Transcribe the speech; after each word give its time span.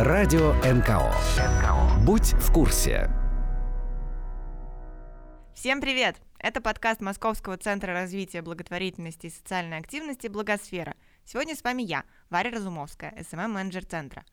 Радио 0.00 0.52
НКО. 0.62 1.12
Будь 2.04 2.32
в 2.34 2.52
курсе. 2.52 3.10
Всем 5.56 5.80
привет! 5.80 6.14
Это 6.38 6.60
подкаст 6.60 7.00
Московского 7.00 7.56
центра 7.56 7.92
развития 7.92 8.42
благотворительности 8.42 9.26
и 9.26 9.30
социальной 9.30 9.78
активности 9.78 10.28
«Благосфера». 10.28 10.94
Сегодня 11.24 11.56
с 11.56 11.64
вами 11.64 11.82
я, 11.82 12.04
Варя 12.30 12.52
Разумовская, 12.52 13.12
СММ-менеджер 13.28 13.84
центра. 13.86 14.24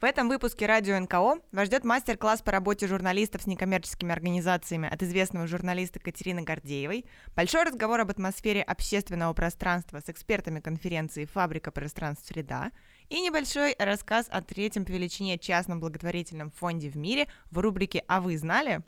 В 0.00 0.04
этом 0.04 0.28
выпуске 0.28 0.66
радио 0.66 0.96
НКО 1.00 1.40
вас 1.50 1.66
ждет 1.66 1.82
мастер-класс 1.82 2.42
по 2.42 2.52
работе 2.52 2.86
журналистов 2.86 3.42
с 3.42 3.46
некоммерческими 3.48 4.12
организациями 4.12 4.88
от 4.88 5.02
известного 5.02 5.48
журналиста 5.48 5.98
Катерины 5.98 6.42
Гордеевой, 6.42 7.04
большой 7.34 7.64
разговор 7.64 7.98
об 7.98 8.10
атмосфере 8.10 8.62
общественного 8.62 9.32
пространства 9.32 9.98
с 9.98 10.08
экспертами 10.08 10.60
конференции 10.60 11.24
«Фабрика 11.24 11.72
пространств 11.72 12.28
среда» 12.28 12.70
и 13.08 13.20
небольшой 13.20 13.74
рассказ 13.78 14.26
о 14.30 14.42
третьем 14.42 14.84
по 14.84 14.90
величине 14.90 15.38
частном 15.38 15.80
благотворительном 15.80 16.50
фонде 16.50 16.88
в 16.90 16.96
мире 16.96 17.28
в 17.50 17.58
рубрике 17.58 18.04
«А 18.08 18.20
вы 18.20 18.36
знали?». 18.38 18.82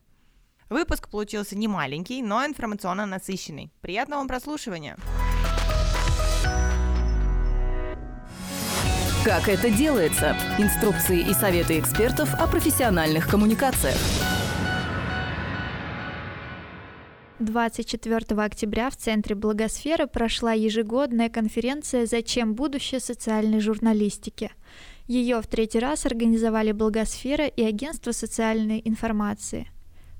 Выпуск 0.68 1.08
получился 1.08 1.56
не 1.56 1.66
маленький, 1.66 2.22
но 2.22 2.44
информационно 2.46 3.04
насыщенный. 3.04 3.72
Приятного 3.80 4.20
вам 4.20 4.28
прослушивания! 4.28 4.96
Как 9.24 9.48
это 9.48 9.68
делается? 9.68 10.34
Инструкции 10.58 11.20
и 11.20 11.34
советы 11.34 11.78
экспертов 11.78 12.32
о 12.40 12.46
профессиональных 12.46 13.28
коммуникациях. 13.28 13.98
24 17.40 18.42
октября 18.42 18.90
в 18.90 18.96
Центре 18.96 19.34
Благосферы 19.34 20.06
прошла 20.06 20.52
ежегодная 20.52 21.30
конференция 21.30 22.04
«Зачем 22.04 22.54
будущее 22.54 23.00
социальной 23.00 23.60
журналистики?». 23.60 24.50
Ее 25.06 25.40
в 25.40 25.46
третий 25.46 25.78
раз 25.78 26.04
организовали 26.04 26.72
Благосфера 26.72 27.46
и 27.46 27.64
Агентство 27.64 28.12
социальной 28.12 28.82
информации. 28.84 29.68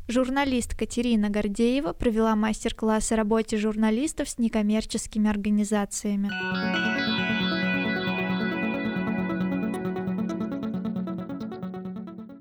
Журналист 0.08 0.74
Катерина 0.74 1.28
Гордеева 1.28 1.92
провела 1.92 2.34
мастер-класс 2.34 3.12
о 3.12 3.16
работе 3.16 3.58
журналистов 3.58 4.28
с 4.28 4.38
некоммерческими 4.38 5.28
организациями. 5.28 7.39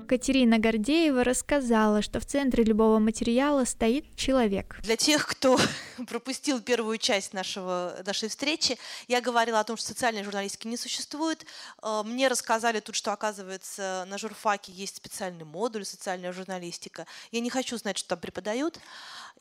Катерина 0.09 0.57
Гордеева 0.57 1.23
рассказала, 1.23 2.01
что 2.01 2.19
в 2.19 2.25
центре 2.25 2.63
любого 2.63 2.97
материала 2.97 3.63
стоит 3.63 4.05
человек. 4.15 4.79
Для 4.81 4.97
тех, 4.97 5.27
кто 5.27 5.59
пропустил 6.07 6.61
первую 6.61 6.97
часть 6.97 7.31
нашего, 7.31 7.95
нашей 8.03 8.27
встречи, 8.27 8.79
я 9.07 9.21
говорила 9.21 9.59
о 9.59 9.63
том, 9.63 9.77
что 9.77 9.89
социальной 9.89 10.23
журналистики 10.23 10.65
не 10.65 10.77
существует. 10.77 11.45
Э, 11.83 12.01
мне 12.03 12.27
рассказали 12.27 12.79
тут, 12.79 12.95
что, 12.95 13.13
оказывается, 13.13 14.07
на 14.09 14.17
журфаке 14.17 14.71
есть 14.71 14.95
специальный 14.95 15.45
модуль 15.45 15.85
«Социальная 15.85 16.33
журналистика». 16.33 17.05
Я 17.31 17.39
не 17.39 17.51
хочу 17.51 17.77
знать, 17.77 17.99
что 17.99 18.09
там 18.09 18.19
преподают. 18.19 18.79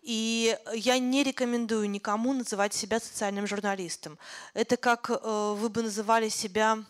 И 0.03 0.55
я 0.75 0.99
не 0.99 1.25
рекомендую 1.25 1.89
никому 1.89 2.35
называть 2.35 2.75
себя 2.75 3.01
социальным 3.01 3.47
журналистом. 3.47 4.19
Это 4.53 4.77
как 4.77 5.09
э, 5.11 5.55
вы 5.57 5.71
бы 5.71 5.83
называли 5.83 6.29
себя 6.29 6.85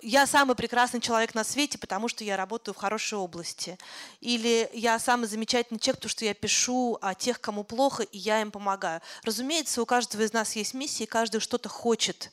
я 0.00 0.26
самый 0.26 0.56
прекрасный 0.56 1.00
человек 1.00 1.34
на 1.34 1.44
свете, 1.44 1.78
потому 1.78 2.08
что 2.08 2.24
я 2.24 2.36
работаю 2.36 2.74
в 2.74 2.78
хорошей 2.78 3.18
области. 3.18 3.78
Или 4.20 4.70
я 4.72 4.98
самый 4.98 5.28
замечательный 5.28 5.78
человек, 5.78 5.98
потому 5.98 6.10
что 6.10 6.24
я 6.24 6.34
пишу 6.34 6.98
о 7.02 7.14
тех, 7.14 7.40
кому 7.40 7.62
плохо, 7.62 8.02
и 8.02 8.18
я 8.18 8.40
им 8.40 8.50
помогаю. 8.50 9.00
Разумеется, 9.22 9.82
у 9.82 9.86
каждого 9.86 10.22
из 10.22 10.32
нас 10.32 10.56
есть 10.56 10.74
миссия, 10.74 11.04
и 11.04 11.08
каждый 11.08 11.40
что-то 11.40 11.68
хочет 11.68 12.32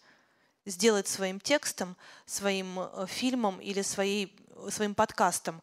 сделать 0.65 1.07
своим 1.07 1.39
текстом, 1.41 1.97
своим 2.25 2.79
э, 2.79 3.05
фильмом 3.07 3.59
или 3.59 3.81
своей, 3.81 4.33
своим 4.69 4.95
подкастом. 4.95 5.61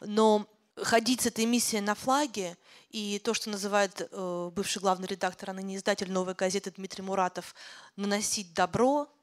Но 0.00 0.46
ходить 0.76 1.20
с 1.20 1.26
этой 1.26 1.46
миссией 1.46 1.80
на 1.80 1.94
флаге 1.94 2.56
и 2.90 3.20
то, 3.22 3.34
что 3.34 3.50
называет 3.50 4.08
э, 4.10 4.50
бывший 4.52 4.80
главный 4.80 5.06
редактор, 5.06 5.50
а 5.50 5.52
ныне 5.52 5.76
издатель 5.76 6.10
«Новой 6.10 6.34
газеты» 6.34 6.72
Дмитрий 6.72 7.02
Муратов, 7.02 7.54
наносить 7.94 8.52
добро– 8.52 9.08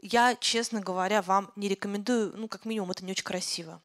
я, 0.00 0.36
честно 0.36 0.80
говоря, 0.80 1.22
вам 1.22 1.50
не 1.56 1.68
рекомендую, 1.68 2.32
ну, 2.36 2.48
как 2.48 2.64
минимум, 2.64 2.90
это 2.90 3.04
не 3.04 3.12
очень 3.12 3.24
красиво. 3.24 3.80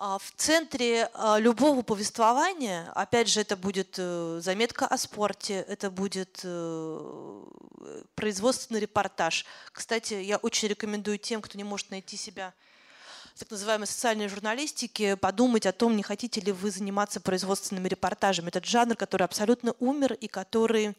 А 0.00 0.18
в 0.18 0.32
центре 0.36 1.10
а, 1.12 1.38
любого 1.40 1.82
повествования, 1.82 2.92
опять 2.94 3.28
же, 3.28 3.40
это 3.40 3.56
будет 3.56 3.96
э, 3.98 4.38
заметка 4.40 4.86
о 4.86 4.96
спорте, 4.96 5.64
это 5.66 5.90
будет 5.90 6.40
э, 6.44 7.44
производственный 8.14 8.78
репортаж. 8.78 9.44
Кстати, 9.72 10.14
я 10.14 10.36
очень 10.36 10.68
рекомендую 10.68 11.18
тем, 11.18 11.42
кто 11.42 11.58
не 11.58 11.64
может 11.64 11.90
найти 11.90 12.16
себя 12.16 12.54
в 13.34 13.40
так 13.40 13.50
называемой 13.50 13.88
социальной 13.88 14.28
журналистике, 14.28 15.16
подумать 15.16 15.66
о 15.66 15.72
том, 15.72 15.96
не 15.96 16.04
хотите 16.04 16.40
ли 16.42 16.52
вы 16.52 16.70
заниматься 16.70 17.20
производственными 17.20 17.88
репортажами. 17.88 18.48
Это 18.48 18.64
жанр, 18.64 18.94
который 18.94 19.24
абсолютно 19.24 19.74
умер 19.80 20.12
и 20.12 20.28
который 20.28 20.96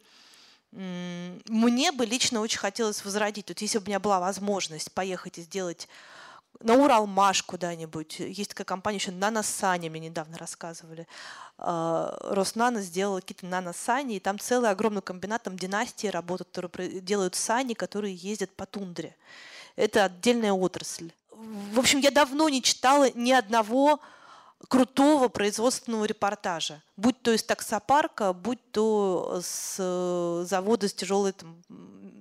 мне 0.72 1.92
бы 1.92 2.06
лично 2.06 2.40
очень 2.40 2.58
хотелось 2.58 3.04
возродить. 3.04 3.46
Тут, 3.46 3.60
если 3.60 3.78
бы 3.78 3.84
у 3.84 3.88
меня 3.88 4.00
была 4.00 4.20
возможность 4.20 4.92
поехать 4.92 5.38
и 5.38 5.42
сделать 5.42 5.88
на 6.60 6.74
Уралмаш 6.74 7.42
куда-нибудь. 7.42 8.20
Есть 8.20 8.50
такая 8.50 8.66
компания 8.66 8.98
еще 8.98 9.12
Наносани, 9.12 9.88
мне 9.88 10.08
недавно 10.08 10.36
рассказывали. 10.36 11.06
А, 11.58 12.16
Роснано 12.22 12.82
сделала 12.82 13.20
какие-то 13.20 13.46
наносани, 13.46 14.16
и 14.16 14.20
там 14.20 14.38
целый 14.38 14.70
огромный 14.70 15.02
комбинат, 15.02 15.42
там 15.42 15.56
династии 15.56 16.08
работают, 16.08 16.48
которые 16.48 17.00
делают 17.00 17.34
сани, 17.34 17.74
которые 17.74 18.14
ездят 18.14 18.54
по 18.54 18.66
тундре. 18.66 19.16
Это 19.76 20.04
отдельная 20.04 20.52
отрасль. 20.52 21.12
В 21.30 21.78
общем, 21.78 22.00
я 22.00 22.10
давно 22.10 22.48
не 22.48 22.62
читала 22.62 23.10
ни 23.14 23.32
одного 23.32 24.00
крутого 24.68 25.28
производственного 25.28 26.04
репортажа, 26.04 26.82
будь 26.96 27.20
то 27.22 27.32
из 27.32 27.42
таксопарка, 27.42 28.32
будь 28.32 28.70
то 28.72 29.40
с 29.42 29.76
э, 29.78 30.44
завода 30.46 30.88
с 30.88 30.94
тяжелой 30.94 31.32
там, 31.32 31.62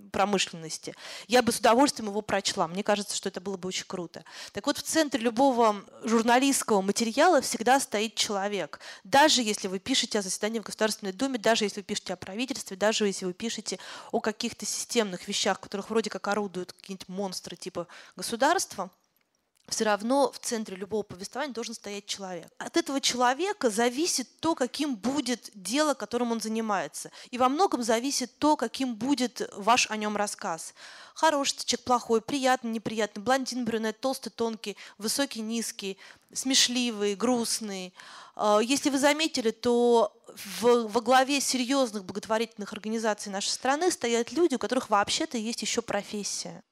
промышленности. 0.10 0.96
Я 1.28 1.42
бы 1.42 1.52
с 1.52 1.60
удовольствием 1.60 2.10
его 2.10 2.22
прочла. 2.22 2.68
Мне 2.68 2.84
кажется, 2.84 3.16
что 3.16 3.30
это 3.30 3.40
было 3.40 3.58
бы 3.58 3.68
очень 3.68 3.86
круто. 3.86 4.24
Так 4.52 4.66
вот, 4.66 4.78
в 4.78 4.84
центре 4.84 5.22
любого 5.22 5.84
журналистского 6.04 6.82
материала 6.82 7.42
всегда 7.42 7.80
стоит 7.80 8.16
человек. 8.16 8.80
Даже 9.04 9.42
если 9.42 9.68
вы 9.68 9.80
пишете 9.80 10.20
о 10.20 10.22
заседании 10.22 10.60
в 10.60 10.64
Государственной 10.64 11.14
Думе, 11.14 11.38
даже 11.38 11.66
если 11.66 11.82
вы 11.82 11.84
пишете 11.84 12.14
о 12.14 12.18
правительстве, 12.18 12.76
даже 12.76 13.06
если 13.06 13.26
вы 13.26 13.34
пишете 13.34 13.80
о 14.12 14.20
каких-то 14.20 14.66
системных 14.66 15.28
вещах, 15.28 15.60
которых 15.60 15.90
вроде 15.90 16.10
как 16.10 16.28
орудуют 16.28 16.74
какие-нибудь 16.74 17.08
монстры 17.10 17.56
типа 17.56 17.88
государства– 18.16 18.90
все 19.70 19.86
равно 19.86 20.32
в 20.32 20.40
центре 20.40 20.76
любого 20.76 21.04
повествования 21.04 21.54
должен 21.54 21.74
стоять 21.74 22.06
человек. 22.06 22.48
От 22.58 22.78
этого 22.78 23.00
человека 23.02 23.70
зависит 23.70 24.28
то, 24.40 24.56
каким 24.56 24.96
будет 24.96 25.50
дело, 25.54 25.94
которым 25.94 26.32
он 26.32 26.42
занимается. 26.42 27.12
И 27.32 27.38
во 27.38 27.50
многом 27.50 27.84
зависит 27.84 28.38
то, 28.38 28.56
каким 28.56 28.96
будет 28.96 29.50
ваш 29.56 29.90
о 29.90 29.98
нем 29.98 30.18
рассказ. 30.18 30.74
Хороший 31.14 31.58
человек, 31.66 31.86
плохой, 31.86 32.22
приятный, 32.22 32.72
неприятный, 32.72 33.22
блондин, 33.22 33.66
брюнет, 33.66 34.00
толстый, 34.00 34.30
тонкий, 34.30 34.78
высокий, 34.98 35.42
низкий, 35.42 35.98
смешливый, 36.34 37.16
грустный. 37.16 37.94
А, 38.36 38.60
если 38.60 38.90
вы 38.90 38.98
заметили, 39.00 39.52
то 39.52 40.14
в, 40.36 40.88
во 40.88 41.02
главе 41.02 41.42
серьезных 41.42 42.06
благотворительных 42.06 42.74
организаций 42.74 43.32
нашей 43.32 43.50
страны 43.50 43.92
стоят 43.92 44.32
люди, 44.32 44.56
у 44.56 44.60
которых 44.60 44.90
вообще-то 44.90 45.38
есть 45.38 45.62
еще 45.62 45.82
профессия. 45.82 46.64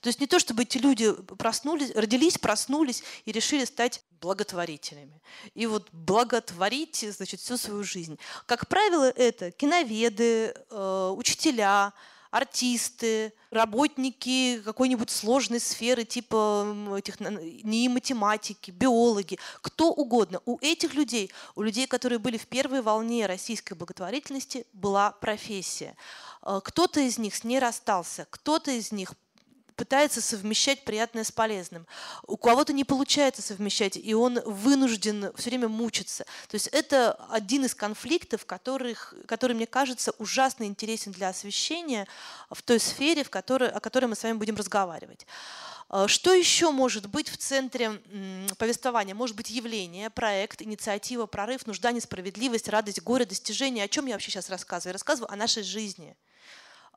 То 0.00 0.08
есть 0.08 0.20
не 0.20 0.26
то, 0.26 0.38
чтобы 0.38 0.62
эти 0.62 0.78
люди 0.78 1.12
проснулись, 1.38 1.94
родились, 1.94 2.38
проснулись 2.38 3.02
и 3.24 3.32
решили 3.32 3.64
стать 3.64 4.02
благотворителями. 4.20 5.22
И 5.54 5.66
вот 5.66 5.88
благотворить, 5.92 7.04
значит, 7.10 7.40
всю 7.40 7.56
свою 7.56 7.82
жизнь. 7.84 8.18
Как 8.46 8.68
правило, 8.68 9.10
это 9.10 9.50
киноведы, 9.50 10.54
э, 10.70 11.14
учителя, 11.16 11.92
артисты, 12.34 13.32
работники 13.52 14.60
какой-нибудь 14.64 15.08
сложной 15.08 15.60
сферы, 15.60 16.04
типа 16.04 16.66
этих, 16.98 17.20
не 17.20 17.88
математики, 17.88 18.72
биологи, 18.72 19.38
кто 19.62 19.92
угодно. 19.92 20.40
У 20.44 20.58
этих 20.60 20.94
людей, 20.94 21.30
у 21.54 21.62
людей, 21.62 21.86
которые 21.86 22.18
были 22.18 22.36
в 22.36 22.48
первой 22.48 22.82
волне 22.82 23.26
российской 23.26 23.74
благотворительности, 23.74 24.66
была 24.72 25.12
профессия. 25.12 25.94
Э, 26.42 26.60
кто-то 26.62 26.98
из 26.98 27.18
них 27.18 27.36
с 27.36 27.44
ней 27.44 27.60
расстался, 27.60 28.26
кто-то 28.30 28.72
из 28.72 28.90
них 28.90 29.14
пытается 29.76 30.20
совмещать 30.20 30.84
приятное 30.84 31.24
с 31.24 31.32
полезным. 31.32 31.86
У 32.26 32.36
кого-то 32.36 32.72
не 32.72 32.84
получается 32.84 33.42
совмещать, 33.42 33.96
и 33.96 34.14
он 34.14 34.40
вынужден 34.44 35.32
все 35.36 35.50
время 35.50 35.68
мучиться. 35.68 36.24
То 36.48 36.54
есть 36.54 36.68
это 36.68 37.12
один 37.30 37.64
из 37.64 37.74
конфликтов, 37.74 38.46
которых, 38.46 39.14
который, 39.26 39.54
мне 39.54 39.66
кажется, 39.66 40.12
ужасно 40.18 40.64
интересен 40.64 41.12
для 41.12 41.28
освещения 41.28 42.06
в 42.50 42.62
той 42.62 42.78
сфере, 42.78 43.24
в 43.24 43.30
которой, 43.30 43.68
о 43.68 43.80
которой 43.80 44.06
мы 44.06 44.16
с 44.16 44.22
вами 44.22 44.34
будем 44.34 44.56
разговаривать. 44.56 45.26
А, 45.88 46.08
что 46.08 46.32
еще 46.32 46.70
может 46.70 47.08
быть 47.08 47.28
в 47.28 47.36
центре 47.36 48.00
повествования? 48.58 49.14
Может 49.14 49.36
быть 49.36 49.50
явление, 49.50 50.10
проект, 50.10 50.62
инициатива, 50.62 51.26
прорыв, 51.26 51.66
нужда, 51.66 51.92
несправедливость, 51.92 52.68
радость, 52.68 53.02
горе, 53.02 53.26
достижение. 53.26 53.84
О 53.84 53.88
чем 53.88 54.06
я 54.06 54.14
вообще 54.14 54.30
сейчас 54.30 54.50
рассказываю? 54.50 54.90
Я 54.90 54.94
рассказываю 54.94 55.32
о 55.32 55.36
нашей 55.36 55.62
жизни– 55.62 56.16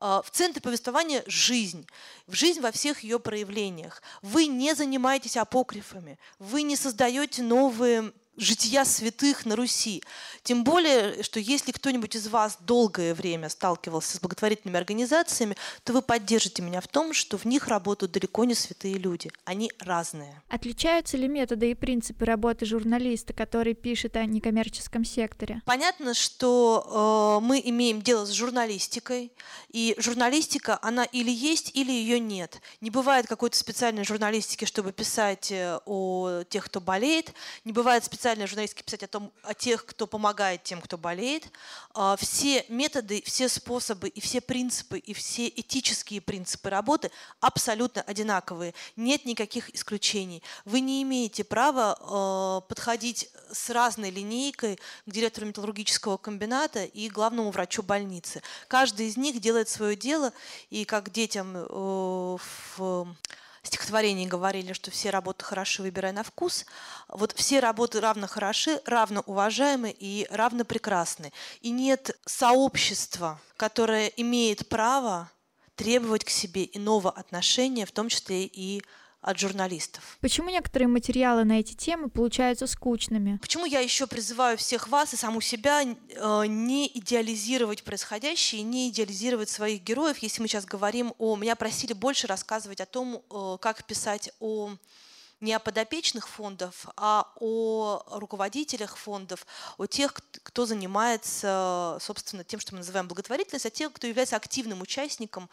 в 0.00 0.26
центре 0.30 0.62
повествования 0.62 1.24
жизнь, 1.26 1.86
в 2.26 2.34
жизнь 2.34 2.60
во 2.60 2.72
всех 2.72 3.02
ее 3.02 3.18
проявлениях. 3.18 4.02
Вы 4.22 4.46
не 4.46 4.74
занимаетесь 4.74 5.36
апокрифами, 5.36 6.18
вы 6.38 6.62
не 6.62 6.76
создаете 6.76 7.42
новые 7.42 8.12
жития 8.38 8.84
святых 8.84 9.44
на 9.44 9.56
Руси. 9.56 10.02
Тем 10.42 10.64
более, 10.64 11.22
что 11.22 11.40
если 11.40 11.72
кто-нибудь 11.72 12.14
из 12.14 12.28
вас 12.28 12.58
долгое 12.60 13.12
время 13.12 13.48
сталкивался 13.48 14.16
с 14.16 14.20
благотворительными 14.20 14.78
организациями, 14.78 15.56
то 15.84 15.92
вы 15.92 16.00
поддержите 16.00 16.62
меня 16.62 16.80
в 16.80 16.88
том, 16.88 17.12
что 17.12 17.36
в 17.36 17.44
них 17.44 17.68
работают 17.68 18.12
далеко 18.12 18.44
не 18.44 18.54
святые 18.54 18.94
люди. 18.94 19.30
Они 19.44 19.70
разные. 19.80 20.40
Отличаются 20.48 21.16
ли 21.16 21.28
методы 21.28 21.72
и 21.72 21.74
принципы 21.74 22.24
работы 22.24 22.64
журналиста, 22.64 23.32
который 23.32 23.74
пишет 23.74 24.16
о 24.16 24.24
некоммерческом 24.24 25.04
секторе? 25.04 25.60
Понятно, 25.66 26.14
что 26.14 27.40
э, 27.42 27.44
мы 27.44 27.60
имеем 27.64 28.00
дело 28.00 28.24
с 28.24 28.30
журналистикой, 28.30 29.32
и 29.70 29.94
журналистика, 29.98 30.78
она 30.80 31.04
или 31.04 31.30
есть, 31.30 31.72
или 31.74 31.92
ее 31.92 32.20
нет. 32.20 32.60
Не 32.80 32.90
бывает 32.90 33.26
какой-то 33.26 33.56
специальной 33.56 34.04
журналистики, 34.04 34.64
чтобы 34.64 34.92
писать 34.92 35.50
э, 35.50 35.78
о 35.84 36.44
тех, 36.48 36.64
кто 36.64 36.80
болеет, 36.80 37.32
не 37.64 37.72
бывает 37.72 38.04
специальной 38.04 38.27
специальной 38.28 38.46
журналистики 38.46 38.82
писать 38.82 39.02
о, 39.04 39.08
том, 39.08 39.32
о 39.42 39.54
тех, 39.54 39.86
кто 39.86 40.06
помогает 40.06 40.62
тем, 40.62 40.82
кто 40.82 40.98
болеет. 40.98 41.50
А, 41.94 42.14
все 42.16 42.62
методы, 42.68 43.22
все 43.24 43.48
способы 43.48 44.08
и 44.08 44.20
все 44.20 44.42
принципы, 44.42 44.98
и 44.98 45.14
все 45.14 45.48
этические 45.48 46.20
принципы 46.20 46.68
работы 46.68 47.10
абсолютно 47.40 48.02
одинаковые. 48.02 48.74
Нет 48.96 49.24
никаких 49.24 49.74
исключений. 49.74 50.42
Вы 50.66 50.80
не 50.80 51.02
имеете 51.04 51.42
права 51.42 51.96
а, 52.00 52.60
подходить 52.60 53.30
с 53.50 53.70
разной 53.70 54.10
линейкой 54.10 54.76
к 55.06 55.10
директору 55.10 55.46
металлургического 55.46 56.18
комбината 56.18 56.84
и 56.84 57.08
главному 57.08 57.50
врачу 57.50 57.82
больницы. 57.82 58.42
Каждый 58.68 59.06
из 59.06 59.16
них 59.16 59.40
делает 59.40 59.70
свое 59.70 59.96
дело, 59.96 60.34
и 60.68 60.84
как 60.84 61.10
детям 61.10 61.56
э, 61.56 61.66
в 62.76 63.16
стихотворении 63.66 64.26
говорили, 64.26 64.72
что 64.72 64.90
все 64.90 65.10
работы 65.10 65.44
хороши, 65.44 65.82
выбирай 65.82 66.12
на 66.12 66.22
вкус. 66.22 66.64
Вот 67.08 67.32
все 67.32 67.60
работы 67.60 68.00
равно 68.00 68.26
хороши, 68.26 68.80
равно 68.86 69.22
уважаемы 69.26 69.94
и 69.98 70.26
равно 70.30 70.64
прекрасны. 70.64 71.32
И 71.60 71.70
нет 71.70 72.16
сообщества, 72.24 73.40
которое 73.56 74.08
имеет 74.08 74.68
право 74.68 75.30
требовать 75.74 76.24
к 76.24 76.30
себе 76.30 76.68
иного 76.72 77.10
отношения, 77.10 77.86
в 77.86 77.92
том 77.92 78.08
числе 78.08 78.44
и 78.44 78.82
от 79.28 79.38
журналистов. 79.38 80.16
Почему 80.22 80.48
некоторые 80.48 80.88
материалы 80.88 81.44
на 81.44 81.60
эти 81.60 81.74
темы 81.74 82.08
получаются 82.08 82.66
скучными? 82.66 83.36
Почему 83.42 83.66
я 83.66 83.80
еще 83.80 84.06
призываю 84.06 84.56
всех 84.56 84.88
вас 84.88 85.12
и 85.12 85.18
саму 85.18 85.42
себя 85.42 85.82
э, 85.82 86.46
не 86.46 86.90
идеализировать 86.98 87.84
происходящее, 87.84 88.62
не 88.62 88.88
идеализировать 88.88 89.50
своих 89.50 89.82
героев, 89.82 90.16
если 90.18 90.40
мы 90.40 90.48
сейчас 90.48 90.64
говорим 90.64 91.12
о... 91.18 91.36
Меня 91.36 91.56
просили 91.56 91.92
больше 91.92 92.26
рассказывать 92.26 92.80
о 92.80 92.86
том, 92.86 93.22
э, 93.30 93.58
как 93.60 93.84
писать 93.84 94.30
о 94.40 94.70
не 95.40 95.52
о 95.52 95.60
подопечных 95.60 96.26
фондов, 96.28 96.86
а 96.96 97.28
о 97.38 98.02
руководителях 98.10 98.96
фондов, 98.96 99.46
о 99.76 99.86
тех, 99.86 100.12
кто 100.42 100.66
занимается, 100.66 101.98
собственно, 102.00 102.42
тем, 102.42 102.58
что 102.58 102.72
мы 102.72 102.78
называем 102.78 103.06
благотворительность, 103.06 103.66
о 103.66 103.70
тех, 103.70 103.92
кто 103.92 104.08
является 104.08 104.34
активным 104.34 104.80
участником 104.80 105.48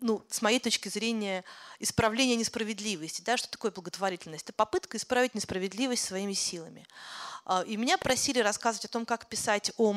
ну, 0.00 0.24
с 0.28 0.42
моей 0.42 0.58
точки 0.58 0.88
зрения, 0.88 1.44
исправление 1.78 2.36
несправедливости. 2.36 3.22
Да? 3.22 3.36
Что 3.36 3.48
такое 3.48 3.70
благотворительность? 3.70 4.44
Это 4.44 4.52
попытка 4.52 4.96
исправить 4.96 5.34
несправедливость 5.34 6.04
своими 6.04 6.32
силами. 6.32 6.86
А, 7.44 7.62
и 7.62 7.76
меня 7.76 7.98
просили 7.98 8.40
рассказывать 8.40 8.86
о 8.86 8.88
том, 8.88 9.06
как 9.06 9.28
писать 9.28 9.72
о 9.78 9.96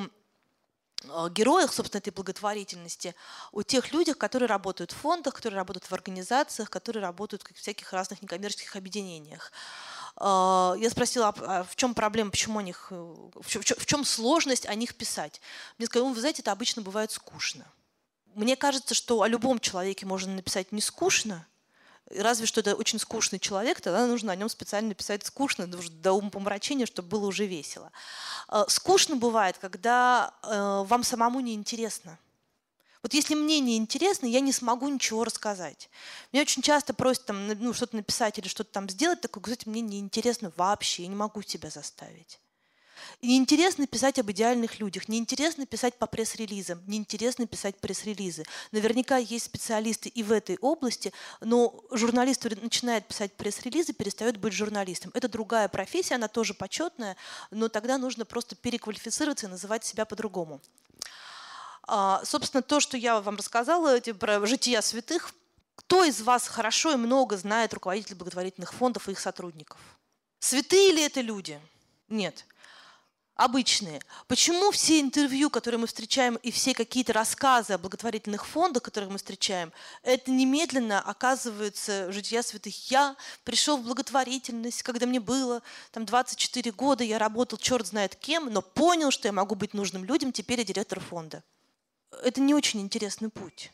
а, 1.10 1.30
героях, 1.30 1.74
собственно, 1.74 2.00
этой 2.00 2.12
благотворительности, 2.12 3.16
о 3.52 3.62
тех 3.64 3.92
людях, 3.92 4.18
которые 4.18 4.48
работают 4.48 4.92
в 4.92 4.96
фондах, 4.96 5.34
которые 5.34 5.58
работают 5.58 5.86
в 5.86 5.94
организациях, 5.94 6.70
которые 6.70 7.02
работают 7.04 7.44
в 7.44 7.54
всяких 7.60 7.92
разных 7.92 8.22
некоммерческих 8.22 8.76
объединениях. 8.76 9.52
А, 10.16 10.76
я 10.78 10.90
спросила, 10.90 11.34
а 11.38 11.64
в 11.64 11.76
чем 11.76 11.94
проблема, 11.94 12.32
почему 12.32 12.60
о 12.60 12.64
них, 12.64 12.92
в 12.92 13.86
чем 13.86 14.06
сложность 14.06 14.66
о 14.66 14.76
них 14.76 14.96
писать. 14.96 15.42
Мне 15.78 15.88
сказали, 15.88 16.08
ну, 16.08 16.14
вы 16.14 16.20
знаете, 16.20 16.42
это 16.42 16.52
обычно 16.52 16.82
бывает 16.82 17.12
скучно. 17.12 17.66
Мне 18.40 18.56
кажется, 18.56 18.96
что 18.96 19.22
о 19.22 19.28
любом 19.28 19.60
человеке 19.60 20.06
можно 20.06 20.34
написать 20.34 20.72
не 20.72 20.80
скучно, 20.80 21.46
разве 22.10 22.46
что 22.46 22.62
это 22.62 22.74
очень 22.74 22.98
скучный 22.98 23.38
человек, 23.38 23.82
тогда 23.82 24.08
нужно 24.08 24.32
о 24.32 24.36
нем 24.38 24.48
специально 24.48 24.88
написать 24.88 25.26
скучно, 25.26 25.68
до 25.68 26.14
умопомрачения, 26.14 26.86
чтобы 26.86 27.10
было 27.10 27.26
уже 27.26 27.46
весело. 27.46 27.92
Э, 28.48 28.64
скучно 28.70 29.18
бывает, 29.18 29.58
когда 29.58 30.34
э, 30.42 30.84
вам 30.88 31.04
самому 31.04 31.42
не 31.42 31.54
интересно. 31.54 32.18
Вот 33.04 33.14
если 33.14 33.36
мне 33.36 33.60
не 33.60 33.76
интересно, 33.76 34.26
я 34.26 34.40
не 34.40 34.54
смогу 34.54 34.88
ничего 34.88 35.26
рассказать. 35.26 35.90
Мне 36.32 36.42
очень 36.42 36.62
часто 36.62 36.94
просят 36.94 37.26
там, 37.26 37.46
ну, 37.46 37.74
что-то 37.74 37.98
написать 37.98 38.40
или 38.40 38.48
что-то 38.48 38.72
там 38.72 38.88
сделать, 38.88 39.20
такое, 39.20 39.44
кстати, 39.44 39.68
мне 39.68 39.82
не 39.82 40.00
интересно 40.00 40.54
вообще, 40.56 41.04
я 41.04 41.10
не 41.10 41.16
могу 41.16 41.42
себя 41.42 41.70
заставить. 41.70 42.40
Неинтересно 43.22 43.86
писать 43.86 44.18
об 44.18 44.32
идеальных 44.32 44.80
людях, 44.80 45.10
неинтересно 45.10 45.66
писать 45.66 45.96
по 45.98 46.08
пресс-релизам, 46.08 46.82
неинтересно 46.88 47.48
писать 47.48 47.78
пресс-релизы. 47.80 48.46
Наверняка 48.72 49.18
есть 49.18 49.46
специалисты 49.46 50.08
и 50.08 50.24
в 50.24 50.32
этой 50.32 50.58
области, 50.62 51.12
но 51.42 51.76
журналист, 51.92 52.46
начинает 52.62 53.08
писать 53.08 53.34
пресс-релизы, 53.34 53.92
перестает 53.92 54.38
быть 54.38 54.54
журналистом. 54.54 55.12
Это 55.14 55.28
другая 55.28 55.68
профессия, 55.68 56.16
она 56.16 56.30
тоже 56.30 56.54
почетная, 56.54 57.18
но 57.52 57.68
тогда 57.68 57.98
нужно 57.98 58.24
просто 58.24 58.56
переквалифицироваться 58.56 59.48
и 59.48 59.50
называть 59.50 59.84
себя 59.84 60.06
по-другому. 60.06 60.62
А, 61.84 62.22
собственно, 62.24 62.62
то, 62.62 62.80
что 62.80 62.96
я 62.96 63.20
вам 63.20 63.36
рассказала 63.36 64.00
про 64.00 64.46
жития 64.46 64.80
святых, 64.82 65.34
кто 65.76 66.06
из 66.06 66.22
вас 66.22 66.48
хорошо 66.48 66.94
и 66.94 66.98
много 66.98 67.36
знает 67.36 67.74
руководителей 67.74 68.16
благотворительных 68.16 68.74
фондов 68.74 69.10
и 69.10 69.12
их 69.12 69.20
сотрудников? 69.20 69.78
Святые 70.40 70.94
ли 70.94 71.02
это 71.02 71.20
люди? 71.20 71.60
Нет 72.08 72.46
обычные. 73.40 74.02
Почему 74.28 74.70
все 74.72 75.00
интервью, 75.00 75.50
которые 75.50 75.80
мы 75.80 75.88
встречаем, 75.88 76.36
и 76.36 76.52
все 76.52 76.74
какие-то 76.74 77.14
рассказы 77.14 77.74
о 77.74 77.78
благотворительных 77.78 78.46
фондах, 78.46 78.84
которые 78.84 79.10
мы 79.10 79.18
встречаем, 79.18 79.72
это 80.04 80.30
немедленно 80.30 81.00
оказывается 81.00 82.12
жития 82.12 82.42
святых. 82.42 82.92
Я 82.92 83.16
пришел 83.46 83.78
в 83.78 83.84
благотворительность, 83.84 84.84
когда 84.84 85.06
мне 85.06 85.22
было 85.22 85.62
там 85.92 86.06
24 86.06 86.72
года, 86.72 87.04
я 87.06 87.18
работал 87.18 87.58
черт 87.58 87.88
знает 87.88 88.16
кем, 88.16 88.52
но 88.52 88.62
понял, 88.62 89.10
что 89.10 89.30
я 89.30 89.32
могу 89.32 89.56
быть 89.56 89.74
нужным 89.74 90.04
людям, 90.04 90.34
теперь 90.34 90.60
я 90.60 90.66
директор 90.66 91.00
фонда. 91.00 91.42
Это 92.24 92.42
не 92.42 92.54
очень 92.54 92.82
интересный 92.82 93.30
путь 93.30 93.72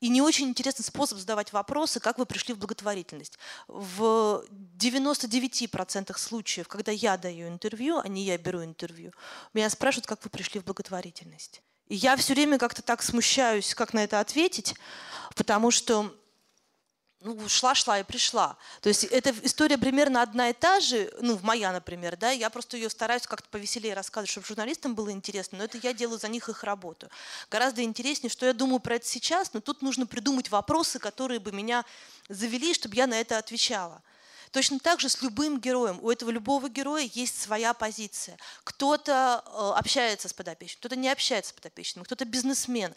и 0.00 0.08
не 0.08 0.20
очень 0.20 0.48
интересный 0.48 0.84
способ 0.84 1.18
задавать 1.18 1.52
вопросы, 1.52 2.00
как 2.00 2.18
вы 2.18 2.26
пришли 2.26 2.54
в 2.54 2.58
благотворительность. 2.58 3.38
В 3.66 4.44
99% 4.78 6.18
случаев, 6.18 6.68
когда 6.68 6.92
я 6.92 7.16
даю 7.16 7.48
интервью, 7.48 7.98
а 7.98 8.08
не 8.08 8.24
я 8.24 8.36
беру 8.36 8.62
интервью, 8.62 9.12
меня 9.54 9.70
спрашивают, 9.70 10.06
как 10.06 10.22
вы 10.24 10.30
пришли 10.30 10.60
в 10.60 10.64
благотворительность. 10.64 11.62
И 11.88 11.94
я 11.94 12.16
все 12.16 12.34
время 12.34 12.58
как-то 12.58 12.82
так 12.82 13.02
смущаюсь, 13.02 13.74
как 13.74 13.94
на 13.94 14.02
это 14.04 14.20
ответить, 14.20 14.74
потому 15.34 15.70
что 15.70 16.12
ну, 17.26 17.48
шла-шла 17.48 17.98
и 17.98 18.04
пришла. 18.04 18.56
То 18.80 18.88
есть 18.88 19.04
эта 19.04 19.34
история 19.42 19.78
примерно 19.78 20.22
одна 20.22 20.50
и 20.50 20.52
та 20.52 20.78
же, 20.78 21.12
ну, 21.20 21.38
моя, 21.42 21.72
например, 21.72 22.16
да, 22.16 22.30
я 22.30 22.48
просто 22.50 22.76
ее 22.76 22.88
стараюсь 22.88 23.26
как-то 23.26 23.48
повеселее 23.48 23.94
рассказывать, 23.94 24.30
чтобы 24.30 24.46
журналистам 24.46 24.94
было 24.94 25.10
интересно, 25.10 25.58
но 25.58 25.64
это 25.64 25.78
я 25.78 25.92
делаю 25.92 26.20
за 26.20 26.28
них 26.28 26.48
их 26.48 26.62
работу. 26.62 27.08
Гораздо 27.50 27.82
интереснее, 27.82 28.30
что 28.30 28.46
я 28.46 28.52
думаю 28.52 28.78
про 28.78 28.94
это 28.94 29.06
сейчас, 29.06 29.52
но 29.54 29.60
тут 29.60 29.82
нужно 29.82 30.06
придумать 30.06 30.50
вопросы, 30.50 31.00
которые 31.00 31.40
бы 31.40 31.50
меня 31.50 31.84
завели, 32.28 32.72
чтобы 32.72 32.94
я 32.94 33.08
на 33.08 33.20
это 33.20 33.38
отвечала. 33.38 34.02
Точно 34.56 34.78
так 34.78 35.00
же 35.00 35.10
с 35.10 35.20
любым 35.20 35.60
героем. 35.60 35.98
У 36.00 36.10
этого 36.10 36.30
любого 36.30 36.70
героя 36.70 37.06
есть 37.12 37.38
своя 37.38 37.74
позиция. 37.74 38.38
Кто-то 38.64 39.44
э, 39.44 39.78
общается 39.78 40.30
с 40.30 40.32
подопечным, 40.32 40.78
кто-то 40.78 40.96
не 40.96 41.10
общается 41.10 41.50
с 41.50 41.52
подопечным, 41.52 42.06
кто-то 42.06 42.24
бизнесмен 42.24 42.94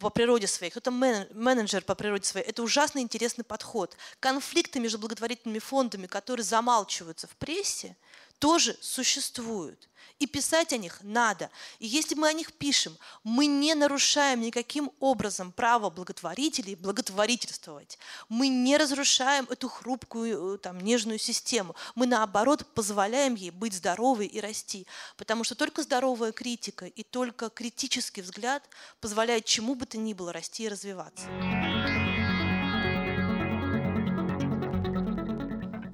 по 0.00 0.10
природе 0.10 0.48
своей, 0.48 0.72
кто-то 0.72 0.90
менеджер 0.90 1.84
по 1.84 1.94
природе 1.94 2.24
своей. 2.24 2.44
Это 2.44 2.60
ужасно 2.60 2.98
интересный 2.98 3.44
подход. 3.44 3.96
Конфликты 4.18 4.80
между 4.80 4.98
благотворительными 4.98 5.60
фондами, 5.60 6.08
которые 6.08 6.42
замалчиваются 6.42 7.28
в 7.28 7.36
прессе, 7.36 7.94
тоже 8.38 8.76
существуют. 8.80 9.88
И 10.18 10.26
писать 10.26 10.72
о 10.72 10.78
них 10.78 10.98
надо. 11.02 11.50
И 11.78 11.86
если 11.86 12.14
мы 12.14 12.28
о 12.28 12.32
них 12.32 12.54
пишем, 12.54 12.96
мы 13.22 13.44
не 13.44 13.74
нарушаем 13.74 14.40
никаким 14.40 14.90
образом 14.98 15.52
право 15.52 15.90
благотворителей 15.90 16.74
благотворительствовать. 16.74 17.98
Мы 18.30 18.48
не 18.48 18.78
разрушаем 18.78 19.46
эту 19.50 19.68
хрупкую, 19.68 20.54
э, 20.54 20.58
там, 20.58 20.80
нежную 20.80 21.18
систему. 21.18 21.74
Мы, 21.94 22.06
наоборот, 22.06 22.64
позволяем 22.74 23.34
ей 23.34 23.50
быть 23.50 23.74
здоровой 23.74 24.26
и 24.26 24.40
расти. 24.40 24.86
Потому 25.18 25.44
что 25.44 25.54
только 25.54 25.82
здоровая 25.82 26.32
критика 26.32 26.86
и 26.86 27.02
только 27.02 27.50
критический 27.50 28.22
взгляд 28.22 28.62
позволяет 29.00 29.44
чему 29.44 29.74
бы 29.74 29.84
то 29.84 29.98
ни 29.98 30.14
было 30.14 30.32
расти 30.32 30.64
и 30.64 30.68
развиваться. 30.68 31.26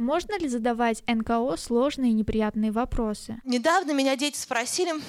Можно 0.02 0.36
ли 0.36 0.48
задавать 0.48 1.04
НКО 1.06 1.56
сложные 1.56 2.10
и 2.10 2.14
неприятные 2.14 2.72
вопросы? 2.72 3.40
Недавно 3.44 3.92
меня 3.92 4.16
дети 4.16 4.36
спросили, 4.36 5.00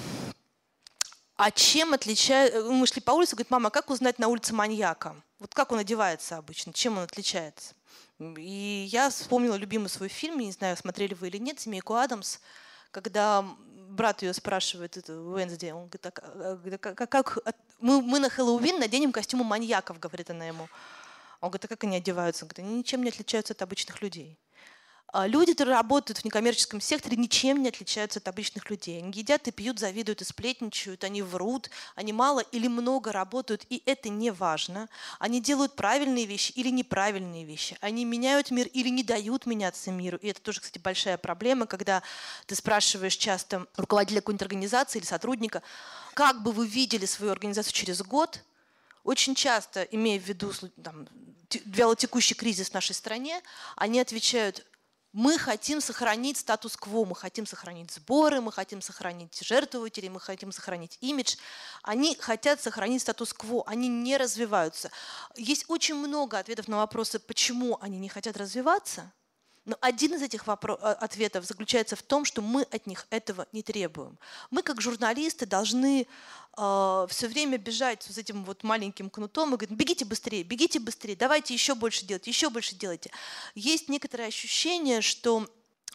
а 1.36 1.46
а 1.46 1.50
чем 1.50 1.94
отличается... 1.94 2.62
Мы 2.62 2.86
шли 2.86 3.02
по 3.02 3.10
улице, 3.10 3.34
говорит, 3.34 3.50
мама, 3.50 3.70
как 3.70 3.90
узнать 3.90 4.20
на 4.20 4.28
улице 4.28 4.54
маньяка? 4.54 5.16
Вот 5.40 5.52
как 5.52 5.72
он 5.72 5.80
одевается 5.80 6.36
обычно, 6.36 6.72
чем 6.72 6.96
он 6.96 7.02
отличается? 7.02 7.74
И 8.20 8.86
я 8.88 9.10
вспомнила 9.10 9.56
любимый 9.56 9.88
свой 9.88 10.08
фильм, 10.08 10.38
не 10.38 10.52
знаю, 10.52 10.76
смотрели 10.76 11.14
вы 11.14 11.26
или 11.26 11.38
нет, 11.38 11.58
«Семейку 11.58 11.94
Адамс», 11.94 12.38
когда 12.92 13.44
брат 13.88 14.22
ее 14.22 14.32
спрашивает, 14.32 14.96
это 14.96 15.20
Уэнсди, 15.20 15.72
он 15.72 15.88
говорит, 15.88 16.06
а, 16.06 16.94
как, 16.94 17.10
как, 17.10 17.38
мы, 17.80 18.00
мы 18.00 18.20
на 18.20 18.30
Хэллоуин 18.30 18.78
наденем 18.78 19.10
костюмы 19.10 19.42
маньяков, 19.42 19.98
говорит 19.98 20.30
она 20.30 20.44
ему. 20.46 20.68
Он 21.40 21.50
говорит, 21.50 21.64
а 21.64 21.68
как 21.68 21.82
они 21.82 21.96
одеваются? 21.96 22.44
Он 22.44 22.48
говорит, 22.48 22.70
они 22.70 22.78
ничем 22.78 23.02
не 23.02 23.08
отличаются 23.08 23.54
от 23.54 23.62
обычных 23.62 24.00
людей. 24.00 24.38
А 25.16 25.28
люди, 25.28 25.52
которые 25.52 25.76
работают 25.76 26.18
в 26.18 26.24
некоммерческом 26.24 26.80
секторе, 26.80 27.16
ничем 27.16 27.62
не 27.62 27.68
отличаются 27.68 28.18
от 28.18 28.26
обычных 28.26 28.68
людей. 28.68 28.98
Они 28.98 29.12
едят 29.12 29.46
и 29.46 29.52
пьют, 29.52 29.78
завидуют 29.78 30.22
и 30.22 30.24
сплетничают, 30.24 31.04
они 31.04 31.22
врут, 31.22 31.70
они 31.94 32.12
мало 32.12 32.40
или 32.40 32.66
много 32.66 33.12
работают, 33.12 33.64
и 33.70 33.80
это 33.86 34.08
не 34.08 34.32
важно. 34.32 34.88
Они 35.20 35.40
делают 35.40 35.76
правильные 35.76 36.26
вещи 36.26 36.50
или 36.56 36.68
неправильные 36.68 37.44
вещи. 37.44 37.78
Они 37.80 38.04
меняют 38.04 38.50
мир 38.50 38.66
или 38.66 38.88
не 38.88 39.04
дают 39.04 39.46
меняться 39.46 39.92
миру. 39.92 40.18
И 40.20 40.26
это 40.26 40.40
тоже, 40.42 40.60
кстати, 40.60 40.82
большая 40.82 41.16
проблема, 41.16 41.66
когда 41.66 42.02
ты 42.46 42.56
спрашиваешь 42.56 43.14
часто 43.14 43.68
руководителя 43.76 44.20
какой-нибудь 44.20 44.42
организации 44.42 44.98
или 44.98 45.06
сотрудника, 45.06 45.62
как 46.14 46.42
бы 46.42 46.50
вы 46.50 46.66
видели 46.66 47.06
свою 47.06 47.30
организацию 47.30 47.72
через 47.72 48.02
год, 48.02 48.42
очень 49.04 49.36
часто, 49.36 49.82
имея 49.82 50.18
в 50.18 50.24
виду 50.24 50.52
там, 50.82 51.06
вялотекущий 51.66 52.34
кризис 52.34 52.70
в 52.70 52.74
нашей 52.74 52.96
стране, 52.96 53.40
они 53.76 54.00
отвечают, 54.00 54.66
мы 55.14 55.38
хотим 55.38 55.80
сохранить 55.80 56.38
статус-кво, 56.38 57.04
мы 57.04 57.14
хотим 57.14 57.46
сохранить 57.46 57.92
сборы, 57.92 58.40
мы 58.40 58.50
хотим 58.50 58.82
сохранить 58.82 59.40
жертвователей, 59.40 60.08
мы 60.08 60.18
хотим 60.18 60.50
сохранить 60.50 60.98
имидж. 61.00 61.36
Они 61.84 62.16
хотят 62.16 62.60
сохранить 62.60 63.00
статус-кво, 63.02 63.62
они 63.66 63.86
не 63.86 64.16
развиваются. 64.16 64.90
Есть 65.36 65.66
очень 65.68 65.94
много 65.94 66.36
ответов 66.40 66.66
на 66.66 66.78
вопросы, 66.78 67.20
почему 67.20 67.78
они 67.80 67.98
не 68.00 68.08
хотят 68.08 68.36
развиваться– 68.36 69.12
но 69.64 69.78
один 69.80 70.14
из 70.14 70.22
этих 70.22 70.46
э, 70.46 70.50
ответов 70.52 71.44
заключается 71.44 71.96
в 71.96 72.02
том, 72.02 72.24
что 72.24 72.42
мы 72.42 72.62
от 72.62 72.86
них 72.86 73.06
этого 73.10 73.46
не 73.52 73.62
требуем. 73.62 74.18
Мы, 74.50 74.62
как 74.62 74.80
журналисты, 74.80 75.46
должны 75.46 76.06
э, 76.56 77.06
все 77.08 77.28
время 77.28 77.56
бежать 77.56 78.02
с 78.02 78.18
этим 78.18 78.44
вот 78.44 78.62
маленьким 78.62 79.08
кнутом 79.08 79.54
и 79.54 79.56
говорить, 79.56 79.76
бегите 79.76 80.04
быстрее, 80.04 80.42
бегите 80.42 80.80
быстрее, 80.80 81.16
давайте 81.16 81.54
еще 81.54 81.74
больше 81.74 82.04
делать, 82.04 82.26
еще 82.26 82.50
больше 82.50 82.74
делайте. 82.74 83.10
Есть 83.54 83.88
некоторое 83.88 84.26
ощущение, 84.26 85.00
что 85.00 85.46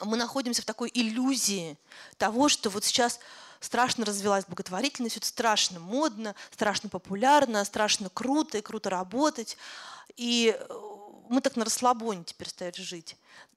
мы 0.01 0.17
находимся 0.17 0.61
в 0.61 0.65
такой 0.65 0.89
иллюзии 0.93 1.77
того, 2.17 2.49
что 2.49 2.69
вот 2.69 2.83
сейчас 2.85 3.19
страшно 3.59 4.05
развилась 4.05 4.45
благотворительность, 4.45 5.17
это 5.17 5.27
страшно 5.27 5.79
модно, 5.79 6.33
страшно 6.51 6.89
популярно, 6.89 7.63
страшно 7.65 8.09
круто 8.09 8.57
и 8.57 8.61
круто 8.61 8.89
работать. 8.89 9.57
И 10.15 10.55
э, 10.57 10.73
мы 11.29 11.41
так 11.41 11.55
на 11.55 11.65
расслабоне 11.65 12.23
теперь 12.23 12.49
стали 12.49 12.73
жить. 12.81 13.15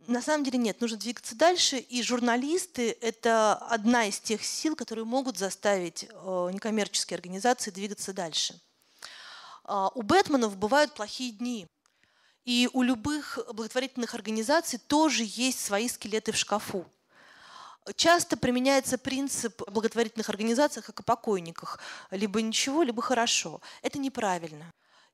На 0.09 0.21
самом 0.21 0.45
деле 0.45 0.59
нет, 0.59 0.81
нужно 0.81 0.97
двигаться 0.97 1.37
дальше, 1.37 1.79
и 1.79 2.03
журналисты– 2.03 2.97
это 3.01 3.55
одна 3.55 4.07
из 4.07 4.19
тех 4.19 4.45
сил, 4.45 4.75
которые 4.75 5.05
могут 5.05 5.39
заставить 5.39 6.05
э, 6.11 6.51
некоммерческие 6.53 7.17
организации 7.17 7.71
двигаться 7.71 8.13
дальше. 8.13 8.61
А, 9.65 9.91
у 9.95 10.03
Бэтменов 10.03 10.57
бывают 10.57 10.95
плохие 10.95 11.33
дни, 11.33 11.69
и 12.45 12.69
у 12.73 12.83
любых 12.83 13.39
благотворительных 13.53 14.15
организаций 14.15 14.81
тоже 14.81 15.23
есть 15.25 15.65
свои 15.65 15.89
скелеты 15.89 16.33
в 16.33 16.37
шкафу. 16.37 16.85
Часто 17.97 18.37
применяется 18.37 18.99
принцип 18.99 19.63
благотворительных 19.69 20.29
организаций 20.29 20.83
как 20.83 21.01
о 21.01 21.03
покойниках. 21.03 21.81
Либо 22.11 22.41
ничего, 22.41 22.83
либо 22.83 23.03
хорошо. 23.03 23.61
Это 23.83 23.99
неправильно. 23.99 24.71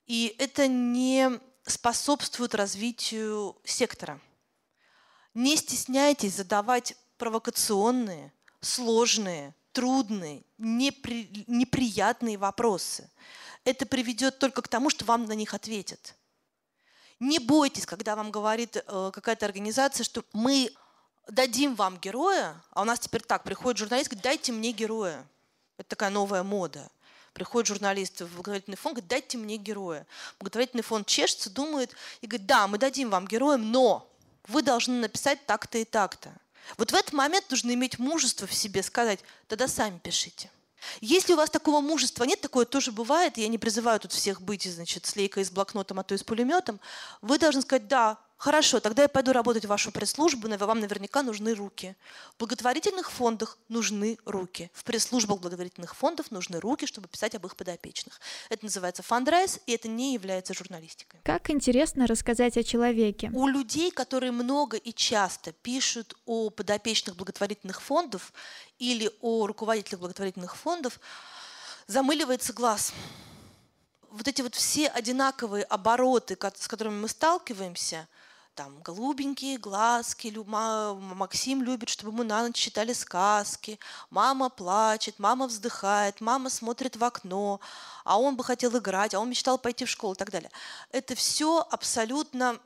И 0.06 0.34
это 0.38 0.66
не 0.66 1.40
способствует 1.64 2.54
развитию 2.54 3.56
сектора. 3.64 4.20
Не 5.38 5.56
стесняйтесь 5.56 6.34
задавать 6.34 6.96
провокационные, 7.16 8.32
сложные, 8.60 9.54
трудные, 9.70 10.42
непри, 10.58 11.44
неприятные 11.46 12.36
вопросы. 12.36 13.08
Это 13.62 13.86
приведет 13.86 14.40
только 14.40 14.62
к 14.62 14.66
тому, 14.66 14.90
что 14.90 15.04
вам 15.04 15.26
на 15.26 15.34
них 15.34 15.54
ответят. 15.54 16.16
Не 17.20 17.38
бойтесь, 17.38 17.86
когда 17.86 18.16
вам 18.16 18.32
говорит 18.32 18.78
э, 18.78 19.10
какая-то 19.14 19.46
организация, 19.46 20.02
что 20.02 20.24
мы 20.32 20.72
дадим 21.28 21.76
вам 21.76 21.98
героя, 21.98 22.60
а 22.72 22.82
у 22.82 22.84
нас 22.84 22.98
теперь 22.98 23.22
так, 23.22 23.44
приходит 23.44 23.78
журналист, 23.78 24.10
говорит, 24.10 24.24
дайте 24.24 24.50
мне 24.50 24.72
героя. 24.72 25.24
Это 25.76 25.90
такая 25.90 26.10
новая 26.10 26.42
мода. 26.42 26.90
Приходит 27.32 27.68
журналист 27.68 28.22
в 28.22 28.34
благотворительный 28.34 28.76
фонд, 28.76 28.94
говорит, 28.96 29.08
дайте 29.08 29.38
мне 29.38 29.56
героя. 29.56 30.04
Благотворительный 30.40 30.82
фонд 30.82 31.06
чешется, 31.06 31.48
думает 31.48 31.94
и 32.22 32.26
говорит, 32.26 32.48
да, 32.48 32.66
мы 32.66 32.76
дадим 32.76 33.10
вам 33.10 33.28
героя, 33.28 33.56
но 33.56 34.04
вы 34.48 34.62
должны 34.62 34.94
написать 35.00 35.46
так-то 35.46 35.78
и 35.78 35.84
так-то. 35.84 36.32
Вот 36.76 36.90
в 36.90 36.94
этот 36.94 37.12
момент 37.12 37.50
нужно 37.50 37.72
иметь 37.72 37.98
мужество 37.98 38.46
в 38.46 38.54
себе 38.54 38.82
сказать, 38.82 39.20
тогда 39.46 39.68
сами 39.68 39.98
пишите. 39.98 40.50
Если 41.00 41.32
у 41.32 41.36
вас 41.36 41.50
такого 41.50 41.80
мужества 41.80 42.24
нет, 42.24 42.40
такое 42.40 42.64
тоже 42.64 42.92
бывает, 42.92 43.36
я 43.36 43.48
не 43.48 43.58
призываю 43.58 43.98
тут 44.00 44.12
всех 44.12 44.40
быть, 44.40 44.64
значит, 44.64 45.06
с 45.06 45.16
лейкой, 45.16 45.44
с 45.44 45.50
блокнотом, 45.50 45.98
а 45.98 46.04
то 46.04 46.14
и 46.14 46.18
с 46.18 46.24
пулеметом, 46.24 46.80
вы 47.20 47.38
должны 47.38 47.62
сказать, 47.62 47.88
да, 47.88 48.18
Хорошо, 48.38 48.78
тогда 48.78 49.02
я 49.02 49.08
пойду 49.08 49.32
работать 49.32 49.64
в 49.64 49.68
вашу 49.68 49.90
пресс-службу, 49.90 50.48
вам 50.48 50.78
наверняка 50.78 51.24
нужны 51.24 51.54
руки. 51.54 51.96
В 52.34 52.38
благотворительных 52.38 53.10
фондах 53.10 53.58
нужны 53.68 54.16
руки. 54.24 54.70
В 54.72 54.84
пресс-службах 54.84 55.40
благотворительных 55.40 55.96
фондов 55.96 56.30
нужны 56.30 56.60
руки, 56.60 56.86
чтобы 56.86 57.08
писать 57.08 57.34
об 57.34 57.46
их 57.46 57.56
подопечных. 57.56 58.20
Это 58.48 58.64
называется 58.64 59.02
фандрайз, 59.02 59.58
и 59.66 59.72
это 59.72 59.88
не 59.88 60.14
является 60.14 60.54
журналистикой. 60.54 61.20
Как 61.24 61.50
интересно 61.50 62.06
рассказать 62.06 62.56
о 62.56 62.62
человеке. 62.62 63.32
У 63.34 63.48
людей, 63.48 63.90
которые 63.90 64.30
много 64.30 64.76
и 64.76 64.92
часто 64.92 65.50
пишут 65.50 66.16
о 66.24 66.50
подопечных 66.50 67.16
благотворительных 67.16 67.82
фондов 67.82 68.32
или 68.78 69.10
о 69.20 69.48
руководителях 69.48 69.98
благотворительных 69.98 70.54
фондов, 70.54 71.00
замыливается 71.88 72.52
глаз 72.52 72.92
вот 74.10 74.26
эти 74.26 74.42
вот 74.42 74.54
все 74.54 74.88
одинаковые 74.88 75.64
обороты, 75.64 76.36
с 76.56 76.68
которыми 76.68 77.00
мы 77.00 77.08
сталкиваемся, 77.08 78.08
там 78.58 78.80
голубенькие 78.82 79.56
глазки, 79.56 80.34
Максим 80.36 81.62
любит, 81.62 81.88
чтобы 81.88 82.10
мы 82.10 82.24
на 82.24 82.42
ночь 82.42 82.56
читали 82.56 82.92
сказки, 82.92 83.78
мама 84.10 84.48
плачет, 84.48 85.20
мама 85.20 85.46
вздыхает, 85.46 86.20
мама 86.20 86.50
смотрит 86.50 86.96
в 86.96 87.04
окно, 87.04 87.60
а 88.02 88.18
он 88.18 88.34
бы 88.34 88.42
хотел 88.42 88.76
играть, 88.76 89.14
а 89.14 89.20
он 89.20 89.30
мечтал 89.30 89.58
пойти 89.58 89.84
в 89.84 89.88
школу 89.88 90.14
и 90.14 90.16
так 90.16 90.32
далее. 90.32 90.50
Это 90.90 91.14
все 91.14 91.64
абсолютно 91.70 92.58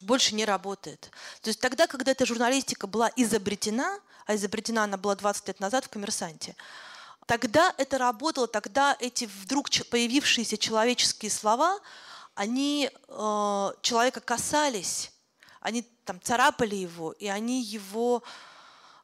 больше 0.00 0.34
не 0.34 0.44
работает. 0.44 1.08
То 1.40 1.50
есть 1.50 1.60
тогда, 1.60 1.86
когда 1.86 2.10
эта 2.10 2.26
журналистика 2.26 2.88
была 2.88 3.08
изобретена, 3.14 4.00
а 4.26 4.34
изобретена 4.34 4.82
она 4.84 4.96
была 4.96 5.14
20 5.14 5.46
лет 5.46 5.60
назад 5.60 5.84
в 5.84 5.88
«Коммерсанте», 5.88 6.56
тогда 7.26 7.72
это 7.78 7.96
работало, 7.96 8.48
тогда 8.48 8.96
эти 8.98 9.26
вдруг 9.26 9.68
появившиеся 9.88 10.58
человеческие 10.58 11.30
слова, 11.30 11.78
они 12.34 12.90
э, 12.90 13.70
человека 13.82 14.20
касались, 14.20 15.12
они 15.68 15.82
там 16.04 16.20
царапали 16.22 16.74
его, 16.74 17.12
и 17.12 17.26
они 17.26 17.62
его 17.62 18.22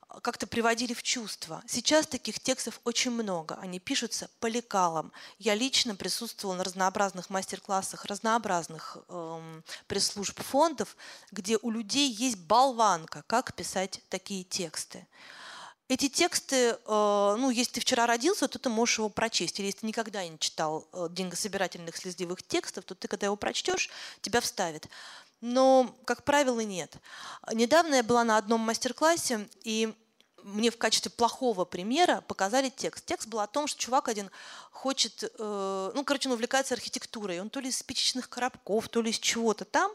а, 0.08 0.20
как-то 0.20 0.46
приводили 0.46 0.94
в 0.94 1.02
чувство. 1.02 1.62
Сейчас 1.66 2.06
таких 2.06 2.40
текстов 2.40 2.80
очень 2.84 3.10
много. 3.10 3.56
Они 3.60 3.78
пишутся 3.78 4.30
по 4.40 4.46
лекалам. 4.46 5.12
Я 5.38 5.54
лично 5.54 5.94
присутствовала 5.94 6.56
на 6.56 6.64
разнообразных 6.64 7.30
мастер-классах 7.30 8.06
разнообразных 8.06 8.96
эм, 9.08 9.62
пресс-служб 9.86 10.40
фондов, 10.42 10.96
где 11.30 11.58
у 11.60 11.70
людей 11.70 12.10
есть 12.10 12.38
болванка, 12.38 13.22
как 13.26 13.54
писать 13.54 14.00
такие 14.08 14.44
тексты. 14.44 15.06
Эти 15.86 16.08
тексты, 16.08 16.56
э, 16.56 16.76
ну, 16.86 17.50
если 17.50 17.74
ты 17.74 17.80
вчера 17.80 18.06
родился, 18.06 18.48
то 18.48 18.58
ты 18.58 18.70
можешь 18.70 18.96
его 18.98 19.10
прочесть. 19.10 19.60
Или 19.60 19.66
если 19.66 19.80
ты 19.80 19.86
никогда 19.86 20.26
не 20.26 20.38
читал 20.38 20.88
э, 20.92 21.08
деньгособирательных 21.10 21.94
слезливых 21.94 22.42
текстов, 22.42 22.86
то 22.86 22.94
ты, 22.94 23.06
когда 23.06 23.26
его 23.26 23.36
прочтешь, 23.36 23.90
тебя 24.22 24.40
вставит 24.40 24.88
но, 25.46 25.94
как 26.06 26.24
правило, 26.24 26.60
нет. 26.60 26.96
Недавно 27.52 27.96
я 27.96 28.02
была 28.02 28.24
на 28.24 28.38
одном 28.38 28.62
мастер-классе, 28.62 29.46
и 29.62 29.94
мне 30.42 30.70
в 30.70 30.78
качестве 30.78 31.10
плохого 31.10 31.66
примера 31.66 32.22
показали 32.22 32.70
текст. 32.70 33.04
Текст 33.04 33.28
был 33.28 33.40
о 33.40 33.46
том, 33.46 33.66
что 33.66 33.78
чувак 33.78 34.08
один 34.08 34.30
хочет, 34.70 35.22
э, 35.22 35.92
ну, 35.94 36.02
короче, 36.02 36.30
он 36.30 36.34
увлекается 36.34 36.72
архитектурой. 36.72 37.42
Он 37.42 37.50
то 37.50 37.60
ли 37.60 37.68
из 37.68 37.76
спичечных 37.76 38.30
коробков, 38.30 38.88
то 38.88 39.02
ли 39.02 39.10
из 39.10 39.18
чего-то 39.18 39.66
там 39.66 39.92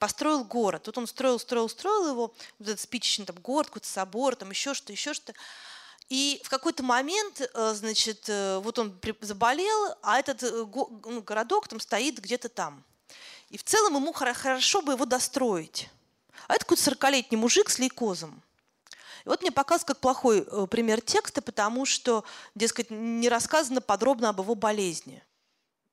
построил 0.00 0.42
город. 0.42 0.82
Тут 0.82 0.98
он 0.98 1.06
строил, 1.06 1.38
строил, 1.38 1.68
строил 1.68 2.08
его, 2.08 2.34
вот 2.58 2.68
этот 2.68 2.80
спичечный 2.80 3.26
там, 3.26 3.36
город, 3.36 3.68
какой-то 3.68 3.86
собор, 3.86 4.34
там 4.34 4.50
еще 4.50 4.74
что, 4.74 4.90
еще 4.90 5.14
что. 5.14 5.34
И 6.08 6.40
в 6.42 6.48
какой-то 6.48 6.82
момент, 6.82 7.40
э, 7.40 7.74
значит, 7.74 8.24
э, 8.28 8.58
вот 8.58 8.76
он 8.80 8.98
заболел, 9.20 9.94
а 10.02 10.18
этот 10.18 10.42
ну, 10.42 11.22
городок 11.22 11.68
там 11.68 11.78
стоит 11.78 12.18
где-то 12.18 12.48
там. 12.48 12.84
И 13.54 13.56
в 13.56 13.62
целом 13.62 13.94
ему 13.94 14.12
хорошо 14.12 14.82
бы 14.82 14.94
его 14.94 15.04
достроить. 15.04 15.88
А 16.48 16.56
это 16.56 16.64
какой-то 16.64 16.90
40-летний 16.90 17.36
мужик 17.36 17.70
с 17.70 17.78
лейкозом. 17.78 18.42
И 19.24 19.28
вот 19.28 19.42
мне 19.42 19.52
показывают 19.52 19.86
как 19.86 20.00
плохой 20.00 20.40
э, 20.40 20.66
пример 20.68 21.00
текста, 21.00 21.40
потому 21.40 21.86
что, 21.86 22.24
дескать, 22.56 22.90
не 22.90 23.28
рассказано 23.28 23.80
подробно 23.80 24.30
об 24.30 24.40
его 24.40 24.56
болезни. 24.56 25.22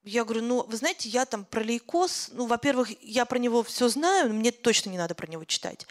Я 0.03 0.24
говорю, 0.24 0.41
ну, 0.41 0.63
вы 0.63 0.75
знаете, 0.75 1.08
я 1.08 1.27
там 1.27 1.46
про 1.46 1.62
лейкоз, 1.62 2.30
ну, 2.32 2.48
во-первых, 2.48 2.89
я 3.03 3.25
про 3.25 3.38
него 3.38 3.62
все 3.62 3.89
знаю, 3.89 4.34
мне 4.34 4.51
точно 4.51 4.89
не 4.89 4.98
надо 4.98 5.13
про 5.13 5.27
него 5.27 5.46
читать. 5.46 5.86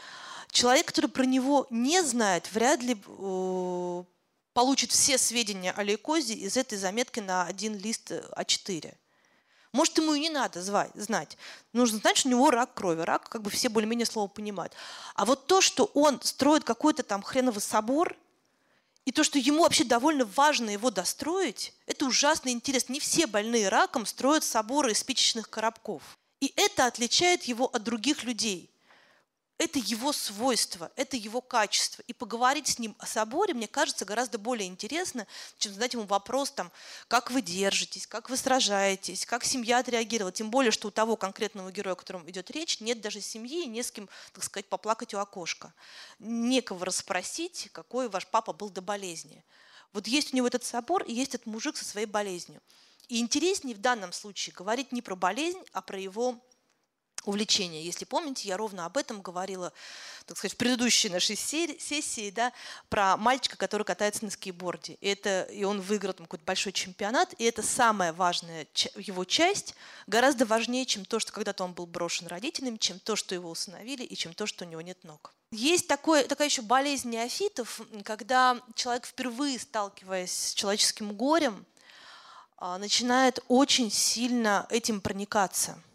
Человек, 0.50 0.86
который 0.86 1.06
про 1.06 1.22
него 1.22 1.68
не 1.70 2.02
знает, 2.02 2.50
вряд 2.50 2.82
ли 2.82 3.00
э, 3.00 4.04
получит 4.54 4.90
все 4.90 5.18
сведения 5.18 5.70
о 5.70 5.84
лейкозе 5.84 6.34
из 6.34 6.56
этой 6.56 6.78
заметки 6.78 7.20
на 7.20 7.44
один 7.44 7.78
лист 7.78 8.10
А4. 8.10 8.92
Может, 9.72 9.98
ему 9.98 10.14
и 10.14 10.20
не 10.20 10.30
надо 10.30 10.62
звать, 10.62 10.90
знать. 10.94 11.36
Нужно 11.72 11.98
знать, 11.98 12.16
что 12.16 12.28
у 12.28 12.32
него 12.32 12.50
рак 12.50 12.74
крови. 12.74 13.02
Рак, 13.02 13.28
как 13.28 13.42
бы 13.42 13.50
все 13.50 13.68
более-менее 13.68 14.06
слово 14.06 14.26
понимают. 14.28 14.72
А 15.14 15.24
вот 15.24 15.46
то, 15.46 15.60
что 15.60 15.84
он 15.94 16.20
строит 16.22 16.64
какой-то 16.64 17.02
там 17.02 17.22
хреновый 17.22 17.62
собор, 17.62 18.16
и 19.04 19.12
то, 19.12 19.24
что 19.24 19.38
ему 19.38 19.62
вообще 19.62 19.84
довольно 19.84 20.24
важно 20.24 20.70
его 20.70 20.90
достроить, 20.90 21.72
это 21.86 22.04
ужасно 22.04 22.50
интересно. 22.50 22.92
Не 22.92 23.00
все 23.00 23.26
больные 23.26 23.68
раком 23.68 24.06
строят 24.06 24.44
соборы 24.44 24.92
из 24.92 24.98
спичечных 24.98 25.48
коробков. 25.48 26.02
И 26.40 26.52
это 26.56 26.86
отличает 26.86 27.44
его 27.44 27.66
от 27.66 27.82
других 27.82 28.24
людей 28.24 28.70
это 29.60 29.78
его 29.78 30.14
свойство, 30.14 30.90
это 30.96 31.18
его 31.18 31.42
качество. 31.42 32.02
И 32.06 32.14
поговорить 32.14 32.66
с 32.66 32.78
ним 32.78 32.96
о 32.98 33.04
соборе, 33.04 33.52
мне 33.52 33.68
кажется, 33.68 34.06
гораздо 34.06 34.38
более 34.38 34.66
интересно, 34.66 35.26
чем 35.58 35.74
задать 35.74 35.92
ему 35.92 36.04
вопрос, 36.04 36.50
там, 36.50 36.72
как 37.08 37.30
вы 37.30 37.42
держитесь, 37.42 38.06
как 38.06 38.30
вы 38.30 38.38
сражаетесь, 38.38 39.26
как 39.26 39.44
семья 39.44 39.80
отреагировала. 39.80 40.32
Тем 40.32 40.50
более, 40.50 40.70
что 40.70 40.88
у 40.88 40.90
того 40.90 41.14
конкретного 41.16 41.70
героя, 41.70 41.92
о 41.92 41.96
котором 41.96 42.28
идет 42.30 42.50
речь, 42.50 42.80
нет 42.80 43.02
даже 43.02 43.20
семьи, 43.20 43.66
не 43.66 43.82
с 43.82 43.92
кем, 43.92 44.08
так 44.32 44.44
сказать, 44.44 44.64
поплакать 44.64 45.12
у 45.12 45.18
окошка. 45.18 45.74
Некого 46.18 46.86
расспросить, 46.86 47.68
какой 47.72 48.08
ваш 48.08 48.26
папа 48.26 48.54
был 48.54 48.70
до 48.70 48.80
болезни. 48.80 49.44
Вот 49.92 50.06
есть 50.06 50.32
у 50.32 50.36
него 50.38 50.46
этот 50.46 50.64
собор, 50.64 51.02
и 51.02 51.12
есть 51.12 51.34
этот 51.34 51.46
мужик 51.46 51.76
со 51.76 51.84
своей 51.84 52.06
болезнью. 52.06 52.62
И 53.08 53.20
интереснее 53.20 53.76
в 53.76 53.80
данном 53.82 54.14
случае 54.14 54.54
говорить 54.54 54.90
не 54.90 55.02
про 55.02 55.16
болезнь, 55.16 55.62
а 55.74 55.82
про 55.82 55.98
его 55.98 56.40
увлечения. 57.24 57.82
Если 57.82 58.04
помните, 58.04 58.48
я 58.48 58.56
ровно 58.56 58.86
об 58.86 58.96
этом 58.96 59.20
говорила, 59.20 59.72
так 60.26 60.36
сказать, 60.36 60.54
в 60.54 60.56
предыдущей 60.56 61.08
нашей 61.08 61.36
сессии, 61.36 62.30
да, 62.30 62.52
про 62.88 63.16
мальчика, 63.16 63.56
который 63.56 63.82
катается 63.82 64.24
на 64.24 64.30
скейтборде. 64.30 64.94
И, 65.00 65.08
это, 65.08 65.42
и 65.42 65.64
он 65.64 65.80
выиграл 65.80 66.14
там 66.14 66.26
какой-то 66.26 66.44
большой 66.44 66.72
чемпионат, 66.72 67.34
и 67.38 67.44
это 67.44 67.62
самая 67.62 68.12
важная 68.12 68.66
его 68.96 69.24
часть, 69.24 69.74
гораздо 70.06 70.46
важнее, 70.46 70.86
чем 70.86 71.04
то, 71.04 71.18
что 71.18 71.32
когда-то 71.32 71.64
он 71.64 71.72
был 71.72 71.86
брошен 71.86 72.26
родителями, 72.26 72.76
чем 72.76 72.98
то, 72.98 73.16
что 73.16 73.34
его 73.34 73.50
усыновили, 73.50 74.04
и 74.04 74.16
чем 74.16 74.32
то, 74.32 74.46
что 74.46 74.64
у 74.64 74.68
него 74.68 74.80
нет 74.80 75.02
ног. 75.04 75.32
Есть 75.52 75.88
такое, 75.88 76.24
такая 76.24 76.48
еще 76.48 76.62
болезнь 76.62 77.10
неофитов, 77.10 77.80
когда 78.04 78.60
человек, 78.74 79.04
впервые 79.04 79.58
сталкиваясь 79.58 80.32
с 80.32 80.54
человеческим 80.54 81.12
горем, 81.12 81.66
а, 82.56 82.78
начинает 82.78 83.40
очень 83.48 83.90
сильно 83.90 84.66
этим 84.70 85.00
проникаться– 85.00 85.82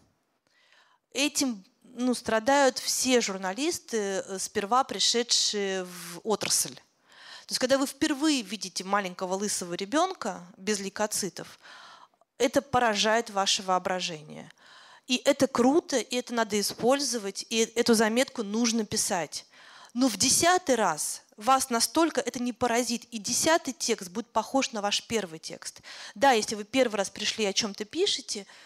Этим 1.16 1.64
ну, 1.94 2.12
страдают 2.12 2.78
все 2.78 3.22
журналисты, 3.22 3.96
э, 3.96 4.38
сперва 4.38 4.84
пришедшие 4.84 5.84
в 5.84 6.20
отрасль. 6.24 6.74
То 6.74 7.52
есть, 7.52 7.58
когда 7.58 7.78
вы 7.78 7.86
впервые 7.86 8.42
видите 8.42 8.84
маленького 8.84 9.32
лысого 9.32 9.72
ребенка 9.72 10.44
без 10.58 10.78
лейкоцитов, 10.78 11.58
это 12.36 12.60
поражает 12.60 13.30
ваше 13.30 13.62
воображение. 13.62 14.52
И 15.06 15.22
это 15.24 15.46
круто, 15.46 15.96
и 15.96 16.16
это 16.16 16.34
надо 16.34 16.60
использовать, 16.60 17.46
и 17.48 17.60
эту 17.60 17.94
заметку 17.94 18.42
нужно 18.42 18.84
писать. 18.84 19.46
Но 19.94 20.08
в 20.08 20.18
десятый 20.18 20.74
раз 20.74 21.22
вас 21.38 21.70
настолько 21.70 22.20
это 22.20 22.42
не 22.42 22.52
поразит, 22.52 23.04
и 23.04 23.16
десятый 23.16 23.72
текст 23.72 24.10
будет 24.10 24.26
похож 24.26 24.72
на 24.72 24.82
ваш 24.82 25.02
первый 25.02 25.38
текст. 25.38 25.80
Да, 26.14 26.32
если 26.32 26.56
вы 26.56 26.64
первый 26.64 26.96
раз 26.96 27.08
пришли 27.08 27.44
и 27.44 27.48
о 27.48 27.54
чем-то 27.54 27.86
пишете– 27.86 28.46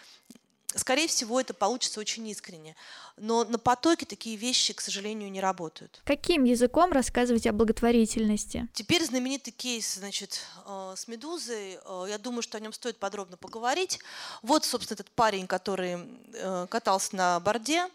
скорее 0.75 1.07
всего, 1.07 1.39
это 1.39 1.53
получится 1.53 1.99
очень 1.99 2.27
искренне. 2.27 2.75
Но 3.17 3.43
на 3.43 3.59
потоке 3.59 4.05
такие 4.05 4.35
вещи, 4.35 4.73
к 4.73 4.81
сожалению, 4.81 5.31
не 5.31 5.41
работают. 5.41 6.01
Каким 6.05 6.43
языком 6.43 6.91
рассказывать 6.91 7.45
о 7.47 7.51
благотворительности? 7.51 8.67
Теперь 8.73 9.03
знаменитый 9.05 9.53
кейс 9.53 9.95
значит, 9.95 10.41
э, 10.65 10.93
с 10.95 11.07
«Медузой». 11.07 11.79
Э, 11.85 12.05
я 12.09 12.17
думаю, 12.17 12.41
что 12.41 12.57
о 12.57 12.61
нем 12.61 12.73
стоит 12.73 12.97
подробно 12.97 13.37
поговорить. 13.37 13.99
Вот, 14.41 14.65
собственно, 14.65 14.95
этот 14.95 15.11
парень, 15.11 15.47
который 15.47 15.97
э, 16.33 16.67
катался 16.69 17.15
на 17.15 17.39
борде. 17.39 17.87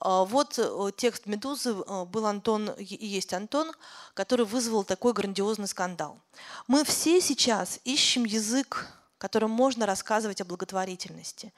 Вот 0.00 0.58
текст 0.96 1.26
«Медузы» 1.26 1.74
был 1.74 2.26
Антон 2.26 2.70
и 2.70 3.06
есть 3.06 3.32
Антон, 3.34 3.70
который 4.14 4.46
вызвал 4.46 4.82
такой 4.82 5.12
грандиозный 5.12 5.68
скандал. 5.68 6.18
Мы 6.66 6.82
все 6.84 7.20
сейчас 7.20 7.78
ищем 7.84 8.24
язык 8.24 8.88
которым 9.22 9.52
можно 9.52 9.86
рассказывать 9.86 10.40
о 10.40 10.44
благотворительности. 10.44 11.52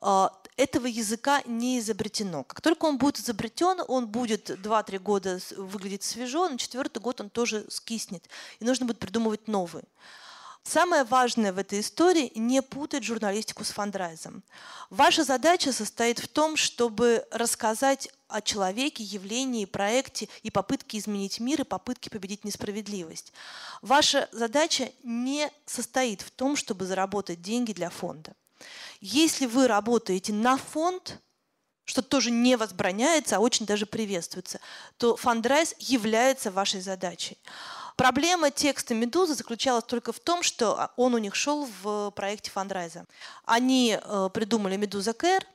А, 0.00 0.32
этого 0.56 0.86
языка 0.86 1.42
не 1.46 1.78
изобретено. 1.78 2.42
Как 2.42 2.60
только 2.60 2.86
он 2.86 2.98
будет 2.98 3.20
изобретен, 3.20 3.84
он 3.86 4.08
будет 4.08 4.50
2-3 4.50 4.98
года 4.98 5.38
выглядеть 5.56 6.02
свежо, 6.02 6.48
на 6.48 6.58
четвертый 6.58 6.98
год 6.98 7.20
он 7.20 7.30
тоже 7.30 7.66
скиснет. 7.68 8.28
И 8.58 8.64
нужно 8.64 8.86
будет 8.86 8.98
придумывать 8.98 9.46
новый. 9.46 9.84
Самое 10.66 11.04
важное 11.04 11.52
в 11.52 11.58
этой 11.58 11.80
истории– 11.80 12.32
не 12.34 12.62
путать 12.62 13.04
журналистику 13.04 13.64
с 13.64 13.70
фандрайзом. 13.70 14.42
Ваша 14.88 15.22
задача 15.22 15.72
состоит 15.72 16.18
в 16.18 16.26
том, 16.26 16.56
чтобы 16.56 17.26
рассказать 17.30 18.08
о 18.28 18.40
человеке, 18.40 19.04
явлении, 19.04 19.66
проекте 19.66 20.28
и 20.42 20.50
попытке 20.50 20.98
изменить 20.98 21.38
мир, 21.38 21.60
и 21.60 21.64
попытке 21.64 22.08
победить 22.08 22.44
несправедливость. 22.44 23.34
Ваша 23.82 24.26
задача 24.32 24.90
не 25.02 25.50
состоит 25.66 26.22
в 26.22 26.30
том, 26.30 26.56
чтобы 26.56 26.86
заработать 26.86 27.42
деньги 27.42 27.74
для 27.74 27.90
фонда. 27.90 28.32
Если 29.02 29.44
вы 29.44 29.68
работаете 29.68 30.32
на 30.32 30.56
фонд, 30.56 31.20
что 31.84 32.00
тоже 32.00 32.30
не 32.30 32.56
возбраняется, 32.56 33.36
а 33.36 33.40
очень 33.40 33.66
даже 33.66 33.84
приветствуется, 33.84 34.60
то 34.96 35.16
фандрайз 35.16 35.74
является 35.78 36.50
вашей 36.50 36.80
задачей. 36.80 37.36
Проблема 37.96 38.50
текста 38.50 38.92
«Медузы» 38.92 39.34
заключалась 39.34 39.84
только 39.84 40.12
в 40.12 40.18
том, 40.18 40.42
что 40.42 40.90
он 40.96 41.14
у 41.14 41.18
них 41.18 41.34
шел 41.34 41.68
в 41.82 42.10
проекте 42.10 42.50
фандрайза. 42.50 43.06
Они 43.44 43.98
э, 44.00 44.30
придумали 44.32 44.76
«Медуза 44.76 45.12
Кэр», 45.12 45.46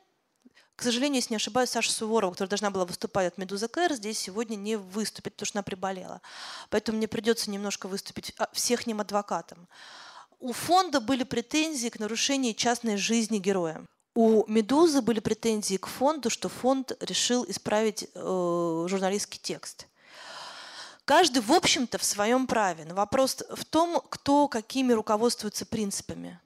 к 0.80 0.82
сожалению, 0.82 1.18
если 1.18 1.34
не 1.34 1.36
ошибаюсь, 1.36 1.72
Саша 1.72 1.92
Суворова, 1.92 2.32
которая 2.32 2.52
должна 2.52 2.72
была 2.72 2.86
выступать 2.86 3.28
от 3.28 3.38
«Медуза 3.38 3.68
Кэр», 3.68 3.92
здесь 3.96 4.18
сегодня 4.18 4.56
не 4.56 4.78
выступит, 4.78 5.34
потому 5.34 5.46
что 5.46 5.60
она 5.60 5.64
приболела. 5.64 6.22
Поэтому 6.70 6.98
мне 6.98 7.10
придется 7.10 7.52
немножко 7.52 7.90
выступить 7.90 8.34
а, 8.38 8.48
всех 8.54 8.88
ним 8.88 9.02
адвокатом. 9.02 9.68
У 10.40 10.54
фонда 10.54 11.02
были 11.02 11.26
претензии 11.26 11.90
к 11.90 12.00
нарушению 12.00 12.54
частной 12.54 12.96
жизни 12.96 13.40
героя. 13.40 13.84
У 14.16 14.46
«Медузы» 14.48 15.02
были 15.02 15.20
претензии 15.20 15.76
к 15.76 15.88
фонду, 15.88 16.30
что 16.30 16.48
фонд 16.48 16.96
решил 17.02 17.46
исправить 17.46 18.08
э, 18.16 18.86
журналистский 18.88 19.42
текст. 19.44 19.86
Каждый, 21.10 21.42
в 21.42 21.52
общем-то, 21.52 21.98
в 21.98 22.04
своем 22.04 22.46
праве. 22.46 22.86
Но 22.86 22.94
вопрос 22.94 23.38
в 23.50 23.66
том, 23.66 24.00
кто 24.12 24.48
какими 24.48 24.94
руководствуется 24.94 25.66
принципами. 25.66 26.40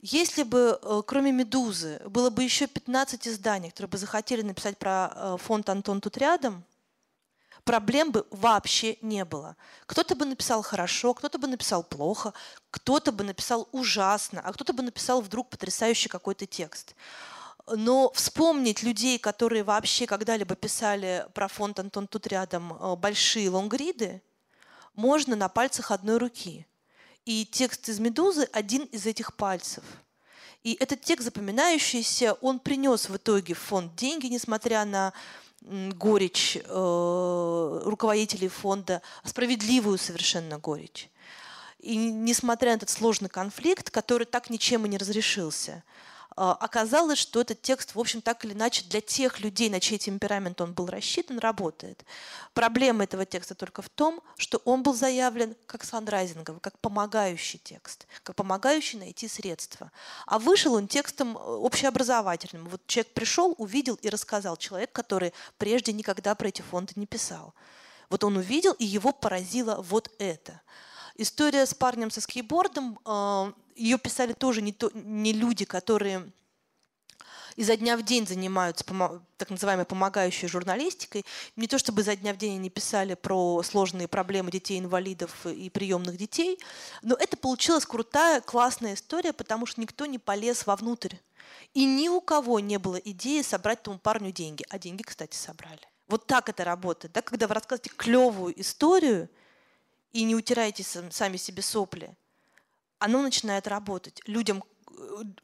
Если 0.00 0.42
бы, 0.42 0.76
э, 0.82 1.02
кроме 1.06 1.30
«Медузы», 1.30 2.00
было 2.04 2.28
бы 2.28 2.42
еще 2.42 2.66
15 2.66 3.28
изданий, 3.28 3.70
которые 3.70 3.90
бы 3.90 3.96
захотели 3.96 4.42
написать 4.42 4.76
про 4.76 5.12
э, 5.14 5.36
фонд 5.40 5.68
«Антон 5.68 6.00
тут 6.00 6.16
рядом», 6.16 6.64
проблем 7.62 8.10
бы 8.10 8.26
вообще 8.32 8.98
не 9.02 9.24
было. 9.24 9.54
Кто-то 9.86 10.16
бы 10.16 10.24
написал 10.24 10.62
хорошо, 10.62 11.14
кто-то 11.14 11.38
бы 11.38 11.46
написал 11.46 11.84
плохо, 11.84 12.32
кто-то 12.72 13.12
бы 13.12 13.22
написал 13.22 13.68
ужасно, 13.70 14.40
а 14.44 14.52
кто-то 14.52 14.72
бы 14.72 14.82
написал 14.82 15.20
вдруг 15.20 15.48
потрясающий 15.48 16.08
какой-то 16.08 16.44
текст. 16.44 16.96
Но 17.74 18.10
вспомнить 18.14 18.82
людей, 18.82 19.18
которые 19.18 19.62
вообще 19.62 20.06
когда-либо 20.06 20.54
писали 20.54 21.26
про 21.34 21.48
фонд 21.48 21.78
«Антон 21.78 22.06
тут 22.06 22.26
рядом» 22.26 22.72
э, 22.72 22.96
большие 22.96 23.50
лонгриды, 23.50 24.22
можно 24.94 25.36
на 25.36 25.48
пальцах 25.48 25.90
одной 25.90 26.18
руки. 26.18 26.66
И 27.24 27.44
текст 27.44 27.88
из 27.88 27.98
«Медузы»– 27.98 28.48
один 28.52 28.84
из 28.84 29.06
этих 29.06 29.34
пальцев. 29.34 29.84
И 30.62 30.76
этот 30.80 31.02
текст 31.02 31.24
запоминающийся, 31.24 32.34
он 32.34 32.58
принес 32.58 33.08
в 33.08 33.16
итоге 33.16 33.54
в 33.54 33.58
фонд 33.58 33.94
деньги, 33.94 34.26
несмотря 34.26 34.84
на 34.84 35.12
горечь 35.60 36.56
э, 36.56 37.80
руководителей 37.84 38.48
фонда, 38.48 39.02
справедливую 39.24 39.98
совершенно 39.98 40.58
горечь. 40.58 41.10
И 41.78 41.96
несмотря 41.96 42.72
на 42.72 42.76
этот 42.76 42.90
сложный 42.90 43.28
конфликт, 43.28 43.90
который 43.90 44.24
так 44.24 44.50
ничем 44.50 44.86
и 44.86 44.88
не 44.88 44.98
разрешился– 44.98 45.84
оказалось, 46.38 47.18
что 47.18 47.40
этот 47.40 47.62
текст, 47.62 47.94
в 47.94 47.98
общем, 48.00 48.20
так 48.20 48.44
или 48.44 48.52
иначе 48.52 48.84
для 48.88 49.00
тех 49.00 49.40
людей, 49.40 49.68
на 49.68 49.80
чей 49.80 49.98
темперамент 49.98 50.60
он 50.60 50.72
был 50.72 50.86
рассчитан, 50.86 51.38
работает. 51.38 52.04
Проблема 52.54 53.04
этого 53.04 53.24
текста 53.24 53.54
только 53.54 53.82
в 53.82 53.88
том, 53.88 54.20
что 54.36 54.58
он 54.64 54.82
был 54.82 54.94
заявлен 54.94 55.56
как 55.66 55.84
сандрайзинговый, 55.84 56.60
как 56.60 56.78
помогающий 56.78 57.58
текст, 57.58 58.06
как 58.22 58.36
помогающий 58.36 58.98
найти 58.98 59.26
средства. 59.26 59.90
А 60.26 60.38
вышел 60.38 60.74
он 60.74 60.86
текстом 60.86 61.36
э, 61.36 61.40
общеобразовательным. 61.40 62.68
Вот 62.68 62.86
человек 62.86 63.12
пришел, 63.14 63.54
увидел 63.58 63.96
и 63.96 64.08
рассказал. 64.08 64.56
Человек, 64.56 64.92
который 64.92 65.32
прежде 65.56 65.92
никогда 65.92 66.34
про 66.34 66.48
эти 66.48 66.62
фонды 66.62 66.92
не 66.96 67.06
писал. 67.06 67.54
Вот 68.10 68.24
он 68.24 68.36
увидел, 68.36 68.72
и 68.74 68.84
его 68.84 69.12
поразило 69.12 69.82
вот 69.82 70.10
это. 70.18 70.60
История 71.18 71.66
с 71.66 71.74
парнем 71.74 72.10
со 72.10 72.20
скейбордом, 72.20 72.98
э, 73.04 73.52
ее 73.74 73.98
писали 73.98 74.32
тоже 74.32 74.62
не, 74.62 74.72
то, 74.72 74.90
не 74.94 75.32
люди, 75.32 75.64
которые 75.64 76.30
изо 77.56 77.76
дня 77.76 77.96
в 77.96 78.04
день 78.04 78.24
занимаются 78.24 78.84
так 79.36 79.50
называемой 79.50 79.84
помогающей 79.84 80.46
журналистикой. 80.46 81.26
Не 81.56 81.66
то 81.66 81.76
чтобы 81.76 82.02
изо 82.02 82.14
дня 82.14 82.32
в 82.32 82.36
день 82.36 82.54
они 82.54 82.70
писали 82.70 83.14
про 83.14 83.64
сложные 83.64 84.06
проблемы 84.06 84.52
детей-инвалидов 84.52 85.44
и 85.44 85.68
приемных 85.68 86.16
детей, 86.16 86.60
но 87.02 87.16
это 87.16 87.36
получилась 87.36 87.84
крутая, 87.84 88.40
классная 88.40 88.94
история, 88.94 89.32
потому 89.32 89.66
что 89.66 89.80
никто 89.80 90.06
не 90.06 90.20
полез 90.20 90.66
вовнутрь. 90.66 91.16
И 91.74 91.84
ни 91.84 92.08
у 92.08 92.20
кого 92.20 92.60
не 92.60 92.78
было 92.78 92.96
идеи 92.96 93.42
собрать 93.42 93.82
тому 93.82 93.98
парню 93.98 94.30
деньги. 94.30 94.64
А 94.70 94.78
деньги, 94.78 95.02
кстати, 95.02 95.34
собрали. 95.34 95.80
Вот 96.06 96.28
так 96.28 96.48
это 96.48 96.62
работает. 96.62 97.12
Да? 97.12 97.22
Когда 97.22 97.48
вы 97.48 97.54
рассказываете 97.54 97.90
клевую 97.96 98.60
историю 98.60 99.28
и 100.12 100.24
не 100.24 100.34
утираете 100.34 100.84
сами 101.10 101.36
себе 101.36 101.62
сопли, 101.62 102.16
оно 102.98 103.22
начинает 103.22 103.66
работать. 103.66 104.20
Людям 104.26 104.62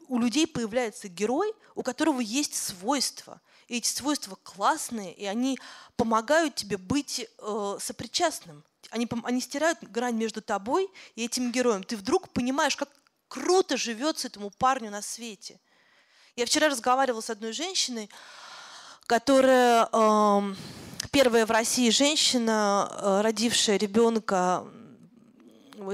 у 0.08 0.18
людей 0.18 0.46
появляется 0.46 1.08
герой, 1.08 1.52
у 1.74 1.82
которого 1.82 2.20
есть 2.20 2.54
свойства. 2.54 3.40
И 3.68 3.78
эти 3.78 3.88
свойства 3.88 4.36
классные, 4.42 5.14
и 5.14 5.24
они 5.24 5.58
помогают 5.96 6.54
тебе 6.54 6.76
быть 6.76 7.26
э, 7.38 7.76
сопричастным. 7.80 8.64
Они, 8.90 9.08
они 9.22 9.40
стирают 9.40 9.78
грань 9.82 10.16
между 10.16 10.42
тобой 10.42 10.90
и 11.14 11.24
этим 11.24 11.50
героем. 11.50 11.82
Ты 11.82 11.96
вдруг 11.96 12.30
понимаешь, 12.30 12.76
как 12.76 12.90
круто 13.28 13.76
живется 13.76 14.28
этому 14.28 14.50
парню 14.50 14.90
на 14.90 15.02
свете. 15.02 15.60
Я 16.36 16.46
вчера 16.46 16.68
разговаривала 16.68 17.20
с 17.20 17.30
одной 17.30 17.52
женщиной, 17.52 18.10
которая 19.06 19.88
э, 19.90 20.54
первая 21.14 21.46
в 21.46 21.50
России 21.52 21.90
женщина, 21.90 22.90
э, 22.90 23.20
родившая 23.20 23.76
ребенка 23.76 24.66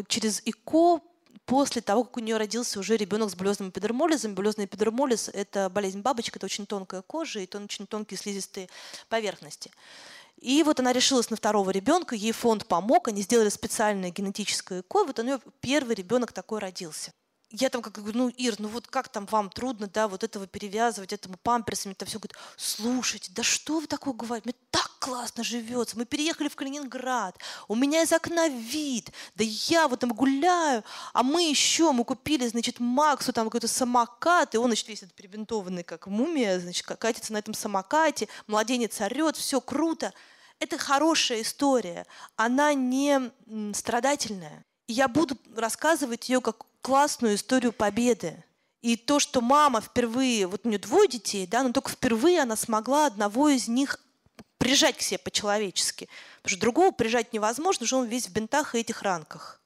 через 0.09 0.41
ИКО 0.47 1.03
после 1.45 1.83
того, 1.83 2.05
как 2.05 2.17
у 2.17 2.21
нее 2.21 2.39
родился 2.39 2.81
уже 2.81 2.97
ребенок 2.97 3.29
с 3.29 3.35
булезным 3.35 3.69
эпидермолизом. 3.69 4.35
Булезный 4.35 4.65
эпидермолиз– 4.65 5.29
это 5.35 5.69
болезнь 5.69 6.01
бабочек, 6.01 6.37
это 6.37 6.47
очень 6.47 6.65
тонкая 6.65 7.03
кожа 7.03 7.41
и 7.41 7.49
очень 7.55 7.87
тонкие 7.87 8.17
слизистые 8.17 8.71
поверхности. 9.11 9.71
И 10.41 10.63
вот 10.63 10.81
она 10.81 10.91
решилась 10.91 11.29
на 11.29 11.37
второго 11.37 11.69
ребенка, 11.69 12.15
ей 12.15 12.33
фонд 12.33 12.67
помог, 12.67 13.09
они 13.09 13.21
сделали 13.21 13.51
специальное 13.51 14.11
генетическое 14.11 14.81
ЭКО, 14.81 15.05
вот 15.05 15.19
у 15.19 15.23
нее 15.23 15.39
первый 15.61 15.97
ребенок 15.97 16.33
такой 16.33 16.61
родился 16.61 17.13
я 17.51 17.69
там 17.69 17.83
как 17.83 17.95
говорю, 17.95 18.17
ну, 18.17 18.29
Ир, 18.29 18.55
ну 18.59 18.69
вот 18.69 18.87
как 18.87 19.09
там 19.09 19.27
вам 19.27 19.51
трудно, 19.51 19.89
да, 19.89 20.07
вот 20.07 20.23
этого 20.23 20.47
перевязывать, 20.47 21.13
этому 21.13 21.37
памперсами, 21.43 21.95
там 21.95 22.07
все 22.07 22.19
говорит, 22.19 22.37
слушайте, 22.57 23.33
да 23.35 23.43
что 23.43 23.81
вы 23.81 23.87
такое 23.87 24.15
говорите, 24.15 24.49
мне 24.49 24.55
так 24.71 24.91
классно 25.01 25.43
живется, 25.43 25.99
мы 25.99 26.05
переехали 26.05 26.49
в 26.49 26.55
Калининград, 26.55 27.37
у 27.67 27.75
меня 27.75 28.03
из 28.03 28.13
окна 28.13 28.49
вид, 28.49 29.11
да 29.35 29.45
я 29.45 29.89
вот 29.89 30.01
там 30.01 30.11
гуляю, 30.11 30.85
а 31.13 31.23
мы 31.23 31.43
еще, 31.43 31.91
мы 31.93 32.05
купили, 32.05 32.47
значит, 32.47 32.79
Максу 32.79 33.33
там 33.33 33.47
какой-то 33.47 33.69
самокат, 33.69 34.55
и 34.55 34.59
он, 34.59 34.67
значит, 34.67 34.89
весь 34.89 35.03
этот 35.03 35.15
перебинтованный, 35.15 35.83
как 35.83 36.07
мумия, 36.07 36.61
значит, 36.61 36.87
катится 36.87 37.33
на 37.33 37.39
этом 37.39 37.55
самокате, 37.55 38.29
младенец 38.47 39.01
орет, 39.01 39.37
все 39.37 39.61
круто. 39.61 40.13
Это 40.61 40.77
хорошая 40.77 41.41
история, 41.41 42.07
она 42.37 42.75
не 42.75 43.33
страдательная. 43.73 44.65
И 44.87 44.93
я 44.93 45.09
буду 45.09 45.39
рассказывать 45.55 46.29
ее 46.29 46.41
как 46.41 46.67
классную 46.83 47.35
историю 47.35 47.73
победы. 47.73 48.45
И 48.83 48.97
то, 48.97 49.21
что 49.21 49.41
мама 49.41 49.81
впервые, 49.81 50.47
вот 50.47 50.63
у 50.65 50.69
нее 50.69 50.79
двое 50.79 51.09
детей, 51.09 51.47
да, 51.47 51.63
но 51.63 51.73
только 51.73 51.91
впервые 51.91 52.41
она 52.41 52.57
смогла 52.57 53.07
одного 53.07 53.51
из 53.51 53.69
них 53.69 53.99
прижать 54.59 54.97
к 54.97 55.03
себе 55.03 55.19
по-человечески. 55.19 56.09
Потому 56.43 56.51
что 56.53 56.61
другого 56.61 56.91
прижать 56.91 57.33
невозможно, 57.33 57.87
что 57.87 57.99
он 57.99 58.07
весь 58.07 58.29
в 58.29 58.33
бинтах 58.33 58.75
и 58.75 58.79
этих 58.79 59.03
ранках. 59.03 59.61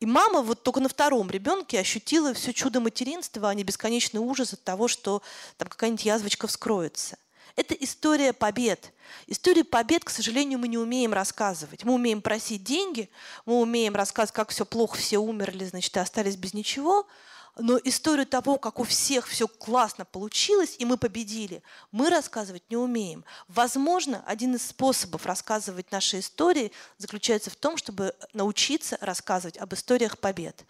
И 0.00 0.06
мама 0.06 0.42
вот 0.42 0.64
только 0.64 0.80
на 0.80 0.88
втором 0.88 1.30
ребенке 1.30 1.78
ощутила 1.78 2.34
все 2.34 2.52
чудо 2.52 2.80
материнства, 2.80 3.48
а 3.48 3.54
не 3.54 3.62
бесконечный 3.62 4.20
ужас 4.20 4.52
от 4.52 4.64
того, 4.64 4.88
что 4.88 5.22
там 5.58 5.68
какая-нибудь 5.68 6.04
язвочка 6.04 6.48
вскроется. 6.48 7.16
Это 7.56 7.74
история 7.74 8.32
побед. 8.32 8.92
Истории 9.26 9.62
побед, 9.62 10.04
к 10.04 10.10
сожалению, 10.10 10.58
мы 10.58 10.68
не 10.68 10.78
умеем 10.78 11.12
рассказывать. 11.12 11.84
Мы 11.84 11.94
умеем 11.94 12.22
просить 12.22 12.64
деньги, 12.64 13.10
мы 13.44 13.60
умеем 13.60 13.94
рассказывать, 13.94 14.34
как 14.34 14.50
все 14.50 14.64
плохо, 14.64 14.96
все 14.96 15.18
умерли, 15.18 15.64
значит, 15.64 15.96
и 15.96 16.00
остались 16.00 16.36
без 16.36 16.54
ничего. 16.54 17.06
Но 17.58 17.78
историю 17.84 18.26
того, 18.26 18.56
как 18.56 18.78
у 18.78 18.84
всех 18.84 19.28
все 19.28 19.46
классно 19.46 20.06
получилось, 20.06 20.76
и 20.78 20.86
мы 20.86 20.96
победили, 20.96 21.62
мы 21.90 22.08
рассказывать 22.08 22.62
не 22.70 22.78
умеем. 22.78 23.26
Возможно, 23.46 24.22
один 24.26 24.54
из 24.54 24.66
способов 24.66 25.26
рассказывать 25.26 25.92
наши 25.92 26.20
истории 26.20 26.72
заключается 26.96 27.50
в 27.50 27.56
том, 27.56 27.76
чтобы 27.76 28.14
научиться 28.32 28.96
рассказывать 29.02 29.58
об 29.58 29.74
историях 29.74 30.18
побед. 30.18 30.64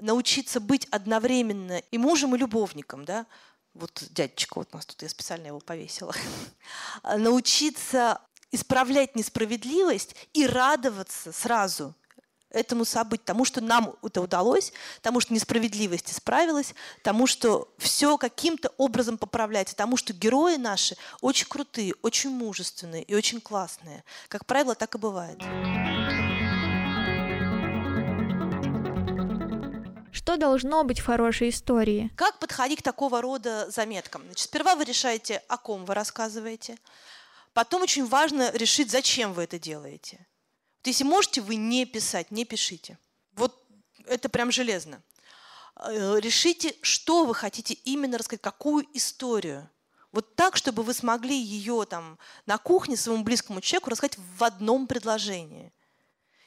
Научиться 0.00 0.58
быть 0.58 0.88
одновременно 0.90 1.78
и 1.78 1.98
мужем, 1.98 2.34
и 2.34 2.38
любовником. 2.38 3.04
Да? 3.04 3.26
Вот 3.74 4.04
дядечка 4.10 4.58
вот 4.58 4.68
у 4.72 4.76
нас 4.76 4.86
тут, 4.86 5.02
я 5.02 5.08
специально 5.08 5.48
его 5.48 5.60
повесила, 5.60 6.14
научиться 7.16 8.20
исправлять 8.52 9.16
несправедливость 9.16 10.14
и 10.32 10.46
радоваться 10.46 11.32
сразу 11.32 11.94
этому 12.50 12.84
событию, 12.84 13.26
тому, 13.26 13.44
что 13.44 13.60
нам 13.60 13.96
это 14.02 14.20
удалось, 14.22 14.72
тому, 15.02 15.20
что 15.20 15.34
несправедливость 15.34 16.12
исправилась, 16.12 16.74
тому, 17.02 17.26
что 17.26 17.74
все 17.78 18.16
каким-то 18.16 18.72
образом 18.78 19.18
поправляется, 19.18 19.74
тому, 19.74 19.96
что 19.96 20.12
герои 20.12 20.56
наши 20.56 20.96
очень 21.20 21.48
крутые, 21.48 21.94
очень 22.02 22.30
мужественные 22.30 23.02
и 23.02 23.14
очень 23.14 23.40
классные. 23.40 24.04
Как 24.28 24.46
правило, 24.46 24.74
так 24.76 24.94
и 24.94 24.98
бывает. 24.98 25.42
Что 30.24 30.38
должно 30.38 30.84
быть 30.84 31.00
в 31.00 31.04
хорошей 31.04 31.50
истории? 31.50 32.10
Как 32.16 32.38
подходить 32.38 32.78
к 32.78 32.82
такого 32.82 33.20
рода 33.20 33.70
заметкам? 33.70 34.22
Значит, 34.22 34.44
сперва 34.44 34.74
вы 34.74 34.84
решаете, 34.84 35.42
о 35.48 35.58
ком 35.58 35.84
вы 35.84 35.92
рассказываете. 35.92 36.78
Потом 37.52 37.82
очень 37.82 38.06
важно 38.06 38.50
решить, 38.54 38.90
зачем 38.90 39.34
вы 39.34 39.42
это 39.42 39.58
делаете. 39.58 40.26
Вот 40.78 40.86
если 40.86 41.04
можете 41.04 41.42
вы 41.42 41.56
не 41.56 41.84
писать, 41.84 42.30
не 42.30 42.46
пишите. 42.46 42.96
Вот 43.32 43.54
это 44.06 44.30
прям 44.30 44.50
железно. 44.50 45.02
Э, 45.76 46.18
решите, 46.18 46.74
что 46.80 47.26
вы 47.26 47.34
хотите 47.34 47.74
именно 47.84 48.16
рассказать, 48.16 48.40
какую 48.40 48.86
историю. 48.94 49.68
Вот 50.10 50.34
так, 50.36 50.56
чтобы 50.56 50.84
вы 50.84 50.94
смогли 50.94 51.38
ее 51.38 51.84
там 51.84 52.18
на 52.46 52.56
кухне 52.56 52.96
своему 52.96 53.24
близкому 53.24 53.60
человеку 53.60 53.90
рассказать 53.90 54.16
в 54.38 54.42
одном 54.42 54.86
предложении– 54.86 55.70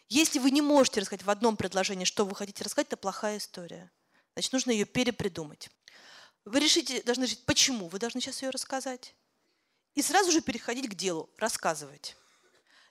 если 0.10 0.40
вы 0.40 0.52
не 0.52 0.62
можете 0.62 1.02
рассказать 1.02 1.26
в 1.26 1.30
одном 1.30 1.58
предложении, 1.58 2.06
что 2.06 2.26
вы 2.26 2.36
хотите 2.36 2.64
рассказать, 2.64 2.88
это 2.88 2.98
плохая 2.98 3.38
история. 3.38 3.92
Значит, 4.34 4.54
нужно 4.54 4.72
ее 4.72 4.86
перепридумать. 4.86 5.70
Вы 6.46 6.60
решите, 6.60 7.02
должны 7.04 7.24
решить, 7.24 7.46
почему 7.46 7.90
вы 7.90 8.00
должны 8.00 8.22
сейчас 8.22 8.42
ее 8.42 8.52
рассказать. 8.52 9.16
И 9.96 10.02
сразу 10.02 10.32
же 10.32 10.42
переходить 10.42 10.90
к 10.90 10.94
делу, 10.94 11.30
рассказывать. 11.38 12.16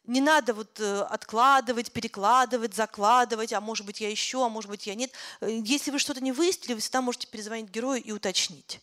Не 0.06 0.20
надо 0.20 0.54
вот 0.54 0.78
э, 0.78 1.00
откладывать, 1.02 1.90
перекладывать, 1.90 2.74
закладывать, 2.74 3.52
а 3.52 3.60
может 3.60 3.84
быть 3.86 4.00
я 4.00 4.08
еще, 4.08 4.44
а 4.44 4.48
может 4.48 4.70
быть 4.70 4.86
я 4.86 4.94
нет. 4.94 5.10
Э, 5.40 5.48
если 5.50 5.90
вы 5.90 5.98
что-то 5.98 6.20
не 6.20 6.30
выяснили, 6.30 6.74
вы 6.74 6.80
всегда 6.80 7.00
можете 7.00 7.26
перезвонить 7.26 7.70
герою 7.70 8.02
и 8.02 8.12
уточнить. 8.12 8.80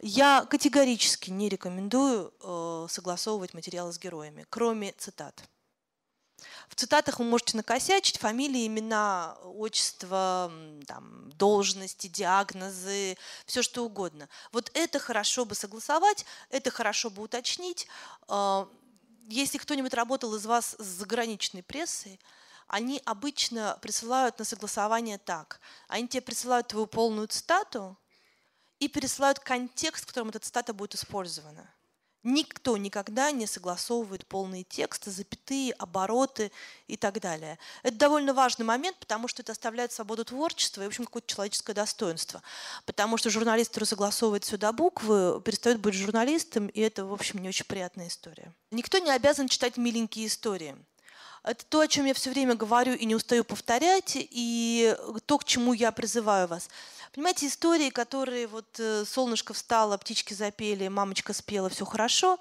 Я 0.00 0.44
категорически 0.50 1.30
не 1.30 1.48
рекомендую 1.48 2.34
э, 2.40 2.86
согласовывать 2.90 3.54
материалы 3.54 3.92
с 3.92 3.98
героями, 3.98 4.46
кроме 4.50 4.92
цитат. 4.92 5.44
В 6.74 6.76
цитатах 6.76 7.20
вы 7.20 7.24
можете 7.24 7.56
накосячить 7.56 8.18
фамилии, 8.18 8.66
имена, 8.66 9.38
отчество, 9.44 10.50
там, 10.88 11.30
должности, 11.34 12.08
диагнозы, 12.08 13.16
все 13.46 13.62
что 13.62 13.84
угодно. 13.84 14.28
Вот 14.50 14.72
это 14.74 14.98
хорошо 14.98 15.44
бы 15.44 15.54
согласовать, 15.54 16.26
это 16.50 16.72
хорошо 16.72 17.10
бы 17.10 17.22
уточнить. 17.22 17.86
А, 18.26 18.68
если 19.28 19.58
кто-нибудь 19.58 19.94
работал 19.94 20.34
из 20.34 20.46
вас 20.46 20.74
с 20.80 20.84
заграничной 20.84 21.62
прессой, 21.62 22.18
они 22.66 23.00
обычно 23.04 23.78
присылают 23.80 24.40
на 24.40 24.44
согласование 24.44 25.18
так. 25.18 25.60
Они 25.86 26.08
тебе 26.08 26.22
присылают 26.22 26.66
твою 26.66 26.88
полную 26.88 27.28
цитату 27.28 27.96
и 28.80 28.88
пересылают 28.88 29.38
контекст, 29.38 30.02
в 30.02 30.06
котором 30.08 30.30
эта 30.30 30.40
цитата 30.40 30.74
будет 30.74 30.96
использована. 30.96 31.72
Никто 32.24 32.78
никогда 32.78 33.30
не 33.32 33.46
согласовывает 33.46 34.26
полные 34.26 34.64
тексты, 34.64 35.10
запятые, 35.10 35.72
обороты 35.74 36.50
и 36.88 36.96
так 36.96 37.20
далее. 37.20 37.58
Это 37.82 37.96
довольно 37.96 38.32
важный 38.32 38.64
момент, 38.64 38.96
потому 38.98 39.28
что 39.28 39.42
это 39.42 39.52
оставляет 39.52 39.92
свободу 39.92 40.24
творчества 40.24 40.80
и, 40.80 40.84
в 40.86 40.88
общем, 40.88 41.04
какое-то 41.04 41.28
человеческое 41.28 41.74
достоинство. 41.74 42.42
Потому 42.86 43.18
что 43.18 43.28
журналист, 43.28 43.70
который 43.70 43.84
согласовывает 43.84 44.50
до 44.58 44.72
буквы, 44.72 45.42
перестает 45.42 45.80
быть 45.80 45.94
журналистом, 45.94 46.68
и 46.68 46.80
это, 46.80 47.04
в 47.04 47.12
общем, 47.12 47.42
не 47.42 47.48
очень 47.48 47.66
приятная 47.66 48.08
история. 48.08 48.54
Никто 48.70 48.98
не 48.98 49.10
обязан 49.10 49.46
читать 49.46 49.76
миленькие 49.76 50.26
истории. 50.26 50.76
Это 51.42 51.62
то, 51.66 51.80
о 51.80 51.88
чем 51.88 52.06
я 52.06 52.14
все 52.14 52.30
время 52.30 52.54
говорю 52.54 52.94
и 52.94 53.04
не 53.04 53.14
устаю 53.14 53.44
повторять, 53.44 54.12
и 54.16 54.96
то, 55.26 55.36
к 55.36 55.44
чему 55.44 55.74
я 55.74 55.92
призываю 55.92 56.48
вас. 56.48 56.70
Понимаете, 57.14 57.46
истории, 57.46 57.90
которые 57.90 58.48
вот 58.48 58.80
э, 58.80 59.04
солнышко 59.04 59.54
встало, 59.54 59.96
птички 59.96 60.34
запели, 60.34 60.88
мамочка 60.88 61.32
спела, 61.32 61.68
все 61.68 61.84
хорошо, 61.84 62.40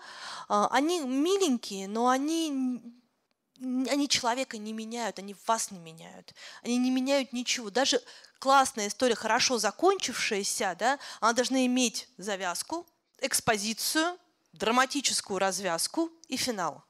а, 0.49 0.67
они 0.71 0.99
миленькие, 1.01 1.87
но 1.87 2.07
они 2.07 2.81
они 3.61 4.09
человека 4.09 4.57
не 4.57 4.73
меняют, 4.73 5.19
они 5.19 5.35
вас 5.47 5.71
не 5.71 5.79
меняют. 5.79 6.33
Они 6.63 6.77
не 6.77 6.91
меняют 6.91 7.31
ничего. 7.31 7.69
Даже 7.69 8.01
классная 8.39 8.87
история, 8.87 9.15
хорошо 9.15 9.57
закончившаяся, 9.57 10.75
да, 10.77 10.99
она 11.21 11.33
должна 11.33 11.65
иметь 11.65 12.09
завязку, 12.17 12.85
экспозицию, 13.21 14.17
драматическую 14.53 15.39
развязку 15.39 16.11
и 16.27 16.35
финал. 16.35 16.83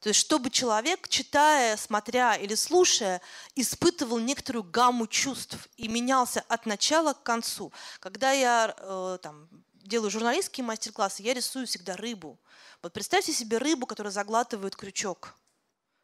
То 0.00 0.10
есть, 0.10 0.20
чтобы 0.20 0.50
человек, 0.50 1.08
читая, 1.08 1.76
смотря 1.76 2.36
или 2.36 2.54
слушая, 2.54 3.20
испытывал 3.54 4.18
некоторую 4.18 4.62
гамму 4.64 5.06
чувств 5.06 5.68
и 5.76 5.88
менялся 5.88 6.44
от 6.48 6.66
начала 6.66 7.14
к 7.14 7.22
концу. 7.22 7.72
Когда 7.98 8.32
я 8.32 8.74
э, 8.76 9.18
там, 9.22 9.48
делаю 9.74 10.10
журналистские 10.10 10.64
мастер-классы, 10.64 11.22
я 11.22 11.32
рисую 11.32 11.66
всегда 11.66 11.96
рыбу. 11.96 12.38
Вот 12.82 12.92
представьте 12.92 13.32
себе 13.32 13.56
рыбу, 13.58 13.86
которая 13.86 14.12
заглатывает 14.12 14.76
крючок. 14.76 15.34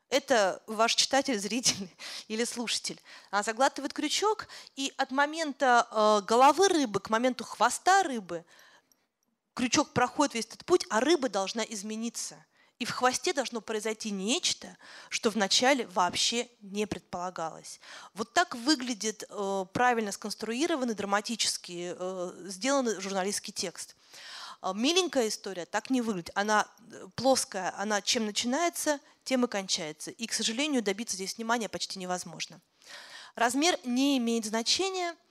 Это 0.09 0.62
ваш 0.66 0.94
читатель, 0.94 1.38
зритель 1.38 1.88
или 2.28 2.44
слушатель. 2.44 3.00
Она 3.31 3.42
заглатывает 3.42 3.92
крючок, 3.92 4.48
и 4.74 4.92
от 4.96 5.11
момента 5.11 5.87
э, 5.90 6.26
головы 6.26 6.68
рыбы 6.68 6.98
к 6.98 7.11
моменту 7.11 7.44
хвоста 7.44 8.02
рыбы 8.05 8.44
крючок 9.52 9.92
проходит 9.92 10.35
весь 10.35 10.46
этот 10.46 10.64
путь, 10.64 10.87
а 10.88 11.00
рыба 11.00 11.28
должна 11.28 11.62
измениться– 11.62 12.42
и 12.83 12.85
в 12.85 12.90
хвосте 12.90 13.33
должно 13.33 13.61
произойти 13.61 14.11
нечто, 14.11 14.77
что 15.09 15.31
вначале 15.31 15.87
вообще 15.87 16.49
не 16.62 16.85
предполагалось. 16.88 17.79
Вот 18.12 18.33
так 18.33 18.57
выглядит 18.57 19.23
э, 19.29 19.64
правильно 19.73 20.11
сконструированный, 20.11 20.95
драматически 20.95 21.95
э, 21.97 22.33
сделанный 22.49 23.01
журналистский 23.01 23.53
текст. 23.53 23.95
Э, 24.62 24.73
миленькая 24.75 25.29
история 25.29 25.64
так 25.64 25.90
не 25.90 26.03
выглядит. 26.03 26.33
Она 26.35 26.66
э, 26.90 27.07
плоская, 27.14 27.73
она 27.79 28.03
чем 28.03 28.27
начинается, 28.27 28.99
тем 29.23 29.45
и 29.45 29.49
кончается. 29.49 30.11
И, 30.11 30.27
к 30.27 30.33
сожалению, 30.33 30.83
добиться 30.83 31.14
здесь 31.14 31.37
внимания 31.37 31.68
почти 31.68 32.01
невозможно. 32.01 32.61
Размер 33.37 33.79
не 33.85 34.18
имеет 34.18 34.45
значения– 34.45 35.14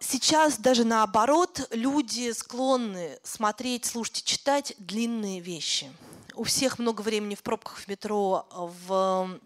сейчас 0.00 0.58
даже 0.58 0.84
наоборот, 0.84 1.68
люди 1.70 2.32
склонны 2.32 3.18
смотреть, 3.22 3.86
слушать 3.86 4.20
и 4.20 4.24
читать 4.24 4.74
длинные 4.78 5.40
вещи. 5.40 5.90
У 6.34 6.44
всех 6.44 6.78
много 6.78 7.00
времени 7.00 7.34
в 7.34 7.42
пробках 7.42 7.78
в 7.78 7.88
метро, 7.88 8.46
в 8.50 9.40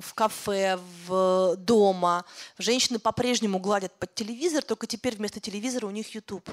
в 0.00 0.14
кафе, 0.14 0.78
в 1.06 1.56
дома. 1.56 2.24
Женщины 2.56 2.98
по-прежнему 2.98 3.58
гладят 3.58 3.92
под 3.98 4.14
телевизор, 4.14 4.62
только 4.62 4.86
теперь 4.86 5.16
вместо 5.16 5.40
телевизора 5.40 5.86
у 5.86 5.90
них 5.90 6.14
YouTube. 6.14 6.48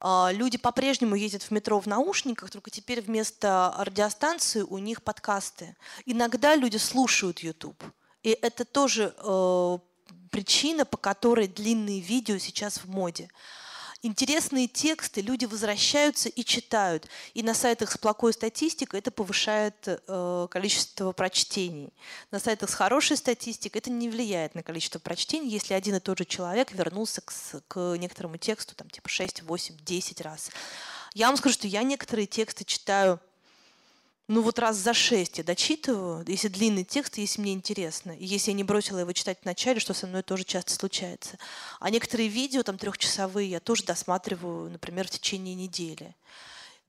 А, 0.00 0.30
люди 0.32 0.58
по-прежнему 0.58 1.14
ездят 1.14 1.42
в 1.42 1.50
метро 1.50 1.80
в 1.80 1.86
наушниках, 1.86 2.50
только 2.50 2.70
теперь 2.70 3.00
вместо 3.00 3.74
радиостанции 3.78 4.60
у 4.62 4.78
них 4.78 5.02
подкасты. 5.02 5.76
Иногда 6.04 6.56
люди 6.56 6.76
слушают 6.76 7.38
YouTube. 7.40 7.82
И 8.22 8.30
это 8.30 8.64
тоже 8.64 9.14
э, 9.16 9.78
причина, 10.30 10.84
по 10.84 10.96
которой 10.96 11.48
длинные 11.48 12.00
видео 12.00 12.38
сейчас 12.38 12.78
в 12.78 12.86
моде. 12.86 13.28
Интересные 14.02 14.68
тексты 14.68 15.22
люди 15.22 15.46
возвращаются 15.46 16.28
и 16.28 16.44
читают. 16.44 17.08
И 17.32 17.42
на 17.42 17.54
сайтах 17.54 17.90
с 17.90 17.96
плохой 17.96 18.34
статистикой 18.34 19.00
это 19.00 19.10
повышает 19.10 19.76
э, 19.86 20.48
количество 20.50 21.12
прочтений. 21.12 21.94
На 22.30 22.38
сайтах 22.38 22.68
с 22.68 22.74
хорошей 22.74 23.16
статистикой 23.16 23.80
это 23.80 23.90
не 23.90 24.10
влияет 24.10 24.54
на 24.54 24.62
количество 24.62 24.98
прочтений, 24.98 25.48
если 25.48 25.72
один 25.72 25.94
и 25.94 26.00
тот 26.00 26.18
же 26.18 26.26
человек 26.26 26.72
вернулся 26.72 27.22
к, 27.22 27.32
к 27.66 27.96
некоторому 27.96 28.36
тексту 28.36 28.74
там, 28.74 28.90
типа 28.90 29.08
6, 29.08 29.42
8, 29.42 29.76
10 29.80 30.20
раз. 30.20 30.50
Я 31.14 31.28
вам 31.28 31.38
скажу, 31.38 31.54
что 31.54 31.66
я 31.66 31.82
некоторые 31.82 32.26
тексты 32.26 32.64
читаю 32.64 33.20
ну 34.26 34.40
вот 34.42 34.58
раз 34.58 34.76
за 34.76 34.94
шесть 34.94 35.38
я 35.38 35.44
дочитываю, 35.44 36.24
если 36.26 36.48
длинный 36.48 36.84
текст, 36.84 37.18
если 37.18 37.40
мне 37.40 37.52
интересно. 37.52 38.12
И 38.12 38.24
если 38.24 38.50
я 38.52 38.56
не 38.56 38.64
бросила 38.64 39.00
его 39.00 39.12
читать 39.12 39.38
в 39.42 39.44
начале, 39.44 39.80
что 39.80 39.92
со 39.92 40.06
мной 40.06 40.22
тоже 40.22 40.44
часто 40.44 40.72
случается. 40.72 41.38
А 41.80 41.90
некоторые 41.90 42.28
видео, 42.28 42.62
там 42.62 42.78
трехчасовые, 42.78 43.50
я 43.50 43.60
тоже 43.60 43.84
досматриваю, 43.84 44.70
например, 44.70 45.06
в 45.06 45.10
течение 45.10 45.54
недели 45.54 46.14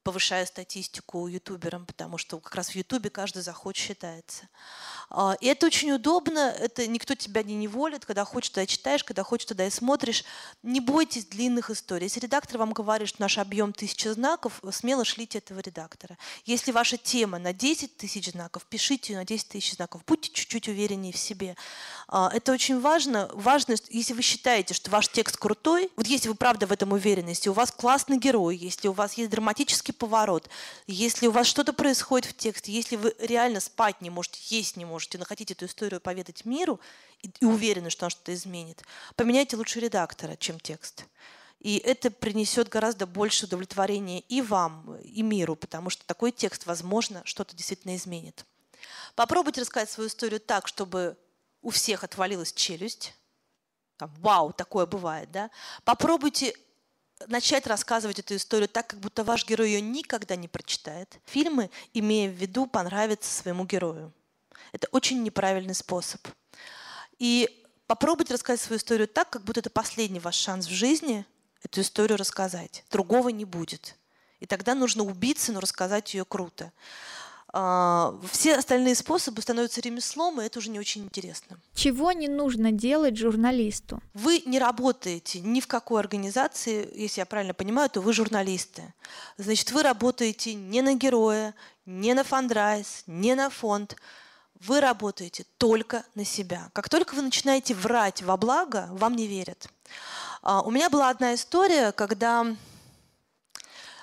повышая 0.05 0.45
статистику 0.45 1.27
ютуберам, 1.27 1.87
потому 1.87 2.19
что 2.19 2.39
как 2.39 2.53
раз 2.53 2.69
в 2.69 2.75
ютубе 2.75 3.09
каждый 3.09 3.41
заход 3.41 3.75
считается. 3.75 4.47
А, 5.09 5.35
и 5.41 5.47
это 5.47 5.65
очень 5.65 5.91
удобно, 5.91 6.53
это 6.59 6.85
никто 6.85 7.15
тебя 7.15 7.41
не 7.41 7.55
неволит, 7.55 8.05
когда 8.05 8.23
хочешь, 8.23 8.51
туда 8.51 8.67
читаешь, 8.67 9.03
когда 9.03 9.23
хочешь, 9.23 9.47
туда 9.47 9.65
и 9.65 9.71
смотришь. 9.71 10.23
Не 10.61 10.79
бойтесь 10.79 11.25
длинных 11.25 11.71
историй. 11.71 12.05
Если 12.05 12.19
редактор 12.19 12.59
вам 12.59 12.73
говорит, 12.73 13.07
что 13.09 13.19
наш 13.19 13.39
объем 13.39 13.73
тысяча 13.73 14.13
знаков, 14.13 14.61
смело 14.71 15.03
шлите 15.05 15.39
этого 15.39 15.59
редактора. 15.59 16.19
Если 16.45 16.71
ваша 16.71 16.97
тема 16.97 17.39
на 17.39 17.51
10 17.51 17.97
тысяч 17.97 18.29
знаков, 18.29 18.63
пишите 18.67 19.13
ее 19.13 19.19
на 19.19 19.25
10 19.25 19.47
тысяч 19.47 19.73
знаков. 19.73 20.03
Будьте 20.05 20.29
чуть-чуть 20.31 20.67
увереннее 20.67 21.13
в 21.13 21.17
себе. 21.17 21.55
А, 22.07 22.29
это 22.31 22.51
очень 22.51 22.79
важно. 22.79 23.27
Важно, 23.33 23.75
если 23.89 24.13
вы 24.13 24.21
считаете, 24.21 24.75
что 24.75 24.91
ваш 24.91 25.07
текст 25.07 25.37
крутой, 25.37 25.89
вот 25.95 26.05
если 26.05 26.29
вы 26.29 26.35
правда 26.35 26.67
в 26.67 26.71
этом 26.71 26.91
уверены, 26.91 27.29
если 27.29 27.49
у 27.49 27.53
вас 27.53 27.71
классный 27.71 28.19
герой, 28.19 28.55
если 28.55 28.87
у 28.87 28.93
вас 28.93 29.15
есть 29.15 29.31
драматический 29.31 29.94
поворот, 29.97 30.49
если 30.87 31.27
у 31.27 31.31
вас 31.31 31.47
что-то 31.47 31.73
происходит 31.73 32.27
в 32.27 32.37
тексте, 32.37 32.71
если 32.71 32.95
вы 32.95 33.15
реально 33.19 33.59
спать 33.59 34.01
не 34.01 34.09
можете, 34.09 34.39
есть 34.55 34.77
не 34.77 34.85
можете, 34.85 35.17
но 35.17 35.25
хотите 35.25 35.53
эту 35.53 35.65
историю 35.65 36.01
поведать 36.01 36.45
миру 36.45 36.79
и, 37.21 37.31
и 37.39 37.45
уверены, 37.45 37.89
что 37.89 38.05
она 38.05 38.09
что-то 38.09 38.33
изменит, 38.33 38.83
поменяйте 39.15 39.55
лучше 39.57 39.79
редактора, 39.79 40.35
чем 40.37 40.59
текст. 40.59 41.05
И 41.59 41.77
это 41.77 42.11
принесет 42.11 42.69
гораздо 42.69 43.07
больше 43.07 43.45
удовлетворения 43.45 44.19
и 44.19 44.41
вам, 44.41 44.97
и 44.97 45.23
миру, 45.23 45.55
потому 45.55 45.89
что 45.89 46.05
такой 46.05 46.31
текст, 46.31 46.65
возможно, 46.65 47.21
что-то 47.25 47.55
действительно 47.55 47.95
изменит. 47.95 48.45
Попробуйте 49.15 49.61
рассказать 49.61 49.89
свою 49.89 50.09
историю 50.09 50.39
так, 50.39 50.67
чтобы 50.67 51.17
у 51.61 51.71
всех 51.71 52.03
отвалилась 52.03 52.53
челюсть. 52.53 53.15
Там, 53.97 54.13
вау, 54.19 54.53
такое 54.53 54.85
бывает, 54.85 55.31
да? 55.31 55.49
Попробуйте 55.83 56.53
начать 57.27 57.67
рассказывать 57.67 58.19
эту 58.19 58.35
историю 58.35 58.67
так, 58.67 58.87
как 58.87 58.99
будто 58.99 59.23
ваш 59.23 59.45
герой 59.45 59.71
ее 59.71 59.81
никогда 59.81 60.35
не 60.35 60.47
прочитает. 60.47 61.19
Фильмы, 61.25 61.69
имея 61.93 62.29
в 62.29 62.33
виду, 62.33 62.67
понравятся 62.67 63.31
своему 63.31 63.65
герою. 63.65 64.13
Это 64.71 64.87
очень 64.91 65.23
неправильный 65.23 65.75
способ. 65.75 66.25
И 67.17 67.63
попробуйте 67.87 68.33
рассказать 68.33 68.61
свою 68.61 68.79
историю 68.79 69.07
так, 69.07 69.29
как 69.29 69.43
будто 69.43 69.61
это 69.61 69.69
последний 69.69 70.19
ваш 70.19 70.35
шанс 70.35 70.67
в 70.67 70.71
жизни 70.71 71.25
эту 71.63 71.81
историю 71.81 72.17
рассказать. 72.17 72.83
Другого 72.91 73.29
не 73.29 73.45
будет. 73.45 73.95
И 74.39 74.45
тогда 74.45 74.75
нужно 74.75 75.03
убиться, 75.03 75.51
но 75.51 75.59
рассказать 75.59 76.13
ее 76.13 76.25
круто. 76.25 76.71
А, 77.57 78.13
все 78.29 78.57
остальные 78.57 78.95
способы 78.95 79.41
становятся 79.41 79.79
ремеслом, 79.79 80.41
и 80.41 80.45
это 80.45 80.59
уже 80.59 80.69
не 80.69 80.77
очень 80.77 81.03
интересно. 81.05 81.57
Чего 81.73 82.11
не 82.11 82.27
нужно 82.27 82.73
делать 82.73 83.15
журналисту? 83.15 84.01
Вы 84.13 84.43
не 84.45 84.59
работаете 84.59 85.39
ни 85.39 85.61
в 85.61 85.67
какой 85.67 86.01
организации, 86.01 86.89
если 86.93 87.21
я 87.21 87.25
правильно 87.25 87.53
понимаю, 87.53 87.89
то 87.89 88.01
вы 88.01 88.11
журналисты. 88.11 88.93
Значит, 89.37 89.71
вы 89.71 89.83
работаете 89.83 90.53
не 90.53 90.81
на 90.81 90.95
героя, 90.95 91.55
не 91.85 92.13
на 92.13 92.25
фандрайз, 92.25 93.05
не 93.07 93.35
на 93.35 93.49
фонд. 93.49 93.95
Вы 94.59 94.81
работаете 94.81 95.45
только 95.57 96.03
на 96.13 96.25
себя. 96.25 96.69
Как 96.73 96.89
только 96.89 97.15
вы 97.15 97.21
начинаете 97.21 97.73
врать 97.73 98.21
во 98.21 98.35
благо, 98.35 98.89
вам 98.91 99.15
не 99.15 99.27
верят. 99.27 99.69
А, 100.41 100.61
у 100.61 100.71
меня 100.71 100.89
была 100.89 101.09
одна 101.09 101.33
история, 101.33 101.93
когда 101.93 102.45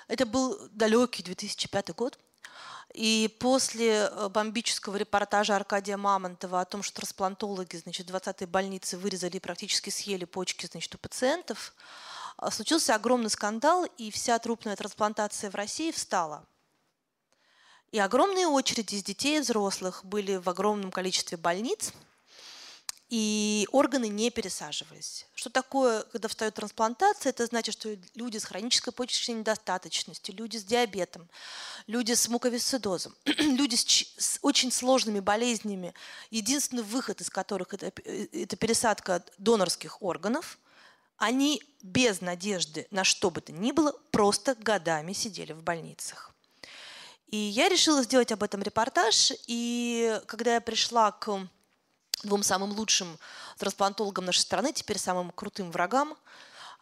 это 0.09 0.25
был 0.25 0.59
далекий 0.71 1.23
2005 1.23 1.95
год. 1.95 2.19
И 2.95 3.35
после 3.41 4.11
э, 4.11 4.29
бомбического 4.29 4.97
репортажа 4.97 5.57
Аркадия 5.57 5.97
Мамонтова 5.97 6.61
о 6.61 6.65
том, 6.65 6.83
что 6.83 6.97
трансплантологи 6.97 7.77
значит, 7.77 8.11
в 8.11 8.15
20-й 8.15 8.47
больнице 8.47 8.99
вырезали 8.99 9.37
и 9.37 9.41
практически 9.41 9.89
съели 9.89 10.27
почки 10.27 10.67
значит, 10.67 10.95
у 10.95 10.99
пациентов, 10.99 11.75
э, 12.39 12.51
случился 12.51 12.95
огромный 12.95 13.31
скандал, 13.31 13.87
и 13.97 14.11
вся 14.11 14.39
трупная 14.39 14.77
трансплантация 14.77 15.51
в 15.51 15.55
России 15.55 15.91
встала. 15.91 16.45
И 17.93 17.99
огромные 17.99 18.47
очереди 18.47 18.97
из 18.97 19.03
детей 19.03 19.39
и 19.39 19.41
взрослых 19.41 20.05
были 20.05 20.37
в 20.37 20.49
огромном 20.49 20.91
количестве 20.91 21.39
больниц– 21.39 21.93
и 23.12 23.68
органы 23.72 24.09
не 24.09 24.31
пересаживались. 24.31 25.27
Что 25.35 25.51
такое, 25.51 26.03
когда 26.05 26.29
встает 26.29 26.55
трансплантация? 26.55 27.29
Это 27.29 27.44
значит, 27.44 27.75
что 27.75 27.94
люди 28.14 28.38
с 28.38 28.44
хронической 28.44 28.90
почечной 28.90 29.35
недостаточностью, 29.35 30.35
люди 30.35 30.57
с 30.57 30.64
диабетом, 30.64 31.29
люди 31.87 32.14
с 32.14 32.27
муковисцидозом, 32.31 33.14
люди 33.27 33.75
с, 33.75 33.85
с 34.16 34.38
очень 34.40 34.72
сложными 34.72 35.20
болезнями, 35.20 35.92
единственный 36.31 36.83
выход 36.83 37.20
из 37.20 37.29
которых 37.29 37.75
это, 37.75 37.92
это 38.03 38.57
пересадка 38.57 39.22
донорских 39.37 40.01
органов, 40.01 40.59
они 41.18 41.62
без 41.83 42.22
надежды 42.22 42.87
на 42.90 43.05
что 43.05 43.31
бы 43.31 43.42
то 43.42 43.53
ни 43.53 43.72
было 43.72 43.92
просто 44.11 44.55
годами 44.55 45.12
сидели 45.12 45.53
в 45.53 45.62
больницах. 45.62 46.33
И 47.27 47.37
я 47.37 47.68
решила 47.68 48.03
сделать 48.05 48.33
об 48.33 48.42
этом 48.42 48.62
репортаж, 48.62 49.33
и 49.46 50.18
когда 50.27 50.55
я 50.55 50.62
пришла 50.62 51.12
к 51.12 51.46
двум 52.23 52.43
самым 52.43 52.73
лучшим 52.73 53.19
трансплантологам 53.59 54.25
нашей 54.25 54.41
страны, 54.41 54.73
теперь 54.73 54.99
самым 54.99 55.31
крутым 55.31 55.71
врагам, 55.71 56.17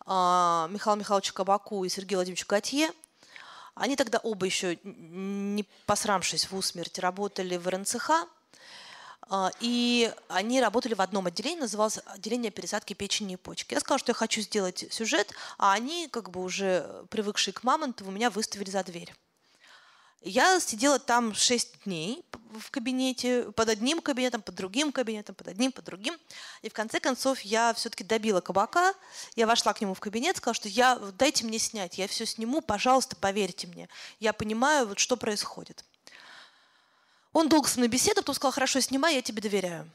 а, 0.07 0.69
Михаилу 0.71 0.99
Михайловичу 0.99 1.35
Кабаку 1.35 1.85
и 1.85 1.89
Сергею 1.89 2.19
Владимировичу 2.19 2.47
Готье. 2.49 2.91
Они 3.75 3.97
тогда 3.97 4.19
оба 4.19 4.47
еще, 4.47 4.79
не 4.83 5.65
посрамшись 5.87 6.51
в 6.51 6.57
усмерть, 6.57 6.99
работали 6.99 7.57
в 7.57 7.69
РНЦХ, 7.69 8.11
а, 9.33 9.51
и 9.61 10.13
они 10.29 10.61
работали 10.61 10.95
в 10.95 11.01
одном 11.01 11.27
отделении, 11.27 11.61
называлось 11.61 12.01
отделение 12.07 12.51
пересадки 12.51 12.95
печени 12.95 13.35
и 13.35 13.37
почки. 13.37 13.75
Я 13.75 13.81
сказала, 13.81 13.99
что 13.99 14.11
я 14.11 14.15
хочу 14.15 14.41
сделать 14.41 14.85
сюжет, 14.91 15.33
а 15.57 15.73
они, 15.73 16.09
как 16.09 16.31
бы 16.31 16.43
уже 16.43 17.05
привыкшие 17.11 17.55
к 17.55 17.63
Мамонтову, 17.63 18.11
меня 18.11 18.31
выставили 18.31 18.71
за 18.71 18.83
дверь. 18.83 19.15
Я 20.23 20.61
сидела 20.61 20.99
там 20.99 21.35
6 21.35 21.85
дней 21.85 22.23
в 22.53 22.71
кабинете, 22.71 23.51
под 23.53 23.71
одним 23.71 24.03
кабинетом, 24.03 24.43
под 24.43 24.55
другим 24.55 24.93
кабинетом, 24.93 25.35
под 25.35 25.49
одним, 25.49 25.73
под 25.73 25.87
другим. 25.87 26.15
И 26.61 26.69
в 26.69 26.75
конце 26.75 27.01
концов 27.01 27.41
я 27.41 27.73
все-таки 27.73 28.05
добила 28.05 28.43
кабака. 28.43 28.93
Я 29.35 29.47
вошла 29.47 29.73
к 29.73 29.81
нему 29.81 29.95
в 29.95 30.01
кабинет, 30.01 30.37
сказала, 30.37 30.55
что 30.55 30.69
я, 30.69 30.97
дайте 30.97 31.47
мне 31.47 31.59
снять, 31.59 31.97
я 31.97 32.07
все 32.07 32.27
сниму, 32.27 32.61
пожалуйста, 32.61 33.17
поверьте 33.17 33.67
мне. 33.67 33.89
Я 34.19 34.35
понимаю, 34.35 34.89
вот, 34.89 34.99
что 34.99 35.17
происходит. 35.17 35.85
Он 37.33 37.49
долго 37.49 37.67
со 37.69 37.79
мной 37.79 37.89
беседовал, 37.89 38.23
потом 38.23 38.35
сказал, 38.35 38.53
хорошо, 38.53 38.81
снимай, 38.81 39.15
я 39.15 39.23
тебе 39.23 39.41
доверяю. 39.41 39.91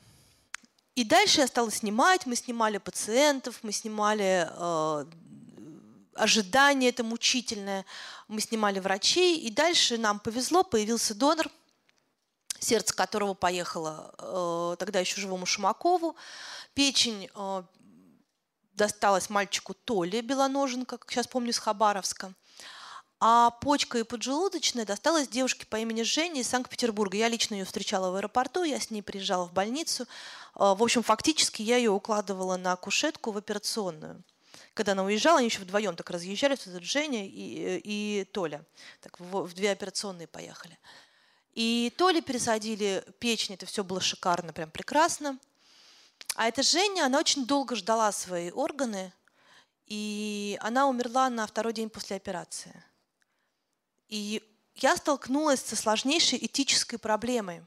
И 0.96 1.04
дальше 1.04 1.42
я 1.42 1.48
стала 1.48 1.70
снимать, 1.72 2.26
мы 2.26 2.36
снимали 2.36 2.80
пациентов, 2.80 3.60
мы 3.62 3.74
снимали 3.74 4.50
э, 4.50 5.06
ожидание 6.16 6.90
это 6.90 7.04
мучительное, 7.04 7.86
мы 8.28 8.42
снимали 8.42 8.80
врачей, 8.80 9.40
и 9.40 9.52
дальше 9.52 9.98
нам 9.98 10.20
повезло, 10.20 10.64
появился 10.64 11.14
донор, 11.14 11.50
сердце 12.60 12.96
которого 12.96 13.34
поехало 13.34 14.14
э, 14.18 14.76
тогда 14.80 15.00
еще 15.00 15.22
живому 15.22 15.46
Шумакову, 15.46 16.16
печень 16.74 17.30
э, 17.34 17.64
досталась 18.74 19.30
мальчику 19.30 19.74
Толе 19.74 20.22
Белоноженко, 20.22 20.98
как 20.98 21.12
сейчас 21.12 21.28
помню, 21.28 21.52
из 21.52 21.60
Хабаровска. 21.60 22.34
А 23.20 23.52
почка 23.52 23.98
и 23.98 24.04
поджелудочная 24.04 24.86
досталась 24.86 25.30
девушке 25.30 25.66
по 25.66 25.78
имени 25.78 26.02
Женя 26.02 26.42
из 26.42 26.50
Санкт-Петербурга. 26.50 27.18
Я 27.18 27.30
лично 27.30 27.56
ее 27.56 27.66
встречала 27.66 28.12
в 28.12 28.16
аэропорту, 28.16 28.64
я 28.64 28.80
с 28.80 28.92
ней 28.92 29.02
приезжала 29.02 29.46
в 29.46 29.54
больницу. 29.54 30.06
А, 30.54 30.76
в 30.76 30.84
общем, 30.84 31.02
фактически 31.02 31.62
я 31.62 31.78
ее 31.78 31.92
укладывала 31.92 32.58
на 32.58 32.76
кушетку 32.76 33.32
в 33.32 33.38
операционную. 33.38 34.22
Когда 34.76 34.92
она 34.92 35.06
уезжала, 35.06 35.40
они 35.40 35.48
еще 35.48 35.62
вдвоем 35.62 35.96
так 35.96 36.10
разъезжались, 36.10 36.68
вот 36.68 36.84
Женя 36.84 37.26
и, 37.26 37.82
и 37.82 38.26
Толя. 38.26 38.66
Так 39.00 39.18
в, 39.22 39.44
в 39.44 39.54
две 39.54 39.72
операционные 39.72 40.28
поехали. 40.28 40.78
И 41.54 41.94
Толе 41.98 42.22
пересадили 42.22 43.02
печень, 43.20 43.56
это 43.56 43.66
все 43.66 43.86
было 43.86 44.02
шикарно, 44.02 44.52
прям 44.52 44.70
прекрасно. 44.70 45.40
А 46.36 46.50
эта 46.50 46.62
Женя, 46.62 47.06
она 47.06 47.20
очень 47.20 47.46
долго 47.46 47.78
ждала 47.78 48.12
свои 48.12 48.52
органы, 48.52 49.14
и 49.86 50.58
она 50.60 50.90
умерла 50.90 51.30
на 51.30 51.48
второй 51.48 51.72
день 51.72 51.90
после 51.90 52.18
операции. 52.18 52.84
И 54.10 54.44
я 54.76 54.98
столкнулась 54.98 55.62
со 55.62 55.78
сложнейшей 55.78 56.46
этической 56.46 57.00
проблемой. 57.00 57.64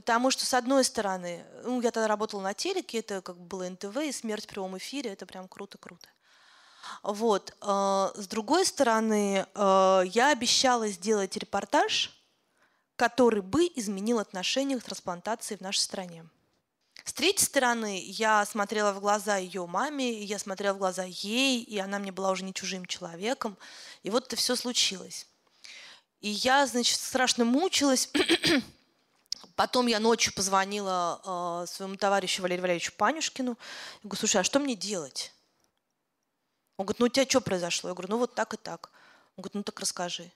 Потому 0.00 0.30
что, 0.30 0.46
с 0.46 0.54
одной 0.54 0.82
стороны, 0.84 1.44
ну, 1.62 1.82
я 1.82 1.90
тогда 1.90 2.08
работала 2.08 2.40
на 2.40 2.54
телеке, 2.54 3.00
это 3.00 3.20
как 3.20 3.36
бы 3.36 3.44
было 3.44 3.68
НТВ, 3.68 3.98
и 3.98 4.12
смерть 4.12 4.46
в 4.46 4.48
прямом 4.48 4.78
эфире, 4.78 5.10
это 5.12 5.26
прям 5.26 5.46
круто-круто. 5.46 6.08
Вот. 7.02 7.54
Э, 7.60 8.10
с 8.14 8.26
другой 8.26 8.64
стороны, 8.64 9.44
э, 9.54 10.02
я 10.06 10.32
обещала 10.32 10.88
сделать 10.88 11.36
репортаж, 11.36 12.18
который 12.96 13.42
бы 13.42 13.66
изменил 13.74 14.20
отношение 14.20 14.80
к 14.80 14.84
трансплантации 14.84 15.56
в 15.56 15.60
нашей 15.60 15.80
стране. 15.80 16.24
С 17.04 17.12
третьей 17.12 17.44
стороны, 17.44 18.02
я 18.02 18.46
смотрела 18.46 18.94
в 18.94 19.00
глаза 19.00 19.36
ее 19.36 19.66
маме, 19.66 20.22
я 20.24 20.38
смотрела 20.38 20.72
в 20.72 20.78
глаза 20.78 21.04
ей, 21.04 21.62
и 21.62 21.76
она 21.76 21.98
мне 21.98 22.10
была 22.10 22.30
уже 22.30 22.44
не 22.44 22.54
чужим 22.54 22.86
человеком. 22.86 23.58
И 24.02 24.08
вот 24.08 24.28
это 24.28 24.36
все 24.36 24.56
случилось. 24.56 25.26
И 26.22 26.30
я, 26.30 26.66
значит, 26.66 26.98
страшно 26.98 27.44
мучилась. 27.44 28.08
Потом 29.60 29.88
я 29.88 30.00
ночью 30.00 30.32
позвонила 30.32 31.20
э, 31.22 31.66
своему 31.66 31.96
товарищу 31.96 32.40
Валерию 32.40 32.62
Валерьевичу 32.62 32.92
Панюшкину. 32.96 33.50
Я 33.50 33.98
говорю, 34.04 34.18
слушай, 34.18 34.40
а 34.40 34.42
что 34.42 34.58
мне 34.58 34.74
делать? 34.74 35.34
Он 36.78 36.86
говорит, 36.86 36.98
ну 36.98 37.04
у 37.04 37.08
тебя 37.10 37.28
что 37.28 37.42
произошло? 37.42 37.90
Я 37.90 37.94
говорю, 37.94 38.10
ну 38.10 38.16
вот 38.16 38.34
так 38.34 38.54
и 38.54 38.56
так. 38.56 38.90
Он 39.36 39.42
говорит, 39.42 39.54
ну 39.56 39.62
так 39.62 39.78
расскажи. 39.78 40.32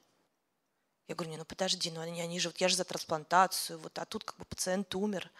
Я 1.08 1.14
говорю, 1.14 1.30
не, 1.30 1.38
ну 1.38 1.46
подожди, 1.46 1.90
ну 1.90 2.02
они, 2.02 2.20
они 2.20 2.38
же, 2.38 2.50
вот 2.50 2.58
я 2.58 2.68
же 2.68 2.76
за 2.76 2.84
трансплантацию, 2.84 3.78
вот, 3.78 3.98
а 3.98 4.04
тут 4.04 4.24
как 4.24 4.36
бы 4.36 4.44
пациент 4.44 4.94
умер. 4.94 5.30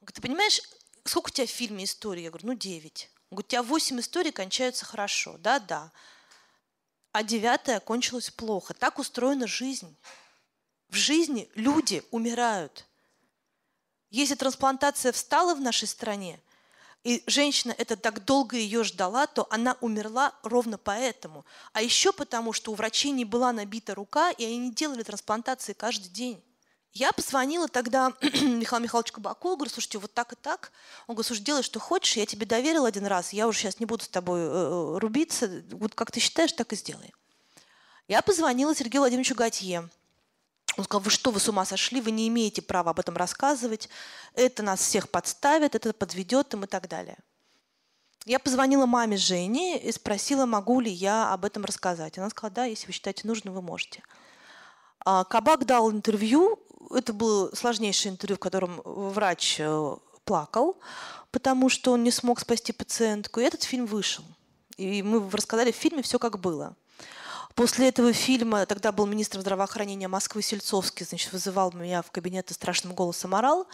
Он 0.00 0.06
говорит, 0.06 0.16
ты 0.16 0.20
понимаешь, 0.20 0.60
сколько 1.04 1.28
у 1.28 1.30
тебя 1.30 1.46
в 1.46 1.50
фильме 1.50 1.84
историй? 1.84 2.24
Я 2.24 2.30
говорю, 2.30 2.48
ну 2.48 2.54
девять. 2.54 3.12
Он 3.30 3.36
говорит, 3.36 3.46
у 3.46 3.50
тебя 3.52 3.62
восемь 3.62 4.00
историй 4.00 4.32
кончаются 4.32 4.84
хорошо. 4.84 5.36
Да, 5.38 5.60
да. 5.60 5.92
А 7.12 7.22
девятая 7.22 7.78
кончилась 7.78 8.30
плохо. 8.30 8.74
Так 8.74 8.98
устроена 8.98 9.46
жизнь. 9.46 9.96
В 10.92 10.96
жизни 10.96 11.48
люди 11.54 12.04
умирают. 12.10 12.84
Если 14.10 14.34
трансплантация 14.34 15.10
встала 15.12 15.54
в 15.54 15.60
нашей 15.60 15.88
стране, 15.88 16.38
и 17.02 17.24
женщина 17.26 17.74
это 17.78 17.96
так 17.96 18.26
долго 18.26 18.58
ее 18.58 18.84
ждала, 18.84 19.26
то 19.26 19.46
она 19.48 19.78
умерла 19.80 20.34
ровно 20.42 20.76
поэтому. 20.76 21.46
А 21.72 21.80
еще 21.80 22.12
потому, 22.12 22.52
что 22.52 22.72
у 22.72 22.74
врачей 22.74 23.10
не 23.10 23.24
была 23.24 23.54
набита 23.54 23.94
рука, 23.94 24.32
и 24.32 24.44
они 24.44 24.58
не 24.58 24.70
делали 24.70 25.02
трансплантации 25.02 25.72
каждый 25.72 26.10
день. 26.10 26.44
Я 26.92 27.12
позвонила 27.12 27.68
тогда 27.68 28.12
Михаилу 28.20 28.82
Михайловичу 28.82 29.14
Кабаку, 29.14 29.56
говорю, 29.56 29.72
слушайте, 29.72 29.96
вот 29.96 30.12
так 30.12 30.34
и 30.34 30.36
так. 30.36 30.72
Он 31.06 31.14
говорит, 31.14 31.26
слушай, 31.26 31.40
делай, 31.40 31.62
что 31.62 31.80
хочешь, 31.80 32.18
я 32.18 32.26
тебе 32.26 32.44
доверил 32.44 32.84
один 32.84 33.06
раз, 33.06 33.32
я 33.32 33.48
уже 33.48 33.60
сейчас 33.60 33.80
не 33.80 33.86
буду 33.86 34.04
с 34.04 34.08
тобой 34.08 34.40
э, 34.40 34.44
э, 34.44 34.98
рубиться, 34.98 35.62
вот 35.70 35.94
как 35.94 36.10
ты 36.12 36.20
считаешь, 36.20 36.52
так 36.52 36.70
и 36.74 36.76
сделай. 36.76 37.14
Я 38.08 38.20
позвонила 38.20 38.74
Сергею 38.74 39.00
Владимировичу 39.00 39.34
Готье. 39.34 39.88
Он 40.76 40.84
сказал, 40.84 41.02
вы 41.02 41.10
что, 41.10 41.30
вы 41.30 41.40
с 41.40 41.48
ума 41.48 41.64
сошли, 41.64 42.00
вы 42.00 42.10
не 42.10 42.28
имеете 42.28 42.62
права 42.62 42.90
об 42.90 43.00
этом 43.00 43.16
рассказывать, 43.16 43.88
это 44.34 44.62
нас 44.62 44.80
всех 44.80 45.10
подставит, 45.10 45.74
это 45.74 45.92
подведет 45.92 46.54
им 46.54 46.64
и 46.64 46.66
так 46.66 46.88
далее. 46.88 47.18
Я 48.24 48.38
позвонила 48.38 48.86
маме 48.86 49.16
Жени 49.16 49.76
и 49.78 49.90
спросила, 49.90 50.46
могу 50.46 50.80
ли 50.80 50.90
я 50.90 51.32
об 51.32 51.44
этом 51.44 51.64
рассказать. 51.64 52.18
Она 52.18 52.30
сказала, 52.30 52.54
да, 52.54 52.64
если 52.64 52.86
вы 52.86 52.92
считаете 52.92 53.26
нужным, 53.26 53.52
вы 53.52 53.62
можете. 53.62 54.02
А 55.04 55.24
Кабак 55.24 55.66
дал 55.66 55.90
интервью, 55.90 56.60
это 56.90 57.12
было 57.12 57.52
сложнейшее 57.54 58.12
интервью, 58.12 58.36
в 58.36 58.40
котором 58.40 58.80
врач 58.84 59.56
э, 59.58 59.96
плакал, 60.24 60.78
потому 61.32 61.68
что 61.68 61.92
он 61.92 62.04
не 62.04 62.12
смог 62.12 62.38
спасти 62.38 62.72
пациентку. 62.72 63.40
И 63.40 63.44
этот 63.44 63.64
фильм 63.64 63.86
вышел. 63.86 64.24
И 64.76 65.02
мы 65.02 65.28
рассказали 65.30 65.72
в 65.72 65.76
фильме 65.76 66.02
все 66.02 66.18
как 66.18 66.38
было. 66.38 66.76
После 67.54 67.88
этого 67.88 68.12
фильма, 68.12 68.66
тогда 68.66 68.92
был 68.92 69.06
министр 69.06 69.40
здравоохранения 69.40 70.08
Москвы 70.08 70.42
Сельцовский, 70.42 71.04
значит, 71.04 71.32
вызывал 71.32 71.72
меня 71.72 72.02
в 72.02 72.10
кабинет 72.10 72.50
и 72.50 72.54
страшным 72.54 72.94
голосом 72.94 73.34
орал. 73.34 73.66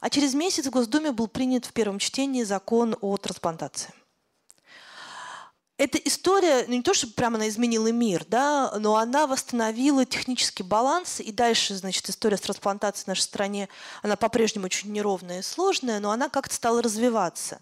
А 0.00 0.10
через 0.10 0.34
месяц 0.34 0.66
в 0.66 0.70
Госдуме 0.70 1.12
был 1.12 1.26
принят 1.26 1.64
в 1.64 1.72
первом 1.72 1.98
чтении 1.98 2.44
закон 2.44 2.96
о 3.00 3.16
трансплантации 3.16 3.92
эта 5.76 5.98
история, 5.98 6.64
ну 6.68 6.74
не 6.74 6.82
то, 6.82 6.94
чтобы 6.94 7.14
прямо 7.14 7.36
она 7.36 7.48
изменила 7.48 7.90
мир, 7.90 8.24
да, 8.28 8.72
но 8.78 8.96
она 8.96 9.26
восстановила 9.26 10.04
технический 10.04 10.62
баланс, 10.62 11.20
и 11.20 11.32
дальше, 11.32 11.74
значит, 11.74 12.08
история 12.08 12.36
с 12.36 12.42
трансплантацией 12.42 13.04
в 13.04 13.08
нашей 13.08 13.22
стране, 13.22 13.68
она 14.02 14.16
по-прежнему 14.16 14.66
очень 14.66 14.92
неровная 14.92 15.40
и 15.40 15.42
сложная, 15.42 15.98
но 15.98 16.12
она 16.12 16.28
как-то 16.28 16.54
стала 16.54 16.80
развиваться. 16.80 17.60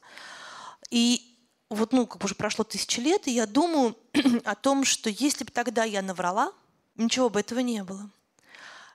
И 0.91 1.32
вот, 1.75 1.93
ну, 1.93 2.07
как 2.07 2.21
бы 2.21 2.27
уже 2.27 2.35
прошло 2.35 2.65
тысячи 2.65 3.01
лет, 3.01 3.27
и 3.27 3.33
я 3.33 3.47
думаю 3.47 3.97
о 4.45 4.55
том, 4.55 4.85
что 4.85 5.11
если 5.11 5.45
бы 5.45 5.51
тогда 5.51 5.85
я 5.85 6.03
наврала, 6.03 6.53
ничего 6.97 7.29
бы 7.29 7.41
этого 7.41 7.61
не 7.61 7.83
было. 7.83 8.09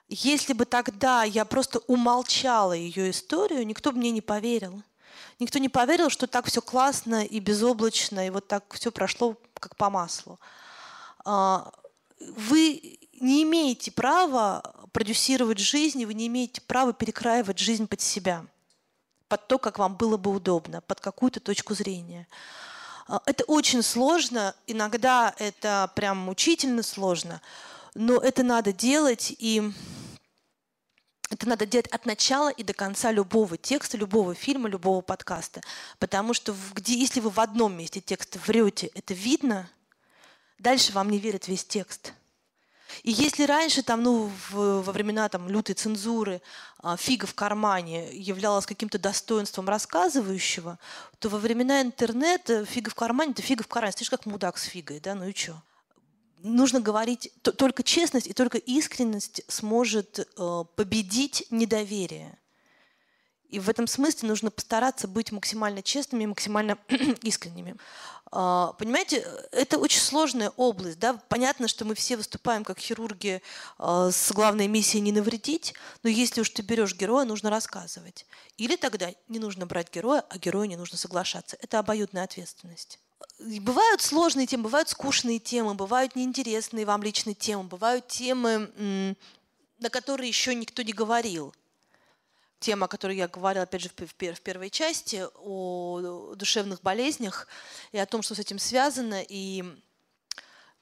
Если 0.08 0.54
бы 0.54 0.64
тогда 0.64 1.24
я 1.24 1.44
просто 1.44 1.80
умолчала 1.80 2.72
ее 2.72 3.10
историю, 3.10 3.66
никто 3.66 3.92
бы 3.92 3.98
мне 3.98 4.10
не 4.10 4.22
поверил 4.22 4.82
никто 5.38 5.58
не 5.58 5.68
поверил, 5.68 6.10
что 6.10 6.26
так 6.26 6.46
все 6.46 6.60
классно 6.60 7.24
и 7.24 7.40
безоблачно, 7.40 8.26
и 8.26 8.30
вот 8.30 8.48
так 8.48 8.64
все 8.74 8.90
прошло 8.90 9.36
как 9.54 9.76
по 9.76 9.90
маслу. 9.90 10.38
А, 11.24 11.72
вы 12.20 12.98
не 13.20 13.42
имеете 13.42 13.90
права 13.90 14.74
продюсировать 14.92 15.58
жизнь, 15.58 16.04
вы 16.04 16.14
не 16.14 16.26
имеете 16.26 16.60
права 16.60 16.92
перекраивать 16.92 17.58
жизнь 17.58 17.86
под 17.86 18.00
себя, 18.00 18.44
под 19.28 19.46
то, 19.48 19.58
как 19.58 19.78
вам 19.78 19.96
было 19.96 20.16
бы 20.16 20.30
удобно, 20.30 20.80
под 20.80 21.00
какую-то 21.00 21.40
точку 21.40 21.74
зрения. 21.74 22.26
А, 23.08 23.22
это 23.24 23.44
очень 23.44 23.82
сложно, 23.82 24.54
иногда 24.66 25.34
это 25.38 25.90
прям 25.96 26.18
мучительно 26.18 26.82
сложно, 26.82 27.40
но 27.94 28.18
это 28.18 28.42
надо 28.42 28.72
делать, 28.72 29.34
и 29.38 29.72
это 31.30 31.48
надо 31.48 31.64
делать 31.64 31.88
от 31.88 32.04
начала 32.04 32.50
и 32.50 32.62
до 32.62 32.74
конца 32.74 33.10
любого 33.10 33.56
текста, 33.56 33.96
любого 33.96 34.34
фильма, 34.34 34.68
любого 34.68 35.00
подкаста. 35.00 35.62
Потому 35.98 36.34
что 36.34 36.54
где, 36.74 36.98
если 36.98 37.20
вы 37.20 37.30
в 37.30 37.40
одном 37.40 37.76
месте 37.76 38.02
текста 38.02 38.38
врете, 38.40 38.90
это 38.94 39.14
видно, 39.14 39.70
дальше 40.58 40.92
вам 40.92 41.08
не 41.10 41.18
верит 41.18 41.48
весь 41.48 41.64
текст. 41.64 42.12
И 43.02 43.10
если 43.10 43.44
раньше, 43.44 43.82
там, 43.82 44.02
ну, 44.02 44.30
в, 44.50 44.82
во 44.82 44.92
времена 44.92 45.28
там, 45.28 45.48
лютой 45.48 45.74
цензуры 45.74 46.40
а, 46.78 46.96
фига 46.96 47.26
в 47.26 47.34
кармане 47.34 48.12
являлась 48.12 48.66
каким-то 48.66 48.98
достоинством 48.98 49.68
рассказывающего, 49.68 50.78
то 51.18 51.28
во 51.28 51.38
времена 51.38 51.82
интернета 51.82 52.64
фига 52.64 52.90
в 52.90 52.94
кармане– 52.94 53.32
это 53.32 53.42
фига 53.42 53.64
в 53.64 53.68
кармане. 53.68 53.92
Слышишь, 53.92 54.10
как 54.10 54.26
мудак 54.26 54.58
с 54.58 54.64
фигой, 54.64 55.00
да, 55.00 55.14
ну 55.14 55.28
и 55.28 55.34
что? 55.34 55.62
нужно 56.42 56.80
говорить, 56.80 57.32
только 57.42 57.82
честность 57.82 58.26
и 58.26 58.32
только 58.32 58.58
искренность 58.58 59.42
сможет 59.48 60.20
э, 60.20 60.64
победить 60.76 61.46
недоверие. 61.50 62.38
И 63.48 63.58
в 63.58 63.70
этом 63.70 63.86
смысле 63.86 64.28
нужно 64.28 64.50
постараться 64.50 65.08
быть 65.08 65.32
максимально 65.32 65.82
честными 65.82 66.24
и 66.24 66.26
максимально 66.26 66.76
искренними. 67.22 67.76
А, 68.30 68.74
понимаете, 68.74 69.26
это 69.52 69.78
очень 69.78 70.00
сложная 70.00 70.50
область. 70.56 70.98
Да? 70.98 71.14
Понятно, 71.28 71.66
что 71.66 71.86
мы 71.86 71.94
все 71.94 72.16
выступаем 72.18 72.62
как 72.62 72.78
хирурги 72.78 73.40
а, 73.78 74.10
с 74.10 74.32
главной 74.32 74.68
миссией 74.68 75.00
не 75.00 75.12
навредить, 75.12 75.74
но 76.02 76.10
если 76.10 76.42
уж 76.42 76.50
ты 76.50 76.60
берешь 76.60 76.94
героя, 76.94 77.24
нужно 77.24 77.48
рассказывать. 77.48 78.26
Или 78.58 78.76
тогда 78.76 79.10
не 79.28 79.38
нужно 79.38 79.66
брать 79.66 79.92
героя, 79.92 80.24
а 80.28 80.38
герою 80.38 80.68
не 80.68 80.76
нужно 80.76 80.98
соглашаться. 80.98 81.56
Это 81.62 81.78
обоюдная 81.78 82.24
ответственность. 82.24 82.98
Бывают 83.38 84.02
сложные 84.02 84.46
темы, 84.46 84.64
бывают 84.64 84.90
скучные 84.90 85.38
темы, 85.38 85.74
бывают 85.74 86.16
неинтересные 86.16 86.84
вам 86.84 87.02
личные 87.02 87.34
темы, 87.34 87.64
бывают 87.64 88.08
темы, 88.08 89.16
на 89.78 89.90
которые 89.90 90.28
еще 90.28 90.54
никто 90.54 90.82
не 90.82 90.92
говорил 90.92 91.54
тема, 92.60 92.86
о 92.86 92.88
которой 92.88 93.16
я 93.16 93.28
говорила, 93.28 93.64
опять 93.64 93.82
же, 93.82 93.88
в 93.88 94.14
первой 94.14 94.70
части, 94.70 95.24
о 95.34 96.34
душевных 96.36 96.82
болезнях 96.82 97.46
и 97.92 97.98
о 97.98 98.06
том, 98.06 98.22
что 98.22 98.34
с 98.34 98.38
этим 98.38 98.58
связано, 98.58 99.22
и 99.26 99.64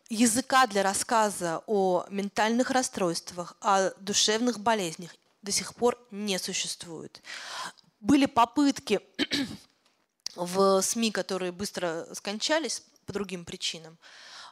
языка 0.08 0.66
для 0.66 0.82
рассказа 0.82 1.62
о 1.66 2.06
ментальных 2.10 2.70
расстройствах, 2.70 3.56
о 3.60 3.90
душевных 4.00 4.60
болезнях 4.60 5.14
до 5.42 5.52
сих 5.52 5.74
пор 5.74 5.98
не 6.10 6.38
существует. 6.38 7.22
Были 8.00 8.26
попытки 8.26 9.00
в 10.36 10.80
СМИ, 10.82 11.10
которые 11.10 11.52
быстро 11.52 12.06
скончались 12.14 12.82
по 13.06 13.12
другим 13.12 13.44
причинам, 13.44 13.98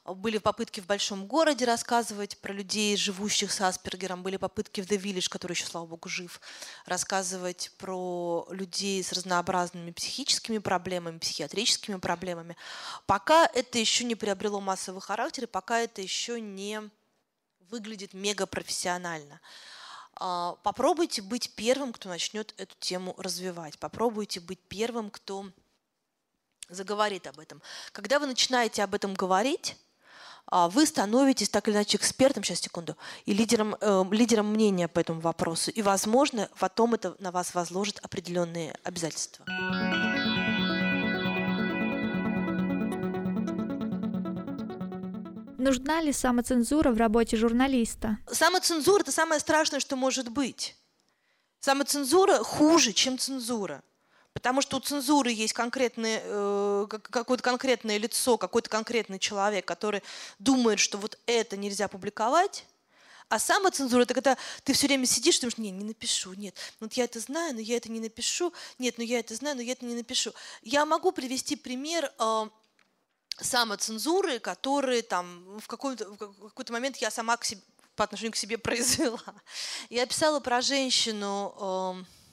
были 0.04 0.36
попытки 0.36 0.80
в 0.80 0.86
большом 0.86 1.26
городе 1.26 1.64
рассказывать 1.64 2.36
про 2.38 2.52
людей, 2.52 2.94
живущих 2.96 3.50
с 3.50 3.60
Аспергером. 3.62 4.22
Были 4.22 4.36
попытки 4.36 4.82
в 4.82 4.86
The 4.86 5.00
Village, 5.00 5.30
который 5.30 5.52
еще, 5.52 5.64
слава 5.64 5.86
богу, 5.86 6.08
жив, 6.10 6.40
рассказывать 6.84 7.70
про 7.78 8.46
людей 8.50 9.02
с 9.02 9.12
разнообразными 9.12 9.92
психическими 9.92 10.58
проблемами, 10.58 11.18
психиатрическими 11.18 11.96
проблемами. 11.96 12.56
Пока 13.06 13.46
это 13.46 13.78
еще 13.78 14.04
не 14.04 14.14
приобрело 14.14 14.60
массовый 14.60 15.00
характер, 15.00 15.44
и 15.44 15.46
пока 15.46 15.80
это 15.80 16.02
еще 16.02 16.38
не 16.38 16.82
выглядит 17.70 18.12
мега 18.12 18.44
профессионально. 18.44 19.40
А, 20.16 20.56
попробуйте 20.62 21.22
быть 21.22 21.54
первым, 21.54 21.94
кто 21.94 22.10
начнет 22.10 22.54
эту 22.58 22.74
тему 22.78 23.14
развивать. 23.16 23.78
Попробуйте 23.78 24.40
быть 24.40 24.60
первым, 24.68 25.10
кто 25.10 25.50
заговорит 26.68 27.26
об 27.26 27.38
этом. 27.38 27.62
Когда 27.92 28.18
вы 28.18 28.26
начинаете 28.26 28.82
об 28.82 28.94
этом 28.94 29.14
говорить, 29.14 29.76
вы 30.50 30.86
становитесь 30.86 31.48
так 31.48 31.68
или 31.68 31.74
иначе 31.74 31.96
экспертом, 31.96 32.44
сейчас 32.44 32.60
секунду, 32.60 32.96
и 33.24 33.32
лидером, 33.32 33.76
э, 33.80 34.04
лидером 34.10 34.50
мнения 34.52 34.88
по 34.88 35.00
этому 35.00 35.20
вопросу. 35.20 35.70
И, 35.70 35.82
возможно, 35.82 36.48
потом 36.58 36.94
это 36.94 37.16
на 37.18 37.30
вас 37.30 37.54
возложит 37.54 37.98
определенные 38.02 38.76
обязательства. 38.84 39.44
Нужна 45.64 46.02
ли 46.02 46.12
самоцензура 46.12 46.90
в 46.90 46.98
работе 46.98 47.38
журналиста? 47.38 48.18
Самоцензура– 48.30 49.00
это 49.02 49.12
самое 49.12 49.40
страшное, 49.40 49.80
что 49.80 49.96
может 49.96 50.28
быть. 50.28 50.76
Самоцензура 51.60 52.38
хуже, 52.44 52.92
чем 52.92 53.18
цензура. 53.18 53.82
Потому 54.34 54.60
что 54.60 54.76
у 54.76 54.80
цензуры 54.80 55.30
есть 55.30 55.54
конкретное, 55.54 56.20
э, 56.22 56.86
какое-то 56.90 57.42
конкретное 57.42 57.98
лицо, 57.98 58.36
какой-то 58.36 58.68
конкретный 58.68 59.20
человек, 59.20 59.64
который 59.64 60.02
думает, 60.40 60.80
что 60.80 60.98
вот 60.98 61.18
это 61.26 61.56
нельзя 61.56 61.86
публиковать, 61.86 62.66
а 63.28 63.38
самоцензура– 63.38 64.02
это 64.04 64.12
когда 64.12 64.36
ты 64.64 64.72
все 64.72 64.86
время 64.86 65.06
сидишь 65.06 65.38
и 65.38 65.40
думаешь, 65.40 65.58
не, 65.58 65.70
не 65.70 65.84
напишу, 65.84 66.34
нет, 66.34 66.56
вот 66.80 66.92
я 66.94 67.04
это 67.04 67.20
знаю, 67.20 67.54
но 67.54 67.60
я 67.60 67.76
это 67.76 67.90
не 67.90 68.00
напишу, 68.00 68.52
нет, 68.78 68.98
ну 68.98 69.04
я 69.04 69.20
это 69.20 69.34
знаю, 69.34 69.56
но 69.56 69.62
я 69.62 69.72
это 69.72 69.84
не 69.84 69.94
напишу. 69.94 70.32
Я 70.62 70.84
могу 70.84 71.12
привести 71.12 71.54
пример 71.54 72.12
э, 72.18 72.48
самоцензуры, 73.38 74.40
которые 74.40 75.02
там 75.02 75.58
в 75.60 75.66
какой-то, 75.68 76.10
в 76.10 76.48
какой-то 76.48 76.72
момент 76.72 76.96
я 76.98 77.10
сама 77.10 77.36
к 77.36 77.44
себе, 77.44 77.62
по 77.94 78.04
отношению 78.04 78.32
к 78.32 78.36
себе 78.36 78.58
произвела. 78.58 79.22
Я 79.90 80.06
писала 80.06 80.40
про 80.40 80.60
женщину, 80.60 82.04
э, 82.04 82.23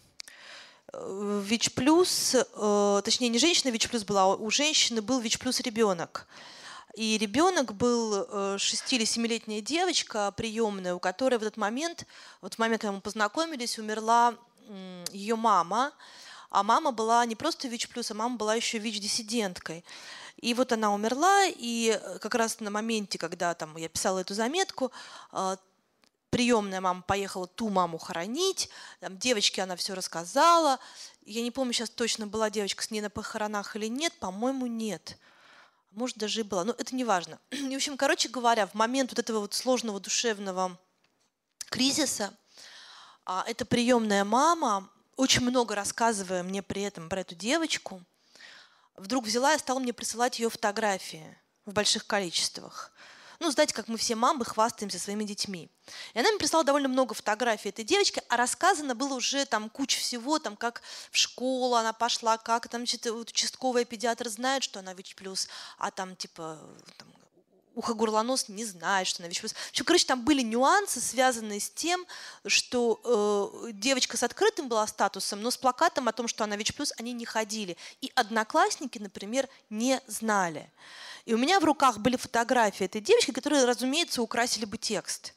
ВИЧ 0.93 1.73
плюс, 1.73 2.35
э, 2.35 3.01
точнее 3.03 3.29
не 3.29 3.39
женщина 3.39 3.71
ВИЧ 3.71 3.89
плюс 3.89 4.03
была, 4.03 4.23
а 4.23 4.35
у 4.35 4.49
женщины 4.49 5.01
был 5.01 5.19
ВИЧ 5.19 5.39
плюс 5.39 5.59
ребенок. 5.61 6.27
И 6.95 7.17
ребенок 7.17 7.73
был 7.73 8.57
6 8.59 8.93
э, 8.93 8.95
или 8.95 9.05
7-летняя 9.05 9.61
девочка 9.61 10.33
приемная, 10.35 10.93
у 10.93 10.99
которой 10.99 11.39
в 11.39 11.41
этот 11.41 11.55
момент, 11.55 12.05
вот 12.41 12.55
в 12.55 12.59
момент, 12.59 12.81
когда 12.81 12.91
мы 12.91 13.01
познакомились, 13.01 13.79
умерла 13.79 14.35
ее 15.11 15.35
мама. 15.35 15.93
А 16.49 16.63
мама 16.63 16.91
была 16.91 17.25
не 17.25 17.37
просто 17.37 17.69
ВИЧ 17.69 17.87
плюс, 17.87 18.11
а 18.11 18.13
мама 18.13 18.35
была 18.35 18.55
еще 18.55 18.77
ВИЧ-диссиденткой. 18.77 19.85
И 20.41 20.53
вот 20.53 20.73
она 20.73 20.93
умерла, 20.93 21.45
и 21.45 21.97
как 22.19 22.35
раз 22.35 22.59
на 22.59 22.69
моменте, 22.69 23.17
когда 23.17 23.53
там, 23.53 23.77
я 23.77 23.87
писала 23.87 24.19
эту 24.19 24.33
заметку, 24.33 24.91
э, 25.31 25.55
приемная 26.31 26.81
мама 26.81 27.03
поехала 27.03 27.45
ту 27.45 27.69
маму 27.69 27.99
хоронить, 27.99 28.69
там, 28.99 29.17
девочке 29.19 29.61
она 29.61 29.75
все 29.75 29.93
рассказала. 29.93 30.79
Я 31.25 31.43
не 31.43 31.51
помню, 31.51 31.73
сейчас 31.73 31.89
точно 31.89 32.25
была 32.25 32.49
девочка 32.49 32.83
с 32.83 32.89
ней 32.89 33.01
на 33.01 33.11
похоронах 33.11 33.75
или 33.75 33.87
нет, 33.87 34.13
по-моему, 34.19 34.65
нет. 34.65 35.19
Может, 35.91 36.17
даже 36.17 36.39
и 36.39 36.43
была, 36.43 36.63
но 36.63 36.71
это 36.71 36.95
не 36.95 37.03
важно. 37.03 37.37
И, 37.51 37.69
в 37.69 37.75
общем, 37.75 37.97
короче 37.97 38.29
говоря, 38.29 38.65
в 38.65 38.73
момент 38.73 39.11
вот 39.11 39.19
этого 39.19 39.41
вот 39.41 39.53
сложного 39.53 39.99
душевного 39.99 40.79
кризиса, 41.69 42.33
а, 43.25 43.43
эта 43.45 43.65
приемная 43.65 44.23
мама, 44.23 44.89
очень 45.17 45.41
много 45.41 45.75
рассказывая 45.75 46.43
мне 46.43 46.63
при 46.63 46.81
этом 46.83 47.09
про 47.09 47.21
эту 47.21 47.35
девочку, 47.35 48.01
вдруг 48.95 49.25
взяла 49.25 49.53
и 49.53 49.59
стала 49.59 49.79
мне 49.79 49.93
присылать 49.93 50.39
ее 50.39 50.49
фотографии 50.49 51.37
в 51.65 51.73
больших 51.73 52.07
количествах. 52.07 52.91
Ну, 53.41 53.49
знаете, 53.49 53.73
как 53.73 53.87
мы 53.87 53.97
все 53.97 54.13
мамы 54.13 54.45
хвастаемся 54.45 54.99
своими 54.99 55.23
детьми. 55.23 55.67
И 56.13 56.19
она 56.19 56.29
мне 56.29 56.37
прислала 56.37 56.63
довольно 56.63 56.87
много 56.87 57.15
фотографий 57.15 57.69
этой 57.69 57.83
девочки, 57.83 58.21
а 58.29 58.37
рассказано 58.37 58.93
было 58.93 59.15
уже 59.15 59.45
там 59.45 59.71
куча 59.71 59.99
всего, 59.99 60.37
там 60.37 60.55
как 60.55 60.83
в 61.09 61.17
школу 61.17 61.73
она 61.73 61.91
пошла, 61.91 62.37
как 62.37 62.67
там 62.67 62.81
значит, 62.81 63.07
участковый 63.07 63.85
педиатр 63.85 64.29
знает, 64.29 64.61
что 64.61 64.79
она 64.79 64.93
ВИЧ+, 64.93 65.15
а 65.79 65.89
там 65.89 66.15
типа 66.15 66.59
там, 66.97 67.07
ухо-горлонос 67.75 68.49
не 68.49 68.65
знает, 68.65 69.07
что 69.07 69.23
она 69.23 69.29
ВИЧ+. 69.29 69.41
В 69.41 69.69
общем, 69.69 69.85
короче, 69.85 70.05
там 70.05 70.23
были 70.23 70.41
нюансы, 70.41 70.99
связанные 70.99 71.59
с 71.59 71.69
тем, 71.69 72.05
что 72.45 73.01
э, 73.65 73.71
девочка 73.71 74.17
с 74.17 74.23
открытым 74.23 74.67
была 74.67 74.85
статусом, 74.87 75.41
но 75.41 75.51
с 75.51 75.57
плакатом 75.57 76.07
о 76.07 76.11
том, 76.11 76.27
что 76.27 76.43
она 76.43 76.55
ВИЧ+, 76.55 76.73
они 76.97 77.13
не 77.13 77.25
ходили. 77.25 77.77
И 78.01 78.11
одноклассники, 78.15 78.99
например, 78.99 79.47
не 79.69 79.99
знали. 80.07 80.69
И 81.25 81.33
у 81.33 81.37
меня 81.37 81.59
в 81.59 81.63
руках 81.63 81.99
были 81.99 82.15
фотографии 82.15 82.85
этой 82.85 83.01
девочки, 83.01 83.31
которые, 83.31 83.65
разумеется, 83.65 84.21
украсили 84.21 84.65
бы 84.65 84.77
текст. 84.77 85.33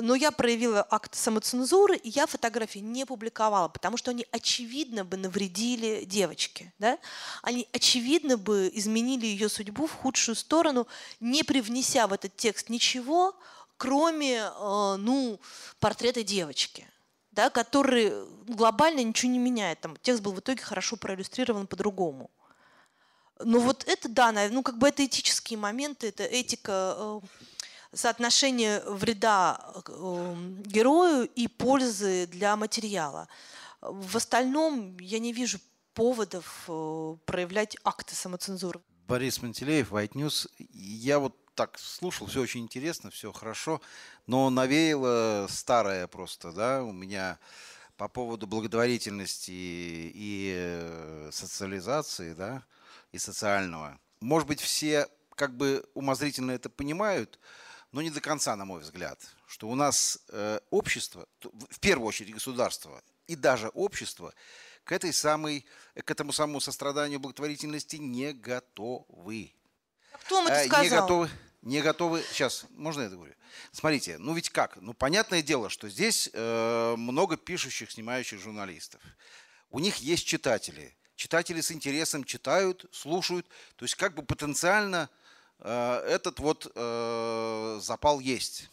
Но 0.00 0.14
я 0.14 0.30
проявила 0.30 0.86
акт 0.90 1.14
самоцензуры, 1.14 1.96
и 1.96 2.08
я 2.08 2.26
фотографии 2.26 2.80
не 2.80 3.04
публиковала, 3.04 3.68
потому 3.68 3.96
что 3.96 4.10
они 4.10 4.26
очевидно 4.30 5.04
бы 5.04 5.16
навредили 5.16 6.04
девочке. 6.04 6.72
Да? 6.78 6.98
Они 7.42 7.68
очевидно 7.72 8.36
бы 8.36 8.70
изменили 8.72 9.26
ее 9.26 9.48
судьбу 9.48 9.86
в 9.86 9.92
худшую 9.92 10.34
сторону, 10.36 10.86
не 11.20 11.42
привнеся 11.42 12.06
в 12.06 12.12
этот 12.12 12.36
текст 12.36 12.68
ничего, 12.68 13.34
кроме 13.76 14.36
э, 14.36 14.96
ну, 14.98 15.40
портрета 15.80 16.22
девочки 16.22 16.86
да, 17.36 17.50
который 17.50 18.12
глобально 18.46 19.04
ничего 19.04 19.30
не 19.30 19.38
меняет. 19.38 19.80
Там, 19.82 19.96
текст 19.98 20.22
был 20.22 20.32
в 20.32 20.40
итоге 20.40 20.62
хорошо 20.62 20.96
проиллюстрирован 20.96 21.66
по-другому. 21.66 22.30
Но 23.44 23.60
вот 23.60 23.84
это, 23.86 24.08
да, 24.08 24.32
ну 24.50 24.62
как 24.62 24.78
бы 24.78 24.88
это 24.88 25.04
этические 25.04 25.58
моменты, 25.58 26.08
это 26.08 26.24
этика 26.24 26.96
э, 26.96 27.20
соотношение 27.96 28.80
вреда 28.86 29.58
э, 29.88 30.34
герою 30.64 31.28
и 31.34 31.48
пользы 31.48 32.26
для 32.26 32.56
материала. 32.56 33.28
В 33.80 34.16
остальном 34.16 34.98
я 35.00 35.18
не 35.18 35.32
вижу 35.32 35.58
поводов 35.94 36.64
э, 36.68 37.16
проявлять 37.24 37.76
акты 37.84 38.14
самоцензуры. 38.14 38.80
Борис 39.08 39.40
Мантелеев, 39.42 39.92
White 39.92 40.12
News. 40.12 40.48
Я 40.72 41.18
вот 41.18 41.34
так 41.54 41.78
слушал, 41.78 42.26
все 42.26 42.42
очень 42.42 42.60
интересно, 42.62 43.10
все 43.10 43.32
хорошо, 43.32 43.80
но 44.26 44.50
навеяло 44.50 45.46
старое 45.48 46.06
просто, 46.06 46.52
да, 46.52 46.82
у 46.82 46.92
меня 46.92 47.38
по 47.96 48.08
поводу 48.08 48.46
благотворительности 48.46 49.52
и 49.52 51.28
социализации, 51.30 52.34
да, 52.34 52.62
и 53.12 53.18
социального. 53.18 53.98
Может 54.20 54.48
быть, 54.48 54.60
все 54.60 55.08
как 55.34 55.56
бы 55.56 55.84
умозрительно 55.94 56.50
это 56.50 56.68
понимают, 56.68 57.38
но 57.96 58.02
не 58.02 58.10
до 58.10 58.20
конца, 58.20 58.54
на 58.56 58.66
мой 58.66 58.82
взгляд, 58.82 59.18
что 59.46 59.70
у 59.70 59.74
нас 59.74 60.18
э, 60.28 60.60
общество, 60.68 61.26
в 61.40 61.80
первую 61.80 62.06
очередь 62.06 62.34
государство 62.34 63.02
и 63.26 63.34
даже 63.34 63.68
общество 63.68 64.34
к 64.84 64.92
этой 64.92 65.14
самой, 65.14 65.64
к 66.04 66.10
этому 66.10 66.32
самому 66.32 66.60
состраданию 66.60 67.20
благотворительности 67.20 67.96
не 67.96 68.34
готовы. 68.34 69.54
А 70.12 70.18
кто 70.18 70.34
вам 70.42 70.48
это 70.48 70.68
сказал? 70.68 70.82
Не 70.82 70.90
готовы, 70.90 71.30
не 71.62 71.80
готовы... 71.80 72.24
Сейчас, 72.32 72.66
можно 72.72 73.00
я 73.00 73.06
это 73.06 73.16
говорю? 73.16 73.34
Смотрите, 73.72 74.18
ну 74.18 74.34
ведь 74.34 74.50
как? 74.50 74.76
Ну, 74.76 74.92
понятное 74.92 75.40
дело, 75.40 75.70
что 75.70 75.88
здесь 75.88 76.28
э, 76.34 76.94
много 76.98 77.38
пишущих, 77.38 77.90
снимающих 77.90 78.38
журналистов. 78.38 79.00
У 79.70 79.78
них 79.78 79.96
есть 79.96 80.26
читатели. 80.26 80.94
Читатели 81.14 81.62
с 81.62 81.72
интересом 81.72 82.24
читают, 82.24 82.84
слушают. 82.92 83.46
То 83.76 83.86
есть 83.86 83.94
как 83.94 84.14
бы 84.14 84.22
потенциально 84.22 85.08
э, 85.08 85.25
этот 85.60 86.38
вот 86.38 86.70
э, 86.74 87.78
запал 87.82 88.20
есть. 88.20 88.68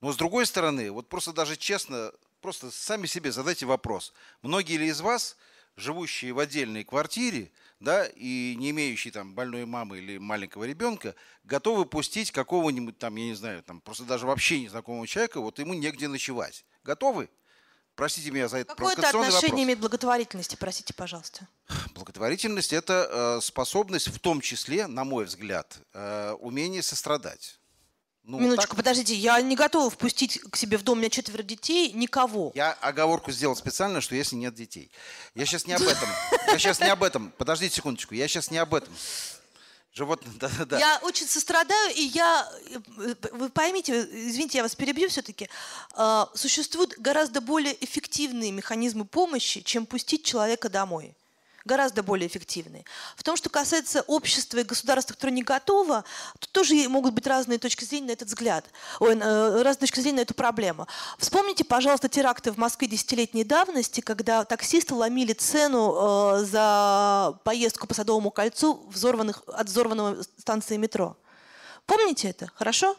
Но 0.00 0.12
с 0.12 0.16
другой 0.16 0.46
стороны, 0.46 0.90
вот 0.90 1.08
просто 1.08 1.32
даже 1.32 1.56
честно, 1.56 2.12
просто 2.40 2.70
сами 2.70 3.06
себе 3.06 3.32
задайте 3.32 3.66
вопрос. 3.66 4.12
Многие 4.42 4.76
ли 4.76 4.88
из 4.88 5.00
вас, 5.00 5.36
живущие 5.76 6.32
в 6.32 6.38
отдельной 6.38 6.84
квартире, 6.84 7.50
да, 7.80 8.06
и 8.06 8.54
не 8.58 8.70
имеющие 8.70 9.12
там 9.12 9.34
больной 9.34 9.64
мамы 9.64 9.98
или 9.98 10.18
маленького 10.18 10.64
ребенка, 10.64 11.14
готовы 11.44 11.84
пустить 11.84 12.30
какого-нибудь 12.32 12.98
там, 12.98 13.16
я 13.16 13.24
не 13.26 13.34
знаю, 13.34 13.62
там 13.62 13.80
просто 13.80 14.04
даже 14.04 14.26
вообще 14.26 14.60
незнакомого 14.60 15.06
человека, 15.06 15.40
вот 15.40 15.58
ему 15.58 15.74
негде 15.74 16.08
ночевать. 16.08 16.64
Готовы? 16.84 17.28
Простите 17.98 18.30
меня 18.30 18.46
за 18.46 18.58
это 18.58 18.76
Какое 18.76 18.92
это 18.92 19.08
отношение 19.08 19.32
вопрос. 19.40 19.64
имеет 19.64 19.78
благотворительности, 19.80 20.54
простите, 20.54 20.94
пожалуйста? 20.94 21.48
Благотворительность– 21.96 22.72
это 22.72 23.38
э, 23.38 23.40
способность, 23.42 24.06
в 24.06 24.20
том 24.20 24.40
числе, 24.40 24.86
на 24.86 25.02
мой 25.02 25.24
взгляд, 25.24 25.80
э, 25.92 26.30
умение 26.38 26.80
сострадать. 26.84 27.58
Ну, 28.22 28.38
Минуточку, 28.38 28.76
так... 28.76 28.84
подождите, 28.84 29.16
я 29.16 29.40
не 29.40 29.56
готова 29.56 29.90
впустить 29.90 30.40
к 30.42 30.56
себе 30.56 30.78
в 30.78 30.84
дом, 30.84 30.98
у 30.98 31.00
меня 31.00 31.10
четверо 31.10 31.42
детей, 31.42 31.90
никого. 31.90 32.52
Я 32.54 32.72
оговорку 32.74 33.32
сделал 33.32 33.56
специально, 33.56 34.00
что 34.00 34.14
если 34.14 34.36
нет 34.36 34.54
детей. 34.54 34.92
Я 35.34 35.44
сейчас 35.44 35.66
не 35.66 35.72
об 35.72 35.82
этом. 35.82 36.08
Я 36.46 36.58
сейчас 36.58 36.78
не 36.78 36.90
об 36.90 37.02
этом. 37.02 37.32
Подождите 37.36 37.74
секундочку, 37.74 38.14
я 38.14 38.28
сейчас 38.28 38.52
не 38.52 38.58
об 38.58 38.76
этом. 38.76 38.94
Животные, 39.92 40.32
да, 40.36 40.48
да, 40.58 40.64
да. 40.64 40.78
Я 40.78 41.00
очень 41.02 41.26
сострадаю, 41.26 41.94
и 41.94 42.02
я, 42.02 42.48
вы 43.32 43.48
поймите, 43.50 44.08
извините, 44.28 44.58
я 44.58 44.62
вас 44.62 44.76
перебью 44.76 45.08
все-таки, 45.08 45.48
а, 45.94 46.30
существуют 46.34 46.94
гораздо 46.98 47.40
более 47.40 47.76
эффективные 47.84 48.52
механизмы 48.52 49.04
помощи, 49.04 49.60
чем 49.60 49.86
пустить 49.86 50.24
человека 50.24 50.68
домой 50.68 51.16
гораздо 51.68 52.02
более 52.02 52.26
эффективные. 52.26 52.84
В 53.14 53.22
том, 53.22 53.36
что 53.36 53.48
касается 53.48 54.02
общества 54.08 54.58
и 54.58 54.64
государства, 54.64 55.14
которое 55.14 55.32
не 55.32 55.42
готово, 55.44 56.04
тут 56.40 56.50
тоже 56.50 56.74
могут 56.88 57.14
быть 57.14 57.26
разные 57.26 57.58
точки 57.58 57.84
зрения 57.84 58.08
на 58.08 58.12
этот 58.12 58.28
взгляд, 58.28 58.64
ой, 58.98 59.14
э, 59.14 59.62
разные 59.62 59.86
точки 59.86 60.00
зрения 60.00 60.16
на 60.16 60.22
эту 60.22 60.34
проблему. 60.34 60.88
Вспомните, 61.18 61.64
пожалуйста, 61.64 62.08
теракты 62.08 62.50
в 62.50 62.56
Москве 62.56 62.88
десятилетней 62.88 63.44
давности, 63.44 64.00
когда 64.00 64.44
таксисты 64.44 64.94
ломили 64.94 65.34
цену 65.34 65.94
э, 65.94 66.44
за 66.44 67.38
поездку 67.44 67.86
по 67.86 67.94
Садовому 67.94 68.30
кольцу 68.30 68.86
взорванных, 68.88 69.42
от 69.46 69.68
взорванного 69.68 70.22
станции 70.38 70.76
метро. 70.76 71.16
Помните 71.86 72.28
это? 72.28 72.50
Хорошо? 72.54 72.96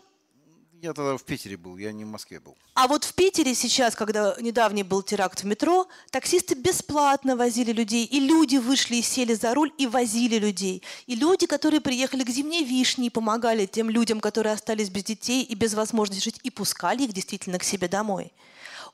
Я 0.82 0.94
тогда 0.94 1.18
в 1.18 1.24
Питере 1.24 1.58
был, 1.58 1.78
я 1.78 1.92
не 1.92 2.06
в 2.06 2.08
Москве 2.08 2.40
был. 2.40 2.56
А 2.74 2.88
вот 2.88 3.04
в 3.04 3.14
Питере 3.14 3.54
сейчас, 3.54 3.96
когда 3.96 4.36
недавний 4.40 4.84
был 4.84 5.04
теракт 5.04 5.42
в 5.42 5.44
метро, 5.46 5.90
таксисты 6.10 6.56
бесплатно 6.56 7.36
возили 7.36 7.74
людей, 7.74 8.06
и 8.06 8.22
люди 8.22 8.56
вышли 8.56 8.96
и 8.96 9.02
сели 9.02 9.34
за 9.34 9.54
руль 9.54 9.74
и 9.78 9.88
возили 9.88 10.40
людей. 10.40 10.82
И 11.06 11.16
люди, 11.16 11.48
которые 11.48 11.82
приехали 11.82 12.24
к 12.24 12.30
зимней 12.30 12.64
вишне, 12.64 13.12
помогали 13.12 13.66
тем 13.66 13.90
людям, 13.90 14.22
которые 14.22 14.54
остались 14.54 14.90
без 14.90 15.04
детей 15.04 15.44
и 15.44 15.54
без 15.54 15.74
возможности 15.74 16.24
жить, 16.24 16.40
и 16.44 16.50
пускали 16.50 17.04
их 17.04 17.12
действительно 17.12 17.60
к 17.60 17.66
себе 17.66 17.90
домой. 17.90 18.32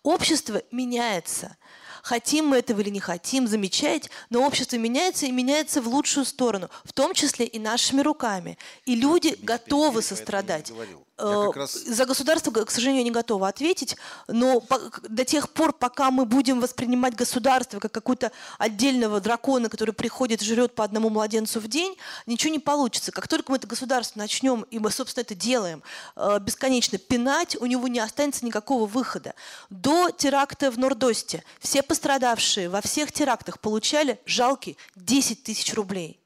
Общество 0.02 0.64
меняется. 0.72 1.56
Хотим 2.02 2.48
мы 2.48 2.58
этого 2.58 2.82
или 2.82 2.90
не 2.90 3.00
хотим, 3.00 3.48
замечать, 3.48 4.10
но 4.32 4.46
общество 4.46 4.78
меняется 4.78 5.28
и 5.28 5.32
меняется 5.32 5.82
в 5.82 5.88
лучшую 5.88 6.26
сторону, 6.26 6.70
в 6.84 6.94
том 6.94 7.14
числе 7.14 7.46
и 7.46 7.60
нашими 7.60 8.02
руками. 8.02 8.58
И 8.86 8.96
люди 8.96 9.38
готовы 9.42 10.02
сострадать. 10.02 10.72
Э, 11.18 11.50
раз... 11.56 11.74
За 11.74 12.06
государство, 12.06 12.52
к 12.52 12.72
сожалению, 12.72 13.04
не 13.04 13.12
готова 13.12 13.48
ответить, 13.48 13.96
но 14.28 14.62
до 15.08 15.24
тех 15.24 15.50
пор, 15.50 15.72
пока 15.72 16.12
мы 16.12 16.26
будем 16.26 16.60
воспринимать 16.60 17.16
государство 17.16 17.80
как 17.80 17.92
какого-то 17.92 18.32
отдельного 18.58 19.22
дракона, 19.22 19.70
который 19.70 19.94
приходит 19.94 20.42
и 20.42 20.46
жрет 20.46 20.76
по 20.76 20.84
одному 20.84 21.10
младенцу 21.10 21.60
в 21.60 21.68
день, 21.68 21.96
ничего 22.26 22.52
не 22.52 22.60
получится. 22.60 23.12
Как 23.12 23.28
только 23.28 23.52
мы 23.52 23.58
это 23.58 23.68
государство 23.68 24.20
начнем, 24.20 24.64
и 24.64 24.80
мы, 24.80 24.92
собственно, 24.92 25.22
это 25.22 25.36
делаем, 25.36 25.84
э, 26.16 26.40
бесконечно 26.40 26.98
пинать, 26.98 27.56
у 27.56 27.66
него 27.66 27.88
не 27.88 28.00
останется 28.00 28.46
никакого 28.46 28.86
выхода. 28.86 29.34
До 29.70 30.10
теракта 30.10 30.70
в 30.70 30.78
Нордосте 30.78 31.44
все 31.60 31.82
пострадавшие 31.82 32.70
во 32.70 32.82
всех 32.82 33.12
терактах 33.12 33.60
получали 33.60 34.20
жалкие 34.26 34.76
10 34.96 35.44
тысяч 35.44 35.74
рублей. 35.74 36.20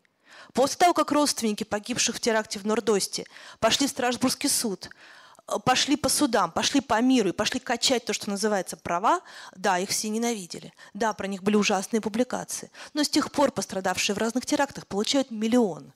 После 0.54 0.78
того, 0.78 0.94
как 0.94 1.12
родственники 1.12 1.64
погибших 1.64 2.16
в 2.16 2.20
теракте 2.20 2.60
в 2.60 2.66
Нордосте 2.66 3.26
пошли 3.60 3.88
в 3.88 3.92
Страсбургский 3.92 4.50
суд, 4.50 4.90
э, 5.48 5.58
пошли 5.64 5.96
по 5.96 6.10
судам, 6.10 6.52
пошли 6.52 6.82
по 6.82 7.02
миру 7.02 7.30
и 7.30 7.34
пошли 7.34 7.60
качать 7.60 8.06
то, 8.06 8.14
что 8.14 8.30
называется 8.30 8.78
права, 8.78 9.22
да, 9.56 9.78
их 9.78 9.90
все 9.90 10.10
ненавидели. 10.10 10.74
Да, 10.94 11.14
про 11.14 11.28
них 11.28 11.44
были 11.44 11.56
ужасные 11.56 12.02
публикации. 12.02 12.72
Но 12.94 13.04
с 13.04 13.10
тех 13.10 13.32
пор 13.32 13.52
пострадавшие 13.52 14.16
в 14.16 14.20
разных 14.20 14.46
терактах 14.46 14.88
получают 14.88 15.32
миллион. 15.32 15.94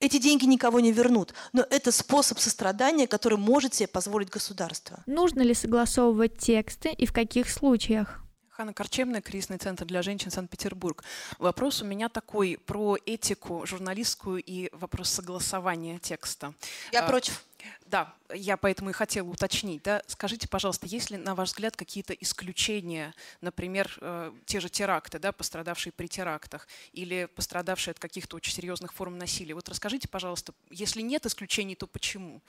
Эти 0.00 0.18
деньги 0.18 0.46
никого 0.46 0.80
не 0.80 0.90
вернут, 0.90 1.32
но 1.52 1.64
это 1.70 1.92
способ 1.92 2.40
сострадания, 2.40 3.06
который 3.06 3.38
может 3.38 3.74
себе 3.74 3.86
позволить 3.86 4.30
государство. 4.30 5.04
Нужно 5.06 5.42
ли 5.42 5.54
согласовывать 5.54 6.38
тексты 6.38 6.90
и 6.90 7.06
в 7.06 7.12
каких 7.12 7.48
случаях? 7.48 8.18
Ханна 8.62 8.72
Корчемная, 8.72 9.20
кризисный 9.20 9.58
центр 9.58 9.84
для 9.84 10.02
женщин 10.02 10.30
Санкт-Петербург. 10.30 11.02
Вопрос 11.40 11.82
у 11.82 11.84
меня 11.84 12.08
такой 12.08 12.60
про 12.64 12.96
этику 13.06 13.66
журналистскую 13.66 14.40
и 14.40 14.68
вопрос 14.72 15.08
согласования 15.08 15.98
текста. 15.98 16.54
Я 16.92 17.04
а, 17.04 17.08
против. 17.08 17.42
Да, 17.86 18.14
я 18.32 18.56
поэтому 18.56 18.90
и 18.90 18.92
хотела 18.92 19.28
уточнить. 19.28 19.82
Да? 19.82 20.00
Скажите, 20.06 20.46
пожалуйста, 20.46 20.86
есть 20.86 21.10
ли, 21.10 21.16
на 21.16 21.34
ваш 21.34 21.48
взгляд, 21.48 21.76
какие-то 21.76 22.12
исключения, 22.12 23.14
например, 23.40 23.98
э, 24.00 24.32
те 24.44 24.60
же 24.60 24.68
теракты, 24.68 25.18
да, 25.18 25.32
пострадавшие 25.32 25.92
при 25.92 26.06
терактах, 26.06 26.68
или 26.92 27.24
пострадавшие 27.34 27.90
от 27.90 27.98
каких-то 27.98 28.36
очень 28.36 28.52
серьезных 28.52 28.92
форм 28.92 29.18
насилия? 29.18 29.54
Вот 29.54 29.68
расскажите, 29.68 30.06
пожалуйста, 30.06 30.54
если 30.70 31.00
нет 31.00 31.26
исключений, 31.26 31.74
то 31.74 31.88
почему? 31.88 32.40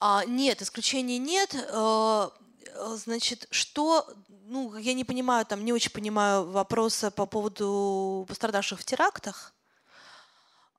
А, 0.00 0.24
нет, 0.24 0.62
исключений 0.62 1.18
нет. 1.18 1.54
Э, 1.54 2.30
Э, 2.74 2.96
значит, 2.96 3.46
что, 3.50 4.06
ну, 4.46 4.76
я 4.76 4.94
не 4.94 5.04
понимаю, 5.04 5.44
там, 5.46 5.64
не 5.64 5.72
очень 5.72 5.92
понимаю 5.92 6.50
вопроса 6.50 7.10
по 7.10 7.26
поводу 7.26 8.24
пострадавших 8.28 8.80
в 8.80 8.84
терактах. 8.84 9.52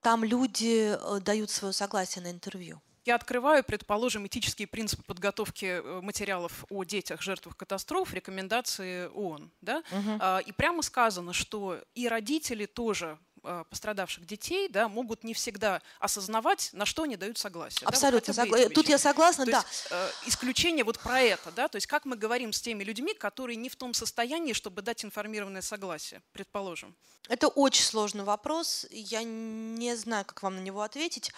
Там 0.01 0.23
люди 0.23 0.95
э, 0.97 1.19
дают 1.19 1.49
свое 1.49 1.73
согласие 1.73 2.23
на 2.23 2.31
интервью. 2.31 2.81
Я 3.03 3.15
открываю, 3.15 3.63
предположим, 3.63 4.27
этические 4.27 4.67
принципы 4.67 5.01
подготовки 5.03 5.81
материалов 6.01 6.65
о 6.69 6.83
детях, 6.83 7.23
жертвах 7.23 7.57
катастроф, 7.57 8.13
рекомендации 8.13 9.07
ООН. 9.07 9.51
Да? 9.61 9.81
Угу. 9.91 10.47
И 10.47 10.51
прямо 10.51 10.83
сказано, 10.83 11.33
что 11.33 11.81
и 11.95 12.07
родители 12.07 12.67
тоже 12.67 13.17
пострадавших 13.69 14.25
детей 14.25 14.69
да, 14.69 14.87
могут 14.87 15.23
не 15.23 15.33
всегда 15.33 15.81
осознавать, 15.99 16.69
на 16.73 16.85
что 16.85 17.03
они 17.03 17.17
дают 17.17 17.37
согласие. 17.37 17.87
Абсолютно. 17.87 18.33
Да, 18.33 18.45
вот 18.45 18.73
Тут 18.73 18.89
я 18.89 18.97
согласна, 18.97 19.45
то 19.45 19.51
да. 19.51 19.57
Есть, 19.57 19.87
э, 19.89 20.09
исключение 20.27 20.83
вот 20.83 20.99
про 20.99 21.21
это, 21.21 21.51
да, 21.51 21.67
то 21.67 21.77
есть 21.77 21.87
как 21.87 22.05
мы 22.05 22.15
говорим 22.15 22.53
с 22.53 22.61
теми 22.61 22.83
людьми, 22.83 23.13
которые 23.13 23.55
не 23.55 23.69
в 23.69 23.75
том 23.75 23.93
состоянии, 23.93 24.53
чтобы 24.53 24.81
дать 24.81 25.03
информированное 25.03 25.61
согласие, 25.61 26.21
предположим. 26.33 26.95
Это 27.29 27.47
очень 27.47 27.83
сложный 27.83 28.23
вопрос, 28.23 28.85
я 28.91 29.23
не 29.23 29.95
знаю, 29.95 30.25
как 30.25 30.43
вам 30.43 30.57
на 30.57 30.59
него 30.59 30.81
ответить, 30.81 31.31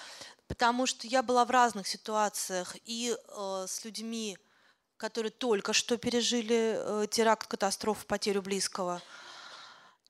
потому 0.48 0.86
что 0.86 1.08
я 1.08 1.24
была 1.24 1.46
в 1.46 1.52
разных 1.52 1.88
ситуациях 1.88 2.76
и 2.86 3.16
э, 3.16 3.66
с 3.68 3.84
людьми, 3.86 4.38
которые 4.98 5.32
только 5.32 5.74
что 5.74 5.98
пережили 5.98 6.78
э, 6.78 7.08
теракт, 7.10 7.48
катастрофу, 7.48 8.06
потерю 8.06 8.42
близкого, 8.42 9.02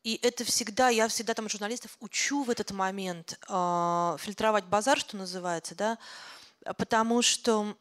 и 0.03 0.19
это 0.21 0.43
всегда, 0.43 0.89
я 0.89 1.07
всегда 1.07 1.33
там 1.33 1.47
журналистов 1.47 1.95
учу 2.01 2.43
в 2.43 2.49
этот 2.49 2.71
момент 2.71 3.39
э, 3.47 4.17
фильтровать 4.19 4.65
базар, 4.65 4.99
что 4.99 5.15
называется, 5.15 5.75
да, 5.75 5.97
потому 6.77 7.21
что 7.21 7.77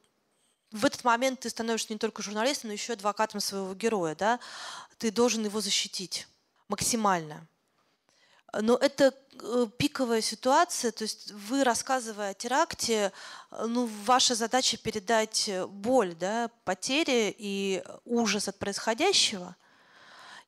в 0.70 0.84
этот 0.84 1.02
момент 1.02 1.40
ты 1.40 1.50
становишься 1.50 1.92
не 1.92 1.98
только 1.98 2.22
журналистом, 2.22 2.68
но 2.68 2.74
еще 2.74 2.92
адвокатом 2.92 3.40
своего 3.40 3.74
героя, 3.74 4.14
да, 4.14 4.38
ты 4.98 5.10
должен 5.10 5.44
его 5.44 5.60
защитить 5.60 6.28
максимально. 6.68 7.46
Но 8.52 8.76
это 8.76 9.14
э, 9.40 9.66
пиковая 9.76 10.20
ситуация, 10.20 10.92
то 10.92 11.02
есть 11.02 11.32
вы, 11.32 11.64
рассказывая 11.64 12.30
о 12.30 12.34
теракте, 12.34 13.10
ну, 13.50 13.86
ваша 14.04 14.36
задача 14.36 14.76
передать 14.76 15.50
боль, 15.68 16.14
да, 16.14 16.50
потери 16.64 17.34
и 17.36 17.82
ужас 18.04 18.46
от 18.46 18.60
происходящего– 18.60 19.56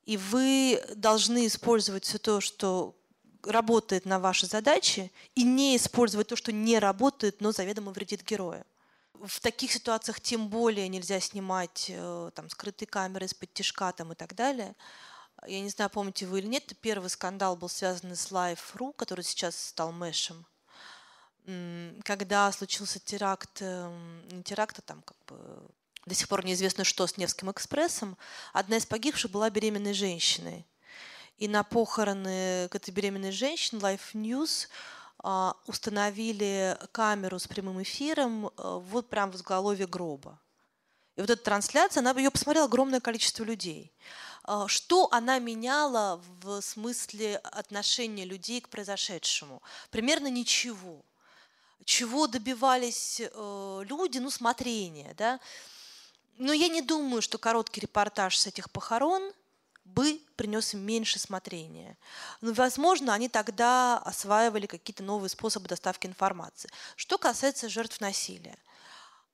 и 0.05 0.17
вы 0.17 0.81
должны 0.95 1.47
использовать 1.47 2.05
все 2.05 2.17
то, 2.17 2.39
что 2.41 2.95
работает 3.43 4.05
на 4.05 4.19
ваши 4.19 4.45
задачи, 4.45 5.11
и 5.35 5.43
не 5.43 5.75
использовать 5.75 6.27
то, 6.27 6.35
что 6.35 6.51
не 6.51 6.79
работает, 6.79 7.41
но 7.41 7.51
заведомо 7.51 7.91
вредит 7.91 8.23
герою. 8.23 8.65
В 9.13 9.39
таких 9.39 9.71
ситуациях 9.71 10.19
тем 10.19 10.49
более 10.49 10.87
нельзя 10.87 11.19
снимать 11.19 11.85
э, 11.89 12.31
там, 12.35 12.49
скрытые 12.49 12.87
камеры 12.87 13.25
из-под 13.25 13.53
тяжка 13.53 13.91
там, 13.93 14.11
и 14.11 14.15
так 14.15 14.35
далее. 14.35 14.75
Я 15.47 15.61
не 15.61 15.69
знаю, 15.69 15.89
помните 15.89 16.25
вы 16.25 16.39
или 16.39 16.47
нет, 16.47 16.73
первый 16.81 17.09
скандал 17.09 17.55
был 17.55 17.69
связан 17.69 18.15
с 18.15 18.31
Life.ru, 18.31 18.93
который 18.93 19.23
сейчас 19.23 19.55
стал 19.57 19.91
мэшем. 19.91 20.45
когда 22.03 22.51
случился 22.51 22.99
теракт, 22.99 23.61
эм, 23.61 24.27
не 24.29 24.43
теракт, 24.43 24.79
а 24.79 24.81
там 24.81 25.01
как 25.03 25.17
бы 25.27 25.37
до 26.05 26.13
сих 26.15 26.27
пор 26.27 26.45
неизвестно 26.45 26.83
что 26.83 27.07
с 27.07 27.17
Невским 27.17 27.51
экспрессом, 27.51 28.17
одна 28.53 28.77
из 28.77 28.85
погибших 28.85 29.31
была 29.31 29.49
беременной 29.49 29.93
женщиной. 29.93 30.67
И 31.37 31.47
на 31.47 31.63
похороны 31.63 32.69
к 32.69 32.75
этой 32.75 32.91
беременной 32.91 33.31
женщине 33.31 33.81
Life 33.81 34.13
News 34.13 34.67
а, 35.19 35.55
установили 35.65 36.77
камеру 36.91 37.39
с 37.39 37.47
прямым 37.47 37.81
эфиром 37.81 38.47
э, 38.47 38.51
вот 38.57 39.09
прямо 39.09 39.31
в 39.31 39.35
изголовье 39.35 39.87
гроба. 39.87 40.39
И 41.15 41.21
вот 41.21 41.29
эта 41.29 41.41
трансляция, 41.41 42.01
она 42.01 42.11
ее 42.11 42.29
посмотрела 42.29 42.67
огромное 42.67 42.99
количество 42.99 43.43
людей. 43.43 43.91
А, 44.43 44.67
что 44.67 45.09
она 45.11 45.39
меняла 45.39 46.21
в 46.41 46.61
смысле 46.61 47.37
отношения 47.37 48.23
людей 48.23 48.61
к 48.61 48.69
произошедшему? 48.69 49.61
Примерно 49.89 50.27
ничего. 50.27 51.03
Чего 51.83 52.27
добивались 52.27 53.19
э, 53.21 53.81
люди? 53.89 54.19
Ну, 54.19 54.29
смотрение, 54.29 55.13
да. 55.17 55.39
Но 56.37 56.53
я 56.53 56.67
не 56.67 56.81
думаю, 56.81 57.21
что 57.21 57.37
короткий 57.37 57.81
репортаж 57.81 58.37
с 58.37 58.47
этих 58.47 58.69
похорон 58.71 59.31
бы 59.83 60.19
принес 60.35 60.73
им 60.73 60.81
меньше 60.81 61.19
смотрения. 61.19 61.97
Но, 62.41 62.53
возможно, 62.53 63.13
они 63.13 63.29
тогда 63.29 63.99
осваивали 63.99 64.65
какие-то 64.65 65.03
новые 65.03 65.29
способы 65.29 65.67
доставки 65.67 66.07
информации. 66.07 66.69
Что 66.95 67.17
касается 67.17 67.69
жертв 67.69 68.01
насилия, 68.01 68.57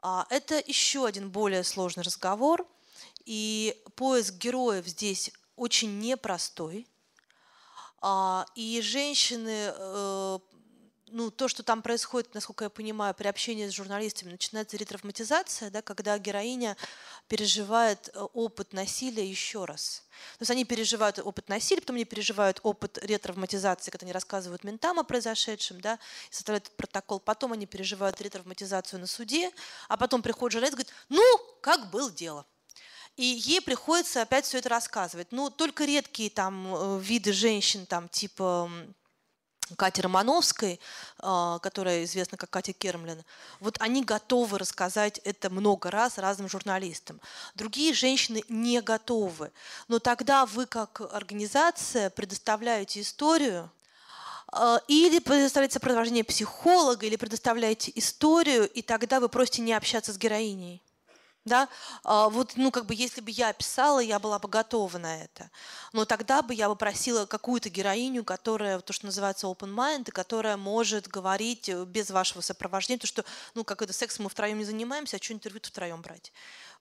а, 0.01 0.27
это 0.29 0.61
еще 0.65 1.05
один 1.05 1.29
более 1.29 1.63
сложный 1.63 2.03
разговор– 2.03 2.67
и 3.25 3.81
поиск 3.95 4.35
героев 4.35 4.87
здесь 4.87 5.31
очень 5.55 5.99
непростой. 5.99 6.87
А, 8.03 8.45
и 8.55 8.81
женщины, 8.81 9.71
э, 9.73 10.39
ну, 11.11 11.31
то, 11.31 11.47
что 11.47 11.63
там 11.63 11.81
происходит, 11.81 12.33
насколько 12.33 12.65
я 12.65 12.69
понимаю, 12.69 13.13
при 13.13 13.27
общении 13.27 13.67
с 13.67 13.71
журналистами, 13.71 14.31
начинается 14.31 14.77
ретравматизация, 14.77 15.69
да, 15.69 15.81
когда 15.81 16.17
героиня 16.17 16.77
переживает 17.27 18.09
э, 18.13 18.19
опыт 18.33 18.73
насилия 18.73 19.27
еще 19.27 19.65
раз. 19.65 20.03
То 20.37 20.43
есть 20.43 20.51
они 20.51 20.65
переживают 20.65 21.19
опыт 21.19 21.49
насилия, 21.49 21.81
потом 21.81 21.95
они 21.95 22.05
переживают 22.05 22.59
опыт 22.63 22.97
ретравматизации, 23.01 23.91
когда 23.91 24.05
они 24.05 24.13
рассказывают 24.13 24.63
ментам 24.63 24.99
о 24.99 25.03
произошедшем, 25.03 25.81
да, 25.81 25.99
и 26.29 26.33
составляют 26.33 26.65
этот 26.65 26.77
протокол. 26.77 27.19
Потом 27.19 27.53
они 27.53 27.65
переживают 27.65 28.21
ретравматизацию 28.21 28.99
на 28.99 29.07
суде, 29.07 29.51
а 29.87 29.97
потом 29.97 30.21
приходит 30.21 30.53
журналист 30.53 30.73
и 30.73 30.75
говорит, 30.77 30.93
ну, 31.09 31.23
как 31.61 31.89
было 31.91 32.11
дело. 32.11 32.45
И 33.17 33.25
ей 33.25 33.61
приходится 33.61 34.21
опять 34.21 34.45
все 34.45 34.59
это 34.59 34.69
рассказывать. 34.69 35.31
Ну, 35.31 35.49
только 35.49 35.85
редкие 35.85 36.29
там 36.29 36.73
э, 36.73 36.99
виды 37.01 37.33
женщин, 37.33 37.85
там 37.85 38.07
типа 38.07 38.71
Кати 39.75 40.01
Романовской, 40.01 40.79
а, 41.19 41.59
которая 41.59 42.03
известна 42.03 42.37
как 42.37 42.49
Катя 42.49 42.73
Кермлин, 42.73 43.23
вот 43.59 43.77
они 43.79 44.03
готовы 44.03 44.57
рассказать 44.57 45.19
это 45.23 45.49
много 45.49 45.91
раз 45.91 46.17
разным 46.17 46.49
журналистам. 46.49 47.19
Другие 47.55 47.93
женщины 47.93 48.43
не 48.49 48.81
готовы. 48.81 49.51
Но 49.87 49.99
тогда 49.99 50.45
вы 50.45 50.65
как 50.65 51.01
организация 51.11 52.09
предоставляете 52.09 53.01
историю, 53.01 53.69
а, 54.51 54.81
или 54.87 55.19
предоставляете 55.19 55.75
сопровождение 55.75 56.23
психолога, 56.23 57.05
или 57.05 57.15
предоставляете 57.15 57.91
историю, 57.95 58.69
и 58.69 58.81
тогда 58.81 59.19
вы 59.19 59.29
просите 59.29 59.61
не 59.61 59.73
общаться 59.73 60.11
с 60.13 60.17
героиней. 60.17 60.81
Да? 61.43 61.69
А, 62.03 62.29
вот, 62.29 62.53
ну, 62.55 62.69
как 62.69 62.85
бы, 62.85 62.93
если 62.93 63.19
бы 63.19 63.31
я 63.31 63.51
писала, 63.53 63.99
я 63.99 64.19
была 64.19 64.37
бы 64.37 64.47
готова 64.47 64.97
на 64.99 65.23
это. 65.23 65.49
Но 65.91 66.05
тогда 66.05 66.43
бы 66.43 66.53
я 66.53 66.69
попросила 66.69 67.25
какую-то 67.25 67.69
героиню, 67.69 68.23
которая, 68.23 68.79
то, 68.79 68.93
что 68.93 69.07
называется 69.07 69.47
open 69.47 69.73
mind, 69.73 70.09
и 70.09 70.11
которая 70.11 70.55
может 70.55 71.07
говорить 71.07 71.67
э, 71.69 71.83
без 71.85 72.11
вашего 72.11 72.41
сопровождения, 72.41 72.99
то, 72.99 73.07
что, 73.07 73.25
ну, 73.55 73.63
как 73.63 73.81
это, 73.81 73.91
сексом 73.91 74.25
мы 74.25 74.29
втроем 74.29 74.59
не 74.59 74.65
занимаемся, 74.65 75.17
а 75.17 75.23
что 75.23 75.33
интервью 75.33 75.61
втроем 75.63 76.01
брать 76.01 76.31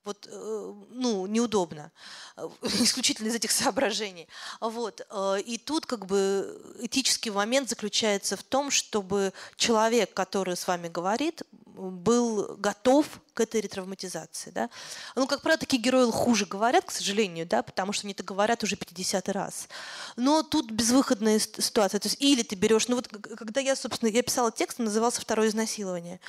вот, 0.04 0.26
э, 0.30 0.74
ну, 0.90 1.26
неудобно, 1.26 1.92
э, 2.36 2.48
исключительно 2.80 3.28
из 3.28 3.34
этих 3.34 3.50
соображений. 3.50 4.28
Вот. 4.60 5.00
И 5.44 5.58
тут 5.58 5.86
как 5.86 6.06
бы 6.06 6.60
этический 6.80 7.30
момент 7.30 7.68
заключается 7.68 8.36
в 8.36 8.42
том, 8.42 8.70
чтобы 8.70 9.32
человек, 9.56 10.14
который 10.14 10.56
с 10.56 10.66
вами 10.66 10.88
говорит, 10.88 11.42
был 11.80 12.56
готов 12.56 13.06
к 13.34 13.40
этой 13.40 13.60
ретравматизации. 13.60 14.50
Да? 14.50 14.70
Ну, 15.16 15.26
как 15.26 15.42
правило, 15.42 15.58
такие 15.58 15.80
герои 15.80 16.10
хуже 16.10 16.46
говорят, 16.46 16.84
к 16.84 16.90
сожалению, 16.90 17.46
да, 17.46 17.62
потому 17.62 17.92
что 17.92 18.06
они 18.06 18.12
это 18.12 18.22
говорят 18.22 18.62
уже 18.62 18.76
50 18.76 19.28
раз. 19.30 19.68
Но 20.16 20.42
тут 20.42 20.70
безвыходная 20.70 21.38
ситуация. 21.38 22.00
То 22.00 22.08
есть 22.08 22.20
или 22.20 22.42
ты 22.42 22.54
берешь... 22.54 22.88
Ну 22.88 22.96
вот 22.96 23.08
когда 23.08 23.60
я, 23.60 23.76
собственно, 23.76 24.10
я 24.10 24.22
писала 24.22 24.52
текст, 24.52 24.78
он 24.78 24.86
назывался 24.86 25.20
«Второе 25.20 25.48
изнасилование». 25.48 26.20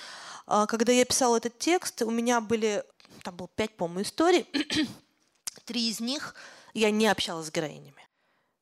А 0.47 0.65
когда 0.65 0.91
я 0.91 1.05
писала 1.05 1.37
этот 1.37 1.57
текст, 1.59 2.01
у 2.01 2.11
меня 2.11 2.41
были... 2.41 2.83
Там 3.23 3.35
было 3.35 3.49
пять, 3.55 3.75
по-моему, 3.77 4.01
историй. 4.01 4.45
Три 5.65 5.89
из 5.89 5.99
них 5.99 6.35
я 6.73 6.91
не 6.91 7.07
общалась 7.07 7.47
с 7.47 7.51
героинями. 7.51 8.07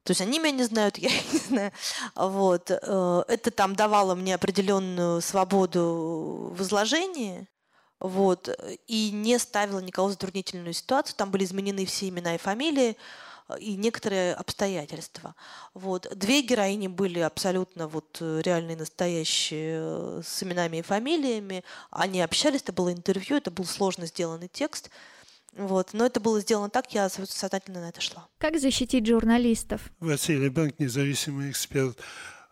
То 0.03 0.11
есть 0.11 0.21
они 0.21 0.39
меня 0.39 0.51
не 0.51 0.63
знают, 0.63 0.97
я 0.99 1.09
их 1.09 1.33
не 1.33 1.39
знаю. 1.39 1.71
Вот. 2.15 2.71
Э, 2.71 3.23
это 3.27 3.51
там 3.51 3.75
давало 3.75 4.15
мне 4.15 4.35
определенную 4.35 5.21
свободу 5.21 6.53
в 6.55 6.61
изложении. 6.61 7.47
Вот. 7.99 8.49
И 8.87 9.11
не 9.11 9.37
ставило 9.39 9.79
никого 9.79 10.07
в 10.07 10.11
затруднительную 10.11 10.73
ситуацию. 10.73 11.15
Там 11.15 11.31
были 11.31 11.43
изменены 11.43 11.85
все 11.85 12.09
имена 12.09 12.35
и 12.35 12.37
фамилии 12.37 12.97
и 13.59 13.75
некоторые 13.75 14.33
обстоятельства. 14.33 15.35
Вот. 15.73 16.07
Две 16.15 16.41
героини 16.41 16.87
были 16.87 17.19
абсолютно 17.19 17.87
вот 17.87 18.17
э, 18.21 18.41
реальные, 18.43 18.77
настоящие, 18.77 20.21
с 20.21 20.43
именами 20.43 20.77
и 20.77 20.81
фамилиями. 20.81 21.63
Они 21.89 22.21
общались, 22.21 22.61
это 22.61 22.73
было 22.73 22.91
интервью, 22.91 23.37
это 23.37 23.51
был 23.51 23.65
сложно 23.65 24.05
сделанный 24.05 24.47
текст. 24.47 24.89
Вот. 25.53 25.93
Но 25.93 26.05
это 26.05 26.19
было 26.19 26.39
сделано 26.41 26.69
так, 26.69 26.93
я 26.93 27.09
сознательно 27.09 27.81
на 27.81 27.89
это 27.89 28.01
шла. 28.01 28.27
Как 28.37 28.59
защитить 28.59 29.07
журналистов? 29.07 29.81
Василий 29.99 30.49
Банк, 30.49 30.79
независимый 30.79 31.51
эксперт. 31.51 31.97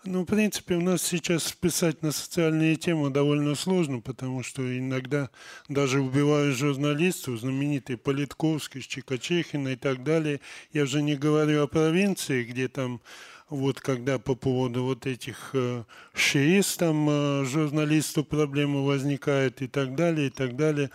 Ну, 0.09 0.21
в 0.21 0.25
принципе, 0.25 0.75
у 0.75 0.81
нас 0.81 1.01
сейчас 1.01 1.51
писать 1.51 2.01
на 2.01 2.13
социальные 2.13 2.77
темы 2.77 3.09
довольно 3.09 3.55
сложно, 3.55 3.99
потому 3.99 4.41
что 4.41 4.61
иногда 4.61 5.29
даже 5.67 5.99
убивают 5.99 6.55
журналистов, 6.55 7.41
знаменитый 7.41 7.97
Политковский, 7.97 8.81
Чикачехина 8.81 9.69
и 9.69 9.75
так 9.75 10.05
далее. 10.05 10.39
Я 10.71 10.83
уже 10.83 11.01
не 11.01 11.15
говорю 11.15 11.61
о 11.61 11.67
провинции, 11.67 12.45
где 12.45 12.69
там 12.69 13.01
вот 13.49 13.81
когда 13.81 14.17
по 14.17 14.33
поводу 14.33 14.83
вот 14.83 15.05
этих 15.05 15.49
э, 15.51 15.83
шиис 16.13 16.77
там 16.77 17.09
э, 17.09 17.43
журналистов 17.43 18.29
проблемы 18.29 18.85
возникают 18.85 19.61
и 19.61 19.67
так 19.67 19.93
далее, 19.95 20.27
и 20.27 20.29
так 20.29 20.55
далее. 20.55 20.89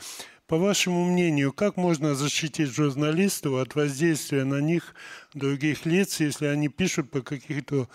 По 0.46 0.56
вашему 0.56 1.04
мнению, 1.04 1.52
как 1.52 1.76
можно 1.76 2.14
защитить 2.14 2.70
журналистов 2.70 3.60
от 3.60 3.74
воздействия 3.74 4.44
на 4.44 4.62
них 4.62 4.94
других 5.34 5.84
лиц, 5.84 6.20
если 6.20 6.46
они 6.46 6.68
пишут 6.68 7.10
по 7.10 7.20
каких-то 7.20 7.90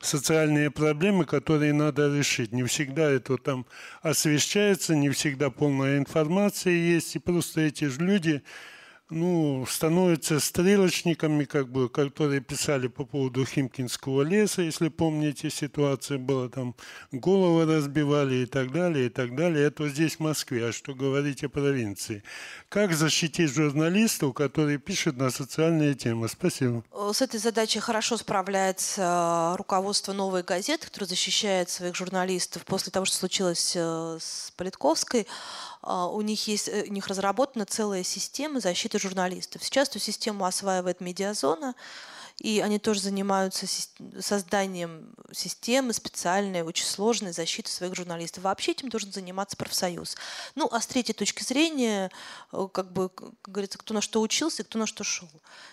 социальные 0.00 0.70
проблемы, 0.70 1.24
которые 1.24 1.72
надо 1.72 2.14
решить. 2.16 2.52
Не 2.52 2.64
всегда 2.64 3.10
это 3.10 3.36
там 3.38 3.66
освещается, 4.02 4.94
не 4.94 5.10
всегда 5.10 5.50
полная 5.50 5.98
информация 5.98 6.72
есть, 6.72 7.16
и 7.16 7.18
просто 7.18 7.62
эти 7.62 7.84
же 7.84 8.00
люди 8.00 8.42
ну, 9.10 9.64
становятся 9.68 10.40
стрелочниками, 10.40 11.44
как 11.44 11.68
бы, 11.68 11.88
которые 11.88 12.40
писали 12.40 12.88
по 12.88 13.04
поводу 13.04 13.44
Химкинского 13.44 14.22
леса, 14.22 14.62
если 14.62 14.88
помните, 14.88 15.48
ситуация 15.48 16.18
была 16.18 16.48
там, 16.48 16.74
головы 17.12 17.66
разбивали 17.66 18.36
и 18.36 18.46
так 18.46 18.72
далее, 18.72 19.06
и 19.06 19.08
так 19.08 19.36
далее. 19.36 19.66
Это 19.66 19.88
здесь 19.88 20.16
в 20.16 20.20
Москве, 20.20 20.68
а 20.68 20.72
что 20.72 20.94
говорить 20.94 21.44
о 21.44 21.48
провинции? 21.48 22.24
Как 22.68 22.92
защитить 22.92 23.52
журналистов, 23.52 24.34
которые 24.34 24.78
пишут 24.78 25.16
на 25.16 25.30
социальные 25.30 25.94
темы? 25.94 26.28
Спасибо. 26.28 26.82
С 27.12 27.22
этой 27.22 27.38
задачей 27.38 27.78
хорошо 27.78 28.16
справляется 28.16 29.54
руководство 29.56 30.12
«Новой 30.12 30.42
газеты», 30.42 30.86
которое 30.86 31.06
защищает 31.06 31.70
своих 31.70 31.94
журналистов 31.94 32.64
после 32.64 32.90
того, 32.90 33.06
что 33.06 33.16
случилось 33.16 33.74
э, 33.76 34.18
с 34.20 34.52
Политковской. 34.56 35.26
А, 35.88 36.08
у 36.08 36.20
них 36.20 36.48
есть, 36.48 36.68
э, 36.68 36.84
у 36.88 36.92
них 36.92 37.06
разработана 37.06 37.64
целая 37.64 38.02
система 38.02 38.58
защиты 38.58 38.98
журналистов. 38.98 39.62
Сейчас 39.62 39.88
эту 39.88 40.00
систему 40.00 40.44
осваивает 40.44 41.00
медиазона, 41.00 41.76
и 42.38 42.60
они 42.60 42.78
тоже 42.78 43.00
занимаются 43.00 43.66
созданием 44.20 45.14
системы 45.32 45.92
специальной, 45.92 46.62
очень 46.62 46.84
сложной 46.84 47.32
защиты 47.32 47.70
своих 47.70 47.94
журналистов. 47.94 48.44
Вообще 48.44 48.72
этим 48.72 48.90
должен 48.90 49.10
заниматься 49.10 49.56
профсоюз. 49.56 50.16
Ну, 50.54 50.68
а 50.70 50.80
с 50.80 50.86
третьей 50.86 51.14
точки 51.14 51.42
зрения, 51.42 52.10
э, 52.52 52.68
как 52.72 52.92
бы, 52.92 53.08
как 53.08 53.30
говорится, 53.46 53.78
кто 53.78 53.94
на 53.94 54.02
что 54.02 54.20
учился, 54.20 54.64
кто 54.64 54.78
на 54.78 54.86
что 54.86 55.02
шел. 55.02 55.28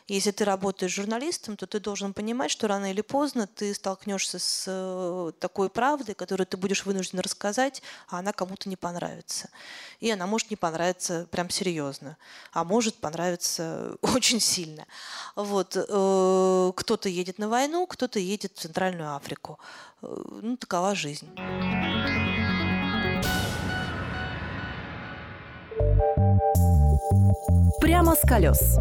Если 0.07 0.31
ты 0.31 0.45
работаешь 0.45 0.93
журналистом, 0.93 1.57
то 1.57 1.67
ты 1.67 1.79
должен 1.79 2.13
понимать, 2.13 2.49
что 2.49 2.67
рано 2.67 2.91
или 2.91 3.01
поздно 3.01 3.45
ты 3.45 3.73
столкнешься 3.73 4.39
с 4.39 4.65
э, 4.67 5.31
такой 5.39 5.69
правдой, 5.69 6.15
которую 6.15 6.47
ты 6.47 6.55
будешь 6.55 6.85
вынужден 6.85 7.19
рассказать, 7.19 7.83
а 8.07 8.19
она 8.19 8.31
кому-то 8.31 8.69
не 8.69 8.77
понравится. 8.77 9.49
И 9.99 10.09
она 10.09 10.27
может 10.27 10.49
не 10.49 10.55
понравиться 10.55 11.27
прям 11.29 11.49
серьезно, 11.49 12.17
а 12.53 12.63
может 12.63 12.95
понравиться 12.95 13.97
очень 14.01 14.39
сильно. 14.39 14.85
Вот 15.35 15.75
э, 15.75 16.52
Э, 16.53 16.71
кто-то 16.75 17.09
едет 17.09 17.39
на 17.39 17.49
войну, 17.49 17.87
кто-то 17.87 18.19
едет 18.19 18.53
в 18.53 18.61
Центральную 18.61 19.15
Африку. 19.15 19.59
Э, 20.01 20.15
ну, 20.41 20.57
такова 20.57 20.95
жизнь. 20.95 21.29
Прямо 27.81 28.15
с 28.15 28.21
колес. 28.21 28.79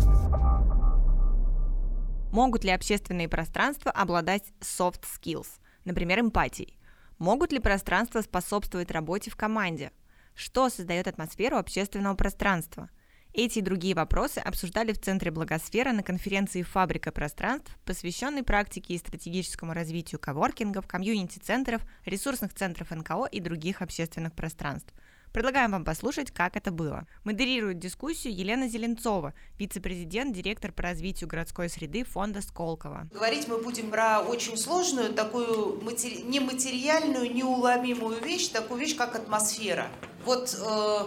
Могут 2.32 2.64
ли 2.64 2.70
общественные 2.70 3.28
пространства 3.28 3.90
обладать 3.90 4.44
soft 4.60 5.02
skills, 5.02 5.48
например, 5.84 6.20
эмпатией? 6.20 6.78
Могут 7.18 7.52
ли 7.52 7.58
пространства 7.58 8.22
способствовать 8.22 8.90
работе 8.90 9.30
в 9.30 9.36
команде? 9.36 9.92
Что 10.34 10.70
создает 10.70 11.06
атмосферу 11.06 11.58
общественного 11.58 12.14
пространства– 12.14 12.88
эти 13.34 13.60
и 13.60 13.62
другие 13.62 13.94
вопросы 13.94 14.38
обсуждали 14.38 14.92
в 14.92 15.00
Центре 15.00 15.30
Благосфера 15.30 15.92
на 15.92 16.02
конференции 16.02 16.62
«Фабрика 16.62 17.12
пространств», 17.12 17.74
посвященной 17.86 18.42
практике 18.42 18.94
и 18.94 18.98
стратегическому 18.98 19.72
развитию 19.72 20.20
коворкингов, 20.20 20.86
комьюнити-центров, 20.86 21.80
ресурсных 22.04 22.52
центров 22.52 22.90
НКО 22.90 23.26
и 23.32 23.40
других 23.40 23.80
общественных 23.80 24.34
пространств– 24.34 24.92
Предлагаем 25.32 25.70
вам 25.70 25.82
послушать, 25.82 26.30
как 26.30 26.56
это 26.56 26.70
было. 26.70 27.06
Модерирует 27.24 27.78
дискуссию 27.78 28.36
Елена 28.36 28.68
Зеленцова, 28.68 29.32
вице-президент, 29.58 30.36
директор 30.36 30.72
по 30.72 30.82
развитию 30.82 31.26
городской 31.26 31.70
среды 31.70 32.04
фонда 32.04 32.42
Сколково. 32.42 33.08
Говорить 33.14 33.48
мы 33.48 33.56
будем 33.56 33.90
про 33.90 34.20
очень 34.20 34.58
сложную, 34.58 35.14
такую 35.14 35.80
матери... 35.82 36.20
нематериальную, 36.20 37.32
неуломимую 37.32 38.22
вещь, 38.22 38.48
такую 38.48 38.78
вещь, 38.78 38.94
как 38.94 39.16
атмосфера. 39.16 39.88
Вот, 40.26 40.54
э, 40.54 41.06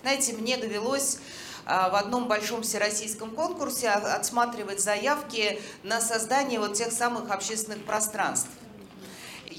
знаете, 0.00 0.32
мне 0.38 0.56
довелось 0.56 1.18
в 1.66 1.94
одном 1.94 2.28
большом 2.28 2.62
всероссийском 2.62 3.30
конкурсе 3.30 3.88
отсматривать 3.90 4.80
заявки 4.80 5.60
на 5.82 6.00
создание 6.00 6.58
вот 6.58 6.74
тех 6.74 6.92
самых 6.92 7.30
общественных 7.30 7.84
пространств. 7.84 8.48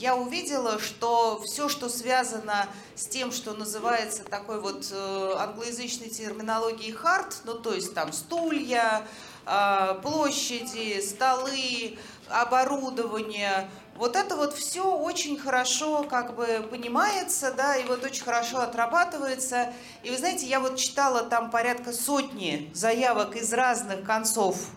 Я 0.01 0.15
увидела, 0.15 0.79
что 0.79 1.39
все, 1.45 1.69
что 1.69 1.87
связано 1.87 2.67
с 2.95 3.05
тем, 3.05 3.31
что 3.31 3.53
называется 3.53 4.23
такой 4.23 4.59
вот 4.59 4.87
э, 4.91 5.33
англоязычной 5.37 6.09
терминологией 6.09 6.91
hard, 6.91 7.33
ну 7.43 7.53
то 7.53 7.71
есть 7.73 7.93
там 7.93 8.11
стулья, 8.11 9.05
э, 9.45 9.99
площади, 10.01 10.99
столы, 11.01 11.99
оборудование, 12.31 13.69
вот 13.95 14.15
это 14.15 14.35
вот 14.35 14.53
все 14.53 14.95
очень 14.95 15.37
хорошо 15.37 16.03
как 16.03 16.35
бы 16.35 16.67
понимается, 16.69 17.53
да, 17.55 17.75
и 17.75 17.85
вот 17.85 18.03
очень 18.03 18.23
хорошо 18.23 18.59
отрабатывается. 18.59 19.73
И 20.03 20.09
вы 20.09 20.17
знаете, 20.17 20.47
я 20.47 20.59
вот 20.59 20.77
читала 20.77 21.21
там 21.21 21.51
порядка 21.51 21.93
сотни 21.93 22.71
заявок 22.73 23.35
из 23.35 23.53
разных 23.53 24.03
концов 24.03 24.69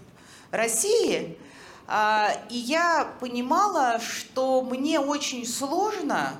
России, 0.51 1.39
а, 1.87 2.33
и 2.51 2.57
я 2.57 3.15
понимала, 3.21 4.01
что 4.01 4.63
мне 4.63 5.01
очень 5.01 5.47
сложно 5.47 6.33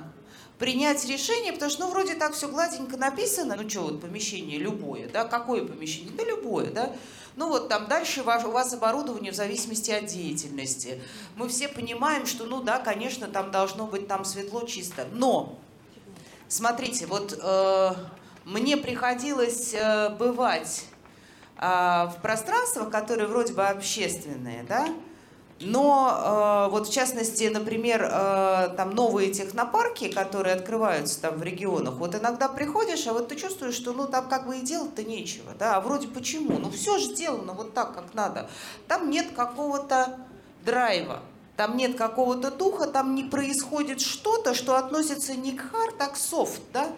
принять 0.57 1.05
решение, 1.05 1.53
потому 1.53 1.71
что, 1.71 1.85
ну, 1.85 1.91
вроде 1.91 2.15
так 2.15 2.33
все 2.33 2.47
гладенько 2.47 2.97
написано, 2.97 3.55
ну, 3.55 3.69
что, 3.69 3.81
вот 3.81 4.01
помещение 4.01 4.57
любое, 4.57 5.09
да, 5.09 5.25
какое 5.25 5.65
помещение? 5.65 6.13
Да, 6.15 6.23
любое, 6.23 6.71
да. 6.71 6.93
Ну, 7.35 7.49
вот 7.49 7.67
там 7.67 7.87
дальше 7.87 8.21
у 8.21 8.23
вас 8.23 8.73
оборудование 8.73 9.31
в 9.31 9.35
зависимости 9.35 9.91
от 9.91 10.05
деятельности. 10.05 11.01
Мы 11.35 11.49
все 11.49 11.67
понимаем, 11.67 12.25
что, 12.25 12.45
ну, 12.45 12.61
да, 12.61 12.79
конечно, 12.79 13.27
там 13.27 13.51
должно 13.51 13.87
быть 13.87 14.07
там 14.07 14.23
светло, 14.23 14.63
чисто. 14.63 15.07
Но, 15.11 15.59
смотрите, 16.47 17.07
вот 17.07 17.37
э, 17.41 17.91
мне 18.45 18.77
приходилось 18.77 19.73
э, 19.73 20.09
бывать 20.11 20.85
э, 21.57 21.61
в 21.61 22.15
пространствах, 22.21 22.89
которые 22.89 23.27
вроде 23.27 23.53
бы 23.53 23.67
общественные, 23.67 24.63
да, 24.63 24.87
но 25.61 26.67
э, 26.67 26.71
вот 26.71 26.87
в 26.87 26.91
частности, 26.91 27.45
например, 27.45 28.03
э, 28.03 28.73
там 28.75 28.91
новые 28.91 29.31
технопарки, 29.31 30.09
которые 30.09 30.55
открываются 30.55 31.21
там 31.21 31.37
в 31.37 31.43
регионах, 31.43 31.95
вот 31.95 32.13
иногда 32.13 32.49
приходишь, 32.49 33.07
а 33.07 33.13
вот 33.13 33.29
ты 33.29 33.35
чувствуешь, 33.37 33.75
что 33.75 33.93
ну 33.93 34.05
там 34.05 34.27
как 34.27 34.47
бы 34.47 34.57
и 34.57 34.61
делать-то 34.61 35.03
нечего, 35.03 35.53
да, 35.57 35.77
а 35.77 35.81
вроде 35.81 36.09
почему? 36.09 36.57
Ну 36.59 36.69
все 36.71 36.97
же 36.97 37.05
сделано 37.05 37.53
вот 37.53 37.73
так, 37.73 37.95
как 37.95 38.13
надо. 38.13 38.49
Там 38.89 39.09
нет 39.09 39.27
какого-то 39.33 40.17
драйва, 40.65 41.21
там 41.55 41.77
нет 41.77 41.95
какого-то 41.95 42.51
духа, 42.51 42.87
там 42.87 43.15
не 43.15 43.23
происходит 43.23 44.01
что-то, 44.01 44.53
что 44.53 44.75
относится 44.75 45.35
не 45.35 45.53
к 45.53 45.71
хард, 45.71 45.95
а 45.99 46.07
к 46.07 46.17
софт, 46.17 46.61
да? 46.73 46.89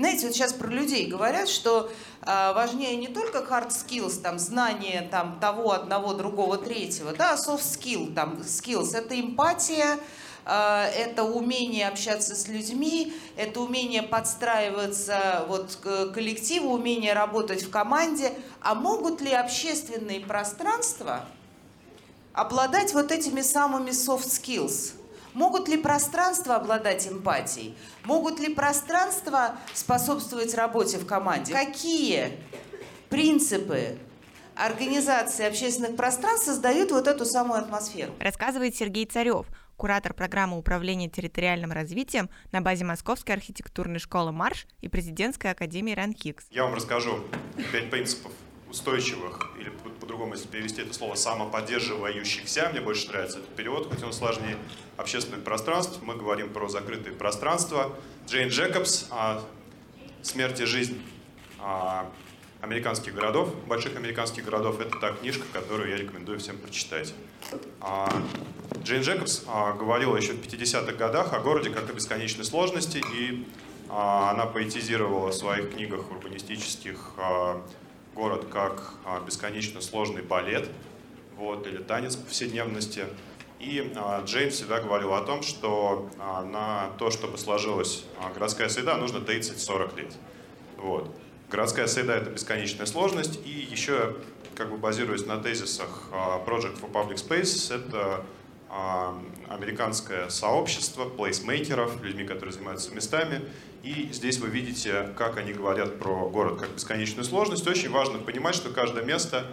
Знаете, 0.00 0.28
вот 0.28 0.34
сейчас 0.34 0.54
про 0.54 0.68
людей 0.68 1.08
говорят, 1.08 1.46
что 1.46 1.92
э, 2.22 2.52
важнее 2.54 2.96
не 2.96 3.08
только 3.08 3.40
hard 3.40 3.68
skills, 3.68 4.22
там, 4.22 4.38
знание 4.38 5.06
там, 5.10 5.38
того, 5.40 5.72
одного, 5.72 6.14
другого, 6.14 6.56
третьего, 6.56 7.12
да, 7.12 7.32
а 7.32 7.34
soft 7.34 7.60
skill, 7.60 8.14
там, 8.14 8.38
skills, 8.38 8.96
это 8.96 9.20
эмпатия, 9.20 9.98
э, 10.46 10.84
это 10.96 11.24
умение 11.24 11.86
общаться 11.86 12.34
с 12.34 12.48
людьми, 12.48 13.12
это 13.36 13.60
умение 13.60 14.02
подстраиваться 14.02 15.44
вот, 15.48 15.76
к 15.82 16.14
коллективу, 16.14 16.72
умение 16.72 17.12
работать 17.12 17.62
в 17.62 17.68
команде. 17.68 18.32
А 18.62 18.74
могут 18.74 19.20
ли 19.20 19.34
общественные 19.34 20.20
пространства 20.20 21.26
обладать 22.32 22.94
вот 22.94 23.12
этими 23.12 23.42
самыми 23.42 23.90
soft 23.90 24.28
skills– 24.28 24.94
Могут 25.34 25.68
ли 25.68 25.76
пространства 25.76 26.56
обладать 26.56 27.06
эмпатией? 27.06 27.76
Могут 28.04 28.40
ли 28.40 28.54
пространства 28.54 29.56
способствовать 29.74 30.54
работе 30.54 30.98
в 30.98 31.06
команде? 31.06 31.52
Какие 31.52 32.32
принципы 33.08 33.98
организации 34.56 35.46
общественных 35.46 35.96
пространств 35.96 36.46
создают 36.46 36.90
вот 36.90 37.06
эту 37.06 37.24
самую 37.24 37.60
атмосферу? 37.60 38.12
Рассказывает 38.18 38.74
Сергей 38.76 39.06
Царев, 39.06 39.46
куратор 39.76 40.14
программы 40.14 40.58
управления 40.58 41.08
территориальным 41.08 41.72
развитием 41.72 42.28
на 42.52 42.60
базе 42.60 42.84
Московской 42.84 43.34
архитектурной 43.34 43.98
школы 43.98 44.32
«Марш» 44.32 44.66
и 44.80 44.88
президентской 44.88 45.52
академии 45.52 45.94
РАНХИКС. 45.94 46.46
Я 46.50 46.64
вам 46.64 46.74
расскажу 46.74 47.24
пять 47.72 47.88
принципов 47.90 48.32
устойчивых, 48.68 49.50
или 49.58 49.70
по-другому, 50.00 50.34
если 50.34 50.46
перевести 50.46 50.82
это 50.82 50.94
слово, 50.94 51.16
самоподдерживающихся, 51.16 52.68
мне 52.70 52.80
больше 52.80 53.08
нравится 53.08 53.38
этот 53.38 53.54
перевод, 53.56 53.88
хоть 53.88 54.02
он 54.02 54.12
сложнее, 54.12 54.56
общественных 55.00 55.42
пространств. 55.42 55.98
Мы 56.02 56.14
говорим 56.14 56.50
про 56.50 56.68
закрытые 56.68 57.14
пространства. 57.14 57.92
Джейн 58.28 58.48
Джекобс 58.48 59.06
о 59.10 59.42
«Смерть 60.22 60.60
и 60.60 60.66
жизнь 60.66 61.00
американских 62.60 63.14
городов, 63.14 63.54
больших 63.66 63.96
американских 63.96 64.44
городов. 64.44 64.80
Это 64.80 64.98
та 64.98 65.12
книжка, 65.12 65.44
которую 65.52 65.90
я 65.90 65.96
рекомендую 65.96 66.38
всем 66.38 66.58
прочитать. 66.58 67.14
А, 67.80 68.08
Джейн 68.82 69.02
Джекобс 69.02 69.44
а, 69.46 69.72
говорила 69.72 70.16
еще 70.16 70.32
в 70.32 70.40
50-х 70.40 70.92
годах 70.92 71.32
о 71.32 71.40
городе 71.40 71.70
как 71.70 71.88
о 71.88 71.92
бесконечной 71.92 72.44
сложности, 72.44 73.02
и 73.14 73.46
а, 73.88 74.30
она 74.30 74.46
поэтизировала 74.46 75.30
в 75.30 75.34
своих 75.34 75.74
книгах 75.74 76.10
урбанистических 76.10 77.14
город 78.14 78.46
как 78.52 78.94
бесконечно 79.24 79.80
сложный 79.80 80.22
балет 80.22 80.68
вот, 81.36 81.66
или 81.66 81.78
танец 81.78 82.16
повседневности. 82.16 83.06
И 83.60 83.92
а, 83.94 84.24
Джеймс 84.24 84.54
всегда 84.54 84.80
говорил 84.80 85.12
о 85.12 85.20
том, 85.20 85.42
что 85.42 86.08
а, 86.18 86.42
на 86.42 86.96
то, 86.98 87.10
чтобы 87.10 87.36
сложилась 87.36 88.04
а, 88.18 88.32
городская 88.32 88.70
среда, 88.70 88.96
нужно 88.96 89.18
30-40 89.18 89.96
лет. 89.98 90.14
Вот. 90.78 91.14
Городская 91.50 91.86
среда— 91.86 92.16
это 92.16 92.30
бесконечная 92.30 92.86
сложность, 92.86 93.38
и 93.44 93.50
еще, 93.50 94.16
как 94.54 94.70
бы 94.70 94.78
базируясь 94.78 95.26
на 95.26 95.36
тезисах 95.36 96.04
Project 96.46 96.80
for 96.80 96.90
Public 96.90 97.16
Space, 97.16 97.74
это 97.74 98.24
американское 99.48 100.28
сообщество 100.28 101.06
плейсмейкеров, 101.06 102.00
людьми, 102.02 102.22
которые 102.22 102.52
занимаются 102.52 102.94
местами. 102.94 103.42
И 103.82 104.10
здесь 104.12 104.38
вы 104.38 104.46
видите, 104.46 105.12
как 105.18 105.38
они 105.38 105.52
говорят 105.52 105.98
про 105.98 106.28
город 106.28 106.60
как 106.60 106.70
бесконечную 106.70 107.24
сложность. 107.24 107.66
Очень 107.66 107.90
важно 107.90 108.20
понимать, 108.20 108.54
что 108.54 108.70
каждое 108.70 109.04
место 109.04 109.44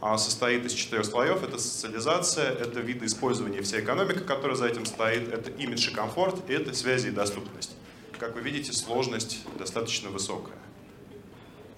состоит 0.00 0.64
из 0.64 0.72
четырех 0.72 1.04
слоев. 1.04 1.42
Это 1.42 1.58
социализация, 1.58 2.50
это 2.50 2.80
виды 2.80 3.06
использования 3.06 3.62
всей 3.62 3.80
экономики, 3.80 4.20
которая 4.20 4.56
за 4.56 4.66
этим 4.66 4.86
стоит, 4.86 5.32
это 5.32 5.50
имидж 5.50 5.90
и 5.90 5.94
комфорт, 5.94 6.48
и 6.48 6.52
это 6.52 6.74
связи 6.74 7.08
и 7.08 7.10
доступность. 7.10 7.76
Как 8.18 8.34
вы 8.34 8.40
видите, 8.40 8.72
сложность 8.72 9.44
достаточно 9.58 10.10
высокая. 10.10 10.56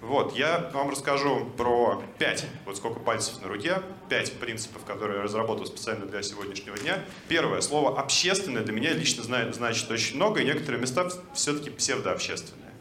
Вот, 0.03 0.35
я 0.35 0.69
вам 0.73 0.89
расскажу 0.89 1.45
про 1.57 2.03
пять, 2.19 2.45
вот 2.65 2.75
сколько 2.75 2.99
пальцев 2.99 3.41
на 3.41 3.47
руке, 3.47 3.81
пять 4.09 4.33
принципов, 4.33 4.83
которые 4.83 5.19
я 5.19 5.23
разработал 5.23 5.65
специально 5.65 6.05
для 6.05 6.21
сегодняшнего 6.21 6.77
дня. 6.77 7.05
Первое, 7.29 7.61
слово 7.61 7.97
«общественное» 7.97 8.63
для 8.63 8.73
меня 8.73 8.91
лично 8.91 9.23
значит 9.23 9.89
очень 9.89 10.17
много, 10.17 10.41
и 10.41 10.45
некоторые 10.45 10.81
места 10.81 11.09
все-таки 11.33 11.69
псевдообщественные. 11.69 12.73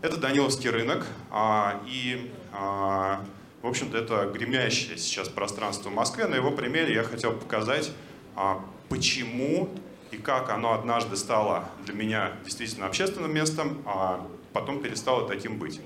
Это 0.00 0.16
Даниловский 0.16 0.70
рынок, 0.70 1.06
а, 1.30 1.82
и 1.86 2.32
а, 2.50 3.22
в 3.62 3.66
общем-то, 3.66 3.96
это 3.96 4.26
гремящее 4.26 4.98
сейчас 4.98 5.28
пространство 5.28 5.88
в 5.88 5.94
Москве. 5.94 6.26
На 6.26 6.34
его 6.34 6.50
примере 6.50 6.94
я 6.94 7.04
хотел 7.04 7.32
показать, 7.32 7.92
а, 8.34 8.60
почему 8.88 9.70
и 10.10 10.16
как 10.18 10.50
оно 10.50 10.74
однажды 10.74 11.16
стало 11.16 11.70
для 11.86 11.94
меня 11.94 12.32
действительно 12.44 12.86
общественным 12.86 13.32
местом, 13.32 13.82
а 13.86 14.26
потом 14.52 14.82
перестало 14.82 15.26
таким 15.26 15.58
быть. 15.58 15.80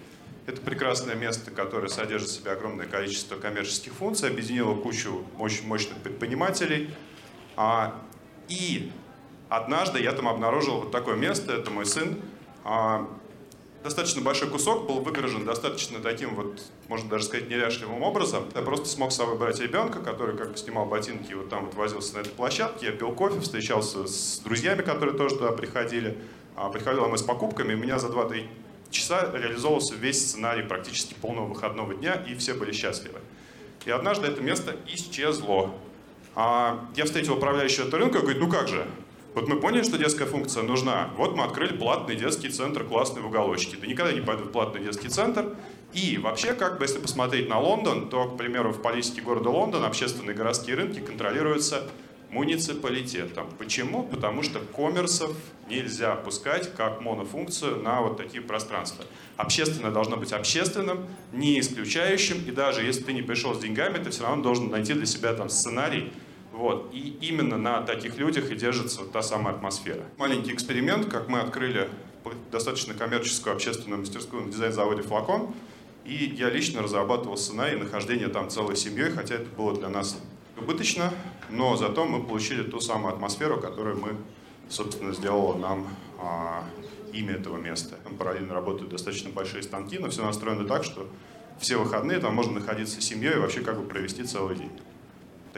Это 0.46 0.60
прекрасное 0.60 1.14
место, 1.14 1.50
которое 1.50 1.88
содержит 1.88 2.28
в 2.30 2.32
себе 2.32 2.52
огромное 2.52 2.86
количество 2.86 3.36
коммерческих 3.36 3.92
функций, 3.92 4.30
объединило 4.30 4.74
кучу 4.74 5.24
очень 5.38 5.66
мощных 5.66 5.98
предпринимателей. 5.98 6.90
А, 7.56 8.00
и 8.48 8.90
однажды 9.48 10.00
я 10.00 10.12
там 10.12 10.28
обнаружил 10.28 10.80
вот 10.80 10.92
такое 10.92 11.16
место, 11.16 11.52
это 11.52 11.70
мой 11.70 11.84
сын, 11.84 12.20
достаточно 13.86 14.20
большой 14.20 14.50
кусок 14.50 14.88
был 14.88 14.98
выгорожен 14.98 15.44
достаточно 15.44 16.00
таким 16.00 16.34
вот, 16.34 16.60
можно 16.88 17.08
даже 17.08 17.26
сказать, 17.26 17.48
неряшливым 17.48 18.02
образом. 18.02 18.46
Я 18.52 18.62
просто 18.62 18.88
смог 18.88 19.12
с 19.12 19.14
собой 19.16 19.38
брать 19.38 19.60
ребенка, 19.60 20.00
который 20.00 20.36
как 20.36 20.50
бы 20.50 20.58
снимал 20.58 20.86
ботинки 20.86 21.30
и 21.30 21.34
вот 21.34 21.48
там 21.50 21.66
вот 21.66 21.74
возился 21.76 22.16
на 22.16 22.18
этой 22.18 22.30
площадке. 22.30 22.86
Я 22.86 22.92
пил 22.92 23.12
кофе, 23.12 23.38
встречался 23.38 24.08
с 24.08 24.40
друзьями, 24.40 24.82
которые 24.82 25.16
тоже 25.16 25.36
туда 25.36 25.52
приходили. 25.52 26.18
А, 26.56 26.68
приходила 26.68 27.06
мы 27.06 27.16
с 27.16 27.22
покупками, 27.22 27.74
у 27.74 27.76
меня 27.76 28.00
за 28.00 28.08
2-3 28.08 28.48
часа 28.90 29.30
реализовывался 29.32 29.94
весь 29.94 30.30
сценарий 30.30 30.64
практически 30.64 31.14
полного 31.14 31.46
выходного 31.46 31.94
дня, 31.94 32.14
и 32.14 32.34
все 32.34 32.54
были 32.54 32.72
счастливы. 32.72 33.20
И 33.84 33.90
однажды 33.92 34.26
это 34.26 34.42
место 34.42 34.74
исчезло. 34.92 35.72
А 36.34 36.88
я 36.96 37.04
встретил 37.04 37.34
управляющего 37.34 37.86
этого 37.86 38.02
рынка 38.02 38.18
и 38.18 38.22
говорит, 38.22 38.42
ну 38.42 38.50
как 38.50 38.66
же, 38.66 38.84
вот 39.36 39.48
мы 39.48 39.60
поняли, 39.60 39.82
что 39.82 39.98
детская 39.98 40.24
функция 40.24 40.62
нужна. 40.62 41.10
Вот 41.18 41.36
мы 41.36 41.44
открыли 41.44 41.76
платный 41.76 42.16
детский 42.16 42.48
центр 42.48 42.84
классный 42.84 43.20
в 43.20 43.26
уголочке. 43.26 43.76
Да 43.76 43.86
никогда 43.86 44.10
не 44.10 44.22
пойду 44.22 44.44
в 44.44 44.50
платный 44.50 44.82
детский 44.82 45.08
центр. 45.08 45.54
И 45.92 46.16
вообще, 46.16 46.54
как 46.54 46.78
бы, 46.78 46.84
если 46.84 46.98
посмотреть 46.98 47.46
на 47.46 47.60
Лондон, 47.60 48.08
то, 48.08 48.30
к 48.30 48.38
примеру, 48.38 48.72
в 48.72 48.80
политике 48.80 49.20
города 49.20 49.50
Лондон 49.50 49.84
общественные 49.84 50.34
городские 50.34 50.76
рынки 50.76 51.00
контролируются 51.00 51.82
муниципалитетом. 52.30 53.46
Почему? 53.58 54.04
Потому 54.04 54.42
что 54.42 54.58
коммерсов 54.58 55.36
нельзя 55.68 56.14
пускать 56.14 56.74
как 56.74 57.02
монофункцию 57.02 57.82
на 57.82 58.00
вот 58.00 58.16
такие 58.16 58.42
пространства. 58.42 59.04
Общественное 59.36 59.90
должно 59.90 60.16
быть 60.16 60.32
общественным, 60.32 61.06
не 61.34 61.60
исключающим, 61.60 62.42
и 62.46 62.50
даже 62.52 62.82
если 62.82 63.02
ты 63.02 63.12
не 63.12 63.22
пришел 63.22 63.54
с 63.54 63.58
деньгами, 63.58 64.02
ты 64.02 64.08
все 64.08 64.22
равно 64.22 64.42
должен 64.42 64.70
найти 64.70 64.94
для 64.94 65.06
себя 65.06 65.34
там 65.34 65.50
сценарий, 65.50 66.10
вот. 66.56 66.90
И 66.92 67.18
именно 67.20 67.58
на 67.58 67.82
таких 67.82 68.16
людях 68.16 68.50
и 68.50 68.56
держится 68.56 69.02
та 69.04 69.22
самая 69.22 69.54
атмосфера. 69.54 70.02
Маленький 70.16 70.54
эксперимент, 70.54 71.06
как 71.06 71.28
мы 71.28 71.40
открыли 71.40 71.90
достаточно 72.50 72.94
коммерческую 72.94 73.54
общественную 73.54 74.00
мастерскую 74.00 74.44
на 74.46 74.50
дизайн-заводе 74.50 75.02
«Флакон», 75.02 75.54
и 76.06 76.14
я 76.14 76.48
лично 76.48 76.82
разрабатывал 76.82 77.36
сценарий 77.36 77.78
нахождения 77.78 78.28
там 78.28 78.48
целой 78.48 78.74
семьей, 78.74 79.10
хотя 79.10 79.34
это 79.34 79.50
было 79.56 79.76
для 79.76 79.88
нас 79.90 80.18
убыточно, 80.56 81.12
но 81.50 81.76
зато 81.76 82.06
мы 82.06 82.22
получили 82.24 82.62
ту 82.62 82.80
самую 82.80 83.12
атмосферу, 83.12 83.60
которую 83.60 83.98
мы, 83.98 84.16
собственно, 84.68 85.12
сделала 85.12 85.58
нам 85.58 85.86
а, 86.18 86.64
имя 87.12 87.34
этого 87.34 87.58
места. 87.58 87.96
Там 88.02 88.16
параллельно 88.16 88.54
работают 88.54 88.90
достаточно 88.90 89.30
большие 89.30 89.62
станки, 89.62 89.98
но 89.98 90.08
все 90.08 90.24
настроено 90.24 90.66
так, 90.66 90.84
что 90.84 91.06
все 91.60 91.76
выходные 91.76 92.18
там 92.18 92.34
можно 92.34 92.54
находиться 92.54 93.00
с 93.00 93.04
семьей 93.04 93.34
и 93.34 93.38
вообще 93.38 93.60
как 93.60 93.78
бы 93.78 93.86
провести 93.86 94.24
целый 94.24 94.56
день 94.56 94.70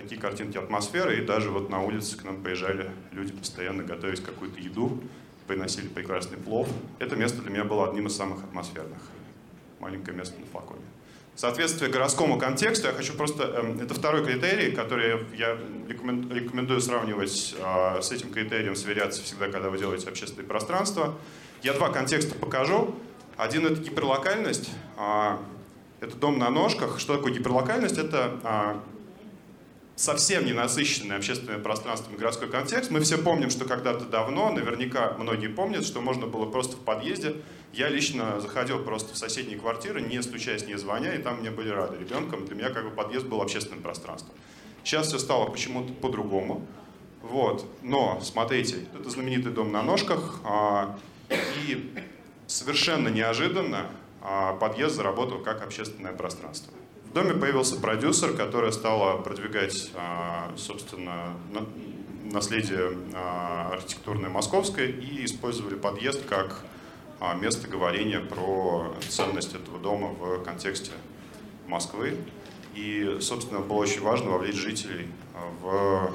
такие 0.00 0.20
картинки 0.20 0.56
атмосферы, 0.56 1.18
и 1.18 1.22
даже 1.22 1.50
вот 1.50 1.70
на 1.70 1.82
улице 1.82 2.16
к 2.16 2.24
нам 2.24 2.40
приезжали 2.40 2.88
люди 3.10 3.32
постоянно 3.32 3.82
готовить 3.82 4.22
какую-то 4.22 4.60
еду, 4.60 5.02
приносили 5.48 5.88
прекрасный 5.88 6.38
плов. 6.38 6.68
Это 7.00 7.16
место 7.16 7.42
для 7.42 7.50
меня 7.50 7.64
было 7.64 7.88
одним 7.88 8.06
из 8.06 8.16
самых 8.16 8.44
атмосферных. 8.44 9.00
Маленькое 9.80 10.16
место 10.16 10.38
на 10.38 10.46
флаконе. 10.46 10.82
Соответствие 11.34 11.90
городскому 11.90 12.38
контексту, 12.38 12.88
я 12.88 12.92
хочу 12.92 13.12
просто... 13.14 13.44
Э, 13.44 13.82
это 13.82 13.94
второй 13.94 14.24
критерий, 14.24 14.72
который 14.72 15.24
я 15.36 15.58
рекомендую 15.88 16.80
сравнивать 16.80 17.56
э, 17.58 18.02
с 18.02 18.12
этим 18.12 18.30
критерием, 18.30 18.76
сверяться 18.76 19.22
всегда, 19.22 19.48
когда 19.48 19.68
вы 19.68 19.78
делаете 19.78 20.08
общественное 20.08 20.46
пространство. 20.46 21.14
Я 21.62 21.74
два 21.74 21.90
контекста 21.90 22.34
покажу. 22.36 22.94
Один— 23.36 23.66
это 23.68 23.80
гиперлокальность. 23.80 24.70
Э, 24.96 25.38
это 26.00 26.16
дом 26.16 26.38
на 26.38 26.50
ножках. 26.50 27.00
Что 27.00 27.16
такое 27.16 27.32
гиперлокальность? 27.32 27.98
Это 27.98 28.80
совсем 29.98 30.46
не 30.46 30.52
насыщенное 30.52 31.16
общественное 31.16 31.58
пространство 31.58 32.16
городской 32.16 32.48
контекст. 32.48 32.90
Мы 32.90 33.00
все 33.00 33.18
помним, 33.18 33.50
что 33.50 33.64
когда-то 33.64 34.04
давно, 34.04 34.50
наверняка 34.52 35.14
многие 35.18 35.48
помнят, 35.48 35.84
что 35.84 36.00
можно 36.00 36.26
было 36.26 36.46
просто 36.46 36.76
в 36.76 36.80
подъезде. 36.80 37.34
Я 37.72 37.88
лично 37.88 38.40
заходил 38.40 38.78
просто 38.84 39.14
в 39.14 39.18
соседние 39.18 39.58
квартиры, 39.58 40.00
не 40.00 40.22
стучаясь, 40.22 40.66
не 40.66 40.78
звоня, 40.78 41.14
и 41.14 41.18
там 41.18 41.40
мне 41.40 41.50
были 41.50 41.70
рады 41.70 41.98
ребенком. 41.98 42.46
Для 42.46 42.54
меня 42.54 42.70
как 42.70 42.84
бы 42.84 42.90
подъезд 42.90 43.26
был 43.26 43.42
общественным 43.42 43.82
пространством. 43.82 44.32
Сейчас 44.84 45.08
все 45.08 45.18
стало 45.18 45.50
почему-то 45.50 45.92
по-другому. 45.94 46.64
Вот. 47.20 47.66
Но, 47.82 48.20
смотрите, 48.22 48.86
это 48.94 49.10
знаменитый 49.10 49.50
дом 49.50 49.72
на 49.72 49.82
ножках, 49.82 50.38
а, 50.44 50.96
и 51.28 51.92
совершенно 52.46 53.08
неожиданно 53.08 53.90
а, 54.22 54.54
подъезд 54.54 54.94
заработал 54.94 55.40
как 55.40 55.60
общественное 55.62 56.12
пространство. 56.12 56.72
В 57.18 57.20
доме 57.20 57.34
появился 57.34 57.74
продюсер, 57.74 58.32
которая 58.34 58.70
стала 58.70 59.20
продвигать, 59.20 59.90
а, 59.96 60.52
собственно, 60.56 61.34
наследие 62.30 62.96
а, 63.12 63.70
архитектурное 63.72 64.30
московское 64.30 64.86
и 64.86 65.24
использовали 65.24 65.74
подъезд 65.74 66.24
как 66.28 66.62
а, 67.18 67.34
место 67.34 67.66
говорения 67.66 68.20
про 68.20 68.94
ценность 69.08 69.52
этого 69.52 69.80
дома 69.80 70.10
в 70.10 70.44
контексте 70.44 70.92
Москвы. 71.66 72.16
И, 72.76 73.18
собственно, 73.20 73.62
было 73.62 73.78
очень 73.78 74.02
важно 74.02 74.30
вовлечь 74.30 74.54
жителей 74.54 75.08
в, 75.60 76.12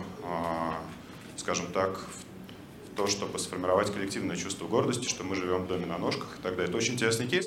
скажем 1.35 1.65
так, 1.73 1.97
в 1.99 2.95
то, 2.95 3.07
чтобы 3.07 3.39
сформировать 3.39 3.91
коллективное 3.91 4.37
чувство 4.37 4.67
гордости, 4.67 5.09
что 5.09 5.25
мы 5.25 5.35
живем 5.35 5.63
в 5.63 5.67
доме 5.67 5.85
на 5.85 5.97
ножках 5.97 6.37
и 6.39 6.41
так 6.41 6.55
далее. 6.55 6.69
Это 6.69 6.77
очень 6.77 6.93
интересный 6.93 7.27
кейс. 7.27 7.43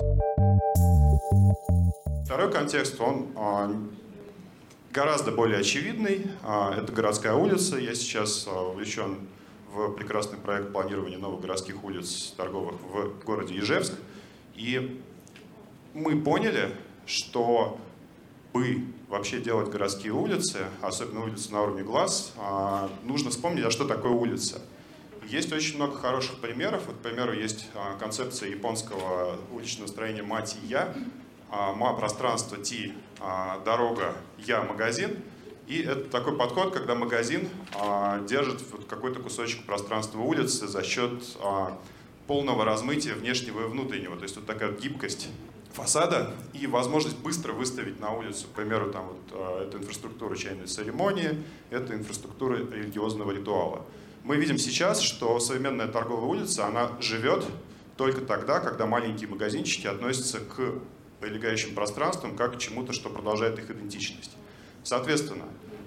Второй 2.27 2.51
контекст, 2.51 2.99
он 2.99 3.29
а, 3.37 3.73
гораздо 4.91 5.31
более 5.31 5.59
очевидный. 5.59 6.27
А, 6.43 6.77
это 6.77 6.91
городская 6.91 7.33
улица. 7.33 7.77
Я 7.77 7.95
сейчас 7.95 8.45
а, 8.45 8.63
увлечен 8.63 9.29
в 9.71 9.93
прекрасный 9.93 10.37
проект 10.37 10.73
планирования 10.73 11.17
новых 11.17 11.39
городских 11.39 11.85
улиц 11.85 12.33
торговых 12.35 12.81
в 12.81 13.23
городе 13.23 13.57
Ижевск. 13.57 13.93
И 14.55 15.01
мы 15.93 16.21
поняли, 16.21 16.75
что 17.05 17.79
бы 18.51 18.83
вообще 19.07 19.39
делать 19.39 19.69
городские 19.69 20.11
улицы, 20.11 20.65
особенно 20.81 21.23
улицы 21.23 21.53
на 21.53 21.61
уровне 21.61 21.83
глаз, 21.83 22.33
нужно 23.03 23.29
вспомнить, 23.29 23.63
а 23.63 23.71
что 23.71 23.85
такое 23.85 24.11
улица. 24.11 24.61
Есть 25.29 25.53
очень 25.53 25.77
много 25.77 25.97
хороших 25.97 26.41
примеров. 26.41 26.87
Вот, 26.87 26.97
к 26.97 26.99
примеру, 26.99 27.31
есть 27.31 27.69
концепция 27.99 28.49
японского 28.49 29.37
уличного 29.53 29.87
строения 29.87 30.23
«Мать 30.23 30.57
и 30.61 30.67
я», 30.67 30.93
а, 30.93 31.26
ма 31.49 31.93
пространство 31.93 32.57
Ти, 32.57 32.93
а, 33.19 33.59
дорога, 33.63 34.13
я 34.37 34.61
магазин. 34.61 35.17
И 35.67 35.81
это 35.81 36.09
такой 36.09 36.37
подход, 36.37 36.73
когда 36.73 36.95
магазин 36.95 37.49
а, 37.75 38.21
держит 38.25 38.61
какой-то 38.89 39.19
кусочек 39.19 39.65
пространства 39.65 40.19
улицы 40.19 40.67
за 40.67 40.83
счет 40.83 41.11
полного 42.25 42.65
размытия 42.65 43.13
внешнего 43.13 43.65
и 43.65 43.67
внутреннего. 43.67 44.15
То 44.17 44.23
есть 44.23 44.35
вот 44.35 44.45
такая 44.45 44.71
гибкость 44.73 45.29
фасада 45.73 46.33
и 46.53 46.67
возможность 46.67 47.17
быстро 47.19 47.53
выставить 47.53 47.99
на 47.99 48.11
улицу, 48.11 48.47
к 48.47 48.55
примеру, 48.55 48.91
там 48.91 49.07
вот, 49.07 49.61
это 49.61 49.77
инфраструктура 49.77 50.35
чайной 50.35 50.65
церемонии, 50.65 51.43
это 51.69 51.93
инфраструктура 51.93 52.57
религиозного 52.57 53.31
ритуала. 53.31 53.85
Мы 54.23 54.37
видим 54.37 54.57
сейчас, 54.57 54.99
что 55.01 55.39
современная 55.39 55.87
торговая 55.87 56.25
улица, 56.25 56.65
она 56.65 56.91
живет 56.99 57.45
только 57.95 58.21
тогда, 58.21 58.59
когда 58.59 58.85
маленькие 58.85 59.29
магазинчики 59.29 59.87
относятся 59.87 60.39
к 60.39 60.73
прилегающим 61.19 61.73
пространством 61.75 62.35
как 62.35 62.55
к 62.55 62.59
чему-то, 62.59 62.93
что 62.93 63.09
продолжает 63.09 63.57
их 63.59 63.69
идентичность. 63.69 64.31
Соответственно, 64.83 65.45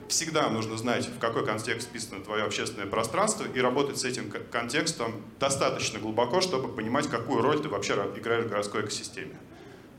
всегда 0.08 0.48
нужно 0.50 0.76
знать, 0.76 1.06
в 1.06 1.18
какой 1.18 1.46
контекст 1.46 1.88
вписано 1.88 2.22
твое 2.22 2.44
общественное 2.44 2.86
пространство 2.86 3.46
и 3.46 3.60
работать 3.60 3.98
с 3.98 4.04
этим 4.04 4.30
контекстом 4.50 5.22
достаточно 5.38 5.98
глубоко, 5.98 6.40
чтобы 6.40 6.68
понимать, 6.68 7.08
какую 7.08 7.42
роль 7.42 7.60
ты 7.60 7.68
вообще 7.68 7.94
играешь 8.16 8.44
в 8.44 8.48
городской 8.48 8.82
экосистеме. 8.82 9.36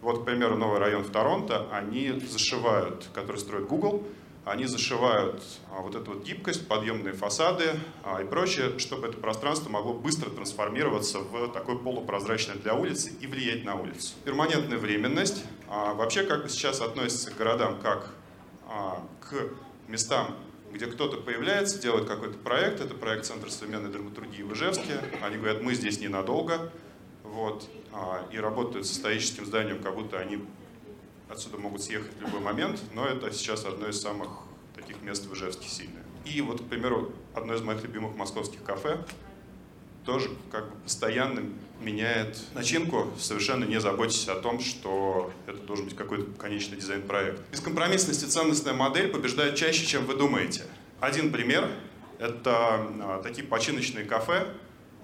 Вот, 0.01 0.21
к 0.21 0.25
примеру, 0.25 0.57
новый 0.57 0.79
район 0.79 1.03
в 1.03 1.11
Торонто, 1.11 1.67
они 1.71 2.19
зашивают, 2.27 3.07
который 3.13 3.37
строит 3.37 3.67
Google, 3.67 4.03
они 4.43 4.65
зашивают 4.65 5.43
а, 5.69 5.81
вот 5.81 5.95
эту 5.95 6.13
вот 6.13 6.23
гибкость, 6.23 6.67
подъемные 6.67 7.13
фасады 7.13 7.75
а, 8.03 8.21
и 8.21 8.25
прочее, 8.25 8.79
чтобы 8.79 9.07
это 9.07 9.17
пространство 9.17 9.69
могло 9.69 9.93
быстро 9.93 10.29
трансформироваться 10.29 11.19
в 11.19 11.49
такое 11.49 11.75
полупрозрачное 11.77 12.55
для 12.55 12.73
улицы 12.73 13.11
и 13.21 13.27
влиять 13.27 13.63
на 13.63 13.75
улицу. 13.75 14.13
Перманентная 14.23 14.79
временность. 14.79 15.43
А, 15.67 15.93
вообще 15.93 16.23
как 16.23 16.43
бы 16.43 16.49
сейчас 16.49 16.81
относится 16.81 17.31
к 17.31 17.37
городам 17.37 17.79
как 17.81 18.13
к 19.19 19.33
местам, 19.89 20.37
где 20.71 20.85
кто-то 20.85 21.17
появляется, 21.17 21.77
делает 21.81 22.07
какой-то 22.07 22.37
проект, 22.37 22.79
это 22.79 22.93
проект 22.93 23.25
Центра 23.25 23.49
современной 23.49 23.89
драматургии 23.91 24.43
в 24.43 24.53
Ижевске, 24.53 24.93
они 25.21 25.35
говорят, 25.35 25.61
мы 25.61 25.73
здесь 25.73 25.99
ненадолго, 25.99 26.71
вот, 27.23 27.67
и 28.31 28.37
работают 28.37 28.87
с 28.87 28.93
историческим 28.93 29.45
зданием, 29.45 29.83
как 29.83 29.95
будто 29.95 30.19
они 30.19 30.45
отсюда 31.31 31.57
могут 31.57 31.83
съехать 31.83 32.11
в 32.17 32.21
любой 32.21 32.39
момент, 32.41 32.81
но 32.93 33.05
это 33.05 33.31
сейчас 33.31 33.65
одно 33.65 33.87
из 33.87 34.01
самых 34.01 34.29
таких 34.75 35.01
мест 35.01 35.25
в 35.25 35.33
Ижевске 35.33 35.67
сильное. 35.67 36.03
И 36.25 36.41
вот, 36.41 36.61
к 36.61 36.65
примеру, 36.65 37.13
одно 37.33 37.53
из 37.55 37.61
моих 37.61 37.81
любимых 37.83 38.15
московских 38.15 38.63
кафе 38.63 38.99
тоже 40.05 40.29
как 40.51 40.69
бы 40.69 40.75
постоянно 40.81 41.43
меняет 41.79 42.39
начинку, 42.53 43.11
совершенно 43.19 43.65
не 43.65 43.79
заботясь 43.79 44.27
о 44.27 44.35
том, 44.35 44.59
что 44.59 45.31
это 45.45 45.57
должен 45.59 45.85
быть 45.85 45.95
какой-то 45.95 46.25
конечный 46.39 46.77
дизайн-проект. 46.77 47.41
Бескомпромиссность 47.51 48.23
и 48.23 48.27
ценностная 48.27 48.73
модель 48.73 49.09
побеждают 49.09 49.55
чаще, 49.55 49.85
чем 49.85 50.05
вы 50.05 50.15
думаете. 50.15 50.63
Один 50.99 51.31
пример— 51.31 51.69
это 52.19 52.87
а, 53.01 53.21
такие 53.21 53.45
починочные 53.45 54.05
кафе, 54.05 54.47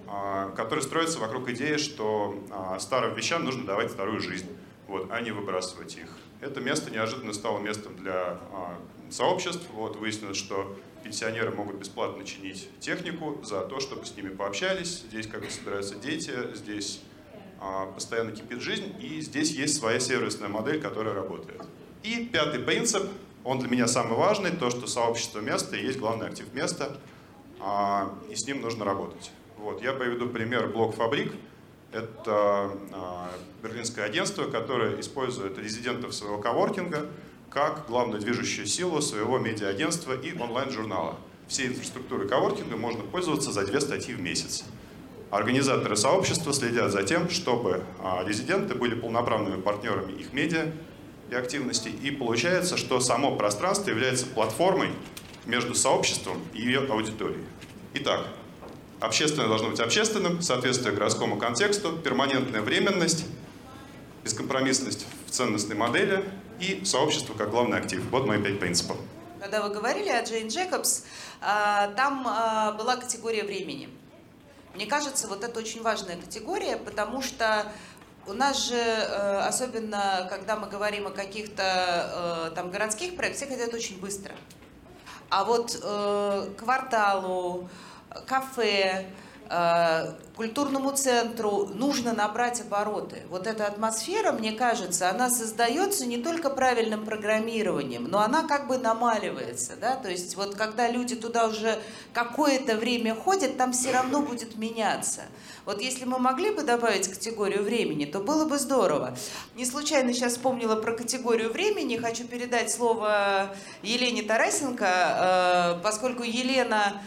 а, 0.07 0.49
который 0.51 0.84
строится 0.84 1.19
вокруг 1.19 1.49
идеи, 1.49 1.78
что 1.78 2.43
а, 2.51 2.80
старым 2.80 3.15
вещам 3.15 3.43
нужно 3.43 3.65
давать 3.65 3.91
вторую 3.91 4.19
жизнь, 4.19 4.47
вот, 4.88 5.07
а 5.11 5.21
не 5.21 5.31
выбрасывать 5.31 5.95
их. 5.97 6.09
Это 6.41 6.61
место 6.61 6.91
неожиданно 6.91 7.33
стало 7.33 7.59
местом 7.59 7.95
для 7.97 8.39
а, 8.51 8.77
сообществ. 9.09 9.65
Вот, 9.73 9.95
выяснилось, 9.95 10.38
что 10.38 10.77
пенсионеры 11.03 11.51
могут 11.51 11.75
бесплатно 11.75 12.23
чинить 12.25 12.69
технику 12.79 13.39
за 13.43 13.61
то, 13.61 13.79
чтобы 13.79 14.05
с 14.05 14.15
ними 14.15 14.29
пообщались. 14.29 15.03
Здесь 15.09 15.27
как 15.27 15.43
бы 15.43 15.49
собираются 15.49 15.95
дети, 15.95 16.31
здесь 16.53 17.01
постоянно 17.95 18.31
кипит 18.31 18.61
жизнь, 18.61 18.93
и 19.01 19.19
здесь 19.21 19.51
есть 19.51 19.77
своя 19.77 19.99
сервисная 19.99 20.47
модель, 20.47 20.79
которая 20.79 21.15
работает. 21.15 21.63
И 22.03 22.29
пятый 22.31 22.59
принцип, 22.59 23.09
он 23.43 23.57
для 23.57 23.67
меня 23.67 23.88
самый 23.88 24.15
важный, 24.15 24.51
то, 24.51 24.69
что 24.69 24.85
сообщество 24.85 25.39
места 25.39 25.75
и 25.75 25.83
есть 25.83 25.97
главный 25.97 26.27
актив 26.27 26.53
места, 26.53 26.97
и 28.29 28.35
с 28.35 28.45
ним 28.45 28.61
нужно 28.61 28.85
работать. 28.85 29.31
Вот, 29.57 29.81
я 29.81 29.93
приведу 29.93 30.29
пример 30.29 30.67
блок 30.67 30.95
Фабрик. 30.95 31.33
Это 31.91 32.71
а, 32.91 33.29
берлинское 33.63 34.05
агентство, 34.05 34.45
которое 34.45 34.99
использует 34.99 35.57
резидентов 35.57 36.13
своего 36.13 36.38
коворкинга 36.38 37.07
как 37.49 37.88
главную 37.88 38.19
движущую 38.19 38.67
силу 38.67 39.01
своего 39.01 39.39
медиа-агентства 39.39 40.13
и 40.13 40.38
онлайн-журнала. 40.38 41.15
Всей 41.47 41.67
инфраструктурой 41.67 42.27
коворкинга 42.27 42.75
можно 42.75 43.03
пользоваться 43.03 43.51
за 43.51 43.65
две 43.65 43.79
статьи 43.79 44.13
в 44.13 44.19
месяц. 44.21 44.65
Организаторы 45.31 45.95
сообщества 45.95 46.53
следят 46.53 46.91
за 46.91 47.03
тем, 47.03 47.29
чтобы 47.29 47.83
а, 47.99 48.23
резиденты 48.25 48.75
были 48.75 48.95
полноправными 48.95 49.61
партнерами 49.61 50.11
их 50.13 50.33
медиа 50.33 50.71
и 51.29 51.35
активностей. 51.35 51.91
И 51.91 52.11
получается, 52.11 52.77
что 52.77 52.99
само 52.99 53.35
пространство 53.35 53.89
является 53.89 54.25
платформой 54.25 54.89
между 55.45 55.73
сообществом 55.73 56.38
и 56.53 56.61
ее 56.61 56.79
аудиторией. 56.79 57.43
Итак, 57.93 58.27
Общественное 58.99 59.47
должно 59.47 59.69
быть 59.69 59.79
общественным, 59.79 60.41
соответствие 60.41 60.93
городскому 60.93 61.37
контексту, 61.37 61.97
перманентная 61.97 62.61
временность, 62.61 63.25
бескомпромиссность 64.23 65.05
в 65.27 65.31
ценностной 65.31 65.75
модели 65.75 66.27
и 66.59 66.83
сообщество 66.83 67.33
как 67.35 67.51
главный 67.51 67.77
актив. 67.77 68.03
Вот 68.09 68.25
мои 68.25 68.41
пять 68.41 68.59
принципов. 68.59 68.97
Когда 69.39 69.61
вы 69.61 69.69
говорили 69.69 70.09
о 70.09 70.23
Джейн 70.23 70.47
Джекобс, 70.47 71.05
а, 71.41 71.89
там 71.95 72.25
а, 72.27 72.71
была 72.71 72.97
категория 72.97 73.43
времени. 73.43 73.87
Мне 74.73 74.87
кажется, 74.87 75.27
вот 75.27 75.43
это 75.43 75.59
очень 75.59 75.83
важная 75.83 76.17
категория, 76.17 76.77
потому 76.77 77.21
что 77.21 77.71
у 78.27 78.33
нас 78.33 78.67
же, 78.67 78.75
э, 78.75 79.39
особенно 79.47 80.27
когда 80.29 80.55
мы 80.57 80.67
говорим 80.67 81.07
о 81.07 81.11
каких-то 81.11 82.49
э, 82.51 82.55
там 82.55 82.69
городских 82.69 83.15
проектах, 83.15 83.47
все 83.47 83.57
хотят 83.57 83.73
очень 83.73 83.99
быстро. 83.99 84.35
А 85.29 85.45
вот 85.45 85.79
э, 85.81 86.49
кварталу, 86.57 87.69
кафе, 88.26 89.05
э, 89.49 90.13
культурному 90.36 90.91
центру 90.91 91.68
нужно 91.74 92.13
набрать 92.13 92.61
обороты. 92.61 93.24
Вот 93.30 93.47
эта 93.47 93.65
атмосфера, 93.65 94.32
мне 94.32 94.51
кажется, 94.51 95.09
она 95.09 95.30
создается 95.30 96.05
не 96.05 96.18
только 96.18 96.49
правильным 96.49 97.05
программированием, 97.05 98.05
но 98.05 98.20
она 98.20 98.43
как 98.43 98.68
бы 98.68 98.78
намаливается. 98.78 99.74
Да? 99.82 99.95
То 99.95 100.09
есть 100.09 100.36
вот 100.36 100.55
когда 100.55 100.88
люди 100.88 101.15
туда 101.15 101.47
уже 101.47 101.80
какое-то 102.13 102.78
время 102.78 103.15
ходят, 103.15 103.57
там 103.57 103.74
все 103.74 103.91
равно 103.91 104.22
будет 104.22 104.57
меняться. 104.57 105.22
Вот 105.65 105.82
если 105.82 106.05
мы 106.05 106.20
могли 106.20 106.51
бы 106.51 106.61
добавить 106.61 107.07
категорию 107.07 107.63
времени, 107.63 108.05
то 108.05 108.20
было 108.20 108.45
бы 108.45 108.57
здорово. 108.57 109.18
Не 109.55 109.65
случайно 109.65 110.13
сейчас 110.13 110.34
вспомнила 110.34 110.76
про 110.76 110.93
категорию 110.93 111.51
времени. 111.51 111.97
Хочу 111.97 112.26
передать 112.26 112.72
слово 112.72 113.55
Елене 113.82 114.22
Тарасенко, 114.22 115.80
э, 115.80 115.84
поскольку 115.84 116.24
Елена 116.24 117.01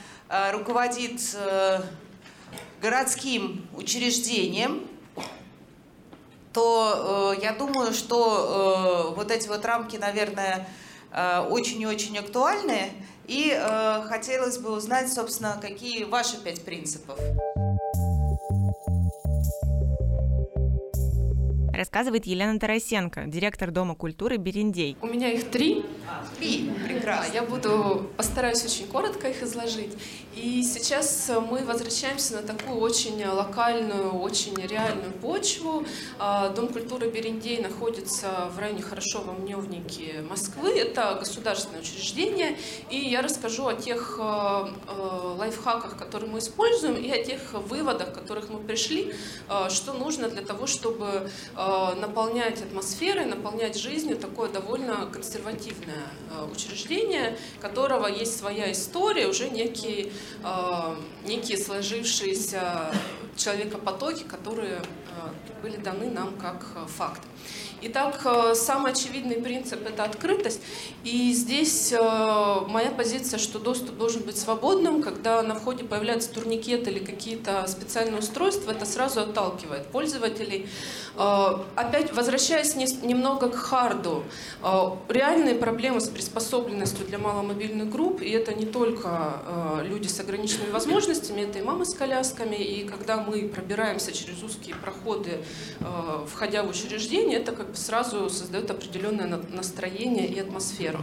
руководит 0.53 1.21
э, 1.35 1.81
городским 2.81 3.67
учреждением, 3.75 4.87
то 6.53 7.35
э, 7.37 7.43
я 7.43 7.53
думаю, 7.53 7.93
что 7.93 9.15
вот 9.17 9.31
эти 9.31 9.49
вот 9.49 9.65
рамки, 9.65 9.97
наверное, 9.97 10.69
очень 11.51 11.81
и 11.81 11.87
очень 11.87 12.17
актуальны. 12.19 12.93
И 13.27 13.57
хотелось 14.09 14.59
бы 14.59 14.73
узнать, 14.73 15.13
собственно, 15.13 15.59
какие 15.61 16.05
ваши 16.05 16.37
пять 16.43 16.65
принципов. 16.65 17.19
Рассказывает 21.81 22.27
Елена 22.27 22.59
Тарасенко, 22.59 23.25
директор 23.27 23.71
Дома 23.71 23.95
культуры 23.95 24.37
«Берендей». 24.37 24.99
У 25.01 25.07
меня 25.07 25.33
их 25.33 25.51
три. 25.51 25.83
Три, 26.39 26.71
прекрасно. 26.87 27.33
Я 27.33 27.43
буду, 27.43 28.11
постараюсь 28.19 28.63
очень 28.63 28.87
коротко 28.87 29.29
их 29.29 29.43
изложить. 29.43 29.93
И 30.35 30.63
сейчас 30.63 31.31
мы 31.51 31.65
возвращаемся 31.65 32.35
на 32.35 32.43
такую 32.43 32.79
очень 32.79 33.25
локальную, 33.25 34.13
очень 34.13 34.55
реальную 34.57 35.13
почву. 35.13 35.85
А, 36.19 36.51
Дом 36.51 36.69
культуры 36.69 37.11
Берендей 37.11 37.63
находится 37.63 38.51
в 38.55 38.59
районе 38.59 38.83
Хорошова-Мневники 38.83 40.23
Москвы. 40.29 40.79
Это 40.79 41.17
государственное 41.19 41.81
учреждение. 41.81 42.59
И 42.91 42.99
я 42.99 43.23
расскажу 43.23 43.67
о 43.67 43.75
тех 43.75 44.19
а, 44.21 44.71
а, 44.87 45.37
лайфхаках, 45.39 45.97
которые 45.97 46.31
мы 46.31 46.41
используем, 46.41 46.97
и 46.97 47.11
о 47.11 47.25
тех 47.25 47.41
выводах, 47.55 48.13
к 48.13 48.15
которых 48.21 48.51
мы 48.51 48.59
пришли, 48.59 49.15
что 49.71 49.93
нужно 49.95 50.29
для 50.29 50.43
того, 50.43 50.67
чтобы 50.67 51.31
Э, 51.57 51.70
наполнять 51.95 52.63
атмосферой, 52.63 53.27
наполнять 53.27 53.77
жизнью 53.79 54.17
такое 54.17 54.49
довольно 54.51 55.07
консервативное 55.07 56.07
э, 56.31 56.49
учреждение, 56.51 57.37
которого 57.61 58.07
есть 58.07 58.39
своя 58.39 58.71
история, 58.73 59.27
уже 59.27 59.51
некие, 59.51 60.13
э, 60.45 60.97
некие 61.25 61.59
сложившиеся 61.59 62.93
человекопотоки, 63.37 64.25
которые 64.25 64.81
были 65.63 65.77
даны 65.77 66.11
нам 66.11 66.37
как 66.39 66.67
факт. 66.89 67.21
Итак, 67.83 68.21
э, 68.25 68.55
самый 68.55 68.93
очевидный 68.93 69.37
принцип– 69.37 69.87
это 69.89 70.05
открытость. 70.05 70.61
И 71.03 71.33
здесь 71.33 71.93
э, 71.93 71.99
моя 72.69 72.91
позиция, 72.91 73.39
что 73.39 73.59
доступ 73.59 73.97
должен 73.97 74.23
быть 74.23 74.37
свободным. 74.37 75.03
Когда 75.03 75.43
на 75.43 75.55
входе 75.55 75.85
появляется 75.85 76.31
турникет 76.31 76.87
или 76.89 76.99
какие-то 76.99 77.67
специальные 77.67 78.19
устройства, 78.19 78.73
это 78.73 78.85
сразу 78.85 79.21
отталкивает 79.23 79.87
пользователей. 79.87 80.69
Э, 81.17 81.57
опять, 81.75 82.13
возвращаясь 82.13 82.75
немного 82.75 83.49
к 83.49 83.55
харду, 83.55 84.25
реальные 85.09 85.55
проблемы 85.55 86.01
с 86.01 86.09
приспособленностью 86.09 87.07
для 87.07 87.19
маломобильных 87.19 87.89
групп, 87.89 88.21
и 88.21 88.31
это 88.31 88.53
не 88.53 88.67
только 88.67 89.81
люди 89.83 90.07
с 90.07 90.21
ограниченными 90.21 90.71
возможностями, 90.71 91.43
это 91.43 91.59
и 91.59 91.63
мамы 91.63 91.85
с 91.85 91.95
колясками, 91.95 92.57
и 92.57 92.85
когда 92.85 93.17
мы 93.17 93.49
пробираемся 93.49 94.13
через 94.13 94.43
узкие 94.43 94.75
проходы, 94.77 95.43
входя 96.27 96.63
в 96.63 96.71
учреждение, 96.71 97.39
это 97.39 97.53
как 97.53 97.70
сразу 97.75 98.29
создает 98.31 98.71
определенное 98.71 99.41
настроение 99.53 100.27
и 100.27 100.39
атмосферу. 100.39 101.01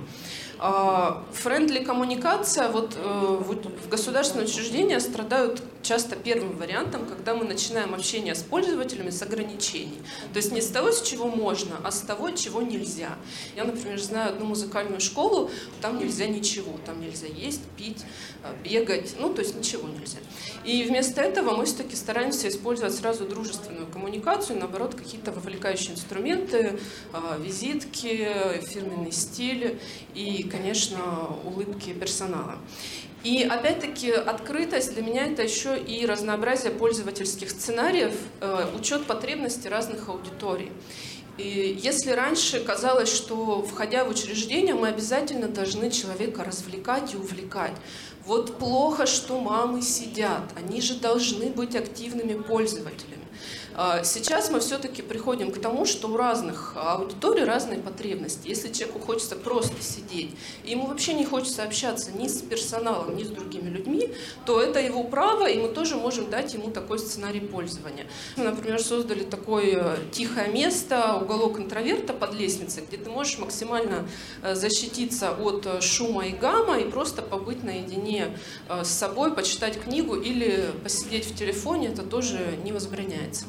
Френдли 0.59 1.83
коммуникация, 1.83 2.69
вот 2.69 2.95
э, 2.95 2.99
в 2.99 3.89
государственные 3.89 4.47
учреждения 4.47 4.99
страдают 4.99 5.61
часто 5.83 6.15
первым 6.15 6.57
вариантом, 6.57 7.05
когда 7.05 7.33
мы 7.33 7.45
начинаем 7.45 7.93
общение 7.93 8.35
с 8.35 8.41
пользователями 8.41 9.09
с 9.11 9.21
ограничений. 9.21 10.01
То 10.33 10.37
есть 10.37 10.51
не 10.51 10.61
с 10.61 10.67
того, 10.67 10.91
с 10.91 11.01
чего 11.01 11.27
можно, 11.27 11.77
а 11.83 11.91
с 11.91 12.01
того, 12.01 12.31
чего 12.31 12.61
нельзя. 12.61 13.11
Я, 13.55 13.63
например, 13.63 14.01
знаю 14.01 14.31
одну 14.31 14.47
музыкальную 14.47 14.99
школу, 14.99 15.49
там 15.81 15.99
нельзя 15.99 16.25
ничего, 16.27 16.73
там 16.85 16.99
нельзя 16.99 17.27
есть, 17.27 17.61
пить, 17.77 18.03
э, 18.43 18.53
бегать, 18.67 19.15
ну, 19.19 19.33
то 19.33 19.41
есть 19.41 19.55
ничего 19.55 19.87
нельзя. 19.87 20.17
И 20.65 20.83
вместо 20.83 21.21
этого 21.21 21.55
мы 21.55 21.65
все-таки 21.65 21.95
стараемся 21.95 22.49
использовать 22.49 22.95
сразу 22.95 23.25
дружественную 23.25 23.87
коммуникацию, 23.87 24.59
наоборот, 24.59 24.95
какие-то 24.95 25.31
вовлекающие 25.31 25.93
инструменты, 25.93 26.79
э, 27.13 27.41
визитки, 27.41 28.61
фирменный 28.67 29.11
стиль 29.11 29.79
и 30.15 30.46
конечно, 30.47 31.29
улыбки 31.45 31.93
персонала. 31.93 32.57
И 33.23 33.43
опять-таки 33.43 34.11
открытость 34.11 34.93
для 34.93 35.01
меня 35.03 35.25
это 35.25 35.43
еще 35.43 35.77
и 35.77 36.05
разнообразие 36.05 36.71
пользовательских 36.71 37.49
сценариев, 37.49 38.13
э, 38.41 38.67
учет 38.77 39.05
потребностей 39.05 39.69
разных 39.69 40.07
аудиторий. 40.07 40.71
И 41.37 41.77
если 41.83 42.11
раньше 42.11 42.63
казалось, 42.63 43.13
что 43.13 43.61
входя 43.61 44.05
в 44.05 44.09
учреждение, 44.09 44.73
мы 44.73 44.87
обязательно 44.87 45.47
должны 45.47 45.91
человека 45.91 46.43
развлекать 46.43 47.13
и 47.13 47.17
увлекать. 47.17 47.73
Вот 48.25 48.57
плохо, 48.57 49.05
что 49.05 49.39
мамы 49.39 49.81
сидят, 49.81 50.43
они 50.55 50.81
же 50.81 50.95
должны 50.95 51.49
быть 51.49 51.75
активными 51.75 52.41
пользователями. 52.41 53.26
А, 53.79 54.03
сейчас 54.03 54.49
мы 54.49 54.59
все-таки 54.59 55.03
приходим 55.03 55.51
к 55.51 55.61
тому, 55.61 55.85
что 55.85 56.07
у 56.07 56.17
разных 56.17 56.73
аудиторий 56.75 57.43
разные 57.43 57.79
потребности. 57.79 58.47
Если 58.47 58.73
человеку 58.73 58.97
хочется 58.97 59.35
просто 59.35 59.79
сидеть, 59.83 60.31
и 60.63 60.71
ему 60.71 60.87
вообще 60.87 61.13
не 61.13 61.23
хочется 61.23 61.61
общаться 61.61 62.11
ни 62.11 62.27
с 62.27 62.41
персоналом, 62.41 63.15
ни 63.15 63.23
с 63.23 63.27
другими 63.27 63.69
людьми, 63.69 64.09
то 64.47 64.59
это 64.59 64.79
его 64.79 65.03
право, 65.03 65.47
и 65.47 65.59
мы 65.59 65.67
тоже 65.67 65.95
можем 65.95 66.27
дать 66.31 66.55
ему 66.55 66.71
такой 66.71 66.97
сценарий 66.97 67.39
пользования. 67.39 68.07
Мы, 68.35 68.45
например, 68.45 68.81
создали 68.81 69.23
такое 69.23 69.99
тихое 70.11 70.47
место, 70.47 71.19
уголок 71.21 71.59
интроверта 71.59 72.13
под 72.13 72.33
лестницей, 72.33 72.83
где 72.83 72.97
ты 72.97 73.11
можешь 73.11 73.37
максимально 73.37 74.07
э, 74.41 74.55
защититься 74.55 75.33
от 75.33 75.67
э, 75.67 75.81
шума 75.81 76.25
и 76.25 76.31
гамма 76.31 76.79
и 76.79 76.89
просто 76.89 77.21
побыть 77.21 77.63
наедине 77.63 78.39
э, 78.69 78.83
с 78.83 78.89
собой, 78.89 79.35
почитать 79.35 79.79
книгу 79.79 80.15
или 80.15 80.71
посидеть 80.81 81.25
в 81.25 81.35
телефоне, 81.35 81.89
это 81.89 82.01
тоже 82.01 82.39
не 82.63 82.71
возбраняется. 82.71 83.45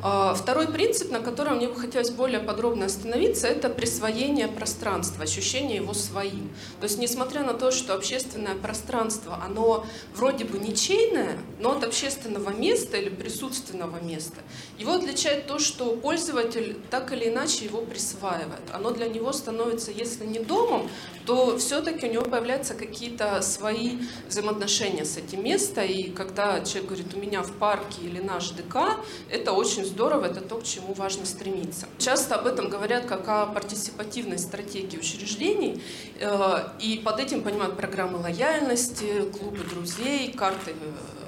А, 0.00 0.32
второй 0.34 0.68
принцип, 0.68 1.10
на 1.10 1.18
котором 1.18 1.56
мне 1.56 1.66
бы 1.68 1.74
хотелось 1.74 2.10
более 2.10 2.38
подробно 2.38 2.86
остановиться, 2.86 3.48
это 3.48 3.68
присвоение 3.68 4.46
пространства, 4.46 5.24
ощущение 5.24 5.76
его 5.76 5.92
своим. 5.92 6.50
То 6.78 6.84
есть, 6.84 6.98
несмотря 6.98 7.42
на 7.42 7.54
то, 7.54 7.72
что 7.72 7.94
общественное 7.94 8.54
пространство, 8.54 9.40
оно 9.44 9.84
вроде 10.14 10.44
бы 10.44 10.58
ничейное, 10.58 11.38
но 11.58 11.72
от 11.72 11.82
общественного 11.82 12.50
места 12.50 12.96
или 12.96 13.08
присутственного 13.08 14.00
места, 14.00 14.36
его 14.78 14.92
отличает 14.92 15.46
то, 15.46 15.58
что 15.58 15.96
пользователь 15.96 16.76
так 16.90 17.12
или 17.12 17.28
иначе 17.28 17.64
его 17.64 17.82
присваивает. 17.82 18.62
Оно 18.72 18.92
для 18.92 19.08
него 19.08 19.32
становится, 19.32 19.90
если 19.90 20.24
не 20.24 20.38
домом, 20.38 20.88
то 21.26 21.58
все-таки 21.58 22.06
у 22.06 22.12
него 22.12 22.22
появляются 22.22 22.74
какие-то 22.74 23.42
свои 23.42 23.98
взаимоотношения 24.28 25.04
с 25.04 25.16
этим 25.16 25.42
местом. 25.42 25.84
И 25.84 26.04
когда 26.10 26.60
человек 26.60 26.86
говорит, 26.86 27.14
у 27.14 27.18
меня 27.18 27.42
в 27.42 27.52
парке 27.52 28.02
или 28.02 28.20
наш 28.20 28.50
ДК, 28.50 28.96
это 29.28 29.52
очень 29.52 29.87
здорово, 29.88 30.26
это 30.26 30.40
то, 30.40 30.56
к 30.56 30.64
чему 30.64 30.94
важно 30.94 31.26
стремиться. 31.26 31.86
Часто 31.98 32.36
об 32.36 32.46
этом 32.46 32.68
говорят 32.68 33.06
как 33.06 33.28
о 33.28 33.46
партиципативной 33.46 34.38
стратегии 34.38 34.98
учреждений, 34.98 35.82
э, 36.20 36.58
и 36.80 37.00
под 37.04 37.18
этим 37.20 37.42
понимают 37.42 37.76
программы 37.76 38.18
лояльности, 38.18 39.30
клубы 39.30 39.64
друзей, 39.64 40.32
карты 40.32 40.72
э, 40.72 41.18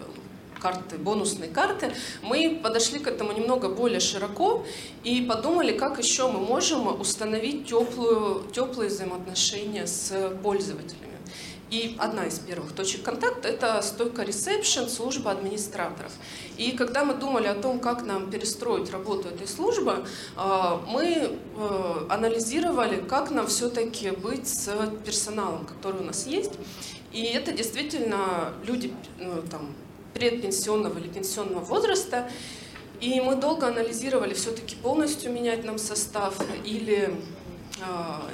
карты, 0.60 0.98
бонусные 0.98 1.50
карты, 1.50 1.92
мы 2.22 2.60
подошли 2.62 2.98
к 2.98 3.06
этому 3.06 3.32
немного 3.32 3.68
более 3.68 4.00
широко 4.00 4.64
и 5.02 5.22
подумали, 5.22 5.76
как 5.76 5.98
еще 5.98 6.30
мы 6.30 6.38
можем 6.38 7.00
установить 7.00 7.66
теплую, 7.66 8.44
теплые 8.52 8.90
взаимоотношения 8.90 9.86
с 9.86 10.12
пользователями. 10.42 11.09
И 11.70 11.94
одна 11.98 12.26
из 12.26 12.40
первых 12.40 12.72
точек 12.72 13.04
контакта– 13.04 13.48
это 13.48 13.80
стойка 13.82 14.24
ресепшн, 14.24 14.88
служба 14.88 15.30
администраторов. 15.30 16.12
И 16.56 16.72
когда 16.72 17.04
мы 17.04 17.14
думали 17.14 17.46
о 17.46 17.54
том, 17.54 17.78
как 17.78 18.04
нам 18.04 18.28
перестроить 18.28 18.90
работу 18.90 19.28
этой 19.28 19.46
службы, 19.46 20.04
а, 20.36 20.82
мы 20.88 21.30
э, 21.56 22.06
анализировали, 22.08 23.00
как 23.00 23.30
нам 23.30 23.46
все-таки 23.46 24.10
быть 24.10 24.48
с 24.48 24.68
персоналом, 25.04 25.64
который 25.64 26.00
у 26.00 26.04
нас 26.04 26.26
есть. 26.26 26.52
И 27.12 27.22
это 27.22 27.52
действительно 27.52 28.52
люди 28.66 28.92
ну, 29.20 29.40
там, 29.48 29.72
предпенсионного 30.12 30.98
или 30.98 31.08
пенсионного 31.08 31.60
возраста. 31.60 32.28
И 33.00 33.20
мы 33.20 33.36
долго 33.36 33.68
анализировали, 33.68 34.34
все-таки 34.34 34.74
полностью 34.74 35.32
менять 35.32 35.64
нам 35.64 35.78
состав 35.78 36.34
или 36.64 37.14
а, 37.14 37.39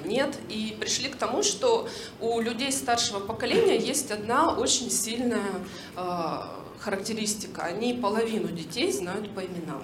нет. 0.05 0.39
И 0.49 0.77
пришли 0.79 1.09
к 1.09 1.17
тому, 1.17 1.43
что 1.43 1.89
у 2.21 2.41
людей 2.41 2.73
старшего 2.73 3.21
поколения 3.21 3.77
есть 3.77 4.11
одна 4.11 4.55
очень 4.55 4.91
сильная 4.91 5.53
а, 5.95 6.55
характеристика. 6.79 7.63
Они 7.63 7.95
половину 7.95 8.49
детей 8.49 8.93
знают 8.93 9.35
по 9.35 9.41
именам. 9.41 9.83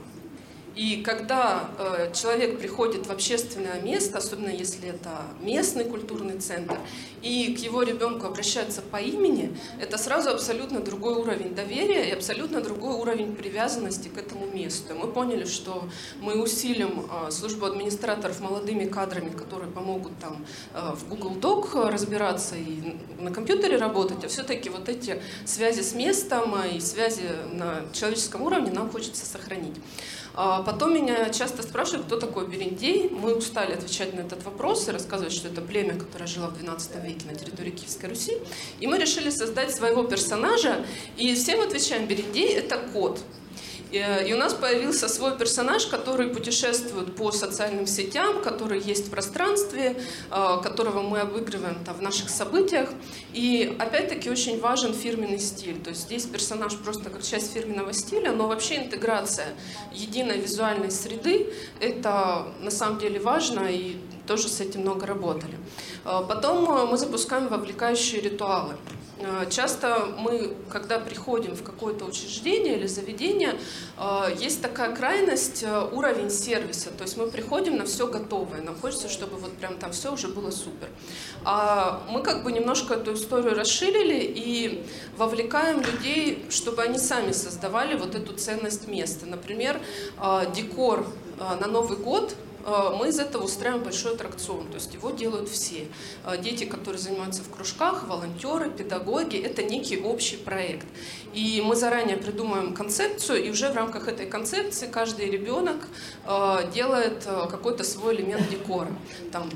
И 0.74 1.02
когда 1.02 1.68
э, 1.78 2.12
человек 2.14 2.58
приходит 2.58 3.06
в 3.06 3.10
общественное 3.10 3.80
место, 3.82 4.18
особенно 4.18 4.48
если 4.48 4.88
это 4.88 5.22
местный 5.40 5.84
культурный 5.84 6.38
центр, 6.38 6.78
и 7.20 7.54
к 7.54 7.58
его 7.58 7.82
ребенку 7.82 8.26
обращаются 8.26 8.80
по 8.80 8.96
имени, 8.96 9.54
это 9.80 9.98
сразу 9.98 10.30
абсолютно 10.30 10.80
другой 10.80 11.14
уровень 11.14 11.54
доверия 11.54 12.08
и 12.08 12.12
абсолютно 12.12 12.62
другой 12.62 12.94
уровень 12.94 13.36
привязанности 13.36 14.08
к 14.08 14.16
этому 14.16 14.46
месту. 14.46 14.94
Мы 14.94 15.08
поняли, 15.08 15.44
что 15.44 15.84
мы 16.20 16.40
усилим 16.42 17.06
э, 17.26 17.30
службу 17.30 17.66
администраторов 17.66 18.40
молодыми 18.40 18.86
кадрами, 18.86 19.30
которые 19.30 19.70
помогут 19.70 20.18
там 20.20 20.44
э, 20.72 20.94
в 20.94 21.08
Google 21.08 21.36
Doc 21.36 21.90
разбираться 21.90 22.56
и 22.56 22.96
на 23.18 23.30
компьютере 23.30 23.76
работать, 23.76 24.24
а 24.24 24.28
все-таки 24.28 24.70
вот 24.70 24.88
эти 24.88 25.20
связи 25.44 25.82
с 25.82 25.92
местом 25.94 26.54
и 26.64 26.80
связи 26.80 27.28
на 27.52 27.82
человеческом 27.92 28.42
уровне 28.42 28.70
нам 28.70 28.90
хочется 28.90 29.26
сохранить. 29.26 29.76
Потом 30.64 30.94
меня 30.94 31.28
часто 31.30 31.62
спрашивают, 31.62 32.06
кто 32.06 32.16
такой 32.18 32.46
Берендей. 32.46 33.08
Мы 33.10 33.34
устали 33.34 33.72
отвечать 33.72 34.14
на 34.14 34.20
этот 34.20 34.44
вопрос 34.44 34.88
и 34.88 34.92
рассказывать, 34.92 35.32
что 35.32 35.48
это 35.48 35.60
племя, 35.60 35.98
которое 35.98 36.26
жило 36.26 36.48
в 36.48 36.60
XII 36.60 37.06
веке 37.06 37.26
на 37.26 37.34
территории 37.34 37.70
Киевской 37.70 38.06
Руси. 38.06 38.38
И 38.80 38.86
мы 38.86 38.98
решили 38.98 39.30
создать 39.30 39.74
своего 39.74 40.04
персонажа, 40.04 40.84
и 41.16 41.34
всем 41.34 41.60
отвечаем, 41.60 42.06
Берендей– 42.06 42.48
это 42.54 42.78
кот. 42.92 43.20
Э, 43.93 44.26
и 44.26 44.32
у 44.32 44.38
нас 44.38 44.55
появился 44.55 45.09
свой 45.09 45.36
персонаж, 45.36 45.86
который 45.86 46.28
путешествует 46.28 47.14
по 47.14 47.30
социальным 47.32 47.86
сетям, 47.86 48.43
который 48.43 48.80
есть 48.80 49.09
в 49.09 49.11
пространстве, 49.11 49.97
э, 50.30 50.57
которого 50.62 51.03
мы 51.03 51.20
обыгрываем 51.20 51.84
там, 51.84 51.97
в 51.97 52.03
наших 52.03 52.30
событиях. 52.30 52.88
И 53.32 53.76
опять-таки 53.78 54.30
очень 54.30 54.61
важен 54.61 54.95
фирменный 54.95 55.38
стиль. 55.38 55.80
То 55.80 55.90
есть 55.90 56.03
здесь 56.03 56.24
персонаж 56.24 56.76
просто 56.76 57.11
как 57.11 57.22
часть 57.22 57.53
фирменного 57.53 57.93
стиля, 57.93 58.32
но 58.32 58.49
вообще 58.49 58.76
интеграция 58.76 59.49
единой 59.93 60.38
визуальной 60.38 60.90
среды– 60.90 61.53
это 61.80 62.47
на 62.61 62.70
самом 62.70 62.99
деле 62.99 63.20
важно, 63.20 63.68
и 63.68 63.97
тоже 64.26 64.49
с 64.49 64.61
этим 64.61 64.80
много 64.80 65.07
работали. 65.07 65.55
Э, 66.05 66.22
потом 66.26 66.88
мы 66.88 66.97
запускаем 66.97 67.49
вовлекающие 67.49 68.20
ритуалы. 68.20 68.74
Э, 69.24 69.46
часто 69.50 70.06
мы, 70.18 70.54
когда 70.70 70.98
приходим 70.98 71.54
в 71.54 71.62
какое-то 71.62 72.04
учреждение 72.04 72.76
или 72.76 72.86
заведение, 72.86 73.54
э, 73.98 74.36
есть 74.38 74.60
такая 74.62 74.94
крайность 74.94 75.62
э, 75.62 75.88
уровень 75.92 76.30
сервиса. 76.30 76.90
То 76.90 77.04
есть 77.04 77.16
мы 77.16 77.30
приходим 77.30 77.76
на 77.76 77.84
все 77.84 78.06
готовое, 78.06 78.62
нам 78.62 78.76
хочется, 78.78 79.08
чтобы 79.08 79.36
вот 79.36 79.52
прям 79.52 79.76
там 79.78 79.92
все 79.92 80.12
уже 80.12 80.28
было 80.28 80.50
супер. 80.50 80.88
А 81.44 82.02
мы 82.10 82.22
как 82.22 82.42
бы 82.42 82.52
немножко 82.52 82.94
эту 82.94 83.14
историю 83.14 83.54
расширили 83.54 84.20
и 84.20 84.84
вовлекаем 85.16 85.80
людей, 85.80 86.44
чтобы 86.50 86.82
они 86.82 86.98
сами 86.98 87.32
создавали 87.32 87.96
вот 87.96 88.14
эту 88.14 88.32
ценность 88.34 88.88
места. 88.88 89.26
Например, 89.26 89.80
декор 90.54 91.06
на 91.38 91.66
Новый 91.66 91.98
год 91.98 92.34
мы 92.64 93.08
из 93.08 93.18
этого 93.18 93.44
устраиваем 93.44 93.82
большой 93.82 94.14
аттракцион, 94.14 94.66
то 94.68 94.74
есть 94.74 94.94
его 94.94 95.10
делают 95.10 95.48
все. 95.48 95.88
Э, 96.24 96.36
дети, 96.40 96.64
которые 96.64 97.00
занимаются 97.00 97.42
в 97.42 97.50
кружках, 97.50 98.06
волонтеры, 98.06 98.70
педагоги, 98.70 99.36
это 99.36 99.62
некий 99.62 100.00
общий 100.00 100.36
проект. 100.36 100.86
И 101.32 101.62
мы 101.64 101.76
заранее 101.76 102.16
придумаем 102.16 102.74
концепцию, 102.74 103.44
и 103.44 103.50
уже 103.50 103.70
в 103.70 103.76
рамках 103.76 104.08
этой 104.08 104.26
концепции 104.26 104.86
каждый 104.86 105.30
ребенок 105.30 105.76
э, 106.26 106.70
делает 106.72 107.24
какой-то 107.24 107.84
свой 107.84 108.14
элемент 108.16 108.48
декора. 108.48 108.92
Там 109.32 109.48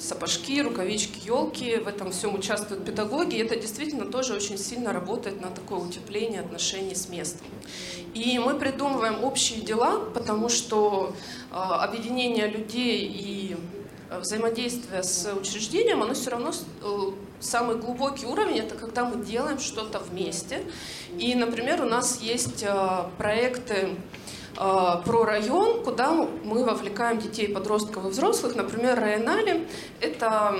сапожки, 0.00 0.60
рукавички, 0.60 1.26
елки, 1.26 1.76
в 1.76 1.86
этом 1.86 2.10
всем 2.10 2.34
участвуют 2.34 2.84
педагоги, 2.84 3.36
и 3.36 3.38
это 3.38 3.56
действительно 3.56 4.06
тоже 4.06 4.34
очень 4.34 4.58
сильно 4.58 4.92
работает 4.92 5.40
на 5.40 5.50
такое 5.50 5.78
утепление 5.78 6.40
отношений 6.40 6.94
с 6.94 7.08
местом. 7.08 7.46
И 8.14 8.38
мы 8.38 8.58
придумываем 8.58 9.22
общие 9.22 9.60
дела, 9.60 10.00
потому 10.14 10.48
что 10.48 11.14
э, 11.50 11.54
объединение 11.54 12.48
людей 12.48 13.06
и 13.06 13.56
э, 14.10 14.18
взаимодействие 14.18 15.02
с 15.02 15.32
учреждением, 15.32 16.02
оно 16.02 16.14
все 16.14 16.30
равно 16.30 16.50
э, 16.50 16.86
самый 17.40 17.76
глубокий 17.76 18.26
уровень 18.26 18.58
это 18.58 18.74
когда 18.74 19.04
мы 19.04 19.24
делаем 19.24 19.58
что-то 19.58 19.98
вместе. 19.98 20.62
И, 21.18 21.34
например, 21.34 21.82
у 21.82 21.86
нас 21.86 22.20
есть 22.20 22.62
э, 22.62 23.04
проекты 23.18 23.90
про 24.56 25.24
район, 25.24 25.82
куда 25.82 26.12
мы 26.12 26.64
вовлекаем 26.64 27.18
детей, 27.18 27.48
подростков 27.48 28.06
и 28.06 28.08
взрослых. 28.08 28.56
Например, 28.56 28.98
Районали– 28.98 29.66
это 30.00 30.56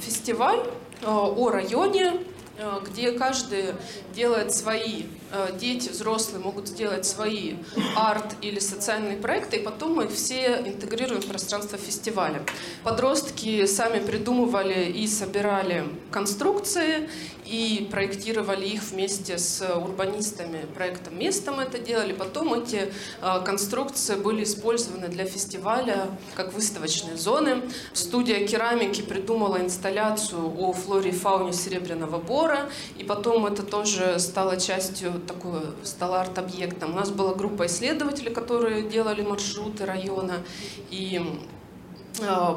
фестиваль 0.00 0.60
э, 1.02 1.06
о 1.06 1.50
районе, 1.50 2.20
э, 2.58 2.80
где 2.84 3.12
каждый 3.12 3.74
делает 4.14 4.52
свои 4.52 5.04
Э, 5.32 5.50
дети, 5.58 5.88
взрослые 5.88 6.42
могут 6.42 6.68
сделать 6.68 7.04
свои 7.04 7.54
арт 7.96 8.36
или 8.42 8.60
социальные 8.60 9.16
проекты, 9.16 9.56
и 9.56 9.62
потом 9.62 9.96
мы 9.96 10.04
их 10.04 10.12
все 10.12 10.62
интегрируем 10.64 11.20
в 11.20 11.26
пространство 11.26 11.78
фестиваля. 11.78 12.42
Подростки 12.84 13.66
сами 13.66 13.98
придумывали 13.98 14.84
и 14.84 15.06
собирали 15.08 15.84
конструкции, 16.12 17.10
и 17.46 17.86
проектировали 17.90 18.66
их 18.66 18.82
вместе 18.82 19.38
с 19.38 19.64
урбанистами 19.76 20.66
проектом 20.74 21.18
«Место» 21.18 21.52
мы 21.52 21.62
это 21.62 21.78
делали. 21.78 22.12
Потом 22.12 22.54
эти 22.54 22.92
э, 23.22 23.40
конструкции 23.44 24.16
были 24.16 24.44
использованы 24.44 25.08
для 25.08 25.24
фестиваля 25.24 26.08
как 26.34 26.52
выставочные 26.52 27.16
зоны. 27.16 27.62
Студия 27.92 28.46
керамики 28.46 29.02
придумала 29.02 29.60
инсталляцию 29.60 30.52
о 30.58 30.72
флоре 30.72 31.10
и 31.10 31.14
фауне 31.14 31.52
Серебряного 31.52 32.18
Бора, 32.18 32.68
и 32.98 33.04
потом 33.04 33.46
это 33.46 33.62
тоже 33.62 34.18
стало 34.18 34.56
частью, 34.60 35.12
такого, 35.26 35.62
стало 35.84 36.20
арт-объектом. 36.20 36.92
У 36.92 36.96
нас 36.96 37.10
была 37.10 37.34
группа 37.34 37.66
исследователей, 37.66 38.32
которые 38.32 38.82
делали 38.82 39.22
маршруты 39.22 39.86
района, 39.86 40.42
и 40.90 41.20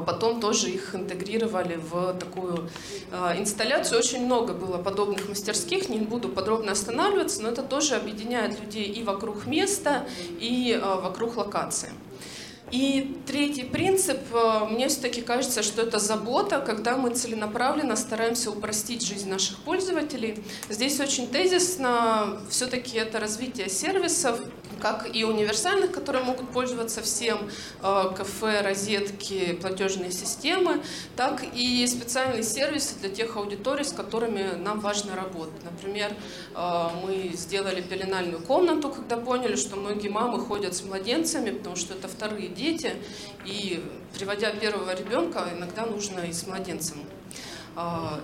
Потом 0.05 0.39
тоже 0.39 0.69
их 0.69 0.95
интегрировали 0.95 1.75
в 1.75 2.13
такую 2.13 2.69
а, 3.11 3.37
инсталляцию. 3.37 3.99
Очень 3.99 4.25
много 4.25 4.53
было 4.53 4.77
подобных 4.77 5.27
мастерских, 5.29 5.89
не 5.89 5.99
буду 5.99 6.29
подробно 6.29 6.71
останавливаться, 6.71 7.41
но 7.41 7.49
это 7.49 7.63
тоже 7.63 7.95
объединяет 7.95 8.59
людей 8.59 8.85
и 8.85 9.03
вокруг 9.03 9.45
места, 9.45 10.05
и 10.39 10.79
а, 10.81 10.95
вокруг 10.95 11.37
локации. 11.37 11.89
И 12.71 13.19
третий 13.25 13.63
принцип, 13.63 14.19
мне 14.69 14.89
все-таки 14.89 15.21
кажется, 15.21 15.63
что 15.63 15.81
это 15.81 15.97
забота, 15.97 16.59
когда 16.59 16.97
мы 16.97 17.09
целенаправленно 17.09 17.95
стараемся 17.95 18.51
упростить 18.51 19.03
жизнь 19.03 19.27
наших 19.27 19.57
пользователей. 19.59 20.43
Здесь 20.69 20.99
очень 20.99 21.27
тезисно 21.27 22.39
все-таки 22.49 22.97
это 22.97 23.19
развитие 23.19 23.69
сервисов, 23.69 24.39
как 24.79 25.15
и 25.15 25.23
универсальных, 25.23 25.91
которые 25.91 26.23
могут 26.23 26.49
пользоваться 26.49 27.01
всем, 27.01 27.49
э, 27.81 28.03
кафе, 28.15 28.61
розетки, 28.61 29.53
платежные 29.53 30.11
системы, 30.11 30.81
так 31.15 31.43
и 31.53 31.85
специальные 31.87 32.43
сервисы 32.43 32.95
для 32.99 33.09
тех 33.09 33.35
аудиторий, 33.37 33.83
с 33.83 33.91
которыми 33.91 34.55
нам 34.57 34.79
важно 34.79 35.15
работать. 35.15 35.63
Например, 35.63 36.11
э, 36.55 36.87
мы 37.03 37.31
сделали 37.35 37.81
пеленальную 37.81 38.41
комнату, 38.41 38.89
когда 38.89 39.17
поняли, 39.17 39.55
что 39.55 39.75
многие 39.75 40.09
мамы 40.09 40.39
ходят 40.39 40.75
с 40.75 40.83
младенцами, 40.83 41.51
потому 41.51 41.75
что 41.75 41.93
это 41.93 42.07
вторые 42.07 42.47
дети, 42.47 42.93
и 43.45 43.83
приводя 44.17 44.51
первого 44.51 44.95
ребенка, 44.95 45.47
иногда 45.55 45.85
нужно 45.85 46.19
и 46.21 46.33
с 46.33 46.47
младенцем 46.47 46.97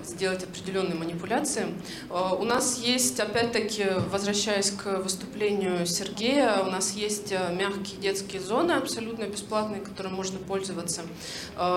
сделать 0.04 0.44
определенные 0.44 0.96
манипуляции. 0.96 1.68
А, 2.10 2.34
у 2.34 2.44
нас 2.44 2.80
есть, 2.80 3.20
опять-таки, 3.20 3.86
возвращаясь 4.12 4.72
к 4.72 5.00
выступлению 5.00 5.86
Сергея, 5.86 6.60
у 6.60 6.72
нас 6.72 6.94
есть 6.94 7.32
а, 7.32 7.52
мягкие 7.54 8.00
детские 8.00 8.42
зоны, 8.42 8.74
абсолютно 8.74 9.24
бесплатные, 9.26 9.82
которыми 9.82 10.14
можно 10.14 10.40
пользоваться, 10.40 11.02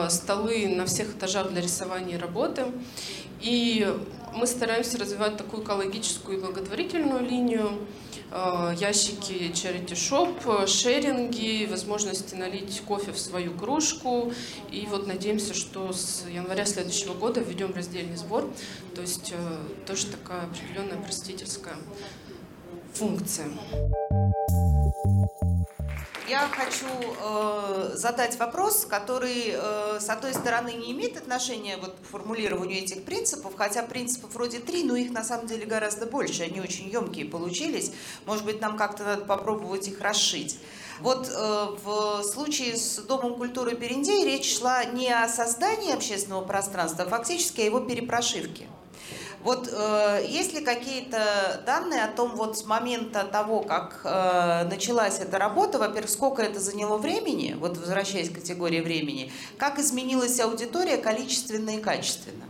столы 0.08 0.68
на 0.68 0.86
всех 0.86 1.16
этажах 1.16 1.50
для 1.50 1.60
рисования 1.60 2.16
и 2.16 2.18
работы. 2.18 2.66
И 3.40 3.86
мы 4.34 4.46
стараемся 4.46 4.98
развивать 4.98 5.36
такую 5.36 5.62
экологическую 5.62 6.38
и 6.38 6.40
благотворительную 6.40 7.24
линию. 7.24 7.70
Э, 8.30 8.74
ящики 8.78 9.50
charity 9.52 9.94
shop, 9.94 10.66
шеринги, 10.66 11.66
возможности 11.66 12.34
налить 12.34 12.82
кофе 12.86 13.12
в 13.12 13.18
свою 13.18 13.52
кружку. 13.52 14.32
И 14.70 14.86
вот 14.90 15.06
надеемся, 15.06 15.54
что 15.54 15.92
с 15.92 16.24
января 16.30 16.66
следующего 16.66 17.14
года 17.14 17.40
введем 17.40 17.72
раздельный 17.74 18.16
сбор. 18.16 18.50
То 18.94 19.00
есть 19.00 19.32
э, 19.32 19.84
тоже 19.86 20.06
такая 20.08 20.42
определенная 20.44 20.98
простительская 21.02 21.76
функция. 22.92 23.46
Я 26.28 26.46
хочу 26.48 26.86
э, 26.86 27.92
задать 27.94 28.38
вопрос, 28.38 28.84
который, 28.84 29.52
э, 29.54 29.98
с 29.98 30.10
одной 30.10 30.34
стороны, 30.34 30.74
не 30.74 30.92
имеет 30.92 31.16
отношения 31.16 31.78
вот, 31.78 31.96
к 32.02 32.10
формулированию 32.10 32.82
этих 32.82 33.04
принципов, 33.04 33.54
хотя 33.56 33.82
принципов 33.82 34.34
вроде 34.34 34.58
три, 34.58 34.84
но 34.84 34.94
их 34.94 35.10
на 35.10 35.24
самом 35.24 35.46
деле 35.46 35.64
гораздо 35.64 36.04
больше, 36.04 36.42
они 36.42 36.60
очень 36.60 36.90
емкие 36.90 37.24
получились. 37.24 37.92
Может 38.26 38.44
быть, 38.44 38.60
нам 38.60 38.76
как-то 38.76 39.04
надо 39.04 39.24
попробовать 39.24 39.88
их 39.88 40.02
расшить. 40.02 40.58
Вот 41.00 41.28
э, 41.28 41.66
в 41.82 42.22
случае 42.24 42.76
с 42.76 42.98
Домом 42.98 43.36
культуры 43.36 43.74
Берендей 43.74 44.26
речь 44.26 44.58
шла 44.58 44.84
не 44.84 45.10
о 45.10 45.28
создании 45.28 45.94
общественного 45.94 46.44
пространства, 46.44 47.04
а 47.04 47.08
фактически 47.08 47.62
о 47.62 47.64
его 47.64 47.80
перепрошивке. 47.80 48.66
Вот 49.44 49.68
э, 49.72 50.26
есть 50.28 50.52
ли 50.52 50.64
какие-то 50.64 51.62
данные 51.64 52.02
о 52.02 52.08
том, 52.08 52.34
вот 52.34 52.58
с 52.58 52.64
момента 52.64 53.24
того, 53.24 53.60
как 53.60 54.00
э, 54.04 54.64
началась 54.68 55.20
эта 55.20 55.38
работа, 55.38 55.78
во-первых, 55.78 56.10
сколько 56.10 56.42
это 56.42 56.58
заняло 56.58 56.98
времени, 56.98 57.56
вот 57.58 57.78
возвращаясь 57.78 58.30
к 58.30 58.34
категории 58.34 58.80
времени, 58.80 59.32
как 59.56 59.78
изменилась 59.78 60.38
аудитория 60.40 60.96
количественно 60.96 61.70
и 61.70 61.80
качественно? 61.80 62.44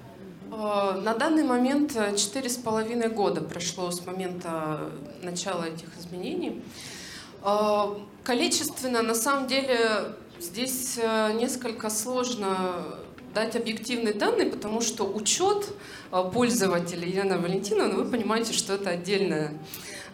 Э, 0.50 0.98
на 1.02 1.14
данный 1.14 1.44
момент 1.44 1.92
четыре 2.16 2.48
с 2.48 2.56
половиной 2.56 3.08
года 3.08 3.42
прошло 3.42 3.90
с 3.90 4.04
момента 4.06 4.90
начала 5.22 5.64
этих 5.64 5.88
изменений. 5.98 6.62
Э, 7.44 7.94
количественно, 8.24 9.02
на 9.02 9.14
самом 9.14 9.46
деле, 9.46 10.14
здесь 10.40 10.98
э, 11.00 11.32
несколько 11.34 11.90
сложно 11.90 12.84
дать 13.34 13.56
объективные 13.56 14.14
данные, 14.14 14.46
потому 14.46 14.80
что 14.80 15.04
учет 15.04 15.66
а, 16.10 16.24
пользователей 16.24 17.10
Елена 17.10 17.38
Валентиновна, 17.38 17.94
вы 17.94 18.10
понимаете, 18.10 18.52
что 18.52 18.74
это 18.74 18.90
отдельная 18.90 19.52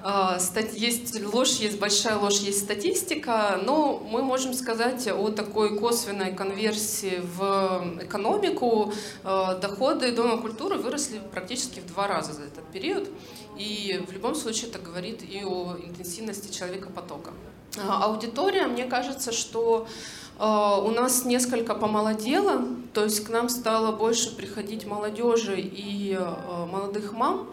а, 0.06 0.38
есть 0.74 1.18
ложь, 1.32 1.60
есть 1.60 1.78
большая 1.80 2.18
ложь, 2.18 2.40
есть 2.40 2.64
статистика, 2.64 3.58
но 3.64 3.98
мы 4.06 4.22
можем 4.22 4.52
сказать 4.52 5.08
о 5.08 5.30
такой 5.30 5.78
косвенной 5.78 6.34
конверсии 6.34 7.22
в 7.22 8.02
экономику. 8.02 8.92
А, 9.22 9.54
доходы 9.54 10.12
Дома 10.12 10.36
культуры 10.36 10.76
выросли 10.76 11.22
практически 11.32 11.80
в 11.80 11.86
два 11.86 12.06
раза 12.06 12.34
за 12.34 12.42
этот 12.42 12.66
период. 12.66 13.08
И 13.56 14.04
в 14.06 14.12
любом 14.12 14.34
случае 14.34 14.68
это 14.68 14.78
говорит 14.78 15.22
и 15.22 15.42
о 15.42 15.74
интенсивности 15.82 16.52
человека 16.52 16.90
потока. 16.90 17.30
Аудитория, 17.88 18.66
мне 18.66 18.84
кажется, 18.84 19.32
что 19.32 19.88
у 20.38 20.90
нас 20.90 21.24
несколько 21.24 21.74
помолодело, 21.74 22.64
то 22.92 23.04
есть 23.04 23.24
к 23.24 23.30
нам 23.30 23.48
стало 23.48 23.92
больше 23.92 24.34
приходить 24.34 24.84
молодежи 24.84 25.60
и 25.60 26.16
а, 26.18 26.66
молодых 26.66 27.12
мам. 27.12 27.48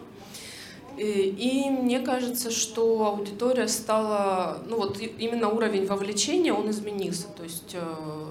И 0.96 1.70
мне 1.70 2.00
кажется, 2.00 2.50
что 2.50 3.06
аудитория 3.06 3.66
стала, 3.66 4.58
ну 4.68 4.76
вот 4.76 4.98
именно 5.00 5.48
уровень 5.48 5.86
вовлечения, 5.86 6.52
он 6.52 6.70
изменился. 6.70 7.28
То 7.36 7.44
есть 7.44 7.74
а, 7.74 8.28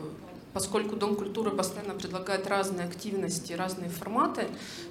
поскольку 0.53 0.97
Дом 0.97 1.15
культуры 1.15 1.51
постоянно 1.51 1.93
предлагает 1.93 2.45
разные 2.47 2.87
активности, 2.87 3.53
разные 3.53 3.89
форматы, 3.89 4.47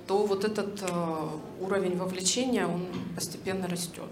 то 0.07 0.25
вот 0.25 0.45
этот 0.45 0.83
уровень 1.61 1.99
вовлечения, 1.99 2.67
он 2.67 2.87
постепенно 3.15 3.69
растет. 3.69 4.09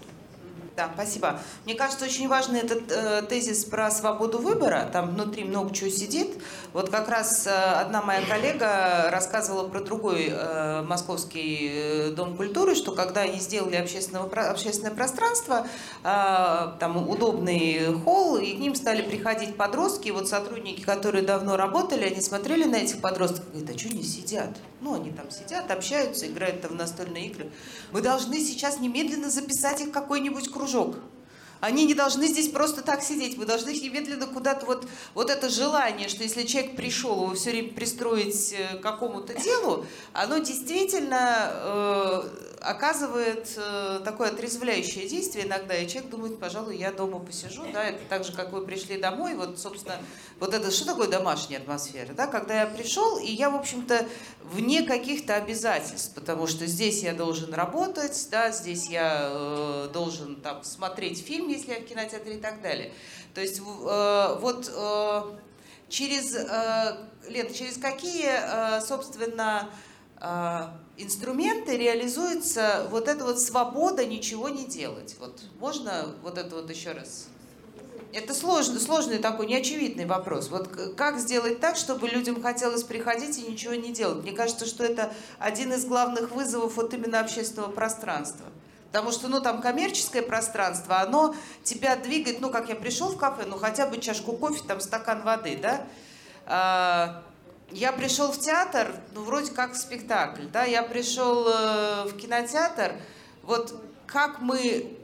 Да, 0.79 0.89
спасибо. 0.93 1.41
Мне 1.65 1.75
кажется, 1.75 2.05
очень 2.05 2.29
важный 2.29 2.61
этот 2.61 2.89
э, 2.89 3.21
тезис 3.23 3.65
про 3.65 3.91
свободу 3.91 4.37
выбора. 4.37 4.89
Там 4.93 5.09
внутри 5.09 5.43
много 5.43 5.75
чего 5.75 5.89
сидит. 5.89 6.41
Вот 6.71 6.89
как 6.89 7.09
раз 7.09 7.45
э, 7.47 7.51
одна 7.51 8.01
моя 8.01 8.21
коллега 8.21 9.09
рассказывала 9.11 9.67
про 9.67 9.81
другой 9.81 10.29
э, 10.31 10.81
московский 10.83 11.69
э, 11.69 12.11
дом 12.11 12.37
культуры, 12.37 12.75
что 12.75 12.93
когда 12.93 13.23
они 13.23 13.41
сделали 13.41 13.75
общественного, 13.75 14.29
общественное 14.49 14.91
пространство, 14.91 15.67
э, 16.01 16.67
там 16.79 17.09
удобный 17.09 17.93
холл, 18.05 18.37
и 18.37 18.55
к 18.55 18.59
ним 18.59 18.73
стали 18.73 19.01
приходить 19.01 19.57
подростки. 19.57 20.07
И 20.07 20.11
вот 20.11 20.29
сотрудники, 20.29 20.79
которые 20.79 21.25
давно 21.25 21.57
работали, 21.57 22.05
они 22.05 22.21
смотрели 22.21 22.63
на 22.63 22.77
этих 22.77 23.01
подростков 23.01 23.43
и 23.53 23.57
говорят, 23.57 23.75
а 23.75 23.77
что 23.77 23.89
они 23.89 24.03
сидят? 24.03 24.51
Ну, 24.79 24.93
они 24.93 25.11
там 25.11 25.29
сидят, 25.29 25.69
общаются, 25.71 26.25
играют 26.25 26.61
там 26.61 26.71
в 26.71 26.75
настольные 26.75 27.25
игры. 27.25 27.51
Мы 27.91 27.99
должны 28.01 28.39
сейчас 28.39 28.79
немедленно 28.79 29.29
записать 29.29 29.81
их 29.81 29.91
какой-нибудь 29.91 30.49
кружок. 30.49 30.68
Они 31.59 31.85
не 31.85 31.93
должны 31.93 32.27
здесь 32.27 32.47
просто 32.47 32.81
так 32.81 33.03
сидеть. 33.03 33.37
Мы 33.37 33.45
должны 33.45 33.71
их 33.71 33.81
немедленно 33.81 34.27
куда-то 34.27 34.65
вот, 34.65 34.87
вот 35.13 35.29
это 35.29 35.49
желание, 35.49 36.07
что 36.07 36.23
если 36.23 36.43
человек 36.43 36.75
пришел, 36.75 37.23
его 37.23 37.35
все 37.35 37.51
время 37.51 37.73
пристроить 37.73 38.53
э, 38.53 38.77
к 38.77 38.81
какому-то 38.81 39.33
делу, 39.33 39.85
оно 40.13 40.37
действительно 40.37 41.51
э, 41.51 42.23
оказывает 42.61 43.53
э, 43.57 44.01
такое 44.03 44.29
отрезвляющее 44.29 45.07
действие 45.07 45.45
иногда, 45.45 45.75
и 45.75 45.87
человек 45.87 46.09
думает, 46.09 46.39
пожалуй, 46.39 46.77
я 46.77 46.91
дома 46.91 47.19
посижу, 47.19 47.63
да, 47.73 47.85
это 47.85 47.99
так 48.09 48.23
же, 48.23 48.33
как 48.33 48.51
вы 48.51 48.65
пришли 48.65 48.97
домой, 48.97 49.35
вот, 49.35 49.59
собственно, 49.59 49.97
вот 50.39 50.53
это, 50.53 50.71
что 50.71 50.85
такое 50.85 51.07
домашняя 51.07 51.59
атмосфера, 51.59 52.13
да, 52.13 52.27
когда 52.27 52.61
я 52.61 52.67
пришел, 52.67 53.17
и 53.17 53.31
я, 53.31 53.49
в 53.49 53.55
общем-то, 53.55 54.05
вне 54.43 54.83
каких-то 54.83 55.35
обязательств, 55.35 56.13
потому 56.15 56.47
что 56.47 56.65
здесь 56.65 57.03
я 57.03 57.13
должен 57.13 57.53
работать, 57.53 58.27
да, 58.31 58.51
здесь 58.51 58.87
я 58.89 59.29
э, 59.31 59.89
должен 59.93 60.35
там 60.37 60.63
смотреть 60.63 61.25
фильм, 61.25 61.47
если 61.47 61.71
я 61.73 61.79
в 61.79 61.85
кинотеатре 61.85 62.35
и 62.35 62.39
так 62.39 62.61
далее. 62.61 62.91
То 63.33 63.41
есть 63.41 63.59
э, 63.59 64.37
вот 64.41 64.71
э, 64.73 65.21
через, 65.87 66.35
э, 66.35 66.97
Лен, 67.29 67.53
через 67.53 67.77
какие, 67.77 68.27
э, 68.27 68.81
собственно, 68.81 69.69
э, 69.71 69.88
инструменты 70.97 71.77
реализуется 71.77 72.87
вот 72.91 73.07
эта 73.07 73.23
вот 73.23 73.39
свобода 73.39 74.05
ничего 74.05 74.49
не 74.49 74.65
делать. 74.65 75.15
Вот 75.19 75.41
можно 75.59 76.15
вот 76.23 76.37
это 76.37 76.55
вот 76.55 76.69
еще 76.69 76.91
раз? 76.91 77.27
Это 78.11 78.33
сложный, 78.33 78.79
сложный 78.79 79.19
такой 79.19 79.45
неочевидный 79.45 80.05
вопрос. 80.05 80.49
Вот 80.49 80.67
как 80.97 81.19
сделать 81.19 81.59
так, 81.59 81.75
чтобы 81.75 82.09
людям 82.09 82.41
хотелось 82.41 82.83
приходить 82.83 83.37
и 83.37 83.43
ничего 83.43 83.75
не 83.75 83.93
делать? 83.93 84.23
Мне 84.23 84.31
кажется, 84.31 84.65
что 84.65 84.83
это 84.83 85.13
один 85.37 85.71
из 85.73 85.85
главных 85.85 86.31
вызовов 86.31 86.75
вот 86.75 86.93
именно 86.93 87.19
общественного 87.19 87.71
пространства. 87.71 88.47
Потому 88.91 89.11
что, 89.11 89.27
ну, 89.27 89.39
там 89.39 89.61
коммерческое 89.61 90.23
пространство, 90.23 90.99
оно 90.99 91.35
тебя 91.63 91.95
двигает, 91.95 92.41
ну, 92.41 92.49
как 92.49 92.69
я 92.69 92.75
пришел 92.75 93.09
в 93.09 93.17
кафе, 93.17 93.45
ну, 93.45 93.57
хотя 93.57 93.85
бы 93.85 93.99
чашку 93.99 94.33
кофе, 94.33 94.63
там, 94.67 94.79
стакан 94.79 95.21
воды, 95.21 95.59
да? 95.61 97.23
Я 97.71 97.91
пришел 97.91 98.31
в 98.31 98.39
театр, 98.39 98.95
ну, 99.13 99.23
вроде 99.23 99.51
как 99.51 99.75
спектакль, 99.75 100.45
да, 100.51 100.63
я 100.63 100.81
пришел 100.81 101.47
э, 101.47 102.05
в 102.05 102.17
кинотеатр, 102.17 102.95
вот 103.43 103.79
как 104.07 104.41
мы 104.41 104.97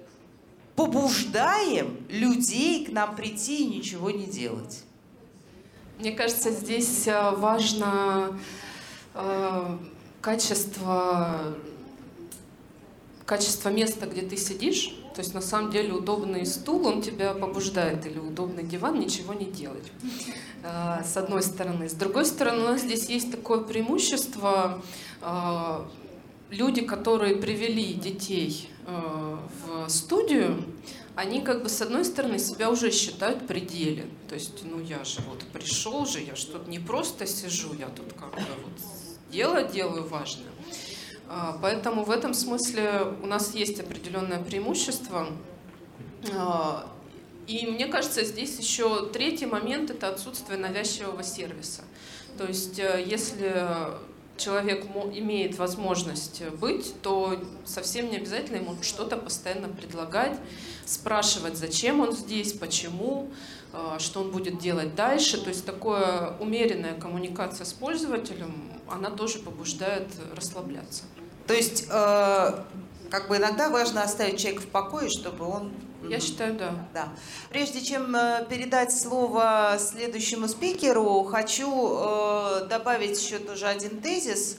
побуждаем 0.76 2.06
людей 2.10 2.86
к 2.86 2.92
нам 2.92 3.16
прийти 3.16 3.64
и 3.64 3.78
ничего 3.78 4.10
не 4.10 4.26
делать. 4.26 4.84
Мне 6.00 6.12
кажется, 6.12 6.50
здесь 6.50 7.08
э, 7.08 7.32
важно 7.32 8.40
э, 9.14 9.78
качество, 10.22 11.56
качество 13.26 13.70
места, 13.70 14.08
где 14.08 14.22
ты 14.22 14.38
сидишь. 14.38 14.96
То 15.16 15.22
есть 15.22 15.34
на 15.34 15.42
самом 15.42 15.72
деле 15.72 15.94
удобный 15.94 16.46
стул, 16.46 16.86
он 16.86 17.02
тебя 17.02 17.34
побуждает, 17.34 18.06
или 18.06 18.20
удобный 18.20 18.64
диван 18.64 19.00
ничего 19.00 19.34
не 19.34 19.46
делать. 19.46 19.90
Э, 20.62 21.04
с 21.06 21.16
одной 21.16 21.42
стороны. 21.42 21.88
С 21.88 21.94
другой 21.94 22.26
стороны, 22.26 22.64
у 22.64 22.68
нас 22.68 22.82
здесь 22.82 23.06
есть 23.08 23.32
такое 23.32 23.62
преимущество. 23.62 24.82
Э, 25.22 25.86
люди, 26.50 26.82
которые 26.82 27.38
привели 27.38 27.94
детей 27.94 28.70
э, 28.88 29.38
в 29.64 29.90
студию, 29.90 30.66
они 31.16 31.42
как 31.42 31.64
бы 31.64 31.70
с 31.70 31.82
одной 31.82 32.04
стороны 32.04 32.38
себя 32.38 32.70
уже 32.70 32.92
считают 32.92 33.48
пределе. 33.48 34.08
То 34.28 34.36
есть, 34.36 34.66
ну 34.66 34.82
я 34.82 35.04
же 35.06 35.22
вот 35.30 35.44
пришел 35.54 36.06
же, 36.06 36.20
я 36.20 36.36
что-то 36.36 36.70
не 36.70 36.80
просто 36.80 37.26
сижу, 37.26 37.74
я 37.80 37.88
тут 37.88 38.12
как 38.14 38.32
бы 38.32 38.42
вот 38.64 38.74
дело 39.32 39.64
делаю 39.64 40.06
важное. 40.06 40.55
А, 41.28 41.58
поэтому 41.62 42.04
в 42.04 42.12
этом 42.12 42.34
смысле 42.34 43.14
у 43.24 43.26
нас 43.26 43.56
есть 43.56 43.80
определенное 43.80 44.40
преимущество. 44.40 45.28
А, 46.34 46.88
и 47.48 47.68
мне 47.68 47.88
кажется, 47.88 48.24
здесь 48.24 48.58
еще 48.60 49.08
третий 49.10 49.46
момент– 49.46 49.90
это 49.92 50.10
отсутствие 50.10 50.58
навязчивого 50.58 51.24
сервиса. 51.24 51.84
То 52.38 52.46
есть 52.46 52.80
э, 52.80 53.04
если 53.06 53.68
человек 54.38 54.86
имеет 55.14 55.58
возможность 55.58 56.44
быть, 56.60 56.94
то 57.02 57.40
совсем 57.64 58.10
не 58.10 58.18
обязательно 58.18 58.58
ему 58.58 58.76
что-то 58.82 59.16
постоянно 59.16 59.70
предлагать, 59.70 60.38
спрашивать, 60.86 61.56
зачем 61.58 62.02
он 62.02 62.12
здесь, 62.12 62.54
почему, 62.54 63.30
э, 63.74 63.98
что 64.00 64.22
он 64.22 64.32
будет 64.32 64.58
делать 64.58 64.96
дальше. 64.96 65.42
То 65.42 65.50
есть 65.50 65.66
такая 65.66 66.36
умеренная 66.40 66.96
коммуникация 66.96 67.66
с 67.66 67.74
пользователем, 67.74 68.72
она 68.90 69.12
тоже 69.12 69.40
побуждает 69.40 70.08
расслабляться. 70.36 71.04
То 71.48 71.54
есть 71.54 71.86
э, 71.90 72.60
как 73.10 73.28
бы 73.30 73.38
иногда 73.38 73.70
важно 73.70 74.04
оставить 74.04 74.40
человека 74.40 74.64
в 74.64 74.68
покое, 74.68 75.10
чтобы 75.10 75.46
он 75.46 75.72
я 76.08 76.20
считаю, 76.20 76.54
да. 76.54 76.72
да. 76.94 77.10
Прежде 77.50 77.82
чем 77.82 78.16
э, 78.16 78.46
передать 78.48 78.96
слово 78.96 79.78
следующему 79.80 80.48
спикеру, 80.48 81.24
хочу 81.24 81.98
э, 81.98 82.66
добавить 82.70 83.20
еще 83.20 83.40
тоже 83.40 83.66
один 83.68 84.02
тезис, 84.02 84.58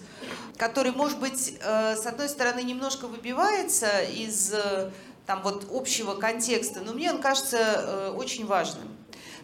который, 0.56 0.92
может 0.92 1.20
быть, 1.20 1.56
э, 1.60 1.96
с 1.96 2.04
одной 2.06 2.28
стороны, 2.28 2.62
немножко 2.62 3.06
выбивается 3.06 4.00
из 4.02 4.52
э, 4.52 4.90
там 5.26 5.42
вот 5.42 5.66
общего 5.70 6.14
контекста, 6.14 6.80
но 6.80 6.92
мне 6.92 7.12
он 7.12 7.20
кажется 7.20 7.58
э, 7.58 8.10
очень 8.16 8.46
важным. 8.46 8.88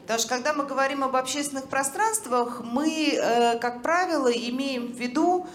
Потому 0.03 0.19
что 0.19 0.29
когда 0.29 0.53
мы 0.53 0.67
говорим 0.67 1.05
об 1.05 1.15
общественных 1.15 1.69
пространствах, 1.69 2.63
мы, 2.65 3.13
э, 3.15 3.59
как 3.59 3.83
правило, 3.83 4.31
имеем 4.31 4.93
в 4.93 4.97
виду 4.97 5.47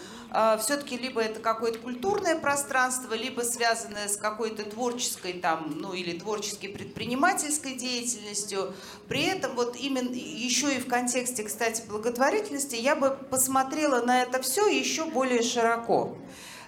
все-таки 0.60 0.98
либо 0.98 1.22
это 1.22 1.40
какое-то 1.40 1.80
культурное 1.80 2.38
пространство, 2.38 3.14
либо 3.14 3.42
связанное 3.42 4.08
с 4.08 4.18
какой-то 4.18 4.64
творческой 4.70 5.34
там, 5.34 5.74
ну 5.78 5.94
или 5.94 6.18
творческой 6.18 6.68
предпринимательской 6.68 7.74
деятельностью. 7.74 8.74
При 9.08 9.24
этом 9.24 9.56
вот 9.56 9.76
именно 9.76 10.14
еще 10.14 10.76
и 10.76 10.80
в 10.80 10.88
контексте, 10.88 11.44
кстати, 11.44 11.84
благотворительности 11.88 12.76
я 12.76 12.96
бы 12.96 13.18
посмотрела 13.32 14.02
на 14.06 14.22
это 14.22 14.42
все 14.42 14.68
еще 14.68 15.06
более 15.06 15.42
широко. 15.42 16.18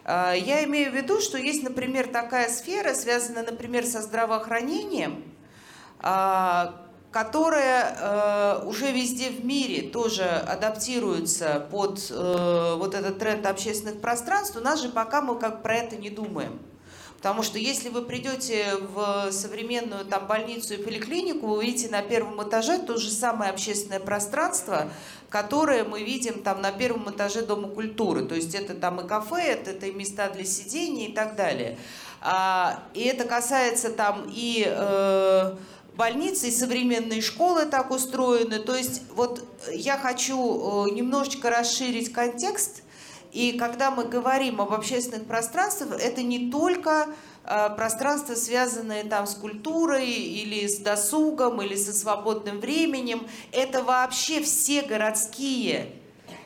А, 0.04 0.34
я 0.34 0.64
имею 0.64 0.92
в 0.92 0.96
виду, 0.96 1.22
что 1.22 1.38
есть, 1.38 1.62
например, 1.62 2.08
такая 2.08 2.50
сфера, 2.50 2.96
связанная, 2.96 3.44
например, 3.44 3.86
со 3.86 4.02
здравоохранением, 4.02 5.24
а, 6.00 6.89
которая 7.12 7.96
э, 7.98 8.66
уже 8.66 8.92
везде 8.92 9.30
в 9.30 9.44
мире 9.44 9.90
тоже 9.90 10.24
адаптируется 10.24 11.68
под 11.72 12.00
э, 12.12 12.76
вот 12.78 12.94
этот 12.94 13.18
тренд 13.18 13.46
общественных 13.46 14.00
пространств, 14.00 14.56
у 14.58 14.60
нас 14.60 14.82
же 14.82 14.90
пока 14.90 15.22
мы 15.22 15.40
как 15.40 15.64
про 15.64 15.78
это 15.78 15.96
не 15.96 16.10
думаем. 16.10 16.60
Потому 17.18 17.44
что 17.44 17.60
если 17.60 17.90
вы 17.90 18.04
придете 18.04 18.78
в 18.94 19.30
современную 19.32 20.06
там, 20.06 20.26
больницу 20.26 20.76
и 20.76 20.78
поликлинику, 20.78 21.48
вы 21.48 21.58
увидите 21.58 21.90
на 21.90 22.02
первом 22.02 22.42
этаже 22.48 22.78
то 22.80 22.96
же 22.96 23.10
самое 23.10 23.52
общественное 23.52 24.00
пространство, 24.00 24.90
которое 25.30 25.84
мы 25.84 26.02
видим 26.04 26.42
там, 26.42 26.62
на 26.62 26.72
первом 26.72 27.12
этаже 27.12 27.42
Дома 27.42 27.68
культуры. 27.68 28.24
То 28.24 28.36
есть 28.36 28.56
это 28.56 28.74
там 28.74 29.02
и 29.02 29.08
кафе, 29.08 29.42
это, 29.42 29.72
это 29.72 29.88
и 29.88 29.92
места 29.92 30.30
для 30.30 30.46
сидения 30.46 31.10
и 31.10 31.12
так 31.12 31.36
далее. 31.36 31.78
А, 32.22 32.84
и 32.94 33.02
это 33.02 33.26
касается 33.26 33.90
там 33.90 34.26
и... 34.30 34.64
Э, 34.66 35.56
больницы 36.00 36.48
и 36.48 36.52
современные 36.52 37.22
школы 37.22 37.66
так 37.66 37.92
устроены. 37.92 38.60
То 38.60 38.74
есть 38.74 39.02
вот 39.12 39.46
я 39.70 39.98
хочу 39.98 40.38
э, 40.88 40.92
немножечко 40.92 41.50
расширить 41.50 42.14
контекст. 42.14 42.84
И 43.34 43.52
когда 43.60 43.92
мы 43.92 44.06
говорим 44.06 44.62
об 44.62 44.74
общественных 44.74 45.28
пространствах, 45.28 46.00
это 46.02 46.24
не 46.24 46.50
только 46.50 47.10
э, 47.44 47.70
пространства, 47.76 48.36
связанные 48.36 49.04
там 49.04 49.28
с 49.28 49.36
культурой 49.36 50.10
или 50.10 50.68
с 50.68 50.78
досугом, 50.78 51.62
или 51.62 51.76
со 51.76 51.92
свободным 51.92 52.62
временем. 52.62 53.28
Это 53.52 53.84
вообще 53.84 54.42
все 54.42 54.84
городские 54.84 55.96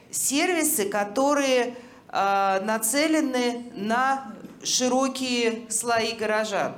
сервисы, 0.10 0.90
которые 0.90 1.76
э, 2.12 2.60
нацелены 2.66 3.72
на 3.76 4.34
широкие 4.64 5.70
слои 5.70 6.14
горожан. 6.14 6.74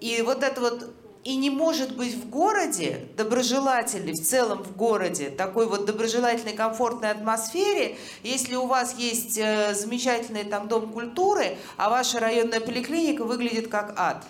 И 0.00 0.22
вот 0.22 0.42
это 0.42 0.60
вот 0.60 0.99
и 1.22 1.36
не 1.36 1.50
может 1.50 1.96
быть 1.96 2.14
в 2.14 2.30
городе 2.30 3.08
доброжелательной, 3.16 4.12
в 4.12 4.26
целом 4.26 4.62
в 4.62 4.74
городе, 4.74 5.28
такой 5.28 5.66
вот 5.66 5.84
доброжелательной, 5.84 6.54
комфортной 6.54 7.10
атмосфере, 7.10 7.98
если 8.22 8.54
у 8.54 8.66
вас 8.66 8.94
есть 8.96 9.36
э, 9.36 9.74
замечательный 9.74 10.44
там 10.44 10.66
дом 10.66 10.90
культуры, 10.92 11.58
а 11.76 11.90
ваша 11.90 12.20
районная 12.20 12.60
поликлиника 12.60 13.24
выглядит 13.24 13.68
как 13.68 13.92
ад. 13.98 14.24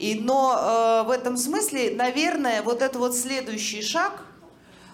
И, 0.00 0.16
но 0.16 1.04
э, 1.04 1.06
в 1.06 1.10
этом 1.10 1.36
смысле, 1.36 1.94
наверное, 1.94 2.62
вот 2.62 2.82
это 2.82 2.98
вот 2.98 3.16
следующий 3.16 3.82
шаг, 3.82 4.24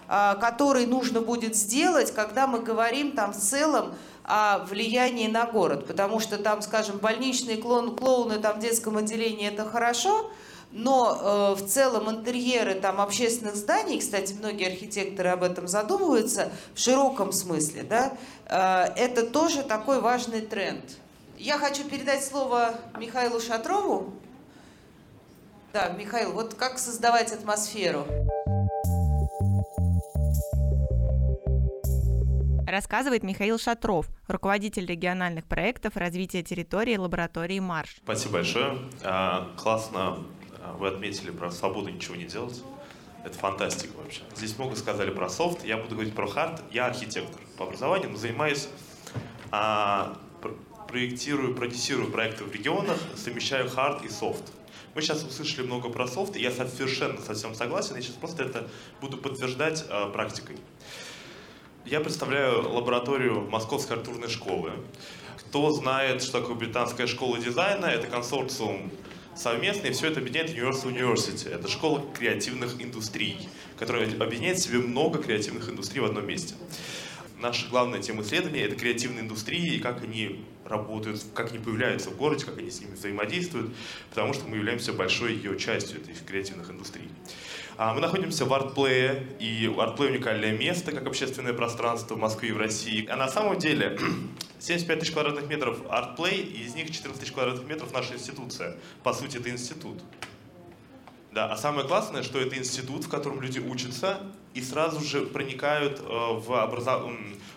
э, 0.07 0.35
который 0.39 0.85
нужно 0.85 1.21
будет 1.21 1.55
сделать, 1.55 2.13
когда 2.13 2.45
мы 2.45 2.59
говорим 2.59 3.13
там 3.13 3.33
в 3.33 3.37
целом 3.37 3.95
о 4.23 4.59
влиянии 4.65 5.27
на 5.27 5.47
город. 5.47 5.87
Потому 5.87 6.19
что 6.19 6.37
там, 6.37 6.61
скажем, 6.61 6.99
больничные 6.99 7.57
клоун, 7.57 7.95
клоуны 7.95 8.37
там 8.37 8.57
в 8.57 8.59
детском 8.59 8.97
отделении 8.97 9.47
это 9.47 9.65
хорошо– 9.65 10.29
но 10.75 11.55
э, 11.55 11.61
в 11.61 11.65
целом 11.67 12.09
интерьеры 12.09 12.75
там 12.75 12.99
общественных 12.99 13.55
зданий, 13.55 13.97
кстати, 13.97 14.33
многие 14.33 14.67
архитекторы 14.67 15.29
об 15.29 15.41
этом 15.41 15.69
задумываются 15.69 16.51
в 16.73 16.79
широком 16.79 17.31
смысле, 17.31 17.83
да, 17.83 18.11
э, 18.45 18.91
это 18.97 19.25
тоже 19.25 19.63
такой 19.63 20.01
важный 20.01 20.41
тренд. 20.41 20.83
Я 21.37 21.57
хочу 21.57 21.85
передать 21.85 22.25
слово 22.25 22.75
Михаилу 22.97 23.39
Шатрову. 23.39 24.13
Да, 25.71 25.89
Михаил, 25.89 26.33
вот 26.33 26.55
как 26.55 26.77
создавать 26.77 27.31
атмосферу? 27.31 28.05
Рассказывает 32.67 33.23
Михаил 33.23 33.57
Шатров, 33.57 34.07
руководитель 34.27 34.85
региональных 34.85 35.45
проектов 35.45 35.95
развития 35.95 36.43
территории 36.43 36.97
лаборатории 36.97 37.59
«Марш». 37.59 37.95
Спасибо 38.03 38.33
большое. 38.33 38.77
А, 39.03 39.49
классно 39.55 40.25
вы 40.73 40.87
отметили 40.87 41.31
про 41.31 41.51
свободу 41.51 41.89
ничего 41.89 42.15
не 42.15 42.25
делать. 42.25 42.63
Это 43.23 43.37
фантастика 43.37 43.93
вообще. 43.97 44.21
Здесь 44.35 44.57
много 44.57 44.75
сказали 44.75 45.09
про 45.09 45.29
софт, 45.29 45.65
я 45.65 45.77
буду 45.77 45.95
говорить 45.95 46.13
про 46.13 46.27
хард. 46.27 46.61
Я 46.71 46.85
архитектор 46.85 47.41
по 47.57 47.65
образованию, 47.65 48.11
но 48.11 48.17
занимаюсь, 48.17 48.67
а, 49.51 50.17
проектирую, 50.87 51.55
продюсирую 51.55 52.11
проекты 52.11 52.43
в 52.43 52.51
регионах, 52.51 52.97
совмещаю 53.15 53.69
хард 53.69 54.05
и 54.05 54.09
софт. 54.09 54.43
Мы 54.93 55.01
сейчас 55.01 55.23
услышали 55.23 55.65
много 55.65 55.89
про 55.89 56.07
софт, 56.07 56.35
и 56.35 56.41
я 56.41 56.51
совершенно 56.51 57.19
совсем 57.19 57.55
согласен, 57.55 57.95
я 57.95 58.01
сейчас 58.01 58.15
просто 58.15 58.43
это 58.43 58.69
буду 59.01 59.17
подтверждать 59.17 59.85
а, 59.89 60.09
практикой. 60.09 60.57
Я 61.85 61.99
представляю 61.99 62.71
лабораторию 62.71 63.41
Московской 63.49 63.97
архитектурной 63.97 64.29
школы. 64.29 64.71
Кто 65.37 65.71
знает, 65.71 66.23
что 66.23 66.39
такое 66.39 66.55
британская 66.55 67.07
школа 67.07 67.37
дизайна, 67.37 67.85
это 67.85 68.07
консорциум 68.07 68.91
совместно, 69.35 69.87
и 69.87 69.91
все 69.91 70.07
это 70.07 70.19
объединяет 70.19 70.51
Universal 70.51 70.93
University. 70.93 71.49
Это 71.49 71.67
школа 71.67 72.03
креативных 72.17 72.81
индустрий, 72.81 73.37
которая 73.77 74.05
объединяет 74.05 74.57
в 74.57 74.63
себе 74.63 74.79
много 74.79 75.21
креативных 75.21 75.69
индустрий 75.69 76.01
в 76.01 76.05
одном 76.05 76.25
месте. 76.27 76.55
наша 77.39 77.67
главная 77.69 78.01
тема 78.01 78.23
исследования— 78.23 78.61
это 78.65 78.75
креативные 78.75 79.21
индустрии 79.21 79.75
и 79.75 79.79
как 79.79 80.01
они 80.03 80.43
работают, 80.65 81.23
как 81.33 81.51
они 81.51 81.59
появляются 81.59 82.09
в 82.09 82.17
городе, 82.17 82.45
как 82.45 82.57
они 82.57 82.71
с 82.71 82.79
ними 82.79 82.95
взаимодействуют, 82.95 83.71
потому 84.09 84.33
что 84.33 84.47
мы 84.47 84.57
являемся 84.57 84.93
большой 84.93 85.33
ее 85.35 85.59
частью 85.59 86.01
этих 86.01 86.25
креативных 86.25 86.71
индустрий. 86.71 87.09
А, 87.77 87.93
мы 87.93 87.99
находимся 87.99 88.45
в 88.45 88.53
артплее, 88.53 89.27
и 89.37 89.73
артплей 89.77 90.11
уникальное 90.11 90.53
место, 90.53 90.93
как 90.93 91.05
общественное 91.07 91.51
пространство 91.51 92.15
в 92.15 92.17
Москве 92.17 92.49
и 92.49 92.51
в 92.53 92.57
России. 92.57 93.05
А 93.07 93.17
на 93.17 93.27
самом 93.27 93.57
деле 93.57 93.99
75 94.59 94.99
тысяч 94.99 95.11
квадратных 95.11 95.49
метров 95.49 95.79
артплей, 95.89 96.41
и 96.41 96.63
из 96.63 96.73
них 96.73 96.89
14 96.91 97.19
тысяч 97.19 97.33
квадратных 97.33 97.67
метров 97.67 97.91
наша 97.91 98.13
институция. 98.13 98.77
По 99.03 99.11
сути, 99.11 99.37
это 99.37 99.49
институт. 99.49 100.01
Да, 101.33 101.51
а 101.51 101.57
самое 101.57 101.85
классное, 101.85 102.23
что 102.23 102.39
это 102.39 102.57
институт, 102.57 103.03
в 103.03 103.09
котором 103.09 103.41
люди 103.41 103.59
учатся 103.59 104.19
и 104.53 104.61
сразу 104.61 105.01
же 105.01 105.25
проникают 105.25 105.99
э, 105.99 106.03
в, 106.03 106.49
образов... 106.51 107.11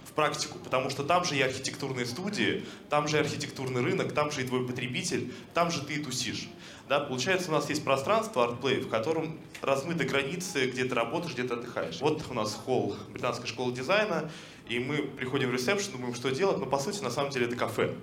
в 0.05 0.13
практику, 0.15 0.59
потому 0.59 0.91
что 0.91 1.05
там 1.05 1.25
же 1.25 1.37
и 1.37 1.43
архитектурные 1.43 2.07
студии, 2.07 2.65
там 2.91 3.07
же 3.07 3.19
и 3.19 3.21
архитектурный 3.21 3.83
рынок, 3.83 4.13
там 4.13 4.33
же 4.33 4.43
и 4.43 4.45
твой 4.45 4.67
потребитель, 4.67 5.33
там 5.55 5.71
же 5.71 5.81
ты 5.85 5.95
и 5.95 6.03
тусишь. 6.03 6.49
Да, 6.89 7.01
получается, 7.01 7.51
у 7.51 7.53
нас 7.53 7.69
есть 7.69 7.85
пространство 7.85 8.47
ArtPlay, 8.47 8.81
в 8.81 8.89
котором 8.89 9.39
размыты 9.61 10.05
границы, 10.05 10.71
где 10.71 10.85
ты 10.85 10.95
работаешь, 10.95 11.35
где 11.35 11.45
ты 11.45 11.55
отдыхаешь. 11.55 12.01
Вот 12.01 12.23
у 12.31 12.35
нас 12.35 12.55
холл 12.55 12.97
британской 13.11 13.47
школы 13.47 13.73
дизайна, 13.73 14.31
и 14.69 14.79
мы 14.79 14.99
приходим 14.99 15.51
в 15.51 15.53
ресепшн, 15.53 15.93
думаем, 15.93 16.15
что 16.15 16.31
делать, 16.31 16.59
но 16.59 16.67
по 16.67 16.79
сути, 16.79 17.03
на 17.03 17.11
самом 17.11 17.31
деле, 17.31 17.47
это 17.47 17.57
кафе 17.57 17.95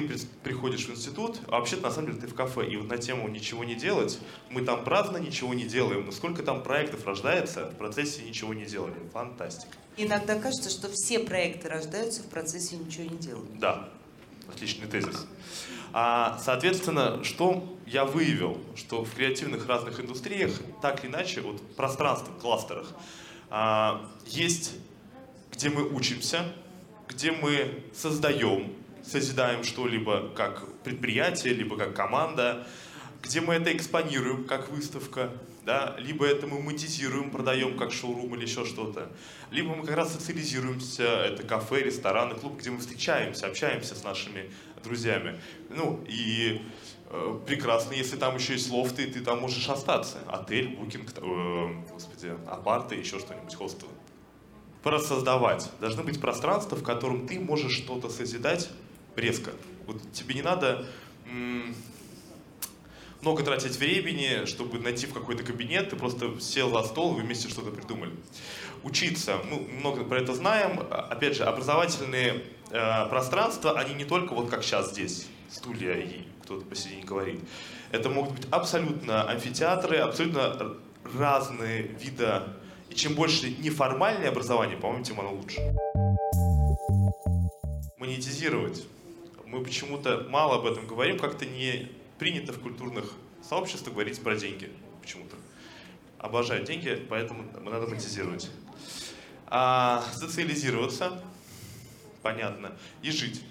ты 0.00 0.18
приходишь 0.42 0.86
в 0.86 0.90
институт, 0.90 1.40
а 1.46 1.52
вообще-то 1.52 1.84
на 1.84 1.90
самом 1.90 2.08
деле 2.08 2.20
ты 2.20 2.26
в 2.26 2.34
кафе. 2.34 2.66
И 2.68 2.76
вот 2.76 2.88
на 2.88 2.98
тему 2.98 3.28
«ничего 3.28 3.64
не 3.64 3.74
делать» 3.74 4.18
мы 4.50 4.62
там 4.62 4.84
праздно 4.84 5.16
ничего 5.16 5.54
не 5.54 5.64
делаем. 5.64 6.04
Но 6.04 6.12
сколько 6.12 6.42
там 6.42 6.62
проектов 6.62 7.06
рождается 7.06 7.66
в 7.70 7.76
процессе 7.76 8.22
ничего 8.22 8.52
не 8.52 8.66
делали. 8.66 8.94
Фантастика. 9.12 9.72
Иногда 9.96 10.38
кажется, 10.38 10.68
что 10.70 10.88
все 10.92 11.20
проекты 11.20 11.68
рождаются 11.68 12.22
в 12.22 12.26
процессе 12.26 12.76
ничего 12.76 13.04
не 13.04 13.16
делания. 13.16 13.58
Да, 13.58 13.88
отличный 14.48 14.86
тезис. 14.86 15.26
А, 15.98 16.38
соответственно, 16.44 17.24
что 17.24 17.74
я 17.86 18.04
выявил, 18.04 18.60
что 18.74 19.02
в 19.02 19.14
креативных 19.14 19.66
разных 19.66 19.98
индустриях, 19.98 20.52
так 20.82 21.02
или 21.02 21.10
иначе, 21.10 21.40
вот 21.40 21.74
пространство, 21.74 22.30
кластерах, 22.34 22.92
а, 23.48 24.06
есть, 24.26 24.74
где 25.50 25.70
мы 25.70 25.88
учимся, 25.88 26.52
где 27.08 27.32
мы 27.32 27.82
создаем, 27.94 28.74
созидаем 29.02 29.64
что-либо 29.64 30.28
как 30.36 30.70
предприятие, 30.82 31.54
либо 31.54 31.78
как 31.78 31.96
команда, 31.96 32.66
где 33.22 33.40
мы 33.40 33.54
это 33.54 33.74
экспонируем 33.74 34.44
как 34.44 34.68
выставка, 34.68 35.30
да, 35.64 35.96
либо 35.98 36.26
это 36.26 36.46
мы 36.46 36.60
монетизируем, 36.60 37.30
продаем 37.30 37.78
как 37.78 37.90
шоурум 37.90 38.34
или 38.34 38.42
еще 38.42 38.66
что-то, 38.66 39.10
либо 39.50 39.74
мы 39.74 39.86
как 39.86 39.96
раз 39.96 40.12
социализируемся, 40.12 41.04
это 41.04 41.42
кафе, 41.42 41.84
рестораны, 41.84 42.34
клуб, 42.34 42.58
где 42.58 42.68
мы 42.68 42.80
встречаемся, 42.80 43.46
общаемся 43.46 43.94
с 43.94 44.04
нашими 44.04 44.50
друзьями. 44.86 45.40
Ну 45.68 46.02
и 46.08 46.62
э, 47.10 47.40
прекрасно, 47.46 47.92
если 47.92 48.16
там 48.16 48.36
еще 48.36 48.54
есть 48.54 48.70
лофты, 48.70 49.06
ты 49.06 49.20
там 49.20 49.40
можешь 49.40 49.68
остаться. 49.68 50.18
Отель, 50.28 50.76
букинг, 50.76 51.12
э, 51.16 51.82
господи, 51.92 52.34
апарты, 52.46 52.94
еще 52.94 53.18
что-нибудь, 53.18 53.54
хостелы. 53.54 53.92
Просоздавать. 54.82 55.70
Должны 55.80 56.02
быть 56.02 56.20
пространства, 56.20 56.76
в 56.76 56.82
котором 56.82 57.26
ты 57.26 57.40
можешь 57.40 57.72
что-то 57.72 58.08
созидать 58.08 58.70
резко. 59.16 59.50
Вот 59.86 60.00
тебе 60.12 60.34
не 60.34 60.42
надо 60.42 60.86
много 63.22 63.42
тратить 63.42 63.76
времени, 63.78 64.44
чтобы 64.46 64.78
найти 64.78 65.06
в 65.06 65.12
какой-то 65.12 65.42
кабинет, 65.42 65.90
ты 65.90 65.96
просто 65.96 66.38
сел 66.40 66.70
за 66.70 66.82
стол, 66.84 67.14
вы 67.14 67.22
вместе 67.22 67.48
что-то 67.48 67.70
придумали. 67.70 68.12
Учиться, 68.86 69.40
мы 69.50 69.58
много 69.80 70.04
про 70.04 70.20
это 70.20 70.32
знаем. 70.32 70.78
Опять 70.90 71.34
же, 71.34 71.42
образовательные 71.42 72.44
э, 72.70 73.08
пространства, 73.08 73.76
они 73.76 73.94
не 73.94 74.04
только 74.04 74.32
вот 74.32 74.48
как 74.48 74.62
сейчас 74.62 74.92
здесь, 74.92 75.26
стулья 75.50 75.94
и 75.94 76.20
кто-то 76.44 76.64
посередине 76.64 77.02
говорит. 77.02 77.40
Это 77.90 78.08
могут 78.10 78.34
быть 78.34 78.46
абсолютно 78.52 79.28
амфитеатры, 79.28 79.96
абсолютно 79.96 80.76
разные 81.18 81.82
виды. 81.82 82.42
И 82.88 82.94
чем 82.94 83.16
больше 83.16 83.50
неформальное 83.58 84.28
образование, 84.28 84.76
по-моему, 84.76 85.02
тем 85.02 85.18
оно 85.18 85.34
лучше. 85.34 85.58
Монетизировать 87.98 88.86
мы 89.46 89.64
почему-то 89.64 90.28
мало 90.28 90.58
об 90.60 90.66
этом 90.66 90.86
говорим, 90.86 91.18
как-то 91.18 91.44
не 91.44 91.90
принято 92.20 92.52
в 92.52 92.60
культурных 92.60 93.14
сообществах 93.42 93.94
говорить 93.94 94.22
про 94.22 94.36
деньги 94.36 94.70
почему-то. 95.02 95.34
Обожаю 96.18 96.64
деньги, 96.64 97.04
поэтому 97.08 97.42
надо 97.64 97.88
монетизировать. 97.88 98.48
А 99.48 100.02
социализироваться, 100.12 101.22
понятно, 102.22 102.72
и 103.02 103.10
жить. 103.10 103.42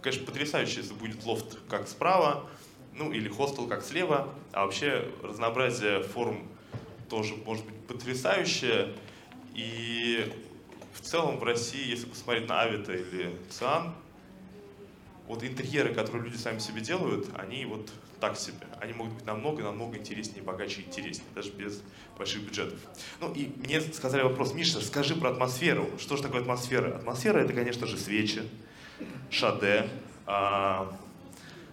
Конечно, 0.00 0.26
потрясающе, 0.26 0.80
если 0.80 0.94
будет 0.94 1.24
лофт 1.24 1.58
как 1.68 1.88
справа, 1.88 2.48
ну 2.92 3.12
или 3.12 3.28
хостел 3.28 3.66
как 3.66 3.82
слева, 3.82 4.32
а 4.52 4.64
вообще 4.64 5.10
разнообразие 5.22 6.02
форм 6.02 6.48
тоже 7.10 7.34
может 7.36 7.64
быть 7.66 7.76
потрясающее. 7.86 8.94
И 9.54 10.32
в 10.94 11.00
целом 11.00 11.38
в 11.38 11.44
России, 11.44 11.90
если 11.90 12.06
посмотреть 12.06 12.48
на 12.48 12.62
Авито 12.62 12.92
или 12.92 13.36
Циан, 13.50 13.94
вот 15.26 15.42
интерьеры, 15.42 15.94
которые 15.94 16.24
люди 16.24 16.36
сами 16.36 16.58
себе 16.58 16.80
делают, 16.80 17.28
они 17.36 17.64
вот 17.64 17.90
так 18.20 18.36
себе. 18.36 18.66
Они 18.80 18.92
могут 18.92 19.14
быть 19.14 19.26
намного-намного 19.26 19.96
интереснее, 19.96 20.42
богаче 20.42 20.82
и 20.82 20.84
интереснее, 20.84 21.26
даже 21.34 21.50
без 21.50 21.82
больших 22.16 22.42
бюджетов. 22.42 22.78
Ну 23.20 23.32
и 23.32 23.52
мне 23.56 23.80
сказали 23.80 24.22
вопрос, 24.22 24.54
Миша, 24.54 24.78
расскажи 24.78 25.14
про 25.14 25.30
атмосферу. 25.30 25.90
Что 25.98 26.16
же 26.16 26.22
такое 26.22 26.40
атмосфера? 26.40 26.96
Атмосфера 26.96 27.40
это, 27.40 27.52
конечно 27.52 27.86
же, 27.86 27.98
свечи, 27.98 28.42
шаде, 29.30 29.88
а, 30.26 30.96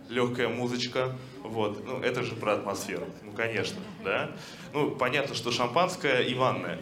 легкая 0.09 0.49
музычка. 0.49 1.15
Вот. 1.43 1.85
Ну, 1.85 1.99
это 2.01 2.23
же 2.23 2.35
про 2.35 2.53
атмосферу. 2.53 3.05
Ну, 3.23 3.31
конечно, 3.31 3.80
да. 4.03 4.31
Ну, 4.73 4.91
понятно, 4.91 5.35
что 5.35 5.51
шампанское 5.51 6.22
и 6.22 6.34
ванная. 6.35 6.80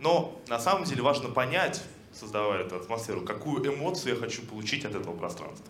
Но 0.00 0.40
на 0.48 0.58
самом 0.58 0.84
деле 0.84 1.02
важно 1.02 1.28
понять, 1.28 1.82
создавая 2.12 2.64
эту 2.64 2.76
атмосферу, 2.76 3.22
какую 3.22 3.66
эмоцию 3.66 4.14
я 4.14 4.20
хочу 4.20 4.42
получить 4.42 4.84
от 4.84 4.94
этого 4.94 5.14
пространства. 5.16 5.66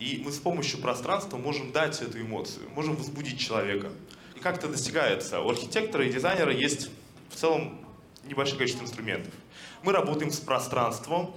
И 0.00 0.22
мы 0.24 0.32
с 0.32 0.38
помощью 0.38 0.80
пространства 0.80 1.36
можем 1.36 1.72
дать 1.72 2.00
эту 2.00 2.20
эмоцию, 2.20 2.68
можем 2.70 2.96
возбудить 2.96 3.38
человека. 3.38 3.90
И 4.34 4.40
как 4.40 4.56
это 4.56 4.68
достигается? 4.68 5.40
У 5.42 5.50
архитектора 5.50 6.06
и 6.06 6.12
дизайнера 6.12 6.52
есть 6.52 6.90
в 7.28 7.36
целом 7.36 7.86
небольшое 8.24 8.56
количество 8.58 8.82
инструментов. 8.84 9.34
Мы 9.82 9.92
работаем 9.92 10.30
с 10.30 10.40
пространством, 10.40 11.34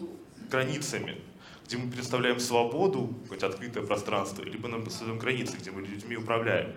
границами, 0.50 1.18
где 1.66 1.78
мы 1.78 1.90
предоставляем 1.90 2.40
свободу, 2.40 3.14
хоть 3.28 3.44
открытое 3.44 3.84
пространство, 3.84 4.44
либо 4.44 4.70
мы 4.70 4.90
создаем 4.90 5.20
границы, 5.20 5.58
где 5.58 5.72
мы 5.72 5.82
людьми 5.82 6.16
управляем. 6.16 6.74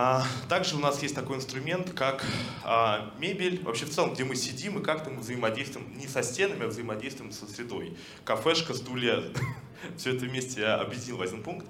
А, 0.00 0.24
также 0.48 0.76
у 0.76 0.78
нас 0.78 1.02
есть 1.02 1.16
такой 1.16 1.38
инструмент, 1.38 1.90
как 1.90 2.24
а, 2.62 3.12
мебель, 3.18 3.60
вообще 3.64 3.84
в 3.84 3.90
целом, 3.90 4.14
где 4.14 4.22
мы 4.22 4.36
сидим 4.36 4.78
и 4.78 4.82
как-то 4.84 5.10
мы 5.10 5.18
взаимодействуем 5.18 5.92
не 5.98 6.06
со 6.06 6.22
стенами, 6.22 6.66
а 6.66 6.68
взаимодействуем 6.68 7.32
со 7.32 7.46
средой. 7.46 7.96
Кафешка, 8.24 8.74
стулья, 8.74 9.24
все 9.96 10.14
это 10.14 10.24
вместе 10.26 10.60
я 10.60 10.76
объединил 10.76 11.16
в 11.16 11.22
один 11.22 11.42
пункт. 11.42 11.66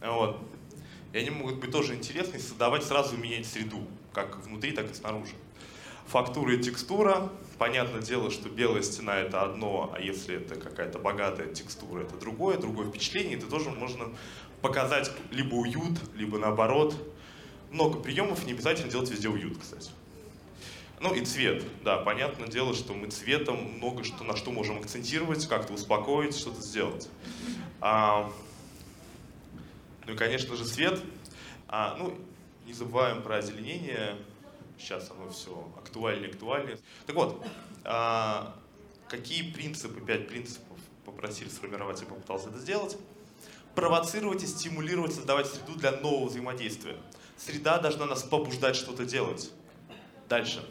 Вот. 0.00 0.38
И 1.12 1.18
они 1.18 1.30
могут 1.30 1.56
быть 1.56 1.72
тоже 1.72 1.96
интересны, 1.96 2.38
создавать 2.38 2.84
сразу 2.84 3.16
менять 3.16 3.46
среду, 3.46 3.84
как 4.12 4.38
внутри, 4.46 4.70
так 4.70 4.88
и 4.88 4.94
снаружи. 4.94 5.34
Фактура 6.06 6.54
и 6.54 6.62
текстура. 6.62 7.32
Понятное 7.58 8.00
дело, 8.00 8.30
что 8.30 8.48
белая 8.48 8.82
стена 8.82 9.18
это 9.18 9.42
одно, 9.42 9.92
а 9.92 10.00
если 10.00 10.36
это 10.36 10.54
какая-то 10.54 11.00
богатая 11.00 11.52
текстура, 11.52 12.02
это 12.02 12.16
другое, 12.16 12.58
другое 12.58 12.88
впечатление. 12.88 13.36
Это 13.36 13.48
тоже 13.48 13.70
можно 13.70 14.04
показать 14.62 15.10
либо 15.32 15.56
уют, 15.56 15.98
либо 16.14 16.38
наоборот 16.38 16.94
много 17.76 17.98
приемов, 18.00 18.44
не 18.46 18.52
обязательно 18.52 18.90
делать 18.90 19.10
везде 19.10 19.28
уют, 19.28 19.58
кстати. 19.58 19.90
Ну 20.98 21.14
и 21.14 21.22
цвет, 21.24 21.62
да, 21.84 21.98
понятное 21.98 22.48
дело, 22.48 22.74
что 22.74 22.94
мы 22.94 23.08
цветом 23.08 23.62
много 23.76 24.02
что, 24.02 24.24
на 24.24 24.34
что 24.34 24.50
можем 24.50 24.78
акцентировать, 24.78 25.46
как-то 25.46 25.74
успокоить, 25.74 26.34
что-то 26.34 26.62
сделать. 26.62 27.08
А, 27.82 28.32
ну 30.06 30.14
и, 30.14 30.16
конечно 30.16 30.56
же, 30.56 30.64
свет. 30.64 31.02
А, 31.68 31.96
ну, 31.98 32.18
не 32.64 32.72
забываем 32.72 33.22
про 33.22 33.36
озеленение. 33.36 34.16
Сейчас 34.78 35.10
оно 35.10 35.30
все 35.30 35.70
актуальнее, 35.76 36.30
актуальнее. 36.30 36.78
Так 37.06 37.14
вот, 37.14 37.44
а, 37.84 38.56
какие 39.08 39.52
принципы, 39.52 40.00
пять 40.00 40.28
принципов 40.28 40.78
попросили 41.04 41.50
сформировать, 41.50 42.00
я 42.00 42.06
попытался 42.06 42.48
это 42.48 42.58
сделать. 42.58 42.96
Провоцировать 43.74 44.42
и 44.42 44.46
стимулировать, 44.46 45.14
создавать 45.14 45.46
среду 45.46 45.74
для 45.74 45.92
нового 45.92 46.30
взаимодействия. 46.30 46.96
Среда 47.36 47.78
должна 47.78 48.06
нас 48.06 48.22
побуждать 48.22 48.76
что-то 48.76 49.04
делать. 49.04 49.50
Дальше. 50.28 50.64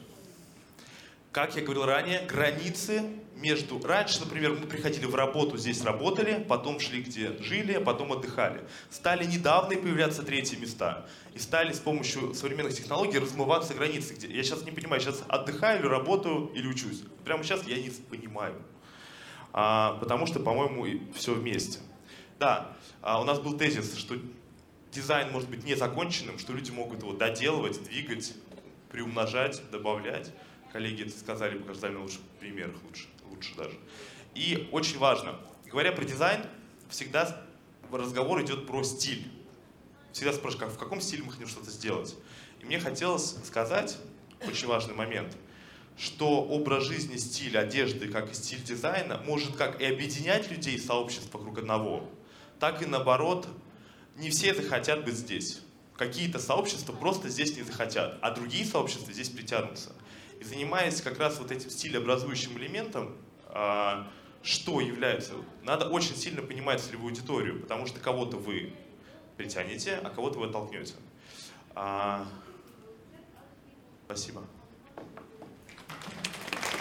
как 1.31 1.55
я 1.55 1.61
говорил 1.61 1.85
ранее, 1.85 2.25
границы 2.25 3.03
между... 3.35 3.81
Раньше, 3.85 4.21
например, 4.21 4.53
мы 4.53 4.67
приходили 4.67 5.05
в 5.05 5.15
работу, 5.15 5.57
здесь 5.57 5.83
работали, 5.83 6.43
потом 6.47 6.79
шли 6.79 7.01
где 7.01 7.37
жили, 7.41 7.73
а 7.73 7.81
потом 7.81 8.13
отдыхали. 8.13 8.63
Стали 8.89 9.25
недавно 9.25 9.73
и 9.73 9.75
появляться 9.75 10.23
третьи 10.23 10.55
места. 10.55 11.05
И 11.33 11.39
стали 11.39 11.73
с 11.73 11.79
помощью 11.79 12.33
современных 12.33 12.73
технологий 12.73 13.19
размываться 13.19 13.73
границы. 13.73 14.13
Где... 14.13 14.27
Я 14.33 14.43
сейчас 14.43 14.63
не 14.63 14.71
понимаю, 14.71 15.01
сейчас 15.01 15.23
отдыхаю 15.27 15.81
или 15.81 15.87
работаю, 15.87 16.51
или 16.55 16.67
учусь. 16.67 17.03
Прямо 17.25 17.43
сейчас 17.43 17.65
я 17.67 17.81
не 17.81 17.89
понимаю. 17.89 18.55
А, 19.51 19.97
потому 19.99 20.27
что, 20.27 20.39
по-моему, 20.39 20.85
все 21.15 21.33
вместе. 21.33 21.79
Да, 22.39 22.71
а 23.01 23.21
у 23.21 23.25
нас 23.25 23.39
был 23.39 23.57
тезис, 23.57 23.95
что 23.97 24.15
дизайн 24.95 25.31
может 25.31 25.49
быть 25.49 25.63
незаконченным, 25.63 26.39
что 26.39 26.53
люди 26.53 26.71
могут 26.71 27.01
его 27.01 27.13
доделывать, 27.13 27.83
двигать, 27.83 28.33
приумножать, 28.89 29.61
добавлять 29.71 30.31
коллеги 30.75 31.03
это 31.03 31.17
сказали, 31.17 31.57
показали 31.57 31.93
на 31.93 32.01
лучших 32.01 32.19
примерах, 32.37 32.75
лучше, 32.83 33.07
лучше 33.29 33.55
даже. 33.55 33.79
И 34.33 34.67
очень 34.73 34.97
важно, 34.97 35.39
говоря 35.71 35.93
про 35.93 36.03
дизайн, 36.03 36.41
всегда 36.89 37.45
разговор 37.89 38.41
идет 38.41 38.67
про 38.67 38.83
стиль. 38.83 39.25
Всегда 40.11 40.33
спрашивают, 40.33 40.73
в 40.73 40.77
каком 40.77 40.99
стиле 40.99 41.23
мы 41.23 41.31
хотим 41.31 41.47
что-то 41.47 41.69
сделать. 41.71 42.17
И 42.59 42.65
мне 42.65 42.77
хотелось 42.77 43.37
сказать, 43.45 43.97
очень 44.45 44.67
важный 44.67 44.93
момент, 44.93 45.37
что 45.97 46.43
образ 46.43 46.83
жизни, 46.83 47.15
стиль 47.15 47.57
одежды, 47.57 48.09
как 48.09 48.29
и 48.29 48.33
стиль 48.33 48.61
дизайна, 48.61 49.21
может 49.25 49.55
как 49.55 49.79
и 49.79 49.85
объединять 49.85 50.51
людей 50.51 50.77
сообществ 50.77 51.33
вокруг 51.33 51.57
одного, 51.57 52.09
так 52.59 52.81
и 52.81 52.85
наоборот, 52.85 53.47
не 54.15 54.29
все 54.29 54.53
захотят 54.53 55.05
быть 55.05 55.15
здесь. 55.15 55.61
Какие-то 55.97 56.39
сообщества 56.39 56.93
просто 56.93 57.29
здесь 57.29 57.55
не 57.55 57.63
захотят, 57.63 58.17
а 58.21 58.31
другие 58.31 58.65
сообщества 58.65 59.13
здесь 59.13 59.29
притянутся. 59.29 59.91
И 60.39 60.43
занимаясь 60.43 61.01
как 61.01 61.19
раз 61.19 61.39
вот 61.39 61.51
этим 61.51 61.69
стилеобразующим 61.69 62.57
элементом, 62.57 63.15
а, 63.47 64.07
что 64.43 64.81
является... 64.81 65.33
Надо 65.63 65.87
очень 65.87 66.15
сильно 66.15 66.41
понимать 66.41 66.81
целевую 66.81 67.11
аудиторию, 67.11 67.61
потому 67.61 67.87
что 67.87 67.99
кого-то 67.99 68.37
вы 68.37 68.73
притянете, 69.37 69.99
а 70.03 70.09
кого-то 70.09 70.39
вы 70.39 70.47
оттолкнете. 70.47 70.93
А, 71.73 72.27
спасибо. 74.05 74.43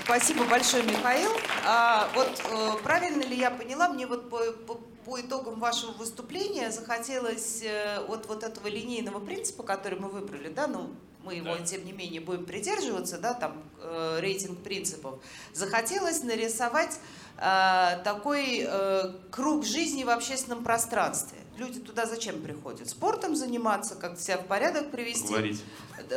Спасибо 0.04 0.44
большое, 0.44 0.82
Михаил. 0.82 1.30
А, 1.64 2.10
вот 2.14 2.42
э, 2.50 2.82
правильно 2.82 3.22
ли 3.22 3.38
я 3.38 3.50
поняла, 3.50 3.88
мне 3.88 4.06
вот 4.06 4.28
по, 4.28 4.52
по, 4.52 4.80
по 5.04 5.20
итогам 5.20 5.60
вашего 5.60 5.92
выступления 5.92 6.70
захотелось 6.70 7.62
э, 7.62 7.98
от 8.08 8.26
вот 8.26 8.42
этого 8.42 8.68
линейного 8.68 9.20
принципа, 9.20 9.62
который 9.62 9.98
мы 9.98 10.08
выбрали, 10.08 10.48
да, 10.48 10.66
ну, 10.66 10.90
мы 11.24 11.34
его, 11.34 11.56
да. 11.56 11.64
тем 11.64 11.84
не 11.84 11.92
менее, 11.92 12.20
будем 12.20 12.44
придерживаться, 12.44 13.18
да, 13.18 13.34
там, 13.34 13.62
э, 13.80 14.18
рейтинг 14.20 14.62
принципов, 14.62 15.20
захотелось 15.52 16.22
нарисовать 16.22 16.98
э, 17.38 18.00
такой 18.04 18.64
э, 18.66 19.12
круг 19.30 19.64
жизни 19.64 20.04
в 20.04 20.10
общественном 20.10 20.64
пространстве. 20.64 21.38
Люди 21.56 21.78
туда 21.78 22.06
зачем 22.06 22.42
приходят? 22.42 22.88
Спортом 22.88 23.36
заниматься, 23.36 23.94
как 23.94 24.18
себя 24.18 24.38
в 24.38 24.46
порядок 24.46 24.90
привести? 24.90 25.28
Поговорить. 25.28 25.62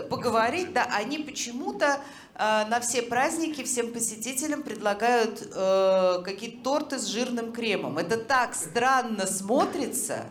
Поговорить, 0.09 0.73
да. 0.73 0.89
Они 0.91 1.19
почему-то 1.19 1.99
э, 2.33 2.65
на 2.67 2.79
все 2.79 3.03
праздники 3.03 3.63
всем 3.63 3.93
посетителям 3.93 4.63
предлагают 4.63 5.41
э, 5.41 6.21
какие-то 6.23 6.63
торты 6.63 6.97
с 6.97 7.05
жирным 7.05 7.51
кремом. 7.53 7.99
Это 7.99 8.17
так 8.17 8.55
странно 8.55 9.27
смотрится. 9.27 10.25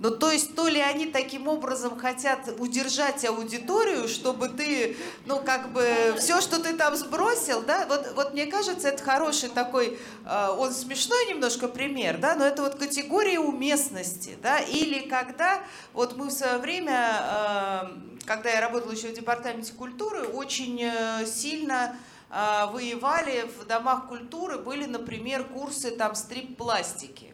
Ну, 0.00 0.10
то 0.10 0.30
есть, 0.30 0.54
то 0.54 0.66
ли 0.66 0.80
они 0.80 1.04
таким 1.04 1.46
образом 1.46 1.98
хотят 1.98 2.48
удержать 2.58 3.22
аудиторию, 3.26 4.08
чтобы 4.08 4.48
ты, 4.48 4.96
ну, 5.26 5.40
как 5.40 5.74
бы, 5.74 6.14
все, 6.18 6.40
что 6.40 6.58
ты 6.58 6.72
там 6.72 6.96
сбросил, 6.96 7.60
да, 7.60 7.84
вот, 7.86 8.12
вот 8.16 8.32
мне 8.32 8.46
кажется, 8.46 8.88
это 8.88 9.02
хороший 9.02 9.50
такой, 9.50 9.98
э, 10.24 10.48
он 10.56 10.72
смешной 10.72 11.26
немножко 11.26 11.68
пример, 11.68 12.16
да, 12.16 12.34
но 12.34 12.46
это 12.46 12.62
вот 12.62 12.76
категория 12.76 13.38
уместности, 13.40 14.38
да, 14.42 14.58
или 14.58 15.06
когда, 15.06 15.62
вот 15.92 16.16
мы 16.16 16.28
в 16.28 16.32
свое 16.32 16.56
время, 16.56 17.20
э, 17.20 18.24
когда 18.24 18.48
я 18.52 18.62
работала 18.62 18.92
еще 18.92 19.08
в 19.08 19.14
департаменте 19.14 19.74
культуры, 19.74 20.22
очень 20.22 20.80
э, 20.82 21.26
сильно 21.26 21.94
воевали 22.32 23.50
в 23.58 23.66
домах 23.66 24.06
культуры, 24.06 24.58
были, 24.58 24.84
например, 24.84 25.42
курсы 25.42 25.90
там 25.90 26.14
стрип-пластики. 26.14 27.29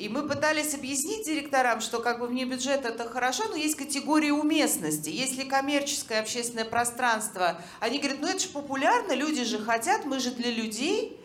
И 0.00 0.08
мы 0.08 0.26
пытались 0.26 0.72
объяснить 0.72 1.26
директорам, 1.26 1.82
что 1.82 1.98
как 1.98 2.20
бы 2.20 2.26
вне 2.26 2.46
бюджета 2.46 2.88
это 2.88 3.06
хорошо, 3.06 3.44
но 3.50 3.56
есть 3.56 3.76
категория 3.76 4.32
уместности. 4.32 5.10
Если 5.10 5.44
коммерческое 5.44 6.20
общественное 6.20 6.64
пространство, 6.64 7.60
они 7.80 7.98
говорят, 7.98 8.22
ну 8.22 8.28
это 8.28 8.38
же 8.38 8.48
популярно, 8.48 9.12
люди 9.12 9.44
же 9.44 9.58
хотят, 9.58 10.06
мы 10.06 10.18
же 10.18 10.30
для 10.30 10.50
людей. 10.50 11.19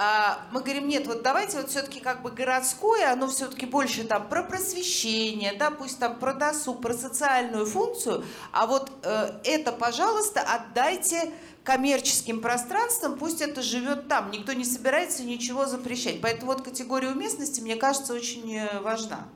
А 0.00 0.46
мы 0.52 0.60
говорим, 0.60 0.86
нет, 0.86 1.08
вот 1.08 1.22
давайте 1.22 1.56
вот 1.56 1.70
все-таки 1.70 1.98
как 1.98 2.22
бы 2.22 2.30
городское, 2.30 3.12
оно 3.12 3.26
все-таки 3.26 3.66
больше 3.66 4.04
там 4.04 4.28
про 4.28 4.44
просвещение, 4.44 5.54
да, 5.54 5.72
пусть 5.72 5.98
там 5.98 6.20
про 6.20 6.34
досуг, 6.34 6.80
про 6.80 6.94
социальную 6.94 7.66
функцию, 7.66 8.24
а 8.52 8.68
вот 8.68 8.92
э, 9.02 9.40
это, 9.42 9.72
пожалуйста, 9.72 10.40
отдайте 10.40 11.32
коммерческим 11.64 12.40
пространством, 12.40 13.18
пусть 13.18 13.40
это 13.40 13.60
живет 13.60 14.06
там. 14.06 14.30
Никто 14.30 14.52
не 14.52 14.64
собирается 14.64 15.24
ничего 15.24 15.66
запрещать. 15.66 16.20
Поэтому 16.22 16.52
вот 16.52 16.62
категория 16.62 17.08
уместности, 17.08 17.60
мне 17.60 17.74
кажется, 17.74 18.14
очень 18.14 18.54
э, 18.54 18.80
важна. 18.80 19.26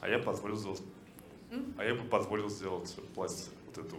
А 0.00 0.08
я 0.08 0.20
позволил 0.20 0.56
сделать... 0.56 0.80
М? 1.50 1.74
А 1.76 1.84
я 1.84 1.96
бы 1.96 2.04
позволил 2.04 2.48
сделать 2.48 2.94
пластик, 3.16 3.50
вот 3.66 3.84
эту, 3.84 3.96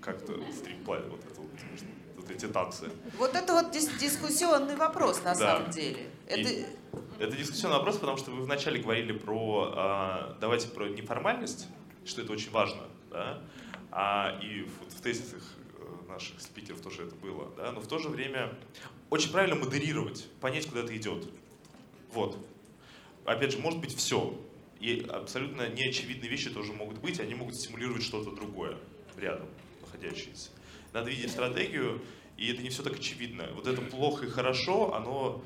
как-то 0.00 0.32
стрип 0.52 0.86
вот 0.86 0.98
эту, 1.00 1.42
вот 1.42 1.50
танцы. 2.34 2.90
Вот 3.18 3.34
это 3.34 3.52
вот 3.52 3.70
дис 3.70 3.88
дискуссионный 3.98 4.76
вопрос 4.76 5.18
на 5.18 5.34
да. 5.34 5.56
самом 5.56 5.70
деле. 5.70 6.10
Это... 6.26 6.48
И 6.48 6.66
это 7.18 7.36
дискуссионный 7.36 7.76
вопрос, 7.76 7.98
потому 7.98 8.16
что 8.16 8.30
вы 8.30 8.42
вначале 8.42 8.80
говорили 8.80 9.12
про, 9.12 9.72
а, 9.76 10.36
давайте 10.40 10.68
про 10.68 10.88
неформальность, 10.88 11.68
что 12.04 12.22
это 12.22 12.32
очень 12.32 12.50
важно, 12.50 12.82
да? 13.10 13.42
А, 13.90 14.38
и 14.42 14.62
в, 14.62 14.94
в 14.94 15.00
тезисах 15.02 15.42
наших 16.08 16.40
спикеров 16.40 16.80
тоже 16.80 17.04
это 17.04 17.14
было, 17.16 17.50
да, 17.56 17.72
но 17.72 17.80
в 17.80 17.86
то 17.86 17.98
же 17.98 18.08
время 18.08 18.52
очень 19.10 19.30
правильно 19.30 19.56
модерировать, 19.56 20.28
понять, 20.40 20.66
куда 20.66 20.80
это 20.80 20.96
идет. 20.96 21.28
Вот. 22.12 22.36
Опять 23.24 23.52
же, 23.52 23.58
может 23.58 23.80
быть 23.80 23.96
все. 23.96 24.38
И 24.80 25.06
абсолютно 25.10 25.68
неочевидные 25.68 26.30
вещи 26.30 26.50
тоже 26.50 26.72
могут 26.72 26.98
быть, 26.98 27.20
они 27.20 27.34
могут 27.34 27.54
стимулировать 27.54 28.02
что-то 28.02 28.32
другое 28.32 28.76
рядом 29.16 29.46
находящееся. 29.82 30.50
Надо 30.92 31.10
видеть 31.10 31.30
стратегию, 31.30 32.00
и 32.40 32.50
это 32.50 32.62
не 32.62 32.70
все 32.70 32.82
так 32.82 32.94
очевидно. 32.94 33.46
Вот 33.54 33.66
это 33.66 33.82
плохо 33.82 34.24
и 34.24 34.30
хорошо, 34.30 34.94
оно 34.94 35.44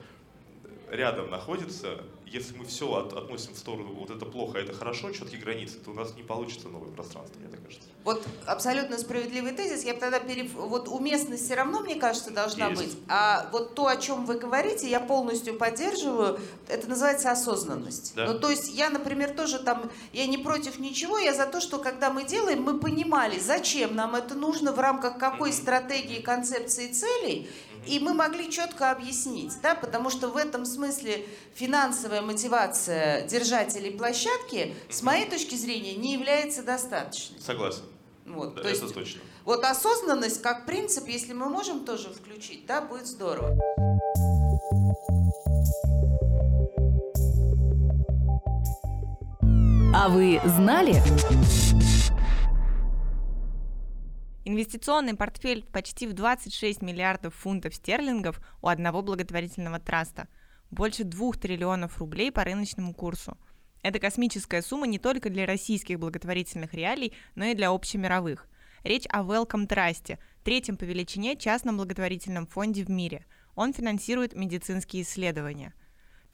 рядом 0.91 1.29
находится, 1.29 2.05
если 2.27 2.57
мы 2.57 2.65
все 2.65 2.93
от, 2.93 3.13
относим 3.13 3.55
в 3.55 3.59
сторону 3.59 3.93
вот 3.95 4.11
это 4.11 4.25
плохо, 4.27 4.59
а 4.59 4.61
это 4.61 4.73
хорошо, 4.73 5.11
четкие 5.11 5.41
границы, 5.41 5.79
то 5.79 5.91
у 5.91 5.95
нас 5.95 6.15
не 6.17 6.23
получится 6.23 6.69
новое 6.69 6.91
пространство, 6.91 7.39
мне 7.41 7.49
так 7.49 7.63
кажется. 7.63 7.89
Вот 8.05 8.23
абсолютно 8.45 8.99
справедливый 8.99 9.53
тезис. 9.53 9.85
Я 9.85 9.95
бы 9.95 10.01
тогда 10.01 10.21
перев... 10.21 10.53
Вот 10.53 10.89
уместность 10.89 11.45
все 11.45 11.55
равно, 11.55 11.81
мне 11.81 11.95
кажется, 11.95 12.31
должна 12.31 12.69
Есть. 12.69 12.83
быть. 12.83 12.99
А 13.09 13.49
вот 13.51 13.75
то, 13.75 13.87
о 13.87 13.97
чем 13.97 14.27
вы 14.27 14.39
говорите, 14.39 14.89
я 14.89 15.01
полностью 15.01 15.57
поддерживаю. 15.57 16.39
Это 16.69 16.89
называется 16.89 17.31
осознанность. 17.31 18.15
Да. 18.15 18.27
Ну, 18.27 18.39
то 18.39 18.51
есть 18.51 18.69
я, 18.75 18.91
например, 18.91 19.35
тоже 19.35 19.59
там, 19.59 19.91
я 20.13 20.27
не 20.27 20.37
против 20.37 20.79
ничего, 20.79 21.19
я 21.19 21.33
за 21.33 21.47
то, 21.47 21.61
что 21.61 21.79
когда 21.79 22.11
мы 22.11 22.25
делаем, 22.25 22.63
мы 22.63 22.79
понимали, 22.79 23.39
зачем 23.39 23.95
нам 23.95 24.15
это 24.15 24.35
нужно, 24.35 24.73
в 24.73 24.79
рамках 24.79 25.19
какой 25.19 25.51
mm-hmm. 25.51 25.53
стратегии, 25.53 26.21
концепции, 26.21 26.93
целей, 26.93 27.49
и 27.87 27.99
мы 27.99 28.15
могли 28.15 28.51
четко 28.51 28.91
объяснить, 28.91 29.53
да, 29.63 29.75
потому 29.75 30.11
что 30.11 30.29
в 30.29 30.37
этом 30.37 30.65
смысле 30.65 31.27
финансовая 31.55 32.23
мотивация 32.23 33.27
держателей 33.27 33.91
площадки, 33.93 34.75
с 34.91 35.03
моей 35.03 35.29
точки 35.29 35.55
зрения, 35.55 35.95
не 35.95 36.13
является 36.13 36.63
достаточной. 36.63 37.41
Согласен. 37.41 37.83
Вот, 38.27 38.55
да, 38.55 38.63
то 38.63 38.69
это 38.69 38.83
есть, 38.83 38.95
точно. 38.95 39.21
Вот 39.45 39.65
осознанность 39.65 40.41
как 40.41 40.65
принцип, 40.65 41.07
если 41.09 41.35
мы 41.35 41.51
можем 41.51 41.85
тоже 41.85 42.09
включить, 42.09 42.65
да, 42.67 42.81
будет 42.81 43.07
здорово. 43.07 43.59
А 49.97 50.09
вы 50.09 50.41
знали? 50.45 51.03
Инвестиционный 54.47 55.15
портфель 55.15 55.65
почти 55.73 56.07
в 56.07 56.13
26 56.13 56.83
миллиардов 56.83 57.35
фунтов 57.35 57.75
стерлингов 57.75 58.43
у 58.61 58.69
одного 58.69 59.01
благотворительного 59.01 59.81
траста, 59.81 60.29
больше 60.71 61.05
2 61.05 61.33
триллионов 61.33 61.97
рублей 61.97 62.31
по 62.31 62.45
рыночному 62.45 62.93
курсу. 62.93 63.39
Это 63.83 63.99
космическая 63.99 64.61
сумма 64.61 64.87
не 64.87 64.99
только 64.99 65.31
для 65.31 65.47
российских 65.47 65.99
благотворительных 65.99 66.75
реалий, 66.75 67.15
но 67.35 67.47
и 67.47 67.55
для 67.55 67.71
общемировых. 67.71 68.47
Речь 68.83 69.07
о 69.09 69.23
Welcome 69.23 69.67
Trust, 69.67 70.19
третьем 70.43 70.77
по 70.77 70.85
величине 70.85 71.37
частном 71.37 71.79
благотворительном 71.79 72.47
фонде 72.47 72.85
в 72.85 72.91
мире. 72.91 73.25
Он 73.55 73.73
финансирует 73.73 74.35
медицинские 74.35 75.05
исследования– 75.05 75.73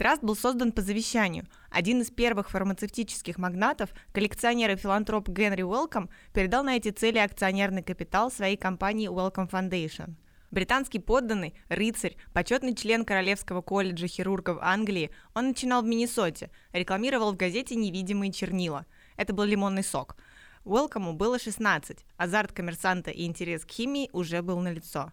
Траст 0.01 0.23
был 0.23 0.35
создан 0.35 0.73
по 0.73 0.81
завещанию. 0.81 1.45
Один 1.69 2.01
из 2.01 2.11
первых 2.11 2.49
фармацевтических 2.49 3.37
магнатов, 3.37 3.91
коллекционер 4.15 4.71
и 4.71 4.77
филантроп 4.77 5.29
Генри 5.29 5.61
Уэлком, 5.61 6.09
передал 6.33 6.65
на 6.65 6.77
эти 6.77 6.89
цели 6.89 7.19
акционерный 7.19 7.83
капитал 7.83 8.31
своей 8.31 8.57
компании 8.57 9.11
Wellcome 9.11 9.51
Foundation. 9.51 10.15
Британский 10.51 11.01
подданный, 11.01 11.53
рыцарь, 11.69 12.17
почетный 12.33 12.75
член 12.75 13.05
Королевского 13.05 13.61
колледжа 13.61 14.07
хирургов 14.07 14.57
Англии, 14.63 15.11
он 15.35 15.49
начинал 15.49 15.83
в 15.83 15.85
Миннесоте, 15.85 16.51
рекламировал 16.73 17.35
в 17.35 17.37
газете 17.37 17.75
невидимые 17.75 18.33
чернила. 18.33 18.87
Это 19.19 19.35
был 19.35 19.45
лимонный 19.45 19.85
сок. 19.85 20.17
Уэлкому 20.65 21.13
было 21.13 21.39
16, 21.39 22.07
азарт 22.17 22.53
коммерсанта 22.53 23.11
и 23.11 23.27
интерес 23.27 23.67
к 23.67 23.71
химии 23.71 24.09
уже 24.15 24.41
был 24.41 24.61
налицо. 24.61 25.13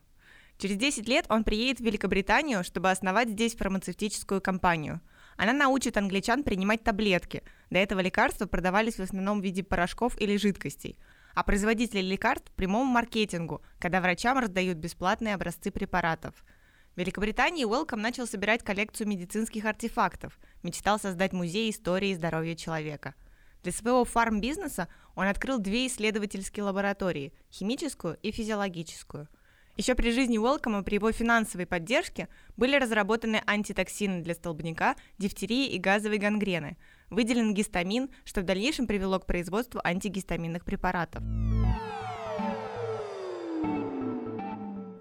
Через 0.58 0.78
10 0.78 1.08
лет 1.08 1.26
он 1.30 1.44
приедет 1.44 1.80
в 1.80 1.84
Великобританию, 1.84 2.64
чтобы 2.64 2.90
основать 2.90 3.30
здесь 3.30 3.56
фармацевтическую 3.56 4.42
компанию. 4.42 5.02
Она 5.38 5.54
научит 5.54 5.98
англичан 5.98 6.44
принимать 6.44 6.84
таблетки. 6.84 7.44
До 7.70 7.78
этого 7.78 8.00
лекарства 8.00 8.48
продавались 8.48 8.96
в 8.96 9.02
основном 9.02 9.40
в 9.40 9.44
виде 9.44 9.64
порошков 9.64 10.20
или 10.20 10.36
жидкостей. 10.36 10.98
А 11.36 11.44
производители 11.44 12.02
лекарств– 12.02 12.52
прямому 12.56 12.92
маркетингу, 12.92 13.62
когда 13.78 14.02
врачам 14.02 14.40
раздают 14.40 14.80
бесплатные 14.80 15.36
образцы 15.36 15.70
препаратов. 15.70 16.34
В 16.96 17.00
Великобритании 17.00 17.64
Уэлком 17.64 18.02
начал 18.02 18.26
собирать 18.26 18.64
коллекцию 18.64 19.08
медицинских 19.10 19.66
артефактов, 19.66 20.40
мечтал 20.64 20.98
создать 20.98 21.34
музей 21.34 21.70
истории 21.70 22.16
здоровья 22.16 22.56
человека. 22.56 23.14
Для 23.62 23.72
своего 23.72 24.04
фарм-бизнеса 24.06 24.88
он 25.14 25.28
открыл 25.28 25.60
две 25.60 25.86
исследовательские 25.86 26.64
лаборатории– 26.64 27.34
химическую 27.52 28.18
и 28.24 28.32
физиологическую– 28.32 29.28
еще 29.78 29.94
при 29.94 30.12
жизни 30.12 30.40
Уэлкома 30.40 30.82
при 30.82 30.96
его 30.96 31.12
финансовой 31.12 31.68
поддержке 31.68 32.30
были 32.58 32.76
разработаны 32.78 33.44
антитоксины 33.46 34.24
для 34.24 34.34
столбняка, 34.34 34.96
дифтерии 35.20 35.68
и 35.68 35.78
газовой 35.78 36.18
гангрены. 36.18 36.78
Выделен 37.12 37.54
гистамин, 37.54 38.10
что 38.26 38.42
в 38.42 38.44
дальнейшем 38.44 38.88
привело 38.88 39.20
к 39.20 39.28
производству 39.28 39.80
антигистаминных 39.84 40.66
препаратов. 40.66 41.22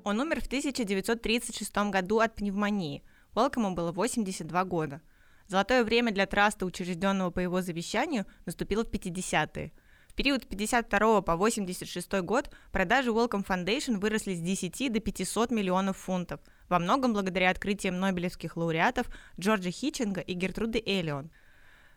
Он 0.04 0.20
умер 0.20 0.42
в 0.42 0.46
1936 0.46 1.76
году 1.90 2.18
от 2.18 2.34
пневмонии. 2.34 3.02
Уэлкому 3.34 3.74
было 3.74 3.92
82 3.92 4.64
года. 4.64 5.00
Золотое 5.48 5.84
время 5.84 6.12
для 6.12 6.26
траста, 6.26 6.66
учрежденного 6.66 7.30
по 7.30 7.40
его 7.40 7.62
завещанию, 7.62 8.26
наступило 8.44 8.84
в 8.84 8.90
50-е– 8.90 9.72
период 10.16 10.42
с 10.42 10.46
52 10.46 11.20
по 11.22 11.36
86 11.36 12.20
год 12.22 12.50
продажи 12.72 13.10
Wellcome 13.10 13.46
Foundation 13.46 13.98
выросли 13.98 14.34
с 14.34 14.40
10 14.40 14.92
до 14.92 15.00
500 15.00 15.50
миллионов 15.50 15.98
фунтов, 15.98 16.40
во 16.68 16.78
многом 16.78 17.12
благодаря 17.12 17.50
открытиям 17.50 18.00
нобелевских 18.00 18.56
лауреатов 18.56 19.08
Джорджа 19.38 19.70
Хитчинга 19.70 20.22
и 20.22 20.32
Гертруды 20.32 20.82
Эллион. 20.84 21.30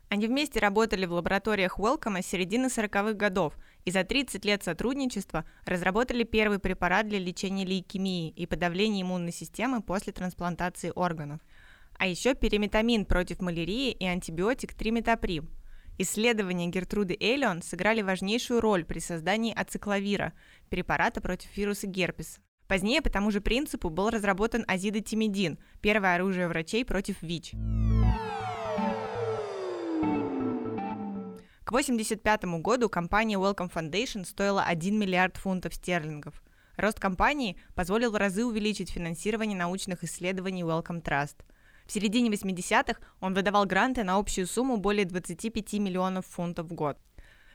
Они 0.10 0.28
вместе 0.28 0.60
работали 0.60 1.06
в 1.06 1.14
лабораториях 1.14 1.80
Уэлкома 1.80 2.22
с 2.22 2.28
середины 2.28 2.66
40-х 2.66 3.14
годов 3.14 3.54
и 3.86 3.92
за 3.92 4.04
30 4.04 4.44
лет 4.44 4.64
сотрудничества 4.64 5.46
разработали 5.66 6.24
первый 6.24 6.60
препарат 6.60 7.08
для 7.08 7.20
лечения 7.20 7.64
лейкемии 7.64 8.30
и 8.32 8.46
подавления 8.46 9.04
иммунной 9.04 9.32
системы 9.32 9.82
после 9.82 10.12
трансплантации 10.12 10.92
органов. 10.94 11.40
А 11.98 12.08
еще 12.08 12.34
периметамин 12.34 13.06
против 13.06 13.40
малярии 13.40 13.92
и 13.92 14.06
антибиотик 14.06 14.74
триметаприм– 14.74 15.50
Исследования 16.02 16.68
Гертруды 16.68 17.18
Эллион 17.20 17.62
сыграли 17.62 18.02
важнейшую 18.02 18.62
роль 18.62 18.86
при 18.86 19.00
создании 19.00 19.54
ацикловира, 19.54 20.32
препарата 20.70 21.20
против 21.20 21.58
вируса 21.58 21.88
герпеса. 21.88 22.40
Позднее 22.70 23.02
по 23.02 23.10
тому 23.10 23.32
же 23.32 23.42
принципу 23.42 23.90
был 23.90 24.10
разработан 24.10 24.64
азидотимидин, 24.66 25.60
первое 25.82 26.16
оружие 26.16 26.48
врачей 26.48 26.86
против 26.86 27.22
ВИЧ. 27.22 27.52
К 31.66 31.72
1985 31.72 32.46
году 32.62 32.88
компания 32.88 33.36
Wellcome 33.36 33.70
Foundation 33.70 34.24
стоила 34.26 34.64
1 34.64 34.98
миллиард 34.98 35.36
фунтов 35.36 35.74
стерлингов. 35.74 36.42
Рост 36.78 37.02
компании 37.02 37.58
позволил 37.76 38.12
в 38.12 38.16
разы 38.16 38.46
увеличить 38.46 38.90
финансирование 38.90 39.58
научных 39.58 40.06
исследований 40.06 40.64
Wellcome 40.64 41.04
Trust– 41.04 41.36
в 41.90 41.92
середине 41.92 42.30
80-х 42.30 43.00
он 43.20 43.34
выдавал 43.34 43.66
гранты 43.66 44.04
на 44.04 44.18
общую 44.18 44.46
сумму 44.46 44.78
более 44.78 45.06
25 45.06 45.74
миллионов 45.74 46.28
фунтов 46.28 46.68
в 46.68 46.74
год. 46.76 47.00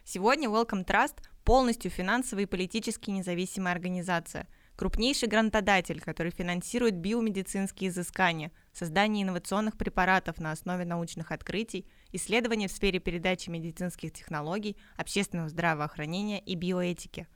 Сегодня 0.03 0.49
Welcome 0.49 0.85
Trust 0.85 1.23
полностью 1.45 1.89
финансово 1.89 2.41
и 2.41 2.47
политически 2.47 3.13
независимая 3.13 3.73
организация, 3.73 4.49
крупнейший 4.75 5.29
грантодатель, 5.29 6.01
который 6.01 6.33
финансирует 6.33 6.97
биомедицинские 6.97 7.91
изыскания, 7.91 8.51
создание 8.73 9.23
инновационных 9.23 9.79
препаратов 9.79 10.41
на 10.41 10.51
основе 10.51 10.85
научных 10.85 11.31
открытий, 11.31 11.87
исследования 12.11 12.67
в 12.67 12.73
сфере 12.73 12.99
передачи 12.99 13.51
медицинских 13.51 14.13
технологий, 14.13 14.77
общественного 14.97 15.49
здравоохранения 15.49 16.41
и 16.41 16.57
биоэтики. 16.57 17.29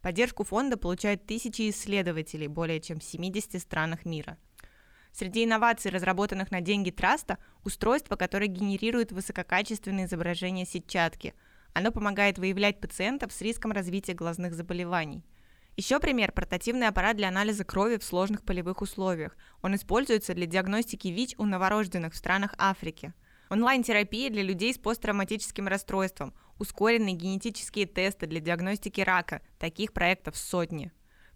Поддержку 0.00 0.44
фонда 0.44 0.76
получают 0.76 1.26
тысячи 1.26 1.68
исследователей 1.68 2.46
более 2.46 2.80
чем 2.80 3.00
в 3.00 3.04
70 3.04 3.60
странах 3.60 4.04
мира– 4.04 4.38
Среди 5.16 5.44
инноваций, 5.44 5.92
разработанных 5.92 6.50
на 6.50 6.60
деньги 6.60 6.90
траста, 6.90 7.38
устройство, 7.62 8.16
которое 8.16 8.48
генерирует 8.48 9.12
высококачественные 9.12 10.06
изображения 10.06 10.66
сетчатки. 10.66 11.34
Оно 11.72 11.92
помогает 11.92 12.36
выявлять 12.36 12.80
пациентов 12.80 13.32
с 13.32 13.40
риском 13.40 13.70
развития 13.70 14.14
глазных 14.14 14.54
заболеваний. 14.54 15.24
Еще 15.76 16.00
пример– 16.00 16.32
портативный 16.34 16.88
аппарат 16.88 17.16
для 17.16 17.28
анализа 17.28 17.64
крови 17.64 17.98
в 17.98 18.02
сложных 18.02 18.42
полевых 18.42 18.82
условиях. 18.82 19.36
Он 19.62 19.76
используется 19.76 20.34
для 20.34 20.46
диагностики 20.46 21.06
ВИЧ 21.06 21.36
у 21.38 21.46
новорожденных 21.46 22.12
в 22.12 22.16
странах 22.16 22.52
Африки. 22.58 23.12
Онлайн-терапия 23.50 24.30
для 24.30 24.42
людей 24.42 24.74
с 24.74 24.78
посттравматическим 24.78 25.68
расстройством, 25.68 26.34
ускоренные 26.58 27.14
генетические 27.14 27.86
тесты 27.86 28.26
для 28.26 28.40
диагностики 28.40 29.00
рака. 29.00 29.42
Таких 29.60 29.92
проектов 29.92 30.36
сотни. 30.36 30.90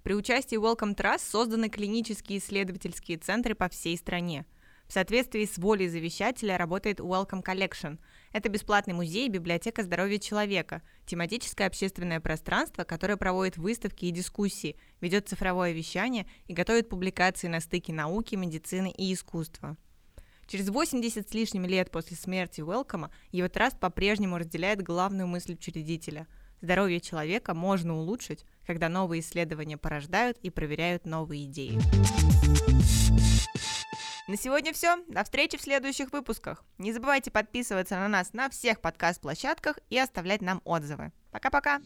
При 0.08 0.14
участии 0.14 0.56
Welcome 0.56 0.96
Trust 0.96 1.30
созданы 1.30 1.68
клинические 1.68 2.38
исследовательские 2.38 3.18
центры 3.18 3.54
по 3.54 3.68
всей 3.68 3.94
стране. 3.98 4.46
В 4.86 4.92
соответствии 4.94 5.44
с 5.44 5.58
волей 5.58 5.86
завещателя 5.86 6.56
работает 6.56 6.98
Welcome 6.98 7.44
Collection. 7.44 7.98
Это 8.32 8.48
бесплатный 8.48 8.94
музей 8.94 9.26
и 9.26 9.30
библиотека 9.30 9.82
здоровья 9.82 10.18
человека, 10.18 10.80
тематическое 11.04 11.66
общественное 11.66 12.20
пространство, 12.20 12.84
которое 12.84 13.18
проводит 13.18 13.58
выставки 13.58 14.06
и 14.06 14.10
дискуссии, 14.10 14.76
ведет 15.02 15.28
цифровое 15.28 15.72
вещание 15.72 16.26
и 16.46 16.54
готовит 16.54 16.88
публикации 16.88 17.48
на 17.48 17.60
стыке 17.60 17.92
науки, 17.92 18.34
медицины 18.34 18.90
и 18.90 19.12
искусства. 19.12 19.76
Через 20.46 20.70
80 20.70 21.28
с 21.28 21.34
лишним 21.34 21.66
лет 21.66 21.90
после 21.90 22.16
смерти 22.16 22.62
Уэлкома 22.62 23.10
его 23.30 23.50
траст 23.50 23.78
по-прежнему 23.78 24.38
разделяет 24.38 24.80
главную 24.80 25.26
мысль 25.26 25.52
учредителя– 25.52 26.26
Здоровье 26.60 27.00
человека 27.00 27.54
можно 27.54 27.96
улучшить, 27.96 28.44
когда 28.66 28.88
новые 28.88 29.20
исследования 29.20 29.76
порождают 29.76 30.38
и 30.42 30.50
проверяют 30.50 31.06
новые 31.06 31.44
идеи. 31.44 31.78
На 34.28 34.36
сегодня 34.36 34.74
все. 34.74 34.98
До 35.08 35.24
встречи 35.24 35.56
в 35.56 35.62
следующих 35.62 36.12
выпусках. 36.12 36.62
Не 36.76 36.92
забывайте 36.92 37.30
подписываться 37.30 37.96
на 37.96 38.08
нас 38.08 38.34
на 38.34 38.50
всех 38.50 38.80
подкаст-площадках 38.80 39.78
и 39.88 39.98
оставлять 39.98 40.42
нам 40.42 40.60
отзывы. 40.64 41.12
Пока-пока. 41.30 41.80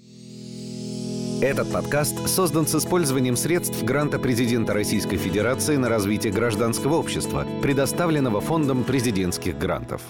Этот 1.40 1.72
подкаст 1.72 2.28
создан 2.28 2.66
с 2.66 2.74
использованием 2.74 3.36
средств 3.36 3.82
гранта 3.82 4.18
президента 4.18 4.72
Российской 4.74 5.18
Федерации 5.18 5.76
на 5.76 5.88
развитие 5.88 6.32
гражданского 6.32 6.94
общества, 6.94 7.46
предоставленного 7.62 8.40
Фондом 8.40 8.84
президентских 8.84 9.58
грантов. 9.58 10.02